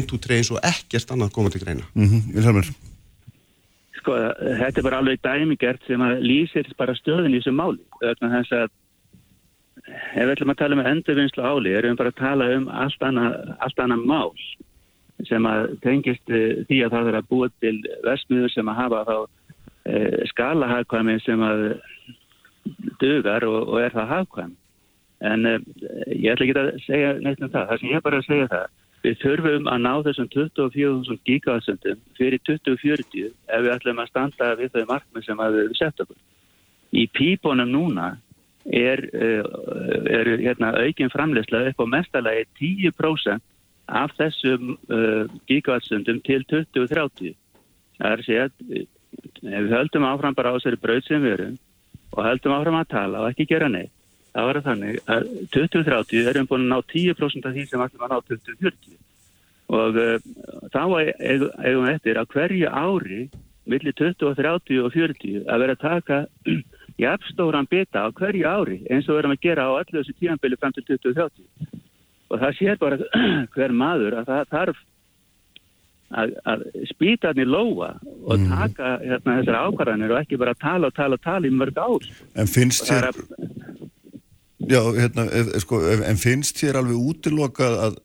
tú 0.07 0.19
treyns 0.23 0.53
og 0.55 0.63
ekkert 0.63 1.11
annað 1.15 1.35
koma 1.35 1.51
til 1.51 1.63
greina 1.63 1.87
mm 1.95 2.09
-hmm. 2.09 2.75
Sko 3.99 4.15
þetta 4.39 4.79
er 4.79 4.87
bara 4.87 4.99
alveg 4.99 5.23
dæmigert 5.23 5.83
sem 5.87 6.01
að 6.01 6.23
lýsir 6.23 6.67
bara 6.79 6.95
stöðin 6.95 7.35
í 7.35 7.41
þessu 7.41 7.55
máli 7.55 7.81
þess 8.01 8.53
að 8.53 8.71
ef 10.15 10.23
við 10.23 10.35
ætlum 10.35 10.53
að 10.55 10.61
tala 10.61 10.77
um 10.79 10.87
endurvinnslu 10.91 11.45
áli 11.45 11.75
erum 11.75 11.95
við 11.95 12.01
bara 12.01 12.13
að 12.13 12.21
tala 12.21 12.51
um 12.57 12.69
allt 12.83 13.07
annað, 13.09 13.35
allt 13.67 13.83
annað 13.85 14.05
mál 14.11 14.33
sem 15.29 15.47
að 15.49 15.67
tengist 15.85 16.33
uh, 16.33 16.63
því 16.69 16.83
að 16.85 16.97
það 16.97 17.11
er 17.11 17.19
að 17.21 17.31
búa 17.31 17.51
til 17.63 17.75
vestmiður 18.07 18.55
sem 18.55 18.71
að 18.71 18.81
hafa 18.83 19.03
þá 19.09 19.17
uh, 19.19 20.21
skalahagkvæmi 20.33 21.19
sem 21.25 21.45
að 21.47 21.65
dugar 23.03 23.47
og, 23.49 23.61
og 23.69 23.83
er 23.83 23.95
það 23.95 24.13
hagkvæm. 24.15 24.55
En 25.25 25.51
uh, 25.51 25.59
ég 26.11 26.33
ætla 26.33 26.49
ekki 26.49 26.59
að 26.63 26.73
segja 26.87 27.13
neitt 27.21 27.43
um 27.43 27.53
það, 27.53 27.69
það 27.71 27.83
sem 27.83 27.95
ég 27.95 28.07
bara 28.09 28.23
að 28.23 28.29
segja 28.31 28.51
það 28.55 28.73
við 29.05 29.19
þurfum 29.21 29.67
að 29.69 29.83
ná 29.85 29.93
þessum 30.07 30.29
24.000 30.33 31.19
gigawatsundum 31.29 31.99
fyrir 32.17 32.41
2040 32.49 33.27
ef 33.29 33.65
við 33.67 33.73
ætlum 33.75 34.01
að 34.01 34.11
standa 34.11 34.53
við 34.57 34.71
þau 34.73 34.85
markmið 34.89 35.27
sem 35.27 35.43
við 35.57 35.75
setjum 35.77 36.15
í 36.95 37.05
pípunum 37.13 37.69
núna 37.69 38.15
er, 38.65 39.03
eh, 39.13 39.43
er 40.19 40.31
hérna, 40.41 40.73
aukin 40.85 41.13
framleysla 41.13 41.69
upp 41.69 41.81
á 41.85 41.87
mestalagi 41.87 42.47
10% 42.93 43.41
af 43.85 44.15
þessum 44.17 44.79
uh, 44.89 45.29
gigawattstundum 45.49 46.23
til 46.25 46.45
2030. 46.49 47.35
Það 47.99 48.11
er 48.11 48.23
að 48.23 48.25
segja 48.25 48.47
að 48.49 48.79
eh, 48.79 48.87
við 49.45 49.75
höldum 49.77 50.07
áfram 50.09 50.37
bara 50.37 50.55
á 50.55 50.57
þessari 50.57 50.81
brauð 50.81 51.05
sem 51.05 51.21
við 51.21 51.37
erum 51.37 51.59
og 52.15 52.25
höldum 52.25 52.57
áfram 52.57 52.79
að 52.81 52.91
tala 52.95 53.21
og 53.21 53.33
ekki 53.33 53.49
gera 53.51 53.69
neitt, 53.69 53.93
það 54.33 54.49
var 54.49 54.61
þannig 54.69 55.01
að 55.11 55.29
2030 55.53 56.31
erum 56.33 56.49
búin 56.49 56.65
að 56.65 56.73
ná 56.73 56.79
10% 56.95 57.49
af 57.49 57.57
því 57.57 57.67
sem 57.69 57.85
ætlum 57.85 58.07
að 58.07 58.15
ná 58.15 58.19
2040 58.33 59.01
og 59.75 59.99
uh, 60.01 60.17
þá 60.73 60.83
eigum 60.85 61.85
við 61.85 61.93
eftir 61.95 62.21
að 62.21 62.31
hverju 62.33 62.73
ári 62.73 63.21
millir 63.69 63.97
20, 63.97 64.35
30 64.39 64.81
og 64.85 64.93
40 64.93 65.45
að 65.49 65.63
vera 65.65 65.77
að 65.77 65.85
taka 65.85 66.19
jafnstóran 67.01 67.69
bita 67.71 68.07
á 68.07 68.09
hverju 68.15 68.47
ári 68.47 68.81
eins 68.91 69.09
og 69.09 69.19
verðum 69.19 69.35
að 69.35 69.45
gera 69.47 69.67
á 69.67 69.73
allu 69.75 70.01
þessu 70.01 70.15
tíanbili 70.21 70.59
fram 70.61 70.75
til 70.77 70.85
2030 70.87 71.81
og 72.31 72.43
það 72.43 72.59
sér 72.59 72.81
bara 72.83 72.99
hver 73.55 73.75
maður 73.75 74.19
að 74.21 74.31
það 74.31 74.53
þarf 74.55 74.83
að, 76.15 76.35
að 76.53 76.65
spýta 76.93 77.33
hann 77.33 77.43
í 77.43 77.49
lóa 77.49 77.91
og 77.99 78.39
mhm. 78.39 78.49
taka 78.53 78.95
hérna, 79.03 79.37
þessar 79.41 79.61
ákvarðanir 79.67 80.15
og 80.15 80.23
ekki 80.23 80.41
bara 80.41 80.57
tala 80.61 80.91
og 80.91 80.97
tala 80.97 81.19
og 81.19 81.25
tala 81.27 81.51
í 81.51 81.55
mörg 81.55 81.79
ár 81.81 82.09
En 82.39 82.51
finnst 82.51 82.87
þér 82.89 83.11
að... 83.11 83.23
Já, 84.65 84.81
hérna, 84.97 85.27
sko, 85.61 85.83
en 86.07 86.21
finnst 86.21 86.61
þér 86.63 86.81
alveg 86.81 87.09
útilokað 87.11 87.81
að 87.89 87.99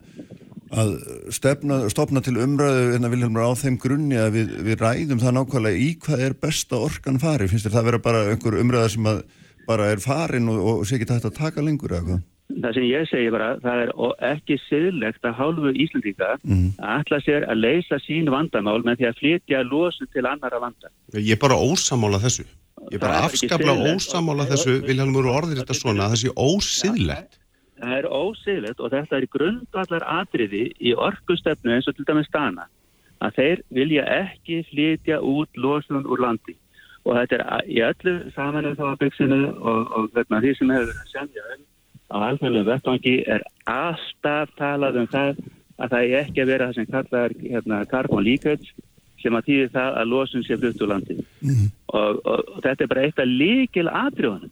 að 0.72 0.89
stefna, 1.34 1.78
stopna 1.89 2.22
til 2.22 2.38
umræðu 2.38 2.95
en 2.95 3.05
að 3.07 3.13
viljum 3.15 3.38
á 3.41 3.49
þeim 3.57 3.78
grunni 3.82 4.15
að 4.22 4.32
við, 4.38 4.49
við 4.67 4.80
ræðum 4.84 5.20
það 5.24 5.36
nákvæmlega 5.39 5.84
í 5.86 5.91
hvað 6.05 6.26
er 6.28 6.34
besta 6.41 6.78
orkan 6.78 7.20
fari, 7.20 7.47
finnst 7.49 7.65
þér 7.67 7.78
það 7.80 7.88
vera 7.89 7.99
bara 8.09 8.26
einhver 8.34 8.59
umræða 8.61 8.89
sem 8.95 9.07
að 9.09 9.24
bara 9.70 9.88
er 9.93 9.97
farin 10.01 10.49
og, 10.49 10.59
og 10.65 10.86
sé 10.86 10.95
ekki 10.97 11.09
þetta 11.09 11.30
að 11.32 11.39
taka 11.39 11.61
lengur 11.65 11.93
eða 11.93 12.05
hvað? 12.09 12.22
Það 12.49 12.74
sem 12.74 12.86
ég 12.89 13.03
segi 13.11 13.30
bara, 13.34 13.47
það 13.61 13.82
er 13.84 13.89
o- 13.93 14.15
ekki 14.26 14.55
siðlegt 14.65 15.22
að 15.30 15.36
hálfu 15.38 15.70
Íslandíka 15.84 16.30
Mhm. 16.43 16.72
að 16.82 17.03
ætla 17.03 17.20
sér 17.26 17.45
að 17.49 17.59
leysa 17.61 17.99
sín 18.01 18.30
vandamál 18.34 18.82
með 18.84 18.97
því 19.01 19.05
að 19.09 19.20
flytja 19.22 19.59
losun 19.70 20.09
til 20.13 20.26
annara 20.26 20.59
vanda. 20.59 20.89
Ég 21.13 21.32
er 21.38 21.41
bara 21.41 21.55
ósamála 21.61 22.17
þessu. 22.20 22.45
Ég 22.89 22.97
er 22.97 22.99
bara 23.03 23.22
afskaplega 23.28 23.93
ósamála 23.93 24.47
þessu, 24.49 24.80
Vilhelmur 24.82 25.30
orðir 25.30 25.61
þetta 25.61 25.78
svona, 25.78 26.07
að 26.09 26.15
það 26.15 26.22
sé 26.24 26.34
ósiðlegt. 26.34 27.38
Það 27.80 27.95
er 27.95 28.07
ósiðlegt 28.11 28.82
og 28.84 28.91
þetta 28.91 29.17
er 29.17 29.30
grundvallar 29.32 30.05
atriði 30.19 30.65
í 30.80 30.95
orkustefnu 30.95 31.75
eins 31.75 31.88
og 31.88 31.95
til 31.95 32.07
dæmis 32.07 32.27
stana 32.27 32.67
að 33.23 33.38
þeir 33.39 33.61
vilja 33.75 34.03
ekki 34.15 34.61
flytja 34.69 35.19
út 35.23 35.59
losun 35.59 36.07
úr 36.07 36.23
landi. 36.23 36.55
Og 37.07 37.15
þetta 37.15 37.39
er 37.39 37.71
í 37.71 37.80
öllu 37.84 38.15
samanuð 38.36 38.77
þáabyggsinu 38.80 39.39
og, 39.55 39.93
og 39.95 40.09
þarna, 40.15 40.41
því 40.43 40.53
sem 40.57 40.73
hefur 40.75 40.93
að 40.93 41.13
semja 41.13 41.47
um 41.55 41.65
á 42.09 42.17
alþjóðlega 42.25 42.69
vettvangi 42.71 43.15
er 43.30 43.43
alltaf 43.69 44.53
talað 44.57 45.01
um 45.03 45.09
það 45.09 45.41
að 45.80 45.91
það 45.93 46.05
er 46.05 46.15
ekki 46.23 46.43
að 46.43 46.51
vera 46.51 46.69
það 46.69 46.77
sem 46.77 46.88
kallar 46.93 47.36
hérna, 47.39 47.82
carbon 47.91 48.25
leakage 48.25 48.73
sem 49.19 49.36
að 49.36 49.49
týðir 49.49 49.73
það 49.75 49.99
að 50.01 50.09
losun 50.13 50.45
sé 50.47 50.57
flutt 50.57 50.82
úr 50.82 50.91
landi. 50.93 51.17
Og, 51.93 52.19
og, 52.23 52.39
og 52.55 52.63
þetta 52.63 52.84
er 52.84 52.91
bara 52.91 53.05
eitt 53.05 53.21
af 53.21 53.30
líkil 53.30 53.88
atriðunum 53.88 54.51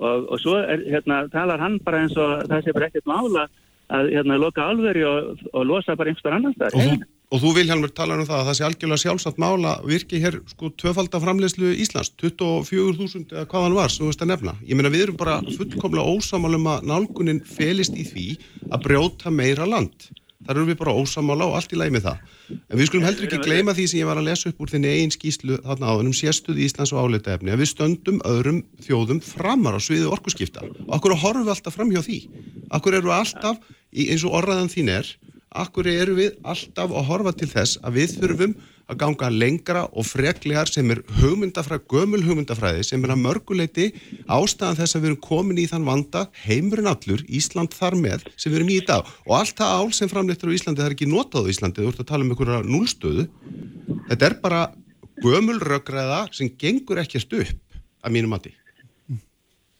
og, 0.00 0.26
og 0.32 0.40
svo 0.42 0.56
er, 0.60 0.82
hérna, 0.88 1.22
talar 1.32 1.60
hann 1.62 1.78
bara 1.84 2.02
eins 2.04 2.16
og 2.18 2.46
það 2.50 2.64
sé 2.66 2.74
bara 2.76 2.90
ekkert 2.90 3.08
mála 3.10 3.46
að 3.90 4.12
hérna, 4.14 4.36
loka 4.38 4.66
álveri 4.70 5.02
og, 5.06 5.40
og 5.52 5.64
losa 5.66 5.96
bara 5.98 6.12
einhver 6.12 6.36
annar 6.36 6.52
Og 6.54 6.58
staðar. 6.60 7.00
þú, 7.00 7.08
og 7.34 7.40
þú 7.42 7.50
Vilhelmur 7.56 7.90
talar 7.94 8.20
um 8.22 8.28
það 8.28 8.38
að 8.40 8.48
það 8.48 8.56
sé 8.58 8.66
algjörlega 8.68 9.02
sjálfsagt 9.04 9.40
mála 9.42 9.72
virki 9.86 10.20
hér 10.22 10.36
sko 10.52 10.70
tvöfaldaframleyslu 10.82 11.72
Íslands, 11.82 12.12
24.000 12.22 13.34
eða 13.34 13.48
hvað 13.50 13.66
hann 13.66 13.76
var, 13.80 13.90
sem 13.90 14.04
þú 14.04 14.12
veist 14.12 14.24
að 14.24 14.30
nefna. 14.32 14.54
Ég 14.66 14.78
meina 14.78 14.92
við 14.94 15.04
erum 15.08 15.18
bara 15.20 15.40
fullkomlega 15.56 16.14
ósamálum 16.16 16.70
að 16.70 16.86
nálgunin 16.90 17.42
felist 17.46 17.98
í 17.98 18.06
því 18.06 18.26
að 18.70 18.86
brjóta 18.86 19.34
meira 19.34 19.66
land. 19.66 20.08
Þar 20.40 20.56
erum 20.56 20.68
við 20.70 20.78
bara 20.80 20.94
ósamála 20.96 21.46
og 21.50 21.56
allt 21.58 21.72
í 21.74 21.78
með 21.78 22.06
það. 22.06 22.20
En 22.56 22.78
við 22.80 22.86
skulum 22.88 23.04
heldur 23.04 23.26
ekki 23.26 23.40
gleyma 23.44 23.74
því 23.76 23.84
sem 23.90 24.00
ég 24.00 24.08
var 24.08 24.20
að 24.20 24.28
lesa 24.30 24.48
upp 24.48 24.62
úr 24.64 24.70
þinni 24.72 24.92
eigin 24.94 25.12
skýslu 25.12 25.58
þarna 25.66 25.90
áðunum 25.92 26.14
sérstuði 26.16 26.64
Íslands 26.64 26.94
og 26.94 27.04
álitaefni 27.04 27.52
að 27.52 27.60
við 27.60 27.70
stöndum 27.74 28.22
öðrum 28.24 28.62
þjóðum 28.86 29.20
framar 29.20 29.76
á 29.76 29.80
sviðu 29.84 30.08
orkuskipta. 30.16 30.64
Og 30.64 30.94
akkur 30.96 31.12
horfum 31.12 31.44
við 31.44 31.52
alltaf 31.54 31.76
fram 31.76 31.92
hjá 31.92 32.00
því? 32.06 32.18
Akkur 32.72 32.96
eru 32.96 33.12
alltaf, 33.12 33.60
eins 33.92 34.24
og 34.24 34.38
orðaðan 34.40 34.72
þín 34.72 34.94
er, 34.96 35.12
akkur 35.50 35.88
eru 35.90 36.14
við 36.18 36.36
alltaf 36.46 36.92
að 36.92 37.08
horfa 37.08 37.32
til 37.34 37.48
þess 37.50 37.80
að 37.82 37.96
við 37.98 38.12
þurfum 38.20 38.54
að 38.90 38.98
ganga 38.98 39.28
lengra 39.30 39.82
og 39.94 40.06
freklegar 40.06 40.70
sem 40.70 40.88
er 40.90 41.00
hugmyndafræði, 41.20 41.84
gömul 41.90 42.22
hugmyndafræði 42.26 42.84
sem 42.86 43.04
er 43.06 43.14
að 43.14 43.22
mörguleiti 43.22 43.86
ástæðan 44.26 44.78
þess 44.80 44.96
að 44.96 45.04
við 45.04 45.10
erum 45.10 45.20
komin 45.26 45.60
í 45.62 45.66
þann 45.70 45.86
vanda 45.86 46.24
heimurinn 46.42 46.90
allur, 46.90 47.22
Ísland 47.30 47.74
þar 47.76 47.98
með 48.00 48.26
sem 48.34 48.50
við 48.50 48.60
erum 48.60 48.72
í 48.74 48.78
í 48.80 48.86
dag. 48.86 49.10
Og 49.28 49.36
allt 49.38 49.58
það 49.58 49.74
ál 49.78 49.92
sem 49.94 50.10
framleittur 50.10 50.50
á 50.50 50.56
Íslandi 50.58 50.82
það 50.82 50.88
er 50.88 50.96
ekki 50.96 51.10
notað 51.10 51.46
á 51.46 51.50
Íslandi, 51.54 51.84
þú 51.84 51.92
ert 51.92 52.02
að 52.02 52.10
tala 52.10 52.26
um 52.26 52.32
einhverja 52.34 52.62
núlstöðu. 52.66 53.26
Þetta 54.10 54.26
er 54.26 54.38
bara 54.42 54.62
gömul 55.22 55.60
röggræða 55.62 56.24
sem 56.34 56.50
gengur 56.58 57.02
ekkert 57.02 57.38
upp 57.44 57.78
að 58.02 58.16
mínu 58.16 58.32
mati. 58.32 58.54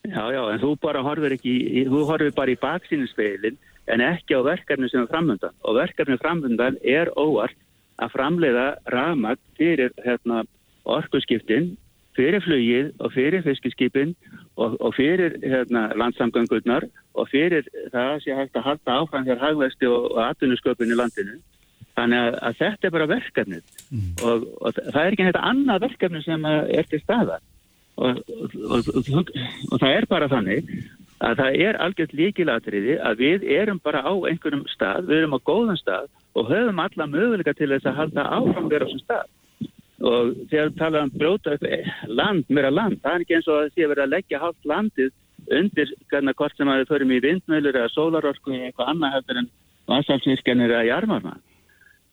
Já, 0.07 0.23
já, 0.33 0.41
en 0.55 0.62
þú 0.62 0.77
bara 0.81 1.03
horfir 1.05 1.35
ekki, 1.37 1.55
þú 1.91 2.07
horfir 2.09 2.33
bara 2.37 2.55
í 2.55 2.61
baksýninspeilin 2.61 3.59
en 3.93 4.05
ekki 4.05 4.38
á 4.38 4.41
verkefni 4.47 4.88
sem 4.91 5.05
er 5.05 5.11
framöndan 5.11 5.55
og 5.66 5.76
verkefni 5.78 6.18
framöndan 6.22 6.78
er 6.82 7.12
óvart 7.16 7.57
að 8.01 8.14
framleiða 8.14 8.66
ramag 8.95 9.38
fyrir 9.59 9.93
hérna, 10.05 10.45
orkuskiptin 10.88 11.74
fyrir 12.16 12.43
flugið 12.45 12.91
og 13.01 13.12
fyrir 13.14 13.45
fiskiskipin 13.45 14.14
og, 14.61 14.76
og 14.80 14.95
fyrir 14.97 15.36
hérna, 15.45 15.88
landsamgöngurnar 15.99 16.86
og 17.14 17.28
fyrir 17.30 17.68
það 17.93 18.24
sé 18.24 18.36
hægt 18.36 18.59
að 18.59 18.66
halda 18.68 18.99
áfram 19.03 19.28
hér 19.28 19.41
hagvesti 19.41 19.88
og, 19.88 20.11
og 20.14 20.20
atvinnusköpun 20.28 20.93
í 20.93 20.99
landinu. 20.99 21.38
Þannig 21.99 22.24
að, 22.24 22.36
að 22.49 22.59
þetta 22.61 22.86
er 22.86 22.95
bara 22.95 23.09
verkefnið. 23.11 23.62
Og, 24.24 24.45
og 24.61 24.76
það 24.78 25.01
er 25.03 25.14
ekki 25.14 25.28
þetta 25.28 25.47
annað 25.51 25.86
verkefni 25.86 26.22
sem 26.24 26.47
er 26.51 26.91
til 26.91 27.01
staðar. 27.03 27.43
Og, 28.01 28.20
og, 28.70 28.91
og, 28.97 29.32
og 29.70 29.80
það 29.82 29.97
er 29.97 30.07
bara 30.09 30.30
þannig 30.30 30.70
að 31.21 31.41
það 31.41 31.59
er 31.66 31.79
algjört 31.85 32.14
líkilatriði 32.16 32.97
að 33.05 33.21
við 33.21 33.45
erum 33.59 33.81
bara 33.85 34.01
á 34.07 34.12
einhverjum 34.31 34.64
stað, 34.73 35.09
við 35.11 35.18
erum 35.23 35.37
á 35.37 35.41
góðan 35.51 35.81
stað 35.81 36.09
og 36.39 36.49
höfum 36.49 36.81
alla 36.81 37.07
möguleika 37.11 37.55
til 37.59 37.71
þess 37.75 37.91
að 37.91 37.99
halda 38.01 38.25
áfram 38.39 38.71
vera 38.73 38.87
á 38.87 38.89
þessum 38.89 39.05
stað 39.05 39.27
og 40.01 40.31
þegar 40.49 40.71
tala 40.79 41.03
um 41.05 41.11
brjóta 41.12 41.57
upp 41.59 41.66
land, 42.09 42.47
meira 42.49 42.71
land, 42.73 43.01
það 43.05 43.18
er 43.18 43.25
ekki 43.27 43.37
eins 43.37 43.49
og 43.51 43.59
að 43.59 43.66
það 43.66 43.75
sé 43.75 43.89
verið 43.91 44.05
að 44.07 44.14
leggja 44.14 44.41
hálft 44.41 44.71
landið 44.73 45.11
undir 45.61 45.93
hvernig 46.09 46.39
hvort 46.39 46.57
sem 46.57 46.71
að 46.73 46.81
við 46.81 46.91
förum 46.95 47.12
í 47.12 47.21
vindmjölur 47.27 47.79
eða 47.83 47.93
sólarorku 47.93 48.55
eða 48.55 48.71
eitthvað 48.71 48.91
annað 48.95 49.14
hefur 49.18 49.41
en 49.43 49.51
vassalsvirkjanir 49.91 50.73
eða 50.73 50.89
jarmarna. 50.89 51.37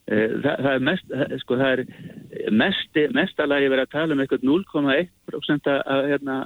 Það, 0.08 0.54
það 0.64 0.70
er 0.74 0.84
mest, 0.88 1.10
það- 1.12 1.34
sko, 1.42 1.56
það 1.60 1.72
er 1.72 2.52
mest, 2.60 3.00
mestalagi 3.16 3.68
verið 3.72 3.84
að 3.84 3.92
tala 3.92 4.16
um 4.16 4.22
eitthvað 4.24 4.46
0,1% 4.48 5.68
að, 5.74 6.08
hérna, 6.12 6.38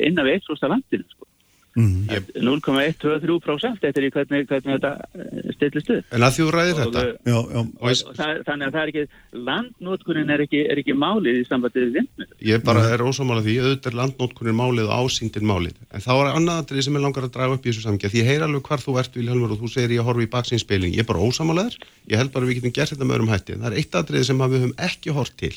inn 0.00 0.22
af 0.22 0.30
1% 0.32 0.64
af 0.64 0.72
landinu, 0.72 1.04
sko. 1.12 1.28
Mm. 1.72 2.04
0,123% 2.36 3.86
eftir 3.88 4.04
í 4.04 4.10
hvernig, 4.12 4.44
hvernig 4.50 4.74
þetta 4.76 4.90
eh, 5.16 5.52
stillist 5.56 5.92
upp. 5.94 6.10
En 6.12 6.26
að 6.26 6.34
þú 6.36 6.48
ræðir 6.52 6.80
þetta? 6.82 7.04
Já, 7.24 7.36
já, 7.38 7.60
og 7.62 7.86
og 7.92 8.16
það, 8.18 8.32
þannig 8.48 8.66
að 8.66 8.74
það 8.74 8.82
er 8.82 8.90
ekki 8.92 9.04
landnótkunin 9.48 10.32
er 10.34 10.42
ekki, 10.44 10.60
er 10.68 10.82
ekki 10.82 10.96
málið 11.00 11.38
í 11.40 11.46
sambandi 11.48 11.84
við 11.86 11.96
vindmjöl 11.96 12.28
ég 12.50 12.64
bara 12.66 12.82
er 12.92 13.04
ósamála 13.06 13.44
því 13.46 13.54
auðvitað 13.62 13.90
er 13.92 13.98
landnótkunir 14.00 14.56
málið 14.58 14.90
og 14.90 15.06
ásýndir 15.06 15.46
málið. 15.48 15.78
En 15.88 16.04
þá 16.04 16.12
er 16.14 16.30
annað 16.32 16.60
atrið 16.62 16.86
sem 16.86 16.98
ég 16.98 17.04
langar 17.06 17.28
að 17.28 17.34
draga 17.38 17.56
upp 17.56 17.64
í 17.64 17.70
þessu 17.70 17.86
samkja 17.86 18.12
því 18.12 18.20
ég 18.20 18.28
heyr 18.28 18.44
alveg 18.46 18.68
hvar 18.68 18.84
þú 18.84 18.98
ert 19.00 19.16
Vilhelmur 19.16 19.54
og 19.54 19.62
þú 19.62 19.72
segir 19.72 19.96
ég 19.96 20.06
horfi 20.06 20.26
í 20.26 20.32
baksinspeilin 20.32 20.92
ég 20.92 21.06
er 21.06 21.08
bara 21.08 21.24
ósamálaður, 21.24 21.78
ég 22.12 22.20
held 22.20 22.34
bara 22.34 22.48
við 22.48 22.60
getum 22.60 22.76
gert 22.76 22.92
þetta 22.92 23.08
með 23.08 23.16
öðrum 23.16 23.32
hætti. 23.32 23.56
En 23.56 23.64
það 23.64 23.72
er 23.72 23.80
eitt 23.80 23.98
atrið 24.02 24.28
sem 24.28 24.44
að 24.44 24.52
við 24.56 24.64
höfum 24.66 24.76
ekki 24.90 25.16
hort 25.16 25.36
til 25.40 25.54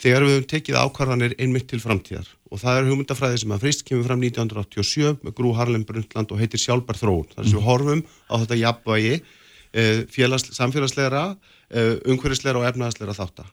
þegar 0.00 0.26
við 0.26 0.34
höfum 0.34 0.48
tekið 0.50 0.78
ákvarðanir 0.80 1.36
einmitt 1.38 1.68
til 1.70 1.80
framtíðar. 1.82 2.28
Og 2.50 2.62
það 2.62 2.80
er 2.80 2.88
hugmyndafræði 2.88 3.42
sem 3.42 3.54
að 3.54 3.64
frist 3.66 3.84
kemur 3.86 4.08
fram 4.08 4.24
1987 4.24 5.20
með 5.20 5.36
Grú 5.38 5.52
Harlem 5.58 5.84
Brundtland 5.86 6.32
og 6.32 6.40
heitir 6.40 6.62
sjálfbar 6.62 6.98
þróun. 6.98 7.28
Þar 7.34 7.46
sem 7.46 7.58
við 7.58 7.68
horfum 7.68 8.02
á 8.02 8.34
þetta 8.42 8.60
jafnvægi 8.60 9.14
eh, 9.14 10.02
félags, 10.10 10.48
samfélagslegra 10.56 11.24
eh, 11.30 11.96
umhverfislegra 12.10 12.62
og 12.62 12.68
efnaðaslegra 12.72 13.16
þátta. 13.20 13.46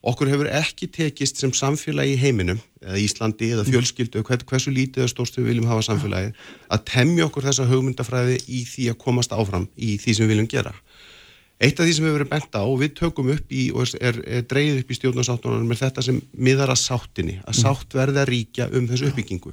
Okkur 0.00 0.30
hefur 0.32 0.48
ekki 0.48 0.86
tekist 0.88 1.42
sem 1.42 1.50
samfélagi 1.52 2.14
í 2.14 2.20
heiminum 2.22 2.60
eða 2.80 3.00
Íslandi 3.02 3.50
eða 3.52 3.66
fjölskyldu 3.68 4.22
hversu 4.24 4.72
lítið 4.72 5.04
eða 5.04 5.12
stórst 5.12 5.36
við 5.36 5.50
viljum 5.50 5.68
hafa 5.68 5.84
samfélagi 5.90 6.30
að 6.72 6.86
temja 6.88 7.26
okkur 7.26 7.44
þessa 7.44 7.66
hugmyndafræði 7.68 8.38
í 8.48 8.62
því 8.64 8.86
að 8.94 8.96
komast 9.04 9.34
áfram 9.36 9.68
í 9.76 9.98
því 10.00 10.14
sem 10.16 10.24
við 10.24 10.32
viljum 10.32 10.48
gera 10.48 10.72
Eitt 11.60 11.76
af 11.76 11.84
því 11.84 11.92
sem 11.92 12.06
hefur 12.06 12.14
verið 12.16 12.28
bent 12.30 12.56
á 12.56 12.62
og 12.64 12.78
við 12.80 12.92
tökum 12.96 13.26
upp 13.34 13.50
í 13.52 13.66
og 13.76 13.90
er, 14.00 14.16
er 14.24 14.44
dreigð 14.48 14.78
upp 14.80 14.92
í 14.92 14.96
stjórnarsáttunum 14.96 15.74
er 15.74 15.76
þetta 15.76 16.04
sem 16.06 16.20
miðar 16.32 16.70
að 16.72 16.78
sáttinni, 16.80 17.34
að 17.44 17.58
sátt 17.58 17.96
verði 17.98 18.22
að 18.22 18.30
ríkja 18.30 18.68
um 18.78 18.86
þessu 18.88 19.10
uppbyggingu. 19.10 19.52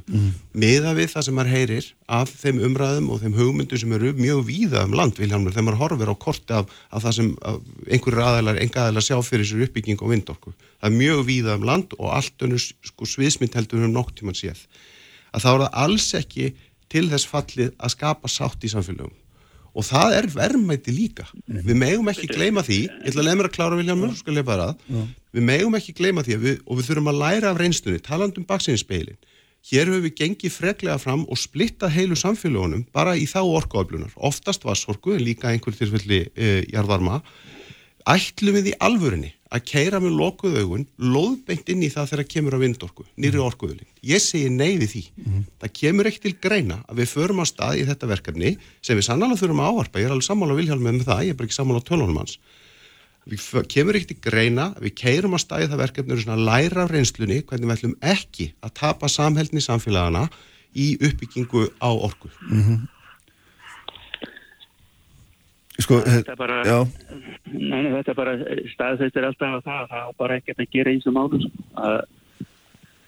Miða 0.56 0.94
við 0.96 1.12
það 1.12 1.26
sem 1.28 1.36
maður 1.36 1.52
heyrir 1.58 1.90
af 2.20 2.32
þeim 2.32 2.62
umræðum 2.70 3.12
og 3.12 3.20
þeim 3.26 3.36
hugmyndum 3.42 3.82
sem 3.84 3.98
eru 4.00 4.14
mjög 4.16 4.46
víða 4.48 4.86
um 4.88 4.96
land, 4.96 5.20
Vilhelmur, 5.20 5.52
þegar 5.52 5.68
maður 5.68 5.82
horfir 5.84 6.14
á 6.16 6.24
korti 6.24 6.58
af, 6.62 6.72
af 6.96 7.04
það 7.04 7.18
sem 7.20 7.36
einhverjur 7.92 8.24
aðeinar, 8.24 8.64
enga 8.64 8.86
aðeinar 8.86 9.08
sjá 9.10 9.20
fyrir 9.20 9.44
þessu 9.44 9.68
uppbyggingu 9.68 10.08
og 10.08 10.16
vindorku. 10.16 10.56
Það 10.80 10.90
er 10.94 10.98
mjög 11.04 11.28
víða 11.28 11.60
um 11.60 11.68
land 11.68 12.00
og 12.00 12.16
allt 12.16 12.48
önnur 12.48 12.64
sko, 12.64 13.04
sviðsmynd 13.18 13.60
heldur 13.60 13.84
um 13.84 13.92
nokk 14.00 14.16
tíman 14.16 14.40
séð. 14.46 14.64
Að 15.36 15.44
þá 15.44 15.54
er 15.54 15.62
það 15.68 15.80
alls 15.84 16.10
ekki 16.24 16.52
til 16.88 17.10
þess 17.12 17.28
fallið 17.28 17.74
að 17.76 17.98
skapa 18.00 18.32
sátt 18.32 18.64
í 18.64 18.72
samfélögum 18.72 19.12
og 19.78 19.86
það 19.86 20.18
er 20.18 20.28
verðmæti 20.34 20.94
líka. 20.96 21.28
Við 21.46 21.78
megum 21.78 22.10
ekki 22.10 22.32
gleyma 22.32 22.64
því. 22.66 22.80
Ég 22.88 23.12
ætla 23.12 23.22
að 23.22 23.28
leiða 23.28 23.40
mér 23.40 23.50
að 23.50 23.56
klára 23.58 24.16
skal 24.18 24.34
leiða 24.34 24.48
bara 24.48 24.70
að. 24.72 25.08
Við 25.38 25.48
megum 25.52 25.78
ekki 25.78 25.94
gleyma 25.94 26.24
því 26.26 26.38
við, 26.42 26.62
og 26.66 26.80
við 26.80 26.90
þurfum 26.90 27.12
að 27.12 27.20
læra 27.22 27.52
af 27.52 27.60
reynstunni, 27.62 28.02
taland 28.02 28.40
um 28.42 28.48
baksinspeilin 28.48 29.20
hér 29.68 29.90
höfum 29.90 30.06
við 30.06 30.16
gengið 30.22 30.54
freklega 30.56 30.98
fram 31.02 31.26
og 31.28 31.40
splittað 31.40 31.96
heilu 31.98 32.18
samfélagunum 32.20 32.86
bara 32.96 33.18
í 33.20 33.26
þá 33.28 33.42
orkuöflunar, 33.44 34.14
oftast 34.16 34.64
vassorku 34.68 35.16
en 35.16 35.26
líka 35.26 35.52
einhver 35.52 35.76
tilfelli 35.76 36.28
e, 36.32 36.52
jarðvarma. 36.72 37.20
Ætlum 38.08 38.56
við 38.56 38.72
í 38.72 38.78
alvörinni 38.80 39.34
að 39.54 39.64
keira 39.70 40.00
með 40.04 40.18
lokuð 40.20 40.58
augun 40.62 40.86
loðbeint 41.00 41.70
inn 41.72 41.84
í 41.86 41.90
það 41.94 42.10
þegar 42.12 42.28
kemur 42.34 42.58
á 42.58 42.64
vindorku 42.64 43.06
nýri 43.16 43.40
orkuðulinn. 43.40 43.90
Ég 44.04 44.22
segi 44.24 44.50
nei 44.52 44.78
við 44.82 44.90
því. 44.92 45.04
Það 45.62 45.74
kemur 45.82 46.10
ekki 46.10 46.24
til 46.26 46.36
greina 46.44 46.82
að 46.88 47.02
við 47.02 47.12
förum 47.14 47.44
á 47.44 47.46
stað 47.48 47.80
í 47.80 47.86
þetta 47.88 48.12
verkefni 48.12 48.58
sem 48.82 48.98
við 49.00 49.08
sannlega 49.08 49.40
þurfum 49.40 49.64
að 49.64 49.72
ávarpa, 49.72 50.00
ég 50.00 50.10
er 50.10 50.16
alveg 50.16 50.28
sammála 50.28 50.58
Vilhjálm 50.58 50.84
með 50.84 51.06
það, 51.08 51.24
ég 51.24 51.32
er 51.32 51.38
bara 51.40 51.48
ekki 51.48 51.60
sammála 51.60 51.86
tölunum 51.88 52.20
hans. 52.20 52.38
Við 53.28 53.48
kemur 53.68 53.96
ekki 54.00 54.14
til 54.14 54.22
greina 54.24 54.70
að 54.76 54.84
við 54.88 54.94
keirum 55.04 55.36
á 55.36 55.40
stað 55.44 55.64
í 55.66 55.72
það 55.72 55.82
verkefni 55.84 56.16
og 56.16 56.22
svona 56.24 56.46
læra 56.48 56.84
af 56.86 56.92
reynslunni 56.92 57.42
hvernig 57.44 57.68
við 57.68 57.76
ætlum 57.76 57.98
ekki 58.02 58.54
að 58.64 58.76
tapa 58.80 59.10
samheldni 59.12 59.64
samfélagana 59.64 60.28
í 60.76 60.94
uppbyggingu 61.04 61.68
á 61.84 61.90
orku 61.92 62.30
Sko, 65.78 66.00
Þetta 66.02 66.34
er 66.34 66.40
bara, 66.40 66.62
já, 66.66 66.78
nei, 67.54 67.82
nei, 67.86 67.92
þetta 68.00 68.14
er 68.14 68.18
bara 68.18 68.38
staðfestir 68.74 69.28
alltaf 69.28 69.58
að 69.60 69.66
það, 69.68 69.84
það 69.92 70.06
er 70.08 70.16
bara 70.24 70.38
ekkert 70.42 70.64
að 70.64 70.72
gera 70.74 70.94
í 70.94 70.98
þessum 70.98 71.18
málum. 71.20 71.44
Að 71.78 71.98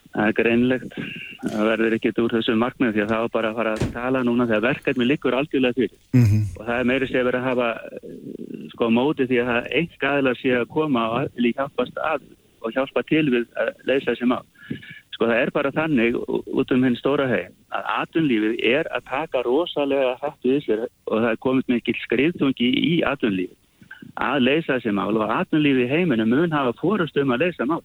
það 0.10 0.26
er 0.26 0.36
greinlegt 0.38 1.00
það 1.40 1.68
verður 1.70 1.96
ekkert 1.98 2.22
úr 2.24 2.36
þessu 2.36 2.56
markmið 2.60 2.96
því 2.96 3.04
að 3.04 3.12
það 3.14 3.26
er 3.26 3.34
bara 3.36 3.50
að 3.50 3.60
fara 3.60 3.74
að 3.76 3.84
tala 3.96 4.24
núna 4.26 4.48
þegar 4.50 4.66
verkefni 4.66 5.08
liggur 5.08 5.38
algjörlega 5.38 5.78
fyrir. 5.78 5.98
Mhm, 6.18 6.42
og 6.58 6.64
það 6.66 6.76
er 6.76 6.90
meiri 6.92 7.10
sé 7.10 7.20
að 7.20 7.30
vera 7.30 7.42
að 7.42 7.50
hafa 7.50 7.70
eh, 7.90 8.68
sko 8.74 8.90
á 8.90 8.98
móti 9.00 9.28
því 9.30 9.42
að 9.42 9.52
það 9.52 9.70
einn 9.80 10.10
aðlar 10.14 10.40
sé 10.42 10.54
að 10.58 10.70
koma 10.74 11.06
og 11.10 11.42
líka 11.42 11.66
hjálpast 11.66 12.02
að 12.12 12.28
og 12.60 12.76
hjálpa 12.76 13.04
til 13.08 13.26
við 13.32 13.46
að 13.56 13.70
leysa 13.88 14.12
þessi 14.12 14.28
mál 14.28 14.44
sko 15.20 15.28
það 15.28 15.42
er 15.44 15.50
bara 15.52 15.72
þannig 15.76 16.16
út 16.48 16.70
um 16.72 16.84
hinn 16.88 16.96
stóra 16.96 17.26
heim 17.28 17.56
að 17.76 17.88
atunlífið 17.98 18.54
er 18.64 18.88
að 18.96 19.10
taka 19.10 19.42
rosalega 19.44 20.14
hætt 20.22 20.46
við 20.48 20.62
sér 20.64 20.84
og 20.88 21.18
það 21.18 21.32
er 21.34 21.40
komið 21.44 21.74
mikil 21.74 21.96
skriftungi 22.06 22.70
í 22.72 22.94
atunlífið 23.04 23.58
að 24.16 24.46
leysa 24.46 24.78
þessi 24.78 24.94
mál 24.96 25.20
og 25.20 25.34
atunlífið 25.36 25.84
í 25.84 25.90
heiminu 25.92 26.24
mun 26.30 26.56
hafa 26.56 26.72
fórust 26.80 27.20
um 27.20 27.36
að 27.36 27.44
leysa 27.44 27.68
mál. 27.68 27.84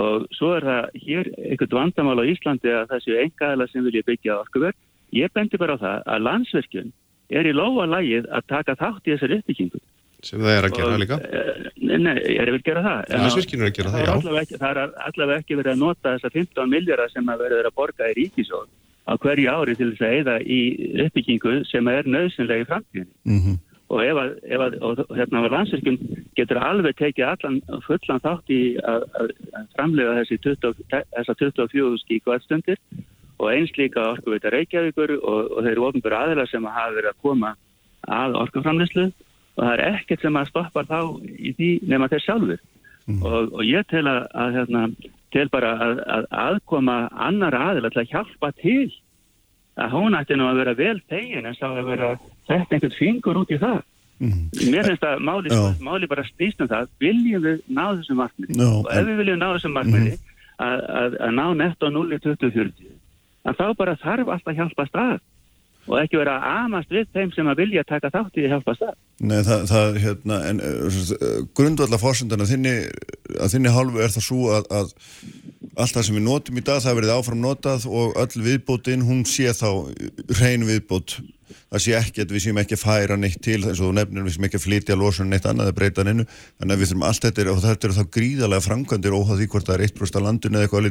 Og 0.00 0.24
svo 0.38 0.54
er 0.56 0.64
það 0.64 0.96
hér 1.04 1.30
eitthvað 1.36 1.76
vandamál 1.76 2.24
á 2.24 2.30
Íslandi 2.32 2.72
að 2.72 2.88
þessu 2.94 3.20
engaðala 3.26 3.68
sem 3.68 3.84
vilja 3.84 4.08
byggja 4.08 4.40
orkuverk 4.40 4.80
ég 5.12 5.32
bendi 5.36 5.60
bara 5.60 5.76
á 5.76 5.82
það 5.84 6.08
að 6.14 6.26
landsverkjun 6.30 6.92
er 7.28 7.44
í 7.44 7.52
lóa 7.52 7.84
lagið 7.92 8.32
að 8.32 8.48
taka 8.48 8.78
þátt 8.80 9.04
í 9.04 9.12
þessari 9.12 9.40
uppbyggingu 9.42 9.84
sem 10.22 10.40
það 10.42 10.56
er 10.56 10.66
að 10.68 10.76
gera 10.78 10.94
Og, 10.94 11.00
líka. 11.02 11.18
eh, 11.22 11.98
Nei, 11.98 12.14
ég 12.34 12.40
er 12.42 12.50
að 12.52 12.62
gera 12.66 12.82
það. 12.82 12.98
En 13.14 13.20
Landsvirkjun 13.22 13.62
er 13.62 13.68
að 13.70 13.76
gera 13.78 13.90
það, 13.94 14.02
já. 14.04 14.10
allavega 14.14 14.42
ekki, 14.44 14.58
Það 14.58 14.70
er 14.70 14.80
allavega 15.08 15.38
ekki 15.42 15.56
verið 15.58 15.72
að 15.72 15.78
nota 15.84 16.12
þessa 16.16 16.30
15 16.34 16.68
miljardar 16.72 17.10
sem 17.14 17.30
að 17.32 17.38
verið 17.44 17.68
að 17.70 17.76
borga 17.78 18.10
í 18.10 18.16
ríkisjóð 18.18 18.66
á 19.08 19.12
hverju 19.16 19.48
ári 19.48 19.74
til 19.78 19.88
þess 19.94 20.04
að 20.04 20.16
eða 20.18 20.34
í 20.42 20.58
uppbyggingu 21.06 21.54
sem 21.70 21.88
er 21.88 22.02
nöðsynlega 22.04 22.64
í 22.64 22.68
framtíðinni. 22.68 23.14
Mhm, 23.24 23.54
og 23.88 24.02
ef 24.04 24.16
að, 24.20 24.32
ef 24.52 24.60
að 24.66 24.74
og, 24.84 24.98
hérna 25.16 25.44
landsvirkjun 25.48 25.98
getur 26.36 26.58
alveg 26.60 26.96
tekið 26.98 27.24
allan 27.30 27.60
fullan 27.86 28.20
þátt 28.20 28.50
í 28.52 28.60
að, 28.84 29.06
að, 29.16 29.30
framlega 29.78 30.18
þessi 30.20 30.36
20, 30.44 30.74
þessa 31.16 31.34
24 31.40 32.02
skíkvæðstundir 32.04 32.76
og 33.38 33.48
eins 33.54 33.72
líka 33.78 34.02
orkuveita 34.12 34.50
Reykjavíkur 34.52 35.14
og, 35.22 35.56
og 35.56 35.62
þeir 35.64 35.72
eru 35.72 35.86
ofnbjör 35.88 36.18
aðeila 36.20 36.46
sem 36.50 36.66
að 36.68 36.76
hafa 36.76 36.94
verið 36.98 37.10
að 37.14 37.22
koma 37.22 37.54
að 38.08 38.36
orkuframleyslu 38.44 39.06
og 39.58 39.64
það 39.66 39.72
er 39.74 39.84
ekkert 39.90 40.22
sem 40.22 40.36
að 40.38 40.50
stoppa 40.52 40.84
þá 40.86 40.98
í 41.34 41.52
því 41.58 41.70
nema 41.90 42.08
þeir 42.12 42.24
sjálfur 42.24 42.60
og, 43.24 43.52
og 43.56 43.62
ég 43.66 43.86
tel 43.90 44.04
að, 44.06 44.18
að 44.36 44.56
hérna, 44.58 44.82
tel 45.34 45.48
bara 45.52 45.74
að, 45.82 46.00
að 46.16 46.26
aðkoma 46.44 46.96
annar 47.28 47.56
til 47.88 48.02
að 48.02 48.10
hjálpa 48.12 48.52
til 48.60 48.90
að 49.78 49.94
hún 49.94 50.16
ætti 50.18 50.36
nú 50.36 50.48
að 50.48 50.60
vera 50.62 50.74
vel 50.78 50.98
þegin 51.10 51.46
en 51.48 51.56
sá 51.56 51.68
að 51.70 51.86
vera 51.88 52.10
sett 52.48 52.72
einhvern 52.72 52.96
fingur 52.98 53.38
út 53.38 53.52
í 53.54 53.58
það. 53.60 53.80
Mhm. 54.18 54.72
Mér 54.72 54.88
finnst 54.88 55.04
að 55.06 55.20
máli, 55.22 55.50
máli 55.78 56.08
bara 56.10 56.24
snýst 56.26 56.60
um 56.64 56.68
það, 56.70 56.88
viljum 56.98 57.44
við 57.44 57.60
ná 57.70 57.84
þessum 58.00 58.18
markmiði? 58.18 58.56
Og 58.66 58.88
ef 58.90 58.98
en- 58.98 59.06
við 59.06 59.20
viljum 59.22 59.38
ná 59.38 59.48
þessum 59.54 59.76
markmiði 59.78 60.14
að, 60.58 60.78
að, 61.00 61.18
að 61.22 61.34
ná 61.38 61.44
netto 61.54 61.90
0 61.94 62.10
í 62.16 62.18
2040 62.24 62.88
að 63.48 63.60
þá 63.60 63.66
bara 63.78 63.94
þarf 64.02 64.32
alltaf 64.34 64.56
hjálpa 64.58 64.86
stað 64.90 65.20
og 65.88 65.96
ekki 66.02 66.20
vera 66.20 66.36
að 66.38 66.56
amast 66.64 66.92
við 66.92 67.08
þeim 67.16 67.30
sem 67.34 67.48
að 67.48 67.62
vilja 67.62 67.84
taka 67.88 68.10
þátt 68.12 68.36
í 68.36 68.44
að 68.44 68.52
hjálpa 68.54 68.74
stað. 68.76 68.96
Nei, 69.18 69.38
það, 69.46 69.60
það 69.70 69.98
hérna, 70.04 70.36
en 70.50 70.58
uh, 70.62 71.00
grundvallar 71.58 72.02
fórsöndan 72.02 72.44
að 72.44 72.52
þinni, 72.52 72.74
að 73.38 73.52
þinni 73.54 73.74
hálfu 73.74 73.98
er 74.04 74.12
það 74.14 74.24
svo 74.28 74.42
að, 74.58 74.64
að 74.78 74.86
allt 75.78 75.94
það 75.96 76.06
sem 76.08 76.16
við 76.18 76.26
notum 76.28 76.60
í 76.60 76.66
dag, 76.68 76.84
það 76.84 76.98
verið 77.00 77.16
áfram 77.16 77.42
notað 77.42 77.80
og 77.88 78.06
öll 78.20 78.44
viðbótin, 78.44 79.06
hún 79.08 79.20
sé 79.28 79.48
þá 79.56 79.70
hrein 80.38 80.64
viðbót, 80.68 81.10
það 81.72 81.80
sé 81.84 81.90
ekki 81.98 82.22
að 82.24 82.32
við 82.36 82.42
séum 82.44 82.60
ekki 82.62 82.76
að 82.76 82.84
færa 82.84 83.16
neitt 83.18 83.40
til 83.44 83.60
að 83.62 83.78
þú 83.80 83.86
nefnir 83.96 84.26
við 84.26 84.34
séum 84.36 84.46
ekki 84.48 84.58
að 84.60 84.66
flytja 84.66 84.98
losun 84.98 85.30
neitt 85.32 85.46
annað 85.48 85.70
að 85.72 85.78
breyta 85.80 86.04
hennu, 86.06 86.24
þannig 86.60 86.74
að 86.74 86.80
við 86.82 86.88
þurfum 86.90 87.08
allt 87.08 87.24
þetta 87.26 87.40
og 87.52 87.62
þetta 87.64 87.84
eru 87.88 87.98
þá 87.98 88.04
gríðarlega 88.18 88.66
framkvæmdir 88.68 89.16
óháð 89.16 89.38
því 89.40 89.46
hvort 89.54 89.66
það 89.68 89.76
er 89.78 89.84
1% 89.88 90.18
af 90.18 90.24
landinu 90.28 90.54
eða 90.58 90.64
eitthvað 90.68 90.82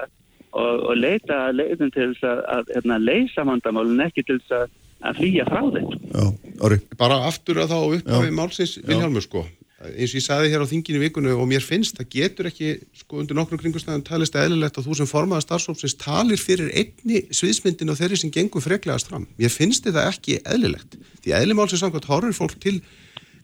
og, 0.54 0.84
og 0.86 0.96
leita 1.00 1.40
leiðum 1.56 1.92
til 1.96 2.12
þess 2.14 2.24
að, 2.30 2.42
að 2.56 2.74
hérna, 2.76 3.00
leysa 3.02 3.46
vandamálun 3.50 4.06
ekki 4.06 4.22
til 4.28 4.38
þess 4.38 4.52
að, 4.60 4.70
að 5.02 5.18
flýja 5.18 5.46
frá 5.50 5.62
þeim. 5.76 5.90
Já, 6.14 6.26
orri. 6.62 6.80
bara 6.98 7.18
aftur 7.26 7.62
að 7.64 7.74
þá 7.74 7.80
upphafi 7.98 8.36
málsins 8.38 8.78
Vilhjálmur 8.86 9.26
sko 9.26 9.46
eins 9.94 10.12
og 10.14 10.20
ég 10.20 10.26
saði 10.26 10.52
hér 10.54 10.66
á 10.66 10.72
þinginu 10.72 11.00
í 11.00 11.04
vikunni 11.06 11.34
og 11.36 11.48
mér 11.50 11.64
finnst 11.64 11.98
það 12.00 12.10
getur 12.16 12.50
ekki 12.50 12.74
sko 12.98 13.22
undir 13.22 13.38
nokkrum 13.38 13.62
kringustæðum 13.62 14.04
talist 14.08 14.38
eðlilegt 14.40 14.80
að 14.80 14.90
þú 14.90 15.00
sem 15.00 15.10
formaða 15.10 15.46
starfsópsins 15.46 15.98
talir 16.02 16.42
fyrir 16.42 16.72
einni 16.74 17.24
sviðsmyndin 17.30 17.94
og 17.94 18.00
þeirri 18.00 18.20
sem 18.22 18.34
gengur 18.34 18.66
freklegast 18.66 19.12
fram 19.12 19.28
mér 19.40 19.54
finnst 19.54 19.88
þetta 19.88 20.08
ekki 20.12 20.40
eðlilegt. 20.44 20.98
Því 21.24 21.36
eðli 21.40 21.58
málsins 21.58 21.84
samkvæmt 21.86 22.10
horfir 22.10 22.38
fólk 22.38 22.58
til 22.64 22.80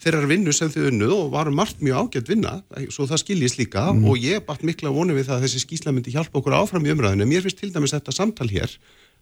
þeirrar 0.01 0.26
vinnu 0.31 0.53
sem 0.55 0.72
þau 0.73 0.88
unnuð 0.89 1.13
og 1.18 1.27
varum 1.35 1.59
margt 1.59 1.84
mjög 1.84 2.07
ágætt 2.07 2.31
vinna, 2.31 2.55
svo 2.89 3.05
það 3.05 3.22
skiljist 3.22 3.59
líka 3.59 3.84
og 3.93 4.18
ég 4.18 4.41
batt 4.47 4.65
mikla 4.65 4.89
vonu 4.93 5.13
við 5.13 5.27
það 5.30 5.38
að 5.38 5.45
þessi 5.45 5.61
skýsla 5.61 5.93
myndi 5.93 6.13
hjálpa 6.15 6.41
okkur 6.41 6.57
áfram 6.57 6.88
í 6.88 6.93
umræðinu, 6.95 7.27
mér 7.30 7.45
finnst 7.45 7.59
til 7.61 7.69
dæmis 7.69 7.93
þetta 7.93 8.15
samtal 8.15 8.49
hér 8.49 8.73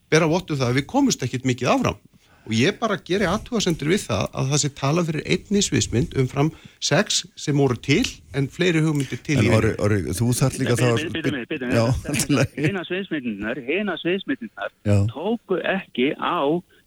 bera 0.09 0.29
vottu 0.29 0.57
það 0.57 0.71
að 0.71 0.79
við 0.79 0.87
komumst 0.93 1.25
ekkit 1.25 1.47
mikið 1.47 1.73
áfram 1.73 1.99
og 2.47 2.53
ég 2.55 2.77
bara 2.79 2.97
geri 3.05 3.27
aðtúasendur 3.29 3.91
við 3.91 4.05
það 4.07 4.23
að 4.39 4.51
það 4.51 4.61
sé 4.63 4.69
tala 4.79 5.03
fyrir 5.07 5.27
einni 5.35 5.63
sviðsmynd 5.65 6.15
umfram 6.21 6.51
sex 6.83 7.23
sem 7.39 7.59
voru 7.59 7.77
til 7.89 8.05
en 8.37 8.47
fleiri 8.51 8.83
hugmyndir 8.85 9.21
til 9.25 9.39
En 9.41 9.49
í 9.49 9.51
orri, 9.57 9.73
orri, 9.81 9.99
þú 10.17 10.31
þarf 10.39 10.57
líka 10.61 10.77
þá 10.79 10.85
að... 10.89 11.03
Býtum 11.13 11.37
við, 11.37 11.45
býtum 11.51 11.75
Já, 11.75 11.83
við. 11.83 12.09
alltaf. 12.13 12.55
Hina 12.57 12.85
sviðsmyndinar, 12.87 13.61
hina 13.67 13.97
sviðsmyndinar 14.01 14.73
tóku 15.11 15.59
ekki 15.75 16.09
á 16.17 16.39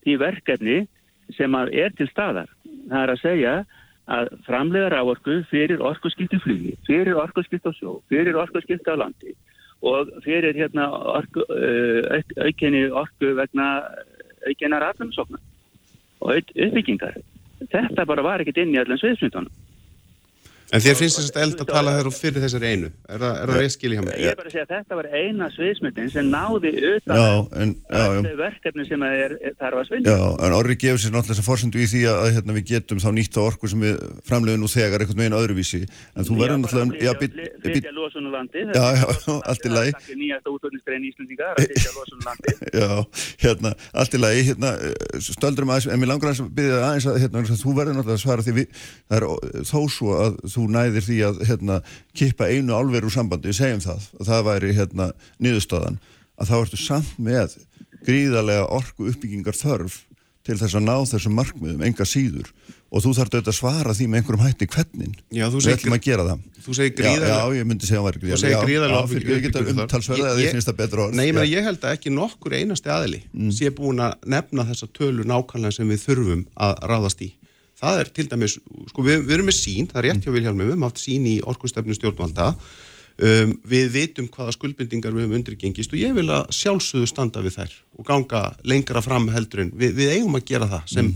því 0.02 0.18
verkefni 0.22 0.80
sem 1.36 1.54
að 1.56 1.72
er 1.84 1.94
til 1.96 2.08
staðar. 2.10 2.50
Það 2.90 3.04
er 3.04 3.14
að 3.14 3.22
segja 3.22 3.54
að 4.12 4.32
framlega 4.46 4.90
rávorku 4.92 5.38
fyrir 5.50 5.82
orkuskipti 5.84 6.40
flugi, 6.42 6.74
fyrir 6.88 7.16
orkuskipti 7.22 7.70
á 7.70 7.72
sjó, 7.76 8.00
fyrir 8.10 8.38
orkuskipti 8.40 8.90
á 8.90 8.98
landi 8.98 9.36
og 9.82 10.10
fyrir 10.22 10.54
hérna 10.54 10.88
orku, 10.90 11.42
uh, 11.42 12.18
auk, 12.18 12.34
aukinni 12.46 12.84
orku 12.90 13.32
vegna 13.38 13.68
aukinnar 14.48 14.86
atvinnusóknar 14.90 15.40
og 16.22 16.36
uppbyggingar. 16.38 17.18
Þetta 17.72 18.06
bara 18.06 18.24
var 18.26 18.42
ekkert 18.42 18.62
inn 18.62 18.74
í 18.74 18.80
allan 18.80 19.00
sviðsmyndunum. 19.00 19.52
En 20.72 20.80
þér 20.80 20.96
finnst 20.96 21.18
þess 21.20 21.32
að 21.34 21.42
eld 21.44 21.62
að 21.62 21.68
tala 21.68 21.92
þeirra 21.98 22.12
fyrir 22.16 22.44
þessari 22.46 22.68
einu 22.72 22.88
er 22.88 23.20
það, 23.20 23.32
er 23.42 23.50
það 23.50 23.58
rétt 23.60 23.74
skil 23.74 23.90
í 23.92 23.96
hjá 23.98 24.02
mér? 24.06 24.20
Ég 24.22 24.30
er 24.32 24.38
bara 24.38 24.48
að 24.48 24.54
segja 24.54 24.64
að 24.64 24.72
þetta 24.72 24.98
var 24.98 25.08
eina 25.12 25.48
sviðsmyndin 25.52 26.12
sem 26.14 26.30
náði 26.32 26.72
utan 26.92 27.20
Já, 27.20 27.26
en, 27.62 27.74
já, 27.82 27.98
já. 28.00 28.14
öllu 28.16 28.32
verkefni 28.38 28.86
sem 28.88 29.04
að 29.04 29.16
er, 29.26 29.34
er 29.50 29.56
þarf 29.60 29.82
að 29.82 29.90
svinna. 29.90 30.14
Já, 30.16 30.24
en 30.46 30.56
orri 30.56 30.76
gefur 30.80 31.02
sér 31.02 31.12
náttúrulega 31.12 31.36
þess 31.36 31.42
að 31.44 31.48
fórsendu 31.50 31.82
í 31.82 31.88
því 31.92 32.02
að, 32.08 32.22
hérna, 32.38 32.56
við 32.56 32.66
getum 32.72 33.02
þá 33.04 33.08
nýtt 33.18 33.36
á 33.36 33.42
orku 33.44 33.72
sem 33.72 33.84
við 33.84 34.00
framleiðum 34.30 34.64
nú 34.64 34.70
þegar 34.72 35.04
einhvern 35.04 35.22
veginn 35.22 35.38
öðruvísi 35.42 35.82
en 35.84 36.28
þú 36.28 36.38
verður 36.40 36.62
náttúrulega 36.64 37.52
Flytja 37.62 37.92
losun 37.94 38.26
úr 38.26 38.34
landi. 38.34 38.64
Já, 38.72 38.86
já, 38.96 39.06
allt 39.52 39.66
í 39.66 39.70
lagi. 39.70 39.92
Það 39.94 40.10
er 40.12 40.18
nýjasta 40.22 40.52
útvöldningsgrein 40.52 41.04
Íslandinga, 41.06 41.50
að 41.52 41.68
flytja 41.68 41.92
losun 41.94 42.18
úr 42.18 42.26
landi. 42.26 42.54
Já, 42.82 42.90
hérna, 43.44 43.72
allt 44.02 44.16
í 44.16 44.20
lagi 44.20 44.42
hérna, 44.48 44.72
stöldurum 45.22 45.72
aðeins, 45.72 45.88
en 45.92 46.02
mér 46.02 46.10
langar 46.10 46.30
aðeins 46.30 46.42
að 46.42 46.50
byrja 46.58 46.80
aðeins 46.88 47.06
að, 47.10 47.18
hérna, 47.22 47.36
vegna 47.38 47.50
þess 47.50 47.58
að 47.58 47.62
þú 47.62 47.74
verður 47.78 47.98
náttúrulega 47.98 48.18
að 48.18 48.24
svara 48.24 48.46
því 48.46 48.54
við, 48.58 48.82
það 49.12 49.78
er 49.82 49.94
svo 49.96 50.16
að 50.16 50.38
þú 50.62 50.70
næðir 50.76 51.06
því 51.08 51.18
að, 51.28 51.42
hérna, 51.50 51.80
kippa 52.16 52.48
einu 52.48 52.76
álveru 52.78 53.10
úr 53.10 53.16
sambandi, 53.16 53.54
segjum 53.56 53.82
það 53.84 54.08
og 54.18 54.28
það 54.30 54.46
væri, 54.48 54.72
hérna, 54.78 55.10
niðurstöðan 55.42 56.00
að 56.38 56.52
þá 56.52 56.56
ertu 56.62 56.80
samt 56.80 57.18
með 57.22 57.58
gríðarlega 58.06 58.70
orku 58.72 59.10
uppbyggingar 59.10 59.58
þörf 59.58 60.00
til 60.42 60.56
þess 60.58 60.74
að 60.74 60.86
ná 60.88 60.96
þessum 61.06 61.36
markmiðum, 61.38 61.82
enga 61.86 62.06
síður 62.08 62.48
og 62.92 63.00
þú 63.04 63.12
þarf 63.16 63.30
auðvitað 63.30 63.50
að 63.52 63.56
svara 63.56 63.92
því 63.96 64.06
með 64.10 64.18
einhverjum 64.20 64.42
hætti 64.42 64.66
hvernig 64.72 65.12
Já, 65.32 65.44
við 65.46 65.62
segir 65.64 65.78
ætlum 65.78 65.94
að 65.96 66.02
gera 66.06 66.24
það 66.28 66.40
Þú 66.62 66.74
segir 66.76 66.90
Já, 66.90 66.96
gríðarlega 66.98 67.36
já, 67.38 67.54
ég 67.56 67.68
myndi 67.70 67.88
segja 67.88 68.00
að 68.00 68.02
það 68.02 68.08
væri 68.08 68.32
Þú 68.32 68.40
segir 68.42 68.52
Já, 68.52 68.58
gríðarlega 68.66 69.02
já, 69.02 69.30
ég 69.32 69.46
geta 69.46 69.62
umtalsverða 69.72 70.32
að 70.32 70.40
þið 70.40 70.50
finnst 70.56 70.68
það 70.68 70.78
betra 70.82 71.04
orð 71.06 71.16
Nei, 71.16 71.24
ég, 71.24 71.38
Já. 71.38 71.46
ég 71.52 71.68
held 71.68 71.86
að 71.86 71.96
ekki 71.96 72.12
nokkur 72.12 72.56
einasti 72.58 72.92
aðili 72.92 73.22
sé 73.56 73.70
búin 73.78 74.02
að 74.04 74.28
nefna 74.34 74.66
þessa 74.68 74.90
tölu 74.98 75.26
nákvæmlega 75.30 75.78
sem 75.78 75.94
við 75.94 76.04
þurfum 76.04 76.44
að 76.68 76.74
ráðast 76.92 77.24
í. 77.24 77.30
Það 77.82 78.00
er 78.00 78.10
til 78.14 78.28
dæmis, 78.30 78.56
sko 78.92 79.02
við, 79.02 79.26
við 79.26 79.36
erum 79.36 79.48
með 79.50 79.58
sín, 79.58 79.90
það 79.90 80.00
er 80.00 80.08
rétt 80.08 80.26
hjá 80.26 80.34
Vilhjálmi, 80.36 80.62
við 80.62 80.72
höfum 80.72 80.86
haft 80.86 81.02
sín 81.02 81.26
í 81.26 81.34
orkustefnu 81.50 81.96
stjórnvalda, 81.98 82.48
um, 83.26 83.54
við 83.72 83.88
vitum 83.96 84.28
hvaða 84.30 84.54
skuldbindingar 84.54 85.16
við 85.16 85.26
höfum 85.26 85.38
undirgengist 85.40 85.94
og 85.94 85.98
ég 85.98 86.14
vil 86.14 86.28
að 86.30 86.52
sjálfsögðu 86.54 87.10
standa 87.10 87.42
við 87.42 87.58
þær 87.58 87.76
og 87.98 88.08
ganga 88.08 88.44
lengra 88.70 89.02
fram 89.02 89.26
heldur 89.34 89.64
en 89.66 89.74
við, 89.74 89.96
við 89.98 90.14
eigum 90.16 90.38
að 90.38 90.46
gera 90.52 90.70
það 90.70 90.94
sem 90.94 91.12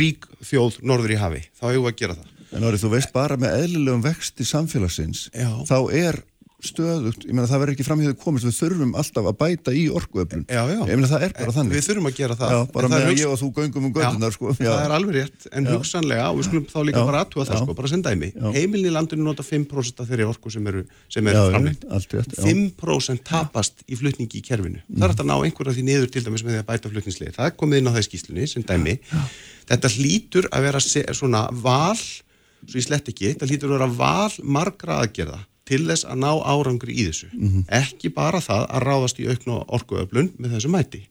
rík 0.00 0.24
þjóð 0.46 0.80
norður 0.86 1.16
í 1.16 1.20
hafi, 1.20 1.44
þá 1.58 1.64
eigum 1.68 1.84
við 1.84 1.92
að 1.92 2.00
gera 2.00 2.18
það. 2.18 2.36
En 2.50 2.66
orðið, 2.66 2.82
þú 2.82 2.90
veist 2.96 3.12
bara 3.14 3.36
með 3.38 3.60
eðlilegum 3.60 4.02
vexti 4.02 4.46
samfélagsins 4.48 5.28
Já. 5.30 5.50
þá 5.68 5.76
er 5.94 6.24
stöðugt, 6.64 7.24
ég 7.24 7.34
meina 7.34 7.48
það 7.48 7.60
verður 7.62 7.74
ekki 7.74 7.84
framhjöðu 7.86 8.16
komist, 8.20 8.46
við 8.46 8.56
þurfum 8.58 8.92
alltaf 9.00 9.24
að 9.30 9.36
bæta 9.40 9.70
í 9.76 9.82
orkuöflun. 9.96 10.44
Ég 10.50 10.90
meina 10.90 11.10
það 11.10 11.24
er 11.26 11.32
bara 11.38 11.52
þannig. 11.56 11.72
Við 11.76 11.84
þurfum 11.88 12.08
að 12.10 12.16
gera 12.18 12.34
það. 12.40 12.50
Já, 12.54 12.60
bara 12.74 12.86
með 12.92 13.02
ég 13.14 13.28
og 13.30 13.36
þú 13.40 13.48
göngum 13.58 13.84
um 13.88 13.94
göttunar, 13.96 14.32
sko. 14.36 14.44
Það 14.60 14.82
er 14.84 14.94
alveg 14.96 15.12
rétt, 15.16 15.40
en 15.50 15.62
Já. 15.64 15.72
hugsanlega, 15.74 16.24
og 16.30 16.36
við 16.38 16.44
skulum 16.48 16.66
þá 16.70 16.80
líka 16.88 17.00
Já. 17.00 17.06
bara 17.10 17.20
aðtúa 17.24 17.44
það 17.50 17.58
sko, 17.64 17.72
bara 17.80 17.88
sem 17.92 18.02
dæmi, 18.04 18.28
Já. 18.34 18.48
heimilin 18.56 18.88
í 18.90 18.94
landinu 18.94 19.22
nota 19.26 19.42
5% 19.46 20.00
af 20.00 20.06
þeirri 20.10 20.24
orku 20.28 20.48
sem 20.52 20.64
eru, 20.70 20.82
sem 21.08 21.24
eru 21.26 21.36
já, 21.36 21.44
framleitt. 21.50 21.82
allt 21.90 22.10
rétt. 22.16 22.32
já. 22.36 22.42
5% 22.44 23.24
tapast 23.24 23.74
í 23.88 23.94
flutningi 24.00 24.36
í 24.40 24.44
kerfinu. 24.44 24.80
Það 24.90 25.06
er 25.08 25.14
að 25.16 25.28
ná 25.30 25.36
einhverja 25.40 25.76
því 25.76 25.84
niður 25.86 26.08
til 26.12 26.24
dæmis 26.26 26.44
með 26.44 26.52
því 26.56 26.60
að 26.60 26.68
bæta 26.70 26.92
flutningslið. 26.92 27.32
Það 27.36 27.56
komið 27.60 27.76
inn 27.80 27.88
á 27.88 27.92
það 27.94 28.02
í 28.02 28.08
skýslunni 28.10 28.44
svo 32.60 32.76
ég 32.76 32.84
slett 32.84 33.08
ekki, 33.08 33.30
þetta 33.32 33.48
hlýtur 33.48 33.70
að 33.70 33.78
vera 33.78 33.86
val 33.96 34.34
margra 34.44 34.98
aðgerða 35.00 35.38
til 35.70 35.84
þess 35.86 36.04
að 36.10 36.20
ná 36.26 36.30
árangri 36.50 36.98
í 36.98 37.06
þessu. 37.08 37.30
Ekki 37.80 38.10
bara 38.16 38.42
það 38.42 38.66
að 38.68 38.86
ráðast 38.90 39.20
í 39.22 39.28
aukna 39.30 39.62
orkuöflun 39.70 40.32
með 40.38 40.56
þessu 40.58 40.72
mæti. 40.74 41.04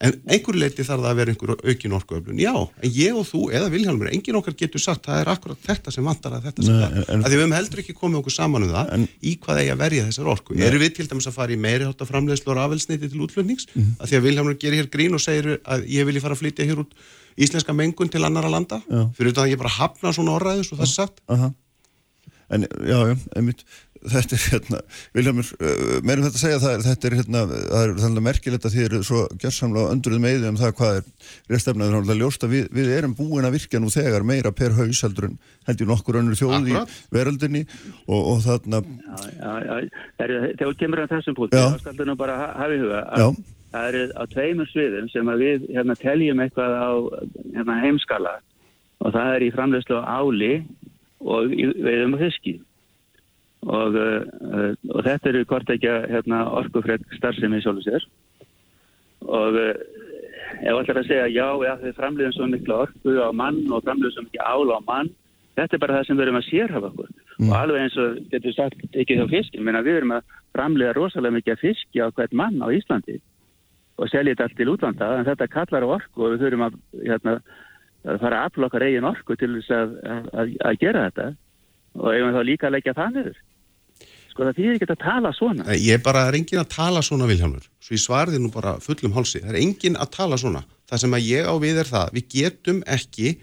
En 0.00 0.14
einhver 0.32 0.56
leiti 0.56 0.84
þarf 0.86 1.02
það 1.02 1.10
að 1.10 1.18
vera 1.18 1.32
einhver 1.34 1.50
aukin 1.60 1.92
orkuöflun. 1.98 2.38
Já, 2.40 2.52
en 2.56 2.92
ég 2.94 3.16
og 3.20 3.26
þú 3.28 3.40
eða 3.52 3.66
Vilhjálmur, 3.74 4.08
engin 4.14 4.38
okkar 4.38 4.54
getur 4.56 4.80
sagt 4.80 5.04
það 5.04 5.18
er 5.20 5.28
akkurat 5.34 5.58
þetta 5.66 5.92
sem 5.92 6.06
vantar 6.08 6.32
að 6.38 6.46
þetta 6.46 6.64
sem 6.64 6.72
Nei, 6.78 6.80
það. 6.86 7.10
en- 7.12 7.24
Að 7.24 7.28
því 7.28 7.36
við 7.36 7.42
höfum 7.42 7.56
heldur 7.58 7.82
ekki 7.82 7.96
komið 7.98 8.20
okkur 8.22 8.32
saman 8.32 8.64
um 8.64 8.70
það 8.72 9.04
í 9.20 9.34
hvað 9.44 9.60
eigi 9.60 9.72
að 9.74 9.82
verja 9.82 10.06
þessar 10.08 10.30
orku. 10.32 10.54
Nei. 10.56 10.64
Erum 10.70 10.80
við 10.86 10.94
til 10.96 11.06
dæmis 11.10 11.28
að 11.28 11.36
fara 11.36 11.52
í 11.52 11.58
meiri 11.60 11.84
hátta 11.90 12.08
framleiðslu 12.08 12.48
og 12.54 12.56
rafelsneiti 12.62 13.10
til 13.12 13.20
útflutnings? 13.26 13.66
Mhm. 13.74 13.92
Að 14.00 14.06
því 14.08 14.16
að 14.16 14.24
Vilhjálmur 14.30 14.56
gerir 14.62 14.80
hér 14.80 14.88
grín 14.94 15.12
og 15.12 15.20
segir 15.20 15.58
að 15.66 15.84
ég 15.90 16.06
vilji 16.08 16.20
fara 16.24 16.34
að 16.34 16.42
flytja 16.46 16.64
hér 16.70 16.80
út 16.80 16.92
íslenska 17.36 17.76
mengun 17.76 18.08
til 18.08 18.24
annara 18.24 18.48
landa. 18.48 18.80
Já. 18.88 19.04
Fyrir 19.18 19.32
þetta 19.34 19.44
að 19.44 19.52
ég 19.52 19.58
bara 19.58 19.68
hafna 19.76 20.14
svona 20.16 20.38
orðræðu, 20.38 20.64
svo 20.64 20.76
það 20.80 20.88
þetta 24.00 24.36
er 24.36 24.42
hérna, 24.54 24.78
Viljámur, 25.16 25.48
uh, 25.60 26.00
meirum 26.06 26.24
þetta 26.24 26.38
að 26.38 26.42
segja 26.44 26.60
það, 26.62 26.74
er- 26.78 26.84
þetta 26.86 27.08
er 27.10 27.16
hérna, 27.18 27.42
það 27.52 27.82
er 27.84 27.92
þannig 28.00 28.24
merkilegt 28.24 28.64
að 28.68 28.74
þið 28.76 28.84
eru 28.88 29.00
svo 29.04 29.20
gjörsamlega 29.42 29.92
öndruð 29.94 30.22
með 30.24 30.46
um 30.48 30.56
það 30.60 30.72
hvað 30.80 30.96
er 31.00 31.04
réttstefnaður 31.52 31.94
náttúrulega 31.98 32.20
ljóst 32.24 32.46
að 32.48 32.54
við, 32.56 32.64
við 32.80 32.90
erum 32.96 33.14
búin 33.18 33.44
að 33.50 33.56
virkja 33.58 33.80
nú 33.84 33.92
þegar 33.92 34.26
meira 34.30 34.52
per 34.56 34.76
haus 34.78 35.02
heldur 35.04 35.28
en 35.30 35.38
heldur 35.68 35.90
nokkur 35.92 36.20
önnur 36.22 36.38
þjóð 36.40 36.56
Akkurat. 36.60 36.88
í 36.96 37.14
veröldinni 37.18 37.62
og, 38.08 38.20
og 38.34 38.42
þarna, 38.46 38.80
Já, 38.80 39.20
já, 39.36 39.54
já. 39.68 40.04
Er, 40.24 40.34
þegar 40.56 40.76
kemur 40.80 41.04
að 41.04 41.12
þessum 41.16 41.36
púti, 41.36 41.56
þá 41.60 41.80
skaldu 41.84 42.06
nú 42.08 42.16
bara 42.20 42.36
ha- 42.40 42.52
hafa 42.62 42.76
í 42.76 42.80
huga 42.80 43.02
Já. 43.20 43.26
að 43.28 43.42
það 43.70 44.00
er 44.00 44.14
á 44.16 44.22
tveimur 44.32 44.70
sviðum 44.72 45.10
sem 45.12 45.28
að 45.30 45.44
við 45.44 45.68
hérna, 45.76 45.94
teljum 46.00 46.40
eitthvað 46.42 46.72
á 46.74 46.90
hérna, 47.54 47.76
heimskala 47.84 48.32
og 49.00 49.12
það 49.14 49.30
er 49.36 49.44
í 49.46 49.52
framleiðslu 49.54 50.00
á 50.00 50.04
áli 50.20 50.52
og 51.20 51.52
í 51.54 51.68
veiðum 51.84 52.16
og 52.16 52.24
fiski 52.24 52.56
og, 53.66 53.96
uh, 53.96 54.72
og 54.94 55.00
þetta 55.04 55.32
eru 55.32 55.44
hvort 55.50 55.72
ekki 55.72 55.94
hérna, 56.10 56.44
orkufreg 56.60 57.04
starfsemi 57.18 57.60
í 57.60 57.64
sólu 57.64 57.84
sér. 57.84 58.06
Og 59.28 59.58
uh, 59.60 59.72
ef 60.60 60.74
allir 60.74 61.00
að 61.02 61.08
segja 61.08 61.26
já, 61.30 61.48
já 61.66 61.72
þið 61.82 61.96
framleiðum 61.98 62.36
svo 62.36 62.50
mikla 62.50 62.82
orku 62.86 63.16
á 63.20 63.30
mann 63.36 63.60
og 63.68 63.84
framleiðum 63.84 64.16
svo 64.16 64.26
mikla 64.26 64.52
ála 64.54 64.80
á 64.80 64.82
mann 64.88 65.12
þetta 65.60 65.76
er 65.76 65.82
bara 65.82 65.96
það 65.98 66.06
sem 66.06 66.18
við 66.18 66.24
erum 66.26 66.38
að 66.38 66.46
sérhafa 66.48 66.90
okkur. 66.90 67.10
Og 67.40 67.56
alveg 67.56 67.82
eins 67.84 67.98
og 68.00 68.20
getur 68.32 68.56
sagt 68.56 69.00
ekki 69.02 69.18
þá 69.18 69.60
menna 69.60 69.82
við 69.84 70.00
erum 70.00 70.14
að 70.16 70.36
framleiða 70.56 70.96
rosalega 70.96 71.36
mikið 71.36 71.60
fiski 71.60 72.02
á 72.02 72.08
hvert 72.08 72.32
mann 72.36 72.60
á 72.64 72.68
Íslandi 72.72 73.18
og 74.00 74.08
selja 74.08 74.32
þetta 74.32 74.46
allt 74.48 74.56
til 74.56 74.70
útlanda 74.72 75.10
en 75.18 75.28
þetta 75.28 75.50
kallar 75.52 75.84
á 75.84 75.88
orku 75.98 76.24
og 76.24 76.32
við 76.32 76.44
þurfum 76.44 76.66
að, 76.66 76.78
hérna, 77.04 77.34
fara 78.22 78.40
að 78.40 78.46
afla 78.48 78.70
okkar 78.70 78.86
eigin 78.86 79.08
orku 79.10 79.36
til 79.36 79.52
þess 79.58 79.74
að, 79.76 79.94
að, 80.32 80.54
að 80.70 80.80
gera 80.80 81.06
þetta. 81.08 81.26
Og 82.00 82.12
eigum 82.14 82.36
þá 82.36 82.42
líka 82.46 82.68
að 82.68 82.76
leggja 82.78 82.96
það 82.96 83.16
niður 83.16 83.40
sko 84.30 84.46
það 84.46 84.58
þýðir 84.58 84.76
ekki 84.78 84.88
að 84.90 85.00
tala 85.04 85.32
svona 85.36 85.66
Nei, 85.66 85.78
Ég 85.84 86.02
bara, 86.04 86.24
það 86.24 86.32
er 86.32 86.38
engin 86.40 86.62
að 86.62 86.68
tala 86.74 87.02
svona 87.04 87.28
Vilhjálmur, 87.30 87.64
svo 87.82 87.96
ég 87.96 88.02
svarði 88.02 88.40
nú 88.42 88.50
bara 88.54 88.76
fullum 88.82 89.16
hálsi, 89.16 89.42
það 89.44 89.54
er 89.54 89.60
engin 89.60 89.98
að 90.00 90.12
tala 90.16 90.38
svona. 90.40 90.62
Það 90.90 91.02
sem 91.04 91.16
að 91.18 91.26
ég 91.28 91.50
á 91.50 91.54
við 91.62 91.80
er 91.82 91.90
það, 91.90 92.14
við 92.16 92.28
getum 92.34 92.80
ekki 92.98 93.34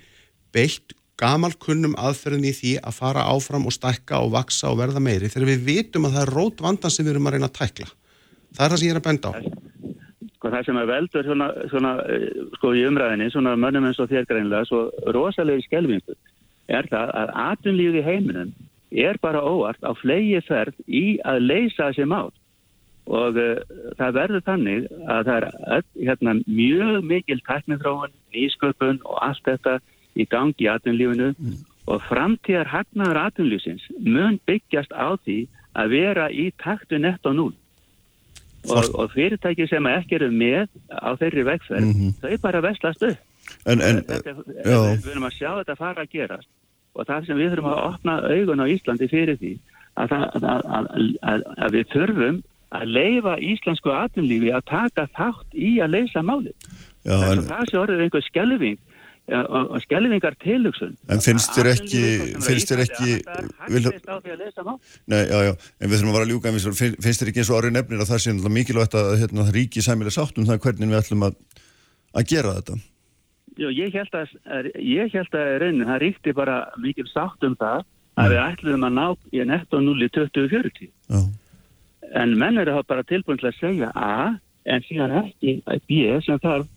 beitt 0.56 0.96
gamalkunnum 1.18 1.96
aðferðin 1.98 2.50
í 2.50 2.54
því 2.54 2.74
að 2.86 2.98
fara 3.00 3.26
áfram 3.32 3.66
og 3.68 3.74
stækka 3.74 4.20
og 4.22 4.34
vaksa 4.36 4.70
og 4.70 4.78
verða 4.82 5.02
meiri 5.02 5.32
þegar 5.34 5.50
við 5.50 5.64
vitum 5.66 6.06
að 6.06 6.18
það 6.18 6.26
er 6.26 6.34
rót 6.36 6.62
vandan 6.62 6.94
sem 6.94 7.08
við 7.08 7.16
erum 7.16 7.30
að 7.30 7.38
reyna 7.38 7.50
að 7.50 7.58
tækla. 7.58 7.90
Það 8.54 8.66
er 8.66 8.74
það 8.74 8.82
sem 8.82 8.88
ég 8.88 8.94
er 8.94 9.02
að 9.02 9.08
benda 9.08 9.32
á. 9.34 9.36
sko 10.38 10.52
það 10.54 10.66
sem 10.68 10.78
er 10.78 10.90
veldur 10.92 11.26
svona, 11.26 11.48
svona 11.72 11.92
eh, 12.14 12.28
sko 12.60 12.74
í 12.78 12.84
umræðinni, 12.86 13.30
svona 13.34 13.56
mönnum 13.58 13.88
eins 13.90 14.00
og 14.00 14.12
þér 14.12 14.28
greinlega, 14.30 14.68
svo 14.70 14.84
rosalegi 15.16 15.66
skelvingu 15.66 16.14
er 16.68 16.88
það 16.92 17.14
að 17.18 17.34
atvinnlífið 17.48 17.98
í 17.98 18.06
heiminum 18.06 18.52
er 18.92 19.20
bara 19.22 19.44
óvart 19.44 19.84
á 19.84 19.92
flegi 19.98 20.42
ferð 20.48 20.78
í 20.88 21.18
að 21.28 21.44
leysa 21.46 21.90
þessi 21.90 22.08
mál. 22.10 22.32
Og 23.08 23.38
uh, 23.40 23.60
það 24.00 24.18
verður 24.20 24.46
þannig 24.48 24.88
að 25.08 25.30
það 25.30 25.36
er 25.38 25.48
öll, 25.78 25.86
hérna, 26.10 26.34
mjög 26.48 27.06
mikil 27.08 27.40
tæknithróun, 27.48 28.16
nýsköpun 28.36 29.00
og 29.08 29.22
allt 29.24 29.46
þetta 29.48 29.78
í 30.18 30.26
gangi 30.30 30.66
í 30.66 30.72
atvinnlífinu 30.72 31.32
og 31.88 32.04
framtíðar 32.10 32.68
hagnaður 32.72 33.22
atvinnlífsins 33.28 33.86
mun 34.04 34.42
byggjast 34.50 34.92
á 34.92 35.16
því 35.24 35.46
að 35.78 35.94
vera 35.94 36.28
í 36.34 36.50
taktu 36.60 37.00
nett 37.00 37.24
og 37.30 37.38
núl 37.38 37.54
og, 38.68 38.90
og 38.98 39.14
fyrirtæki 39.14 39.68
sem 39.70 39.88
ekki 39.92 40.18
eru 40.20 40.30
með 40.34 40.68
á 40.92 41.16
þeirri 41.20 41.46
vegferð, 41.48 42.04
þau 42.22 42.38
bara 42.44 42.64
vestlast 42.66 43.06
upp. 43.08 43.22
en, 43.64 43.80
en, 43.80 44.02
Þetta, 44.04 44.34
við 44.66 45.06
við 45.06 45.12
erum 45.14 45.28
að 45.30 45.38
sjá 45.38 45.50
þetta 45.62 45.78
fara 45.80 46.04
að 46.04 46.16
gerast 46.18 46.50
og 46.98 47.08
það 47.08 47.28
sem 47.30 47.38
við 47.40 47.52
þurfum 47.54 47.72
að 47.72 47.82
opna 47.92 48.18
augun 48.26 48.64
á 48.64 48.66
Íslandi 48.74 49.08
fyrir 49.12 49.38
því 49.42 49.54
að, 49.98 50.12
það, 50.12 50.26
að, 50.42 50.68
að, 50.78 50.92
að, 51.32 51.46
að 51.68 51.76
við 51.78 51.88
þurfum 51.94 52.42
að 52.78 52.90
leifa 52.98 53.38
íslensku 53.40 53.94
atvinnlífi 53.96 54.50
að 54.58 54.66
taka 54.68 55.06
þátt 55.16 55.54
í 55.56 55.78
að 55.80 55.94
leysa 55.96 56.24
málið. 56.26 56.54
já, 57.08 57.16
En, 57.16 57.32
en, 57.38 57.46
það 57.48 57.70
sé 57.70 57.78
orðið 57.80 58.02
einhver 58.04 58.26
skelving 58.26 58.76
eh, 59.32 59.44
og, 59.46 59.70
og 59.78 59.84
skelvingar 59.86 60.36
tilhugsun. 60.44 60.98
En 61.08 61.24
finnst 61.24 61.56
þér 61.56 61.70
ekki- 61.72 62.02
sem 62.34 62.44
finnst 62.44 62.74
þér 62.74 62.82
er 62.84 62.90
ekki- 62.90 63.16
mál. 64.68 64.76
Nei, 65.08 65.22
já, 65.32 65.40
já, 65.48 65.54
en 65.80 65.88
við 65.90 65.96
þurfum 65.96 66.12
að 66.12 66.18
vara 66.18 66.28
að 66.28 66.34
ljúka 66.34 66.54
finnst 66.58 67.24
þér 67.24 67.32
ekki 67.32 67.44
eins 67.46 67.54
og 67.54 67.60
orðið 67.62 67.78
nefnir 67.78 68.04
að 68.04 68.12
það 68.12 68.22
sé 68.26 68.36
mikilvægt 68.60 69.00
að 69.00 69.10
hérna, 69.24 69.48
það 69.48 69.56
ríki 69.62 69.86
sæmilega 69.88 70.18
sátt 70.18 70.38
um 70.38 70.50
það 70.52 70.62
hvernig 70.68 70.92
við 70.92 71.00
ætlum 71.02 71.28
að, 71.30 71.40
að 72.20 72.30
gera 72.36 72.56
þetta. 72.60 72.80
Jú, 73.58 73.72
ég 73.74 73.94
held 73.98 74.14
að, 74.14 74.34
að- 74.46 74.72
ég 74.78 75.14
held 75.14 75.34
að 75.34 75.48
í 75.56 75.60
rauninni, 75.64 75.86
það 75.90 76.02
ríkti 76.06 76.34
bara 76.38 76.58
mikil 76.78 77.08
sátt 77.10 77.44
um 77.48 77.56
það 77.58 77.86
að 78.18 78.32
við 78.34 78.44
ætlum 78.44 78.86
að 78.88 78.94
ná 78.98 79.08
í 79.34 79.44
netto 79.46 79.80
0 79.82 80.06
í 80.06 80.10
2040. 80.14 80.92
Já, 81.10 81.22
En 82.16 82.38
menn 82.40 82.58
eru 82.62 82.72
þá 82.78 82.86
bara 82.88 83.04
tilbúin 83.04 83.40
til 83.42 83.50
að 83.50 83.58
segja 83.60 83.90
A, 83.96 84.38
en 84.66 84.84
síðan 84.88 85.18
ekki 85.26 85.58
B 85.90 86.22
sem 86.24 86.40
þarf 86.40 86.68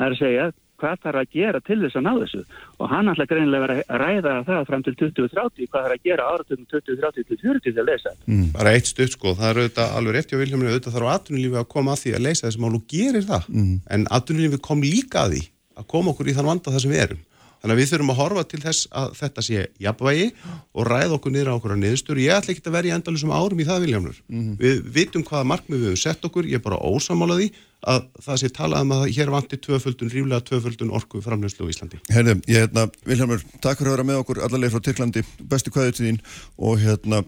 að 0.00 0.16
segja 0.18 0.48
hvað 0.80 0.96
þarf 1.04 1.18
að 1.20 1.30
gera 1.36 1.60
til 1.60 1.76
þess 1.82 1.96
að 2.00 2.04
ná 2.06 2.10
þessu. 2.22 2.40
Og 2.80 2.88
hann 2.90 3.10
ætla 3.12 3.26
greinilega 3.28 3.60
að 3.60 3.68
vera 3.68 3.84
að 3.84 4.00
ræða 4.00 4.32
það 4.48 4.66
fram 4.70 4.82
til 4.86 4.94
2030, 4.96 5.68
hvað 5.70 5.84
þarf 5.86 5.94
að 5.98 6.04
gera 6.08 6.26
áratöfum 6.32 6.66
2030 6.72 7.28
til 7.28 7.38
40 7.44 7.60
til 7.68 7.74
að 7.84 7.88
lesa. 7.92 8.14
Bara 8.56 8.72
eitt 8.74 8.88
stutt 8.90 9.12
sko, 9.14 9.34
það 9.36 9.50
er 9.52 9.60
auðvitað 9.62 9.94
alveg 10.00 10.16
rétt 10.16 10.32
hjá 10.32 10.38
Vilhjálmur, 10.40 10.70
auðvitað 10.72 10.96
þarf 10.96 11.12
atvinnulífi 11.14 11.60
að 11.60 11.68
koma 11.76 11.92
að 11.94 12.02
því 12.02 12.14
að 12.16 12.24
leysa 12.26 12.46
þessi 12.48 12.62
mál 12.64 12.74
og 12.80 12.86
gerir 12.90 13.26
það. 13.30 13.48
En 13.94 14.06
atvinnulífi 14.18 14.60
kom 14.64 14.80
líka 14.82 15.26
að 15.28 15.36
því 15.36 15.42
að 15.80 15.90
koma 15.90 16.14
okkur 16.14 16.30
í 16.30 16.36
þann 16.36 16.50
vanda 16.52 16.74
þar 16.74 16.84
sem 16.84 16.94
við 16.94 17.04
erum. 17.08 17.26
Þannig 17.60 17.74
að 17.74 17.80
við 17.82 17.90
þurfum 17.90 18.10
að 18.14 18.20
horfa 18.22 18.42
til 18.48 18.58
þess 18.62 18.86
að 18.96 19.08
þetta 19.18 19.42
sé 19.44 19.62
jafnvægi 19.84 20.28
og 20.72 20.86
ræða 20.88 21.16
okkur 21.18 21.32
niður 21.34 21.50
á 21.52 21.54
okkur 21.58 21.74
að 21.74 21.80
niðurstöru. 21.82 22.22
Ég 22.24 22.32
ætla 22.38 22.54
ekki 22.54 22.62
að 22.64 22.76
vera 22.78 22.88
í 22.88 22.92
endalusum 22.94 23.32
árum 23.36 23.60
í 23.60 23.66
það 23.68 23.82
Vilhjálmur. 23.84 24.20
Við 24.62 24.78
vitum 24.94 25.24
hvaða 25.28 25.48
markmið 25.50 25.82
við 25.82 25.90
höfum 25.90 26.00
sett 26.00 26.24
okkur, 26.24 26.48
ég 26.48 26.56
er 26.56 26.64
bara 26.64 26.78
ósamálaði 26.80 27.50
að 27.84 28.06
það 28.24 28.38
sé 28.40 28.48
talað 28.56 28.86
um 28.86 28.94
að 28.96 29.04
hér 29.16 29.32
vanti 29.32 29.58
tvöföldun, 29.60 30.12
ríflega 30.12 30.40
tvöföldun 30.48 30.92
orku 30.96 31.20
framlöslu 31.24 31.68
á 31.68 31.72
Íslandi. 31.72 32.00
herðu, 32.12 32.34
ég 32.48 32.64
hérna, 32.64 32.86
Vilhelmur, 33.08 33.44
takk 33.60 33.80
fyrir 33.80 33.92
að 33.92 33.96
vera 33.96 34.08
með 34.08 34.20
okkur 34.20 34.40
allarleið 34.44 34.74
frá 34.74 34.84
Tyrklandi, 34.84 35.24
bestu 35.48 35.72
kvæðu 35.72 35.94
til 35.96 36.06
þín 36.10 36.20
og 36.60 36.80
hérna, 36.80 37.22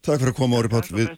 takk 0.00 0.16
fyrir 0.22 0.32
að 0.32 0.38
koma 0.40 0.60
Óri 0.60 0.72
Páll 0.72 0.88
við. 0.96 1.12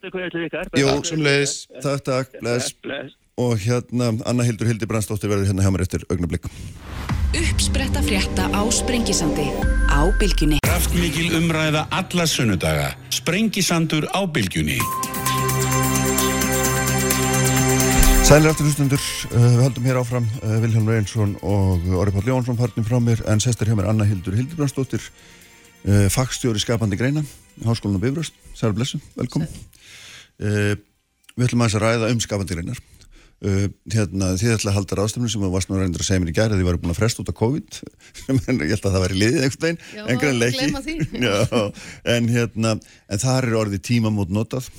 Jó, 0.74 0.88
sömuleiðis. 1.06 1.54
takk, 1.78 2.02
takk, 2.06 2.38
bless 2.42 2.74
Bless. 2.82 3.14
Og 3.40 3.56
hérna, 3.58 4.12
Anna 4.28 4.44
Hildur 4.44 4.68
Hildi 4.68 4.88
Brandsdóttir 4.88 5.30
verður 5.32 5.48
hérna 5.48 5.64
hjá 5.64 5.72
mér 5.72 5.86
eftir 5.86 6.04
augnablik. 6.12 6.48
Uppspretta 7.32 8.02
frétta 8.04 8.50
á 8.52 8.62
Sprengisandi 8.68 9.48
á 9.88 10.04
Bylgjunni. 10.20 10.58
Kraftmikil 10.66 11.32
umræða 11.38 11.86
alla 11.90 12.26
sunnudaga. 12.28 12.92
Sprengisandur 13.08 14.04
á 14.12 14.20
bylgjunni. 14.28 14.76
Sælir 18.28 18.52
aftur 18.52 18.68
hlustundur, 18.68 19.02
uh, 19.32 19.38
við 19.40 19.62
höldum 19.64 19.88
hér 19.88 20.00
áfram 20.00 20.28
uh, 20.42 20.58
Vilhelm 20.62 20.88
Reynsson 20.88 21.34
og 21.42 21.88
Orri 21.98 22.12
Páll 22.14 22.30
Jónsson 22.30 22.58
farnum 22.60 22.86
frá 22.86 23.00
mér 23.02 23.24
en 23.28 23.40
sestir 23.42 23.68
hjá 23.68 23.76
mér 23.78 23.90
Anna 23.90 24.06
Hildur 24.08 24.36
Hildi 24.36 24.56
Brandsdóttir 24.58 25.02
uh, 25.02 26.06
fagstjóri 26.12 26.62
skapandi 26.62 27.00
greina 27.00 27.24
Háskólan 27.64 27.98
og 27.98 28.04
Bifröst, 28.04 28.36
Særa 28.56 28.76
Blessu, 28.76 29.00
velkom 29.18 29.44
uh, 29.44 30.74
Við 31.32 31.46
ætlum 31.48 31.64
aðeins 31.64 31.78
að 31.78 31.86
ræða 31.86 32.12
um 32.12 32.20
skapandi 32.20 32.56
greinar 32.58 32.80
uh, 33.46 33.66
hérna, 33.92 34.32
þið 34.38 34.54
ætla 34.56 34.72
að 34.72 34.76
halda 34.78 34.98
ráðstöfnu 34.98 35.30
sem 35.32 35.46
að 35.46 35.54
varst 35.56 35.70
nú 35.70 35.78
reyndur 35.78 36.02
að 36.02 36.08
segja 36.08 36.22
mér 36.22 36.32
í 36.32 36.36
gæri 36.36 36.54
að 36.54 36.60
þið 36.60 36.68
varu 36.68 36.80
búin 36.82 36.94
að 36.94 37.00
fresta 37.00 37.22
út 37.22 37.32
á 37.32 37.40
COVID 37.40 37.78
en 38.52 38.62
ég 38.62 38.72
held 38.74 38.86
að 38.86 38.94
það 38.94 39.04
væri 39.06 39.18
liðið 39.22 39.46
einhvern 39.46 39.66
veginn 39.66 39.80
en. 40.02 41.26
Já, 41.26 41.62
en 42.14 42.30
hérna, 42.32 42.76
en 43.08 43.22
það 43.24 43.40
er 43.40 43.58
orðið 43.62 43.84
tímamót 43.88 44.32
notað 44.34 44.70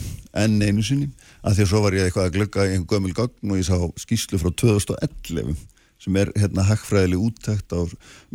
enn 0.44 0.58
einu 0.64 0.86
sinni 0.86 1.12
að 1.44 1.60
því 1.60 1.66
að 1.66 1.72
svo 1.74 1.84
var 1.84 1.98
ég 1.98 2.08
eitthvað 2.08 2.30
að 2.30 2.38
glögga 2.38 2.68
í 2.68 2.76
einhver 2.78 2.98
gömul 2.98 3.16
gögn 3.18 3.54
og 3.54 3.60
ég 3.60 3.68
sá 3.68 3.78
skýslu 4.06 4.40
frá 4.42 4.52
2011 4.64 5.56
sem 6.04 6.20
er 6.20 6.32
hérna 6.36 6.66
hagfræðileg 6.68 7.22
úttækt 7.30 7.76
á 7.76 7.80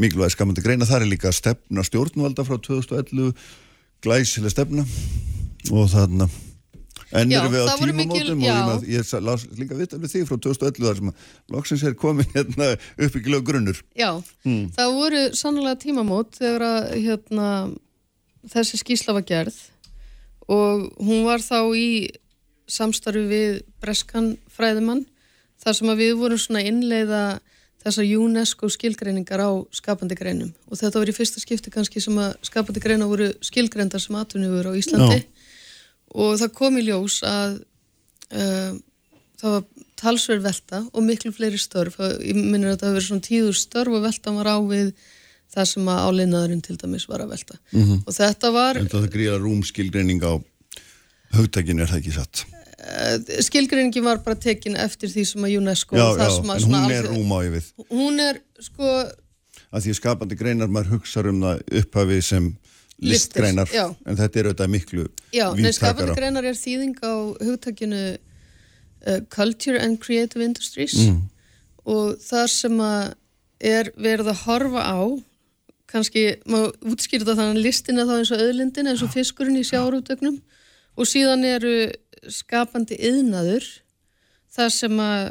mikilvægi 0.01 0.37
skamandi 0.37 0.65
greina. 0.65 0.89
Það 0.89 1.03
er 1.03 1.11
líka 1.11 1.33
stefna 1.37 1.85
stjórnvalda 1.85 2.47
frá 2.49 2.57
2011 2.65 3.35
glæsileg 4.05 4.55
stefna 4.55 4.87
og 5.75 5.91
þarna 5.93 6.29
en 7.13 7.31
Já, 7.33 7.39
erum 7.41 7.53
við 7.55 7.65
á 7.65 7.75
voru 7.81 7.93
mikil- 7.97 8.27
tímamótum 8.29 8.43
já. 8.45 8.57
og 8.75 8.83
ég, 8.85 9.01
ég 9.01 9.25
las 9.25 9.45
líka 9.57 9.77
vitt 9.79 9.95
alveg 9.97 10.11
því 10.13 10.23
frá 10.29 10.37
2011 10.45 10.85
þar 10.85 10.97
sem 10.99 11.09
að 11.09 11.55
loksins 11.57 11.83
er 11.89 11.95
komin 11.95 12.29
hérna 12.35 12.67
uppbyggilega 12.99 13.45
grunnur. 13.49 13.81
Já, 13.97 14.11
það 14.77 14.95
voru 14.99 15.23
sannlega 15.35 15.81
tímamót 15.81 16.37
þegar 16.41 16.67
að 16.69 16.89
hérna, 17.07 17.49
þessi 18.53 18.81
skýsla 18.83 19.15
var 19.17 19.25
gerð 19.29 19.57
og 20.49 20.89
hún 21.05 21.25
var 21.29 21.41
þá 21.45 21.61
í 21.77 21.89
samstarfi 22.69 23.25
við 23.29 23.63
Breskan 23.81 24.35
fræðimann 24.53 25.07
þar 25.63 25.75
sem 25.79 25.89
að 25.93 26.01
við 26.05 26.13
vorum 26.21 26.39
svona 26.41 26.63
innleiða 26.69 27.23
þessar 27.83 28.05
UNESCO 28.19 28.69
skilgreiningar 28.75 29.41
á 29.41 29.51
skapandi 29.73 30.17
greinum. 30.19 30.51
Og 30.69 30.77
þetta 30.81 30.99
var 31.01 31.09
í 31.09 31.15
fyrsta 31.17 31.41
skipti 31.41 31.71
kannski 31.73 32.03
sem 32.03 32.17
að 32.21 32.35
skapandi 32.45 32.83
greina 32.83 33.07
voru 33.09 33.31
skilgreinda 33.41 34.01
sem 34.03 34.17
atvinnufur 34.19 34.69
á 34.69 34.73
Íslandi 34.77 35.21
og 36.15 36.39
það 36.41 36.53
kom 36.59 36.79
í 36.81 36.85
ljós 36.89 37.19
að 37.29 37.59
uh, 38.33 38.73
það 39.41 39.55
var 39.57 39.65
talsverð 39.99 40.45
velta 40.47 40.83
og 40.93 41.03
miklu 41.03 41.33
fleiri 41.35 41.59
störf. 41.59 41.97
Ég 42.23 42.37
minnir 42.39 42.73
að 42.73 42.81
það 42.81 42.89
hafi 42.89 42.97
verið 42.99 43.09
svona 43.09 43.27
tíður 43.29 43.57
störf 43.59 43.97
og 43.99 44.05
velta 44.07 44.35
var 44.37 44.51
á 44.55 44.59
við 44.63 44.93
það 45.49 45.65
sem 45.73 45.89
að 45.91 46.03
álinnaðurinn 46.07 46.63
til 46.63 46.77
dæmis 46.79 47.09
var 47.09 47.25
að 47.25 47.33
velta. 47.35 47.57
Mhm. 47.73 48.03
og 48.07 48.15
þetta 48.15 48.51
var 48.53 48.77
en 48.79 48.89
það 48.93 49.09
gríða 49.15 49.39
rúmskilgreining 49.43 50.21
á 50.23 50.33
hugtækinu 51.37 51.83
er 51.83 51.91
það 51.93 52.01
ekki 52.03 52.15
satt? 52.17 52.45
Uh, 52.79 53.19
skilgreiningin 53.45 54.05
var 54.07 54.21
bara 54.25 54.39
tekin 54.39 54.77
eftir 54.79 55.11
því 55.13 55.25
sem 55.27 55.45
að 55.45 55.57
UNESCO 55.59 55.97
já, 55.99 56.05
já, 56.17 56.29
sem 56.37 56.53
að 56.53 56.61
en 56.63 56.69
hún 56.69 56.77
er 56.79 56.85
alþjóð- 57.03 57.11
rúm 57.17 57.33
á 57.35 57.39
ég 57.45 57.53
við. 57.57 57.67
Hún 57.91 58.21
er 58.23 58.39
sko 58.65 58.93
að 59.69 59.83
því 59.85 59.95
skapandi 59.99 60.39
greinar 60.39 60.71
maður 60.73 60.95
hugsa 60.97 61.25
um 61.29 61.41
það 61.43 61.63
upphafi 61.83 62.21
sem 62.25 62.47
listgreinar. 63.03 63.71
Já. 63.73 63.87
en 64.07 64.19
þetta 64.19 64.41
er 64.41 64.51
auðvitað 64.51 64.73
miklu 64.73 65.07
Já, 65.35 65.47
nei, 65.55 65.71
skapandi 65.77 66.17
greinar 66.19 66.49
er 66.49 66.59
þýðing 66.59 66.99
á 67.05 67.15
hugtakinu 67.47 68.03
uh, 68.17 69.21
Culture 69.31 69.79
and 69.81 70.01
Creative 70.03 70.45
Industries. 70.45 70.97
Mm. 71.07 71.25
og 71.89 72.19
það 72.21 72.47
sem 72.53 72.85
að 72.85 73.15
er 73.59 73.91
verið 73.99 74.31
að 74.31 74.45
horfa 74.47 74.85
á 74.87 75.01
kannski, 75.89 76.25
maður 76.47 76.93
útskýra 76.93 77.27
það 77.27 77.41
þannig 77.41 77.57
að 77.57 77.65
listin 77.65 77.99
er 77.99 78.09
þá 78.09 78.15
eins 78.19 78.33
og 78.35 78.43
öðlindin 78.45 78.91
eins 78.91 79.03
og 79.05 79.13
fiskurinn 79.15 79.59
í 79.59 79.67
sjárútögnum 79.67 80.37
og 80.99 81.09
síðan 81.09 81.47
eru 81.49 81.75
skapandi 82.29 82.99
yðnaður 83.09 83.67
það 84.53 84.73
sem 84.75 85.01
að 85.01 85.31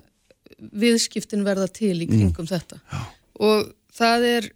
viðskiptin 0.57 1.45
verða 1.45 1.67
til 1.69 1.93
í 2.01 2.07
kringum 2.09 2.47
þetta. 2.49 2.79
Og 3.43 3.67
það 3.93 4.25
er 4.31 4.47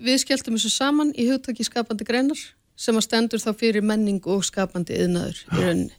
við 0.00 0.20
skelltum 0.22 0.56
þessu 0.56 0.72
saman 0.72 1.12
í 1.18 1.28
hugtaki 1.30 1.66
skapandi 1.66 2.06
greinar 2.08 2.40
sem 2.78 2.96
að 2.96 3.06
stendur 3.06 3.42
þá 3.42 3.50
fyrir 3.58 3.84
menning 3.84 4.22
og 4.30 4.44
skapandi 4.46 4.96
yðnaður 5.04 5.42
í 5.42 5.60
rauninni. 5.60 5.96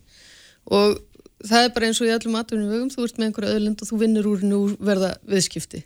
Og 0.74 0.98
það 1.44 1.68
er 1.68 1.74
bara 1.76 1.90
eins 1.90 2.02
og 2.02 2.10
í 2.10 2.14
öllum 2.16 2.40
atvinnum 2.40 2.72
vögum, 2.72 2.92
þú 2.94 3.06
ert 3.06 3.20
með 3.20 3.30
einhverja 3.30 3.56
öðlind 3.58 3.84
og 3.84 3.90
þú 3.90 4.00
vinnur 4.02 4.30
úr 4.32 4.46
úr 4.58 4.76
verða 4.80 5.14
viðskipti. 5.30 5.84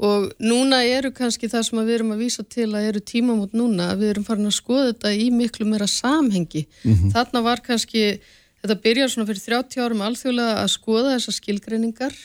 Og 0.00 0.30
núna 0.40 0.80
eru 0.88 1.10
kannski 1.12 1.48
það 1.50 1.64
sem 1.66 1.80
við 1.82 1.94
erum 1.98 2.12
að 2.14 2.22
vísa 2.24 2.44
til 2.48 2.70
að 2.72 2.86
eru 2.88 3.02
tímamót 3.04 3.56
núna 3.56 3.90
að 3.92 4.04
við 4.04 4.12
erum 4.14 4.24
farin 4.24 4.48
að 4.48 4.56
skoða 4.56 4.86
þetta 4.92 5.12
í 5.12 5.26
miklu 5.34 5.66
meira 5.68 5.88
samhengi. 5.90 6.62
Þarna 7.12 7.42
var 7.44 7.60
kannski, 7.60 8.04
þetta 8.62 8.78
byrjar 8.86 9.12
svona 9.12 9.28
fyrir 9.28 9.44
30 9.44 9.84
árum 9.84 10.04
alþjóðlega 10.06 10.62
að 10.62 10.70
skoða 10.72 11.16
þessar 11.18 11.36
skilgreiningar 11.36 12.16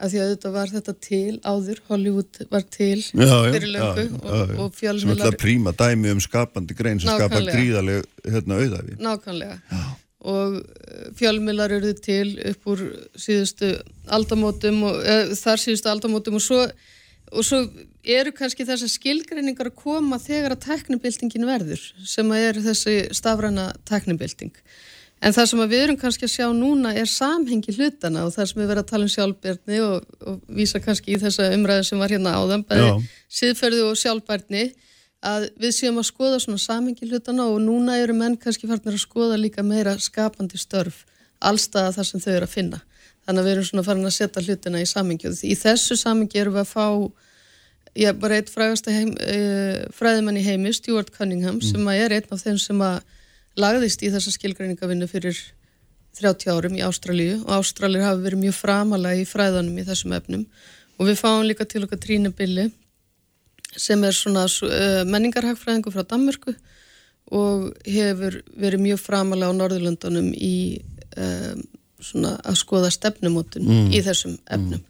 af 0.00 0.12
því 0.12 0.20
að 0.22 0.30
þetta 0.32 0.52
var 0.54 0.70
þetta 0.74 0.94
til 1.04 1.38
áður, 1.44 1.80
Hollywood 1.88 2.38
var 2.50 2.66
til 2.72 2.98
Já, 3.00 3.34
fyrir 3.52 3.72
löngu 3.74 4.04
já, 4.04 4.12
og, 4.20 4.28
já, 4.30 4.44
já. 4.44 4.60
og 4.64 4.70
sem 4.70 4.78
fjölmiðlar 4.80 5.26
alltaf 5.26 5.40
príma 5.42 5.74
dæmi 5.76 6.14
um 6.14 6.22
skapandi 6.24 6.76
grein 6.78 7.02
sem 7.02 7.12
skapar 7.12 7.48
gríðarlega 7.48 8.30
hérna 8.34 8.60
auðafi 8.60 8.96
Nákvæmlega. 9.00 9.58
Og 10.30 10.56
eh, 10.60 11.04
fjölmiðlar 11.16 11.76
eru 11.78 11.92
til 11.96 12.34
upp 12.50 12.70
úr 12.72 12.86
síðustu 13.16 13.72
aldamótum 14.12 14.82
og 14.88 15.00
e, 15.00 15.20
þar 15.38 15.62
síðustu 15.62 15.88
aldamótum 15.92 16.36
og 16.36 16.44
svo, 16.44 16.66
og 17.32 17.46
svo 17.46 17.62
eru 18.04 18.32
kannski 18.36 18.66
þessar 18.68 18.92
skilgreiningar 18.92 19.70
að 19.70 19.80
koma 19.80 20.20
þegar 20.20 20.56
að 20.56 20.64
teknibildingin 20.66 21.48
verður 21.48 21.82
sem 22.08 22.32
að 22.32 22.46
er 22.50 22.62
þessi 22.68 22.96
stafræna 23.16 23.70
teknibilding. 23.88 24.52
En 25.20 25.34
það 25.36 25.48
sem 25.50 25.62
við 25.68 25.82
erum 25.84 25.98
kannski 26.00 26.24
að 26.24 26.32
sjá 26.32 26.46
núna 26.56 26.94
er 26.96 27.08
samhengi 27.10 27.74
hlutana 27.76 28.22
og 28.24 28.32
það 28.32 28.46
sem 28.48 28.60
við 28.62 28.70
verðum 28.70 28.86
að 28.86 28.92
tala 28.92 29.04
um 29.04 29.12
sjálfbærni 29.14 29.80
og, 29.84 30.06
og 30.24 30.38
vísa 30.56 30.80
kannski 30.80 31.12
í 31.12 31.18
þessa 31.20 31.50
umræðu 31.56 31.88
sem 31.90 32.00
var 32.00 32.14
hérna 32.14 32.38
áðan, 32.40 32.64
bæði 32.64 32.94
síðferði 33.28 33.82
og 33.84 33.98
sjálfbærni 34.00 34.64
að 35.20 35.50
við 35.60 35.74
séum 35.76 36.00
að 36.00 36.08
skoða 36.08 36.40
svona 36.40 36.62
samingi 36.62 37.08
hlutana 37.10 37.50
og 37.52 37.60
núna 37.60 37.98
eru 38.00 38.16
menn 38.16 38.38
kannski 38.40 38.68
farnir 38.70 38.96
að 38.96 39.04
skoða 39.04 39.36
líka 39.36 39.64
meira 39.66 39.98
skapandi 40.00 40.60
störf 40.60 41.04
allstaða 41.40 41.92
þar 41.98 42.08
sem 42.08 42.24
þau 42.24 42.32
eru 42.32 42.48
að 42.48 42.54
finna. 42.54 42.80
Þannig 43.26 43.42
að 43.42 43.46
við 43.46 43.54
erum 43.54 43.68
svona 43.68 43.84
farin 43.84 44.08
að 44.08 44.16
setja 44.16 44.44
hlutina 44.44 44.80
í 44.80 44.88
samingi 44.88 45.28
og 45.28 45.42
í 45.44 45.56
þessu 45.58 45.96
samingi 46.00 46.40
erum 46.40 46.56
við 46.56 46.64
að 46.64 46.72
fá 46.72 46.86
já, 47.94 48.12
bara 48.16 48.40
eitt 48.40 48.50
uh, 48.56 49.88
fræðimann 49.96 50.40
í 50.40 50.44
heimi, 50.46 50.72
Stuart 50.72 51.12
Cunningham, 51.12 51.60
sem 51.60 51.84
að 51.84 52.04
er 52.04 52.16
einn 52.16 52.32
af 52.32 52.44
þeim 52.44 52.58
sem 52.60 52.80
að 52.84 53.00
lagðist 53.60 54.02
í 54.06 54.10
þessa 54.12 54.32
skilgreiningavinnu 54.34 55.08
fyrir 55.10 55.38
30 56.20 56.50
árum 56.52 56.74
í 56.76 56.82
Ástralíu 56.84 57.38
og 57.44 57.52
Ástralir 57.60 58.02
hafi 58.04 58.24
verið 58.24 58.42
mjög 58.44 58.56
framalega 58.58 59.22
í 59.22 59.26
fræðanum 59.30 59.78
í 59.78 59.84
þessum 59.86 60.14
efnum 60.16 60.44
og 60.98 61.06
við 61.08 61.20
fáum 61.20 61.44
líka 61.46 61.64
til 61.70 61.84
okkar 61.86 62.00
Trínu 62.02 62.32
Billi 62.36 62.66
sem 63.78 64.02
er 64.04 64.16
svona 64.16 64.42
uh, 64.48 65.02
menningarhagfræðingu 65.06 65.92
frá 65.94 66.02
Danmörku 66.10 66.56
og 67.30 67.68
hefur 67.86 68.40
verið 68.58 68.82
mjög 68.82 68.98
framalega 69.04 69.52
á 69.54 69.58
Norðurlöndunum 69.60 70.32
í 70.34 70.80
um, 71.14 71.60
svona 72.02 72.34
að 72.48 72.56
skoða 72.58 72.90
stefnumótun 72.90 73.62
Mm. 73.68 73.90
í 73.94 74.00
þessum 74.02 74.34
efnum. 74.50 74.80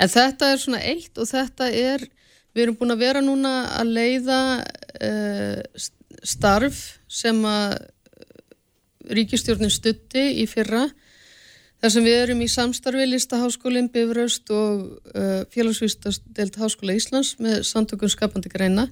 En 0.00 0.08
þetta 0.08 0.48
er 0.52 0.58
svona 0.60 0.80
eitt 0.82 1.18
og 1.20 1.28
þetta 1.30 1.68
er, 1.70 2.02
við 2.56 2.62
erum 2.64 2.76
búin 2.80 2.94
að 2.96 3.04
vera 3.04 3.20
núna 3.24 3.52
að 3.78 3.92
leiða 3.96 4.38
uh, 4.98 5.84
starf 6.26 6.80
sem 7.08 7.38
að 7.46 7.76
ríkistjórnin 9.12 9.72
stutti 9.72 10.22
í 10.42 10.46
fyrra. 10.50 10.86
Þar 11.82 11.92
sem 11.92 12.06
við 12.06 12.18
erum 12.22 12.40
í 12.40 12.48
samstarfi 12.48 13.04
listaháskólinn, 13.10 13.90
Bifröst 13.92 14.48
og 14.54 14.86
uh, 15.12 15.42
félagsvísdelt 15.52 16.56
Háskóla 16.56 16.96
Íslands 16.96 17.34
með 17.42 17.60
samtökum 17.68 18.10
skapandi 18.10 18.50
greina 18.52 18.86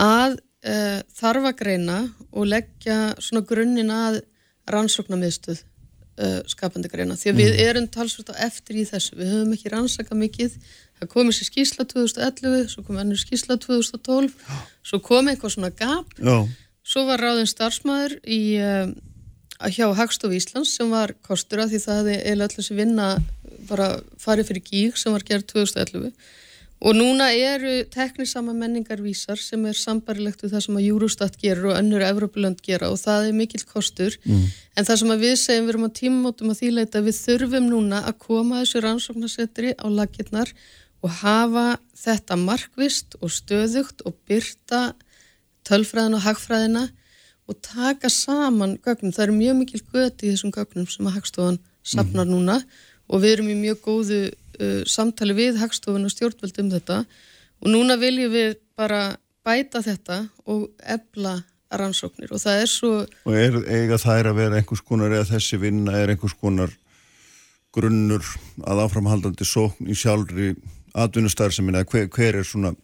að 0.00 0.38
uh, 0.64 1.02
þarfa 1.12 1.52
greina 1.58 1.98
og 2.30 2.48
leggja 2.48 3.12
svona 3.20 3.44
grunninn 3.44 3.92
að 3.92 4.22
rannsóknarmiðstöð 4.72 5.60
uh, 5.60 6.40
skapandi 6.48 6.88
greina. 6.88 7.18
Því 7.20 7.34
að 7.34 7.42
við 7.42 7.60
erum 7.66 7.90
talsvöld 7.92 8.32
á 8.32 8.48
eftir 8.48 8.80
í 8.80 8.88
þessu. 8.88 9.18
Við 9.20 9.36
höfum 9.36 9.52
ekki 9.58 9.74
rannsaka 9.74 10.16
mikið. 10.16 10.56
Það 11.02 11.12
komið 11.12 11.36
sér 11.36 11.50
skísla 11.50 11.88
2011 11.92 12.66
svo 12.72 12.86
kom 12.86 13.00
ennur 13.02 13.20
skísla 13.20 13.60
2012 13.60 14.34
svo 14.88 15.04
kom 15.04 15.28
eitthvað 15.28 15.56
svona 15.58 15.72
gap. 15.76 16.16
Já, 16.16 16.46
Svo 16.82 17.04
var 17.06 17.20
ráðin 17.22 17.46
starfsmæður 17.46 18.16
í, 18.26 18.40
uh, 18.58 18.88
hjá 19.70 19.86
Hagstof 19.94 20.34
Íslands 20.34 20.74
sem 20.76 20.90
var 20.90 21.14
kostur 21.26 21.62
að 21.62 21.74
því 21.74 21.82
það 21.84 21.98
hefði 22.00 22.14
eiginlega 22.20 22.48
öll 22.48 22.56
þessi 22.58 22.78
vinna 22.78 23.08
bara 23.68 23.88
farið 24.20 24.48
fyrir 24.50 24.64
gíg 24.66 24.96
sem 24.98 25.14
var 25.14 25.24
gerð 25.26 25.46
2011 25.52 26.12
og 26.82 26.96
núna 26.98 27.28
eru 27.30 27.84
teknisama 27.86 28.52
menningarvísar 28.58 29.38
sem 29.38 29.62
er 29.70 29.78
sambarilegt 29.78 30.42
við 30.42 30.56
það 30.56 30.64
sem 30.64 30.78
að 30.80 30.86
Eurostat 30.88 31.36
gerur 31.38 31.70
og 31.70 31.76
önnur 31.78 32.02
Evropalönd 32.02 32.62
gera 32.66 32.88
og 32.90 32.98
það 32.98 33.28
er 33.28 33.36
mikill 33.38 33.62
kostur. 33.68 34.16
En 34.74 34.88
það 34.88 34.98
sem 34.98 35.12
að 35.14 35.22
við 35.22 35.36
segjum 35.38 35.68
við 35.68 35.72
erum 35.74 35.86
á 35.86 35.96
tímamótum 36.00 36.50
að 36.50 36.58
því 36.58 36.70
leita 36.72 36.98
að 36.98 37.06
við 37.06 37.20
þurfum 37.20 37.68
núna 37.70 38.02
að 38.02 38.18
koma 38.26 38.62
þessu 38.64 38.82
rannsóknarsetri 38.82 39.74
á 39.78 39.86
lakirnar 39.94 40.50
og 41.02 41.14
hafa 41.22 41.66
þetta 42.02 42.40
markvist 42.40 43.14
og 43.20 43.30
stöðugt 43.30 44.02
og 44.02 44.18
byrta 44.26 44.82
tölfræðina 45.62 46.18
og 46.18 46.26
hagfræðina 46.26 46.88
og 47.52 47.60
taka 47.64 48.10
saman 48.12 48.78
gögnum. 48.82 49.12
Það 49.12 49.26
eru 49.26 49.36
mjög 49.36 49.58
mikil 49.60 49.82
göti 49.92 50.28
í 50.28 50.32
þessum 50.32 50.54
gögnum 50.54 50.88
sem 50.90 51.08
að 51.08 51.18
hagstofan 51.18 51.60
sapnar 51.82 52.28
núna 52.28 52.60
og 53.08 53.22
við 53.22 53.36
erum 53.36 53.52
í 53.52 53.58
mjög 53.58 53.80
góðu 53.84 54.20
uh, 54.30 54.82
samtali 54.88 55.36
við 55.36 55.60
hagstofun 55.60 56.06
og 56.06 56.14
stjórnvöld 56.14 56.60
um 56.62 56.70
þetta 56.72 57.00
og 57.62 57.70
núna 57.70 57.98
viljum 58.00 58.32
við 58.32 58.58
bara 58.78 59.16
bæta 59.46 59.82
þetta 59.84 60.22
og 60.50 60.70
ebla 60.80 61.40
rannsóknir 61.72 62.32
og 62.34 62.42
það 62.42 62.62
er 62.62 62.70
svo 62.70 62.92
og 63.00 63.34
er, 63.38 63.56
eiga 63.72 63.98
þær 64.00 64.30
að 64.30 64.38
vera 64.38 64.60
einhvers 64.60 64.84
konar 64.84 65.14
eða 65.14 65.30
þessi 65.32 65.58
vinna 65.62 65.96
er 65.98 66.12
einhvers 66.12 66.36
konar 66.38 66.72
grunnur 67.72 68.24
að 68.68 68.82
áframhaldandi 68.84 69.46
sókn 69.48 69.88
í 69.88 69.96
sjálfri 69.96 70.52
atvinnustar 70.92 71.54
sem 71.54 71.64
minna, 71.64 71.86
hver, 71.88 72.08
hver 72.12 72.42
er 72.42 72.46
svona 72.46 72.74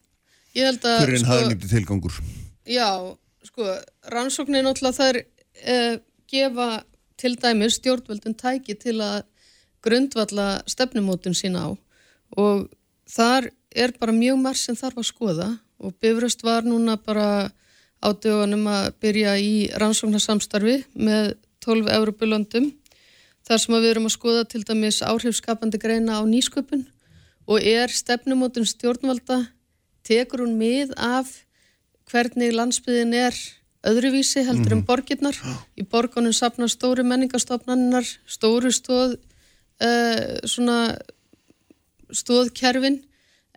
Ég 0.57 0.65
held 0.65 0.85
að, 0.89 0.95
hver 1.03 1.11
er 1.11 1.15
einn 1.15 1.25
sko, 1.25 1.35
hagnýtti 1.35 1.71
tilgangur? 1.71 2.21
Já, 2.69 2.89
sko, 3.59 3.67
rannsóknir 4.13 4.63
náttúrulega 4.63 4.95
þær 4.95 5.19
uh, 5.19 5.97
gefa 6.31 6.69
til 7.19 7.35
dæmis 7.43 7.79
stjórnvöldun 7.81 8.37
tæki 8.39 8.77
til 8.79 9.01
að 9.03 9.25
grundvalla 9.83 10.63
stefnumótun 10.71 11.35
sína 11.35 11.67
á. 11.67 11.69
Og 12.39 12.69
þar 13.11 13.51
er 13.75 13.95
bara 13.99 14.15
mjög 14.15 14.39
marg 14.43 14.59
sem 14.61 14.79
þarf 14.79 15.01
að 15.03 15.09
skoða. 15.11 15.49
Og 15.83 15.95
Bifröst 15.99 16.45
var 16.47 16.67
núna 16.67 16.99
bara 16.99 17.51
á 17.99 18.09
dögunum 18.15 18.67
að 18.71 18.93
byrja 19.03 19.35
í 19.43 19.55
rannsóknarsamstarfi 19.79 20.85
með 20.95 21.35
12 21.65 21.91
eurubulöndum 21.97 22.71
þar 23.47 23.63
sem 23.63 23.75
við 23.75 23.91
erum 23.91 24.07
að 24.07 24.15
skoða 24.15 24.47
til 24.47 24.63
dæmis 24.67 25.03
áhrifskapandi 25.03 25.81
greina 25.83 26.21
á 26.21 26.23
nýsköpun. 26.23 26.87
Og 27.49 27.65
er 27.65 27.91
stefnumótun 27.91 28.69
stjórnvalda 28.69 29.49
tekur 30.07 30.45
hún 30.45 30.59
mið 30.61 30.95
af 30.95 31.48
hvernig 32.09 32.53
landsbyðin 32.57 33.15
er 33.15 33.37
öðruvísi 33.89 34.45
heldur 34.47 34.79
um 34.79 34.85
borgirnar. 34.87 35.37
Í 35.79 35.85
borgunum 35.87 36.35
sapna 36.35 36.69
stóru 36.69 37.05
menningastofnannar, 37.07 38.07
stóru 38.27 38.73
stóð, 38.75 39.19
uh, 39.83 40.39
svona 40.45 40.99
stóðkerfin 42.09 43.03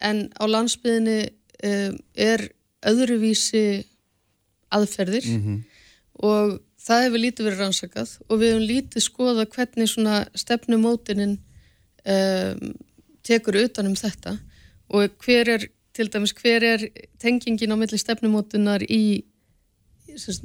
en 0.01 0.27
á 0.37 0.43
landsbyðinni 0.45 1.19
uh, 1.63 1.93
er 2.15 2.49
öðruvísi 2.85 3.85
aðferðir. 4.71 5.27
Og 6.21 6.59
það 6.81 7.03
hefur 7.05 7.23
lítið 7.25 7.47
verið 7.47 7.63
rannsakað 7.63 8.13
og 8.27 8.39
við 8.39 8.53
hefum 8.53 8.67
lítið 8.69 9.05
skoða 9.05 9.45
hvernig 9.49 9.89
svona 9.89 10.23
stefnumótinin 10.37 11.37
um, 12.05 12.73
tekur 13.25 13.59
utanum 13.65 13.95
þetta. 13.95 14.37
Og 14.91 15.13
hver 15.23 15.49
er, 15.55 15.67
til 15.95 16.07
dæmis, 16.11 16.33
hver 16.37 16.63
er 16.63 16.87
tengingin 17.19 17.73
á 17.73 17.77
milli 17.79 17.99
stefnumótunar 17.99 18.83
í 18.87 19.23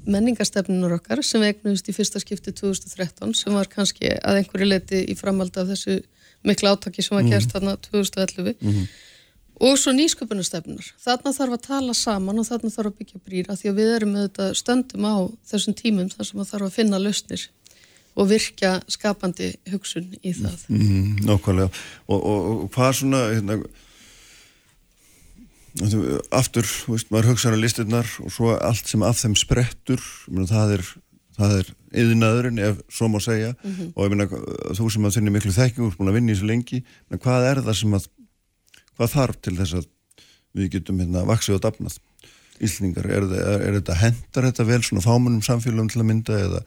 menningarstefnunar 0.07 0.97
okkar 0.99 1.23
sem 1.27 1.43
við 1.43 1.55
eignumst 1.55 1.89
í 1.91 1.95
fyrsta 1.97 2.21
skipti 2.23 2.53
2013 2.55 3.35
sem 3.35 3.55
var 3.57 3.71
kannski 3.71 4.13
að 4.15 4.43
einhverju 4.43 4.69
leti 4.69 5.03
í 5.11 5.17
framhald 5.19 5.57
af 5.59 5.73
þessu 5.73 5.99
mikla 6.47 6.77
átaki 6.77 7.03
sem 7.03 7.17
var 7.17 7.27
gerst 7.27 7.55
þarna 7.55 7.75
2011 7.89 8.55
og 9.57 9.79
svo 9.81 9.93
nýsköpunarstefnunar. 9.97 10.91
Þarna 11.01 11.33
þarf 11.33 11.57
að 11.57 11.65
tala 11.65 11.95
saman 11.97 12.43
og 12.43 12.49
þarna 12.49 12.73
þarf 12.75 12.93
að 12.93 12.99
byggja 13.01 13.23
brýra 13.25 13.57
því 13.57 13.71
að 13.71 13.79
við 13.81 13.93
erum 13.95 14.13
með 14.15 14.27
þetta 14.27 14.49
stöndum 14.61 15.07
á 15.09 15.17
þessum 15.51 15.77
tímum 15.79 16.11
þar 16.13 16.29
sem 16.31 16.43
að 16.43 16.51
þarf 16.53 16.69
að 16.69 16.77
finna 16.77 17.01
lausnir 17.01 17.47
og 18.17 18.29
virkja 18.31 18.77
skapandi 18.93 19.51
hugsun 19.73 20.13
í 20.23 20.33
það. 20.37 20.69
Mm, 20.73 21.25
nákvæmlega. 21.25 21.83
Og, 22.09 22.21
og, 22.21 22.47
og 22.53 22.71
hvað 22.77 22.93
svona, 23.01 23.23
hérna, 23.33 23.59
aftur, 26.35 26.65
þú 26.65 26.95
veist, 26.95 27.11
maður 27.13 27.33
hugsaður 27.33 27.59
að 27.59 27.65
listirnar 27.65 28.13
og 28.25 28.33
svo 28.33 28.55
allt 28.55 28.89
sem 28.89 29.03
af 29.05 29.19
þeim 29.21 29.35
sprettur, 29.37 30.05
meina, 30.31 30.49
það 30.49 30.73
er, 30.77 30.85
það 31.37 31.57
er 31.59 31.73
yðinaðurinn, 32.03 32.63
ef 32.65 32.81
svo 32.93 33.11
má 33.13 33.19
segja, 33.25 33.53
og 33.93 34.07
ég 34.07 34.15
meina, 34.15 34.29
þú 34.79 34.89
sem 34.93 35.09
að 35.09 35.19
þinni 35.19 35.35
miklu 35.35 35.53
þekkingur, 35.57 35.99
búin 35.99 36.13
að 36.13 36.19
vinna 36.19 36.33
í 36.33 36.37
þessu 36.37 36.49
lengi, 36.49 36.83
menn 37.11 37.23
hvað 37.23 37.49
er 37.51 37.63
það 37.67 37.79
sem 37.83 37.99
að, 37.99 38.09
hvað 38.97 39.15
þarf 39.17 39.41
til 39.45 39.57
þess 39.61 39.79
að 39.81 39.89
við 40.57 40.73
getum 40.79 41.01
hérna 41.03 41.27
vaksið 41.29 41.59
og 41.59 41.65
dafnað? 41.67 42.01
Íslningar, 42.57 43.05
er, 43.13 43.27
er, 43.37 43.63
er 43.69 43.75
þetta 43.77 43.99
hendar 44.01 44.47
þetta 44.49 44.65
vel 44.65 44.81
svona 44.81 45.05
fámunum 45.05 45.43
samfélagum 45.45 45.91
til 45.93 46.01
að 46.01 46.09
mynda 46.09 46.39
eða 46.41 46.63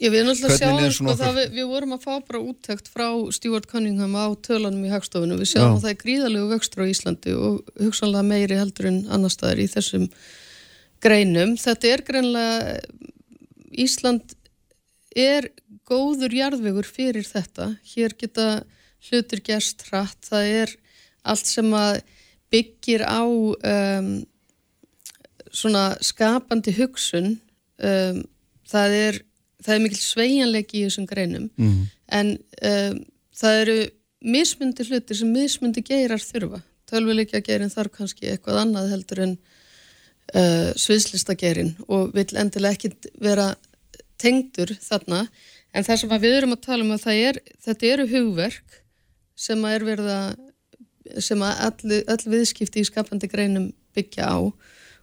Ég 0.00 0.12
við 0.14 0.22
náttúrulega 0.24 0.56
sjáum 0.56 0.92
sko, 0.96 1.12
okkar- 1.12 1.34
við, 1.36 1.48
við 1.58 1.66
vorum 1.68 1.92
að 1.92 2.04
fá 2.06 2.12
bara 2.24 2.40
úttekt 2.40 2.86
frá 2.88 3.06
Stuart 3.36 3.66
Cunningham 3.68 4.14
á 4.16 4.32
tölunum 4.40 4.86
í 4.88 4.92
hagstofinu 4.92 5.36
við 5.36 5.50
sjáum 5.52 5.66
Já. 5.66 5.76
að 5.76 5.82
það 5.84 5.90
er 5.92 5.98
gríðalegu 6.00 6.46
vöxtur 6.54 6.84
á 6.84 6.92
Íslandi 6.92 7.34
og 7.36 7.58
hugsanlega 7.76 8.24
meiri 8.30 8.56
heldur 8.56 8.88
en 8.88 9.00
annar 9.12 9.34
staðar 9.34 9.60
í 9.60 9.68
þessum 9.68 10.06
greinum. 11.04 11.52
Þetta 11.60 11.92
er 11.92 12.04
greinlega 12.08 12.80
Ísland 13.70 14.34
er 15.16 15.50
góður 15.90 16.32
jarðvegur 16.32 16.88
fyrir 16.88 17.26
þetta. 17.28 17.74
Hér 17.92 18.16
geta 18.16 18.48
hlutir 19.10 19.44
gerst 19.44 19.84
hratt. 19.90 20.18
Það 20.24 20.48
er 20.64 20.74
allt 21.28 21.46
sem 21.46 21.68
að 21.76 22.00
byggir 22.50 23.04
á 23.04 23.20
um, 23.22 24.12
svona 25.52 25.90
skapandi 26.02 26.72
hugsun 26.78 27.34
um, 27.82 28.22
það 28.70 28.96
er 28.96 29.20
það 29.64 29.74
er 29.74 29.82
mikil 29.84 30.00
sveigjanleiki 30.02 30.80
í 30.80 30.84
þessum 30.88 31.08
greinum. 31.10 31.48
Mhm. 31.56 31.88
en 32.10 32.30
um, 32.66 33.00
það 33.40 33.60
eru 33.62 33.78
mismundi 34.20 34.84
hlutir 34.88 35.16
sem 35.16 35.32
mismundi 35.32 35.82
geirar 35.86 36.20
þurfa. 36.20 36.62
Tölvuleikja 36.90 37.40
geirin 37.46 37.70
þarf 37.70 37.94
kannski 37.94 38.28
eitthvað 38.28 38.64
annað 38.64 38.90
heldur 38.90 39.22
en 39.24 39.36
uh, 40.34 40.70
sviðslista 40.74 41.36
geirin 41.38 41.76
og 41.88 42.10
vill 42.16 42.34
endilega 42.34 42.76
ekki 42.76 43.12
vera 43.22 43.54
tengdur 44.20 44.74
þarna. 44.82 45.24
En 45.72 45.86
það 45.86 46.02
sem 46.02 46.14
við 46.18 46.36
erum 46.40 46.56
að 46.56 46.64
tala 46.66 46.84
um 46.84 46.94
að 46.96 47.08
er 47.14 47.40
þetta 47.62 47.92
eru 47.94 48.08
hugverk 48.10 48.80
sem 49.38 49.64
að 49.64 49.76
er 49.76 49.86
verið 49.86 50.12
að 50.16 50.30
sem 51.24 51.42
að 51.42 51.62
all, 51.66 51.98
all 52.12 52.32
viðskipti 52.34 52.82
í 52.82 52.86
skapandi 52.86 53.30
greinum 53.30 53.70
byggja 53.96 54.28
á. 54.30 54.38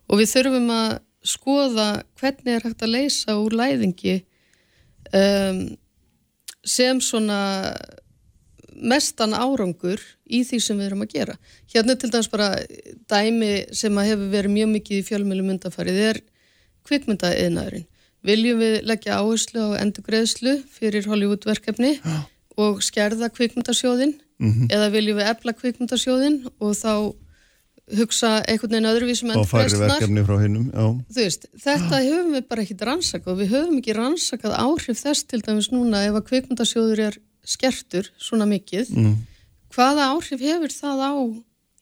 Og 0.08 0.22
við 0.22 0.32
þurfum 0.36 0.70
að 0.72 0.92
skoða 1.28 1.88
hvernig 2.20 2.54
er 2.54 2.68
hægt 2.68 2.84
að 2.86 2.94
leysa 2.94 3.36
úr 3.42 3.56
læðingi 3.58 4.22
um, 5.16 5.62
sem 6.68 7.02
svona 7.04 7.40
mestan 8.78 9.34
árangur 9.34 10.02
í 10.30 10.44
því 10.46 10.60
sem 10.62 10.78
við 10.78 10.90
erum 10.90 11.04
að 11.06 11.14
gera. 11.16 11.36
Hérna 11.74 11.96
til 11.98 12.12
dæmis 12.14 12.30
bara 12.30 12.50
dæmi 13.10 13.52
sem 13.76 13.98
að 13.98 14.10
hefur 14.12 14.34
verið 14.34 14.54
mjög 14.54 14.74
mikið 14.76 15.00
í 15.00 15.06
fjölmjölum 15.08 15.54
undanfarið 15.56 16.02
er 16.12 16.20
kvikmyndaðiðnaðurinn. 16.88 17.88
Viljum 18.28 18.62
við 18.62 18.76
leggja 18.90 19.20
áherslu 19.22 19.64
á 19.74 19.80
endurgreðslu 19.82 20.58
fyrir 20.74 21.08
Hollywood-verkefni 21.10 21.98
og 22.60 22.82
skerða 22.86 23.30
kvikmyndasjóðin 23.34 24.16
eða 24.74 24.90
viljum 24.94 25.20
við 25.20 25.32
efla 25.32 25.54
kvikmyndasjóðin 25.58 26.40
og 26.60 26.74
þá 26.78 26.94
hugsa 27.96 28.42
einhvern 28.44 28.74
veginn 28.74 28.90
öðruvísum 28.90 29.32
og 29.38 29.48
færi 29.48 29.80
verkefni 29.80 30.24
frá 30.28 30.36
hinnum, 30.42 30.68
þetta 31.64 32.02
höfum 32.04 32.34
við 32.36 32.48
bara 32.50 32.66
ekkit 32.66 32.84
rannsakað 32.90 33.40
við 33.40 33.54
höfum 33.54 33.78
ekki 33.80 33.96
rannsakað 33.96 34.58
áhrif 34.60 35.00
þess 35.00 35.28
til 35.30 35.40
dæmis 35.46 35.70
núna 35.72 36.04
ef 36.10 36.18
að 36.20 36.26
kvikmyndasjóður 36.32 37.04
er 37.06 37.20
skertur 37.48 38.12
svona 38.20 38.48
mikið. 38.50 38.92
Mm. 38.92 39.16
hvaða 39.72 40.10
áhrif 40.12 40.44
hefur 40.44 40.74
það 40.74 41.04
á 41.08 41.14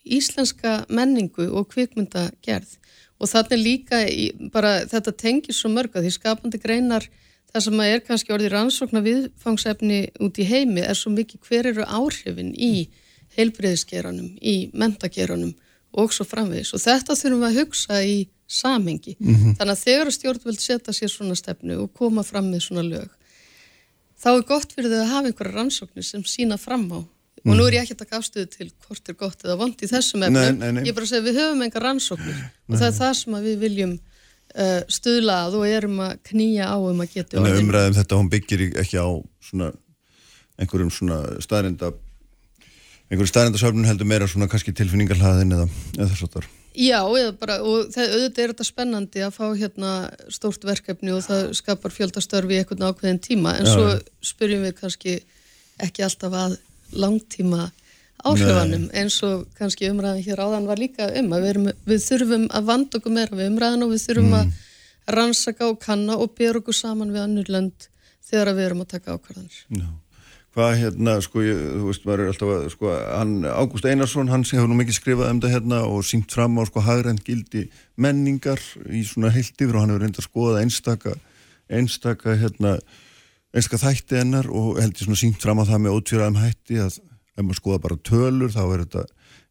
íslenska 0.06 0.77
menningu 0.94 1.49
og 1.49 1.69
kvikmyndagerð? 1.73 2.77
Og 3.18 3.32
þannig 3.32 3.61
líka 3.64 4.03
í, 4.06 4.30
bara 4.53 4.84
þetta 4.91 5.15
tengir 5.15 5.56
svo 5.56 5.72
mörg 5.73 5.95
að 5.95 6.06
því 6.06 6.15
skapandi 6.19 6.61
greinar 6.61 7.07
það 7.49 7.65
sem 7.65 7.82
að 7.82 7.91
er 7.94 8.02
kannski 8.06 8.34
orðið 8.36 8.52
rannsóknar 8.53 9.06
viðfangsefni 9.06 9.99
út 10.22 10.38
í 10.38 10.45
heimi 10.45 10.84
er 10.84 10.98
svo 10.99 11.14
mikið 11.15 11.48
hver 11.48 11.69
eru 11.72 11.86
áhrifin 11.88 12.52
í 12.53 12.90
heilbreyðisgeranum, 13.38 14.36
í 14.44 14.69
mentageranum 14.76 15.56
og 16.02 16.14
svo 16.14 16.26
framvegis 16.28 16.74
og 16.76 16.84
þetta 16.84 17.18
þurfum 17.18 17.44
við 17.44 17.50
að 17.50 17.60
hugsa 17.62 18.00
í 18.04 18.16
samhengi. 18.46 19.16
Þannig 19.58 19.74
að 19.74 19.84
þegar 19.84 20.12
stjórnvöld 20.14 20.62
setja 20.62 20.94
sér 20.94 21.12
svona 21.12 21.36
stefnu 21.38 21.80
og 21.82 21.94
koma 21.98 22.24
fram 22.24 22.52
með 22.52 22.68
svona 22.68 22.86
lög, 22.86 23.10
þá 24.22 24.30
er 24.36 24.48
gott 24.48 24.76
fyrir 24.76 24.92
þau 24.94 25.02
að 25.02 25.14
hafa 25.14 25.32
einhverja 25.32 25.56
rannsóknir 25.56 26.06
sem 26.06 26.26
sína 26.30 26.60
fram 26.62 26.86
á. 26.94 27.00
Og 27.46 27.54
nú 27.54 27.66
er 27.68 27.78
ég 27.78 27.86
ekki 27.86 27.94
að 27.94 28.02
taka 28.06 28.18
afstöðu 28.18 28.48
til 28.50 28.68
hvort 28.88 29.10
er 29.10 29.18
gott 29.20 29.44
eða 29.46 29.58
vond 29.60 29.82
í 29.86 29.90
þessum 29.90 30.24
efnum. 30.26 30.40
Nei, 30.40 30.56
nei, 30.58 30.72
nei. 30.80 30.84
Ég 30.88 30.94
er 30.94 30.98
bara 30.98 31.06
að 31.06 31.12
segja 31.12 31.26
við 31.28 31.40
höfum 31.42 31.62
engar 31.62 31.84
rannsóknir 31.86 32.40
og 32.42 32.78
það 32.80 32.88
er 32.88 32.96
það 32.98 33.12
sem 33.20 33.36
við 33.46 33.60
viljum 33.62 33.92
uh, 33.96 34.80
stuðla 34.98 35.36
að 35.46 35.58
og 35.60 35.66
erum 35.70 36.00
að 36.08 36.16
knýja 36.32 36.70
á 36.74 36.78
um 36.80 37.04
að 37.04 37.12
geta 37.14 37.38
Þannig 37.38 37.54
að 37.54 37.62
umræðum 37.62 37.98
þetta, 38.00 38.20
hún 38.22 38.32
byggir 38.34 38.66
ekki 38.82 38.98
á 38.98 39.10
svona 39.46 39.70
einhverjum 40.58 40.92
svona 40.96 41.20
staðrinda 43.06 43.15
einhverjum 43.15 43.32
staðrindasöfnun 43.32 43.86
heldur 43.90 44.07
meira 44.10 44.27
svona 44.27 44.48
kannski 44.49 44.73
tilfinningarhlaðin 44.73 45.53
eða, 45.53 45.68
eða 45.98 46.07
þess 46.11 46.23
að 46.26 46.34
þar. 46.36 46.48
Já, 46.76 46.99
eða 47.07 47.32
bara, 47.40 47.56
og 47.64 47.91
það, 47.94 48.10
auðvitað 48.15 48.44
er 48.44 48.52
þetta 48.52 48.65
spennandi 48.68 49.22
að 49.23 49.36
fá 49.38 49.45
hérna 49.56 49.91
stórt 50.34 50.65
verkefni 50.68 51.14
og 51.15 51.22
það 51.23 51.53
skapar 51.56 51.94
fjöldastörfi 51.95 52.57
í 52.57 52.60
einhvern 52.60 52.84
ákveðin 52.90 53.22
tíma, 53.23 53.53
en 53.60 53.65
Já, 53.69 53.72
svo 53.72 53.86
já. 53.94 54.02
spyrjum 54.22 54.65
við 54.65 54.73
kannski 54.82 55.15
ekki 55.86 56.03
alltaf 56.03 56.34
að 56.36 56.57
langtíma 56.95 57.72
áhrifanum, 58.26 58.90
eins 58.98 59.22
og 59.23 59.45
kannski 59.60 59.88
umræðan 59.91 60.23
hér 60.26 60.41
áðan 60.41 60.68
var 60.68 60.80
líka 60.82 61.07
um 61.19 61.32
að 61.36 61.44
við, 61.45 61.49
erum, 61.53 61.68
við 61.86 62.06
þurfum 62.10 62.45
að 62.57 62.69
vanda 62.72 62.98
okkur 62.99 63.14
meira 63.14 63.38
við 63.38 63.52
umræðan 63.53 63.86
og 63.86 63.91
við 63.94 64.06
þurfum 64.10 64.32
Mm. 64.32 64.40
að 64.41 65.14
rannsaka 65.15 65.68
og 65.69 65.80
kanna 65.80 66.15
og 66.18 66.32
bera 66.36 66.57
okkur 66.60 66.73
saman 66.73 67.11
við 67.14 67.22
annur 67.22 67.49
lönd 67.53 67.88
þegar 68.26 68.56
við 68.57 68.65
erum 68.65 68.82
að 68.82 68.88
taka 68.95 69.14
ákvarðanir. 69.15 69.60
Já. 69.69 69.86
Hvað 70.56 70.73
hérna, 70.80 71.18
sko, 71.19 71.41
ég, 71.44 71.57
þú 71.76 71.90
veist, 71.90 72.03
maður 72.07 72.22
er 72.23 72.30
alltaf 72.32 72.52
að, 72.53 72.65
sko, 72.72 72.91
hann, 72.95 73.32
Ágúst 73.44 73.88
Einarsson, 73.90 74.30
hann 74.32 74.45
sem 74.48 74.56
hefur 74.56 74.69
nú 74.72 74.77
mikið 74.80 74.95
skrifað 74.95 75.32
um 75.34 75.41
þetta 75.44 75.52
hérna 75.52 75.80
og 75.90 76.06
sínt 76.07 76.32
fram 76.32 76.56
á, 76.56 76.64
sko, 76.69 76.84
hagrænt 76.86 77.26
gildi 77.27 77.65
menningar 77.99 78.61
í 78.88 79.02
svona 79.03 79.34
heilt 79.36 79.60
yfir 79.60 79.76
og 79.76 79.84
hann 79.84 79.91
hefur 79.91 80.06
reynd 80.06 80.22
að 80.22 80.27
skoða 80.30 80.61
einstaka, 80.64 81.18
einstaka, 81.68 82.38
hérna, 82.40 82.77
einska 83.52 83.82
þætti 83.82 84.22
hennar 84.22 84.48
og 84.48 84.80
held 84.80 84.95
ég 84.95 85.03
svona 85.03 85.19
sínt 85.19 85.44
fram 85.44 85.60
á 85.60 85.68
það 85.68 85.84
með 85.84 85.99
ótvíraðum 85.99 86.40
hætti 86.40 86.80
að 86.86 87.02
ef 87.36 87.44
maður 87.44 87.60
skoða 87.60 87.84
bara 87.84 87.99
tölur 88.07 88.56
þá 88.56 88.64
er 88.64 88.86
þetta 88.86 89.06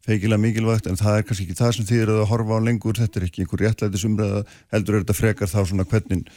feikilega 0.04 0.40
mikilvægt 0.40 0.88
en 0.88 1.00
það 1.00 1.18
er 1.18 1.28
kannski 1.28 1.46
ekki 1.46 1.60
það 1.60 1.72
sem 1.76 1.88
þið 1.88 2.02
eru 2.04 2.18
að 2.20 2.28
horfa 2.32 2.58
á 2.60 2.64
lengur, 2.64 2.96
þetta 2.96 3.20
er 3.20 3.26
ekki 3.28 3.44
einhver 3.44 3.64
réttlætis 3.64 4.04
umræða, 4.08 4.42
heldur 4.72 4.96
er 4.98 5.04
þetta 5.04 5.16
frekar 5.20 5.52
þá 5.52 5.58
svona 5.68 5.86
hvernig, 5.88 6.28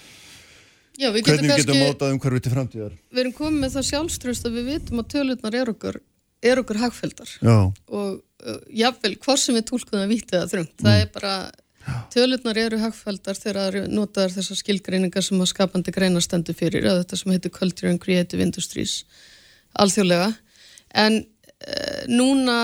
Já, 0.97 1.11
við 1.13 1.27
getum 1.27 1.51
getum 1.51 1.79
mótað 1.83 2.13
um 2.15 2.19
hverfið 2.23 2.43
til 2.45 2.53
framtíðar. 2.55 2.97
við 3.13 3.23
erum 3.23 3.37
komið 3.37 3.63
með 3.63 3.75
það 3.77 3.87
sjálfströst 3.91 4.47
að 4.49 4.57
við 4.57 4.71
vitum 4.71 5.03
að 5.03 5.11
tölurnar 5.13 5.57
er 5.59 5.71
okkur, 5.73 5.99
er 6.41 6.61
okkur 6.63 6.81
hagfeldar 6.81 7.31
Já, 7.37 7.57
og 7.93 8.09
uh, 8.17 8.59
jafnvel 8.81 9.13
hvort 9.21 9.43
sem 9.43 9.57
við 9.57 9.67
tólkum 9.69 9.99
það 9.99 10.13
vítið 10.15 10.41
að 10.41 10.51
þröngt, 10.55 10.75
það 10.81 10.99
er 11.03 11.09
bara 11.13 11.37
tölurnar 12.13 12.59
eru 12.59 12.79
hagfeldar 12.81 13.37
þegar 13.37 13.77
það 13.77 13.93
notaðar 13.93 14.35
þessar 14.35 14.59
skilgreiningar 14.59 15.25
sem 15.25 15.41
að 15.41 15.51
skapandi 15.53 15.93
greina 15.95 16.21
stendur 16.23 16.57
fyrir, 16.57 16.87
að 16.89 17.01
þetta 17.03 17.19
sem 17.21 17.33
heitir 17.35 17.53
Culture 17.55 17.91
and 17.93 18.01
Creative 18.03 18.43
Industries 18.43 18.99
alþjóðlega. 19.77 20.33
En 20.97 21.21
uh, 21.21 22.01
núna 22.11 22.57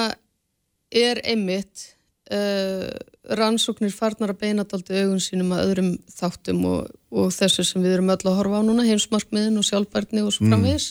er 0.94 1.22
einmitt 1.24 1.90
uh, 2.34 2.92
rannsóknir 3.24 3.94
farnar 3.96 4.34
að 4.34 4.42
beina 4.42 4.66
daldi 4.68 4.98
augun 5.00 5.22
sínum 5.24 5.54
að 5.56 5.68
öðrum 5.70 5.92
þáttum 6.12 6.64
og, 6.68 6.88
og 7.12 7.30
þessu 7.32 7.64
sem 7.68 7.84
við 7.84 7.98
erum 7.98 8.12
öll 8.12 8.24
að 8.26 8.40
horfa 8.40 8.60
á 8.60 8.68
núna, 8.68 8.88
heimsmarkmiðin 8.88 9.60
og 9.62 9.68
sjálfbærni 9.68 10.26
og 10.26 10.34
svo 10.36 10.50
framvegis. 10.50 10.90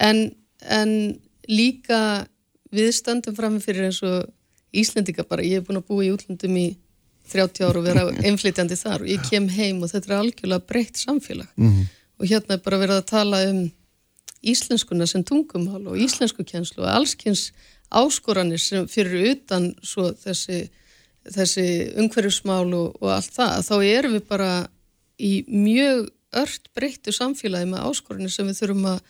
En, 0.00 0.22
en 0.64 0.94
líka 1.50 1.98
við 2.72 2.88
stöndum 2.96 3.36
fram 3.36 3.60
fyrir 3.60 3.90
eins 3.90 4.00
og 4.06 4.30
Íslendinga 4.72 5.26
bara, 5.28 5.44
ég 5.44 5.60
hef 5.60 5.66
búin 5.68 5.82
að 5.82 5.88
búa 5.90 6.04
í 6.06 6.10
útlöndum 6.14 6.54
í 6.56 6.70
30 7.28 7.66
ára 7.66 7.80
og 7.80 7.84
vera 7.84 8.06
einflytjandi 8.26 8.78
þar 8.80 9.04
og 9.04 9.10
ég 9.12 9.28
kem 9.28 9.50
heim 9.52 9.82
og 9.84 9.92
þetta 9.92 10.08
er 10.08 10.18
algjörlega 10.22 10.68
breytt 10.68 11.00
samfélag. 11.00 11.50
Og 12.16 12.28
hérna 12.30 12.56
er 12.56 12.64
bara 12.64 12.80
verið 12.80 13.02
að 13.02 13.10
tala 13.10 13.42
um 13.50 13.62
íslenskuna 14.42 15.06
sem 15.06 15.22
tungumál 15.24 15.84
og 15.86 16.00
íslensku 16.00 16.44
kjenslu 16.48 16.82
og 16.82 16.90
allskynns 16.90 17.50
áskoranir 17.92 18.58
sem 18.58 18.88
fyrir 18.88 19.34
utan 19.34 19.74
svo 19.84 20.08
þessi, 20.16 20.64
þessi 21.30 21.66
umhverjusmál 22.02 22.68
og, 22.74 22.98
og 23.00 23.14
allt 23.14 23.34
það, 23.36 23.56
þá 23.68 23.76
erum 23.86 24.16
við 24.16 24.26
bara 24.28 24.52
í 25.22 25.32
mjög 25.48 26.08
ört 26.42 26.70
breyttu 26.76 27.12
samfélagi 27.12 27.68
með 27.70 27.84
áskoranir 27.90 28.32
sem 28.32 28.48
við 28.48 28.62
þurfum 28.62 28.86
að 28.94 29.02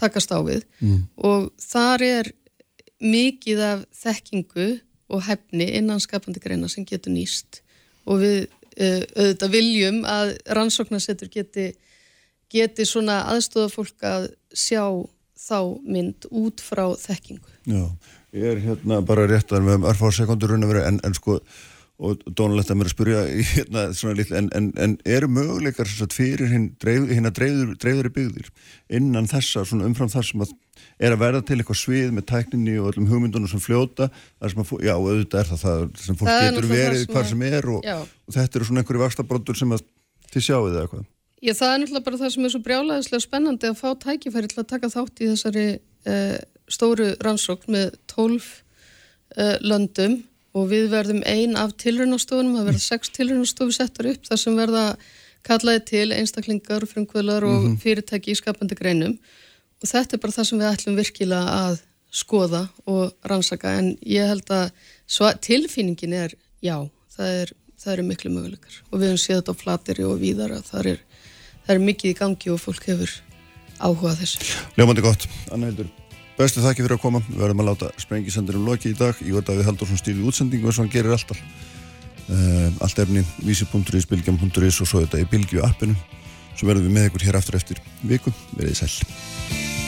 takast 0.00 0.32
á 0.32 0.40
við. 0.42 0.64
Og 1.16 1.50
þar 1.60 2.04
er 2.06 2.30
mikið 3.00 3.60
af 3.64 3.84
þekkingu 3.96 4.70
og 5.10 5.22
hefni 5.26 5.66
innan 5.76 6.00
skapandi 6.00 6.40
greina 6.40 6.68
sem 6.68 6.86
getur 6.88 7.12
nýst. 7.12 7.60
Og 8.08 8.22
við 8.22 8.38
uh, 8.46 9.02
auðvitað 9.16 9.54
viljum 9.54 10.02
að 10.08 10.34
rannsóknarsetur 10.56 11.30
geti, 11.32 11.70
geti 12.52 12.86
svona 12.88 13.22
aðstofa 13.32 13.72
fólk 13.74 14.06
að 14.06 14.30
sjá 14.52 14.84
þá 15.40 15.60
mynd 15.84 16.28
út 16.30 16.60
frá 16.60 16.86
þekkingu. 17.00 17.52
já, 17.66 17.84
ég 18.36 18.46
er 18.54 18.62
hérna 18.64 19.00
bara 19.06 19.26
rétt 19.30 19.50
að 19.52 19.64
við 19.66 19.74
höfum 19.76 19.90
örfá 19.90 20.10
sekundur 20.14 20.52
raun 20.54 20.64
að 20.66 20.72
vera 20.74 20.86
en, 20.90 21.00
en 21.06 21.14
sko, 21.16 21.40
og 22.00 22.22
dónalegt 22.32 22.70
að 22.72 22.78
mér 22.80 22.88
að 22.88 22.94
spyrja 22.94 23.22
í 23.28 23.42
hérna 23.50 23.82
svona 23.92 24.14
litla, 24.16 24.38
en, 24.40 24.46
en, 24.56 24.68
en 24.80 24.94
eru 25.04 25.28
möguleikar 25.28 25.88
sagt 25.90 26.14
fyrir 26.16 26.48
hinn 26.48 26.70
dreif, 26.80 27.10
hérna 27.12 27.32
dreifður, 27.36 27.74
dreifðuri 27.82 28.12
byggðir 28.16 28.48
innan 28.96 29.28
þessa, 29.28 29.66
svona 29.68 29.84
umfram 29.90 30.08
þar 30.12 30.24
sem 30.30 30.44
að 30.46 30.54
er 31.00 31.12
að 31.12 31.20
verða 31.20 31.42
til 31.44 31.58
eitthvað 31.60 31.80
svið 31.82 32.14
með 32.16 32.24
tækninni 32.30 32.78
og 32.80 32.88
öllum 32.94 33.08
hugmyndunum 33.10 33.50
sem 33.52 33.60
fljóta 33.60 34.08
sem 34.40 34.62
að, 34.62 34.72
já, 34.86 34.94
auðvitað 34.96 35.42
er 35.42 35.50
það 35.50 35.62
það 35.66 35.82
sem 36.06 36.16
fólk 36.20 36.30
Það 36.30 36.44
getur 36.46 36.68
verið 36.70 37.02
sem 37.04 37.12
hvar 37.12 37.24
að- 37.26 37.30
sem 37.34 37.42
er 37.50 37.68
og, 37.74 37.88
og 38.00 38.36
þetta 38.38 38.60
eru 38.60 38.68
svona 38.70 38.80
einhverju 38.84 39.02
vakstabróttur 39.04 39.58
sem 39.60 39.74
að 39.76 39.84
þið 40.32 40.46
sjáu 40.46 40.62
það 40.70 40.80
eitthvað. 40.86 41.04
Já, 41.40 41.52
það 41.56 41.70
er 41.74 41.78
náttúrulega 41.82 42.06
bara 42.08 42.20
það 42.20 42.32
sem 42.34 42.44
er 42.48 42.52
svo 42.54 42.62
brjálæðislega 42.64 43.24
spennandi 43.26 43.68
að 43.70 43.78
fá 43.80 43.88
tækifæri 44.06 44.50
til 44.52 44.60
að 44.64 44.68
taka 44.72 44.90
þátt 44.92 45.20
í 45.24 45.28
þessari 45.34 45.66
uh, 45.76 46.36
stóru 46.72 47.12
rannsókn 47.24 47.74
með 47.74 47.94
12 48.10 48.50
uh, 49.36 49.56
löndum 49.62 50.20
og 50.56 50.70
við 50.72 50.88
verðum 50.90 51.22
ein 51.28 51.56
af 51.58 51.76
tilraunastofunum, 51.78 52.56
það 52.58 52.70
verða 52.72 52.84
sex 52.84 53.12
tilraunastofu 53.14 53.74
settar 53.76 54.10
upp 54.10 54.24
þar 54.26 54.40
sem 54.42 54.58
verða 54.58 54.84
kallaði 55.46 55.84
til 55.88 56.08
einstaklingar, 56.14 56.84
frumkvölar 56.90 57.46
og 57.48 57.68
fyrirtæki 57.80 58.34
í 58.34 58.38
skapandi 58.38 58.76
greinum. 58.76 59.14
Og 59.80 59.88
þetta 59.88 60.16
er 60.16 60.22
bara 60.22 60.36
það 60.36 60.48
sem 60.50 60.60
við 60.60 60.70
ætlum 60.70 60.98
virkilega 60.98 61.54
að 61.68 61.78
skoða 62.10 62.64
og 62.90 63.30
rannsaka. 63.30 63.72
En 63.78 63.94
ég 64.04 64.28
held 64.28 64.50
að 64.52 64.74
tilfinningin 65.46 66.16
er 66.18 66.34
já, 66.60 66.76
það 67.14 67.38
er 67.38 67.54
það 67.80 67.94
eru 67.94 68.08
miklu 68.10 68.34
möguleikar. 68.34 68.82
Og 68.90 69.00
við 69.00 69.14
höfum 69.14 69.22
séð 69.22 69.40
þetta 69.40 69.56
á 69.56 69.62
flateri 69.62 70.06
og 70.08 70.20
víðar 70.20 70.58
að 70.58 70.68
það 70.68 70.92
er, 70.92 71.00
það 71.64 71.74
er 71.76 71.86
mikið 71.86 72.12
í 72.12 72.18
gangi 72.20 72.52
og 72.52 72.60
fólk 72.60 72.90
hefur 72.90 73.16
áhuga 73.80 74.18
þessu. 74.20 74.44
Ljómandi 74.76 75.06
gott, 75.06 75.26
Anna 75.48 75.70
Hildur 75.70 75.88
Bestu 76.40 76.62
þakki 76.64 76.86
fyrir 76.86 76.96
að 76.96 77.02
koma, 77.02 77.18
við 77.26 77.42
verðum 77.42 77.58
að 77.60 77.66
láta 77.68 77.88
sprengisendurum 78.00 78.62
loki 78.64 78.94
í 78.94 78.96
dag, 78.96 79.18
ég 79.20 79.34
veit 79.36 79.50
að 79.52 79.58
við 79.60 79.66
haldur 79.68 79.90
svona 79.90 80.00
stíl 80.00 80.14
í 80.14 80.24
útsendingu 80.24 80.70
eins 80.70 80.78
og 80.78 80.86
hann 80.86 80.94
gerir 80.94 81.12
alltaf. 81.12 81.42
Uh, 82.30 82.70
allt 82.80 83.02
efni, 83.04 83.24
vísi.is, 83.44 84.08
bilgjum.is 84.08 84.80
og 84.80 84.88
svo 84.88 85.02
þetta 85.04 85.20
í 85.20 85.28
bilgju 85.28 85.60
appinu. 85.68 85.98
Svo 86.54 86.70
verðum 86.70 86.88
við 86.88 86.96
með 86.96 87.10
ykkur 87.10 87.26
hér 87.28 87.40
aftur 87.42 87.60
eftir 87.60 87.84
viku, 88.08 88.32
verið 88.56 88.80
sæl 88.80 89.79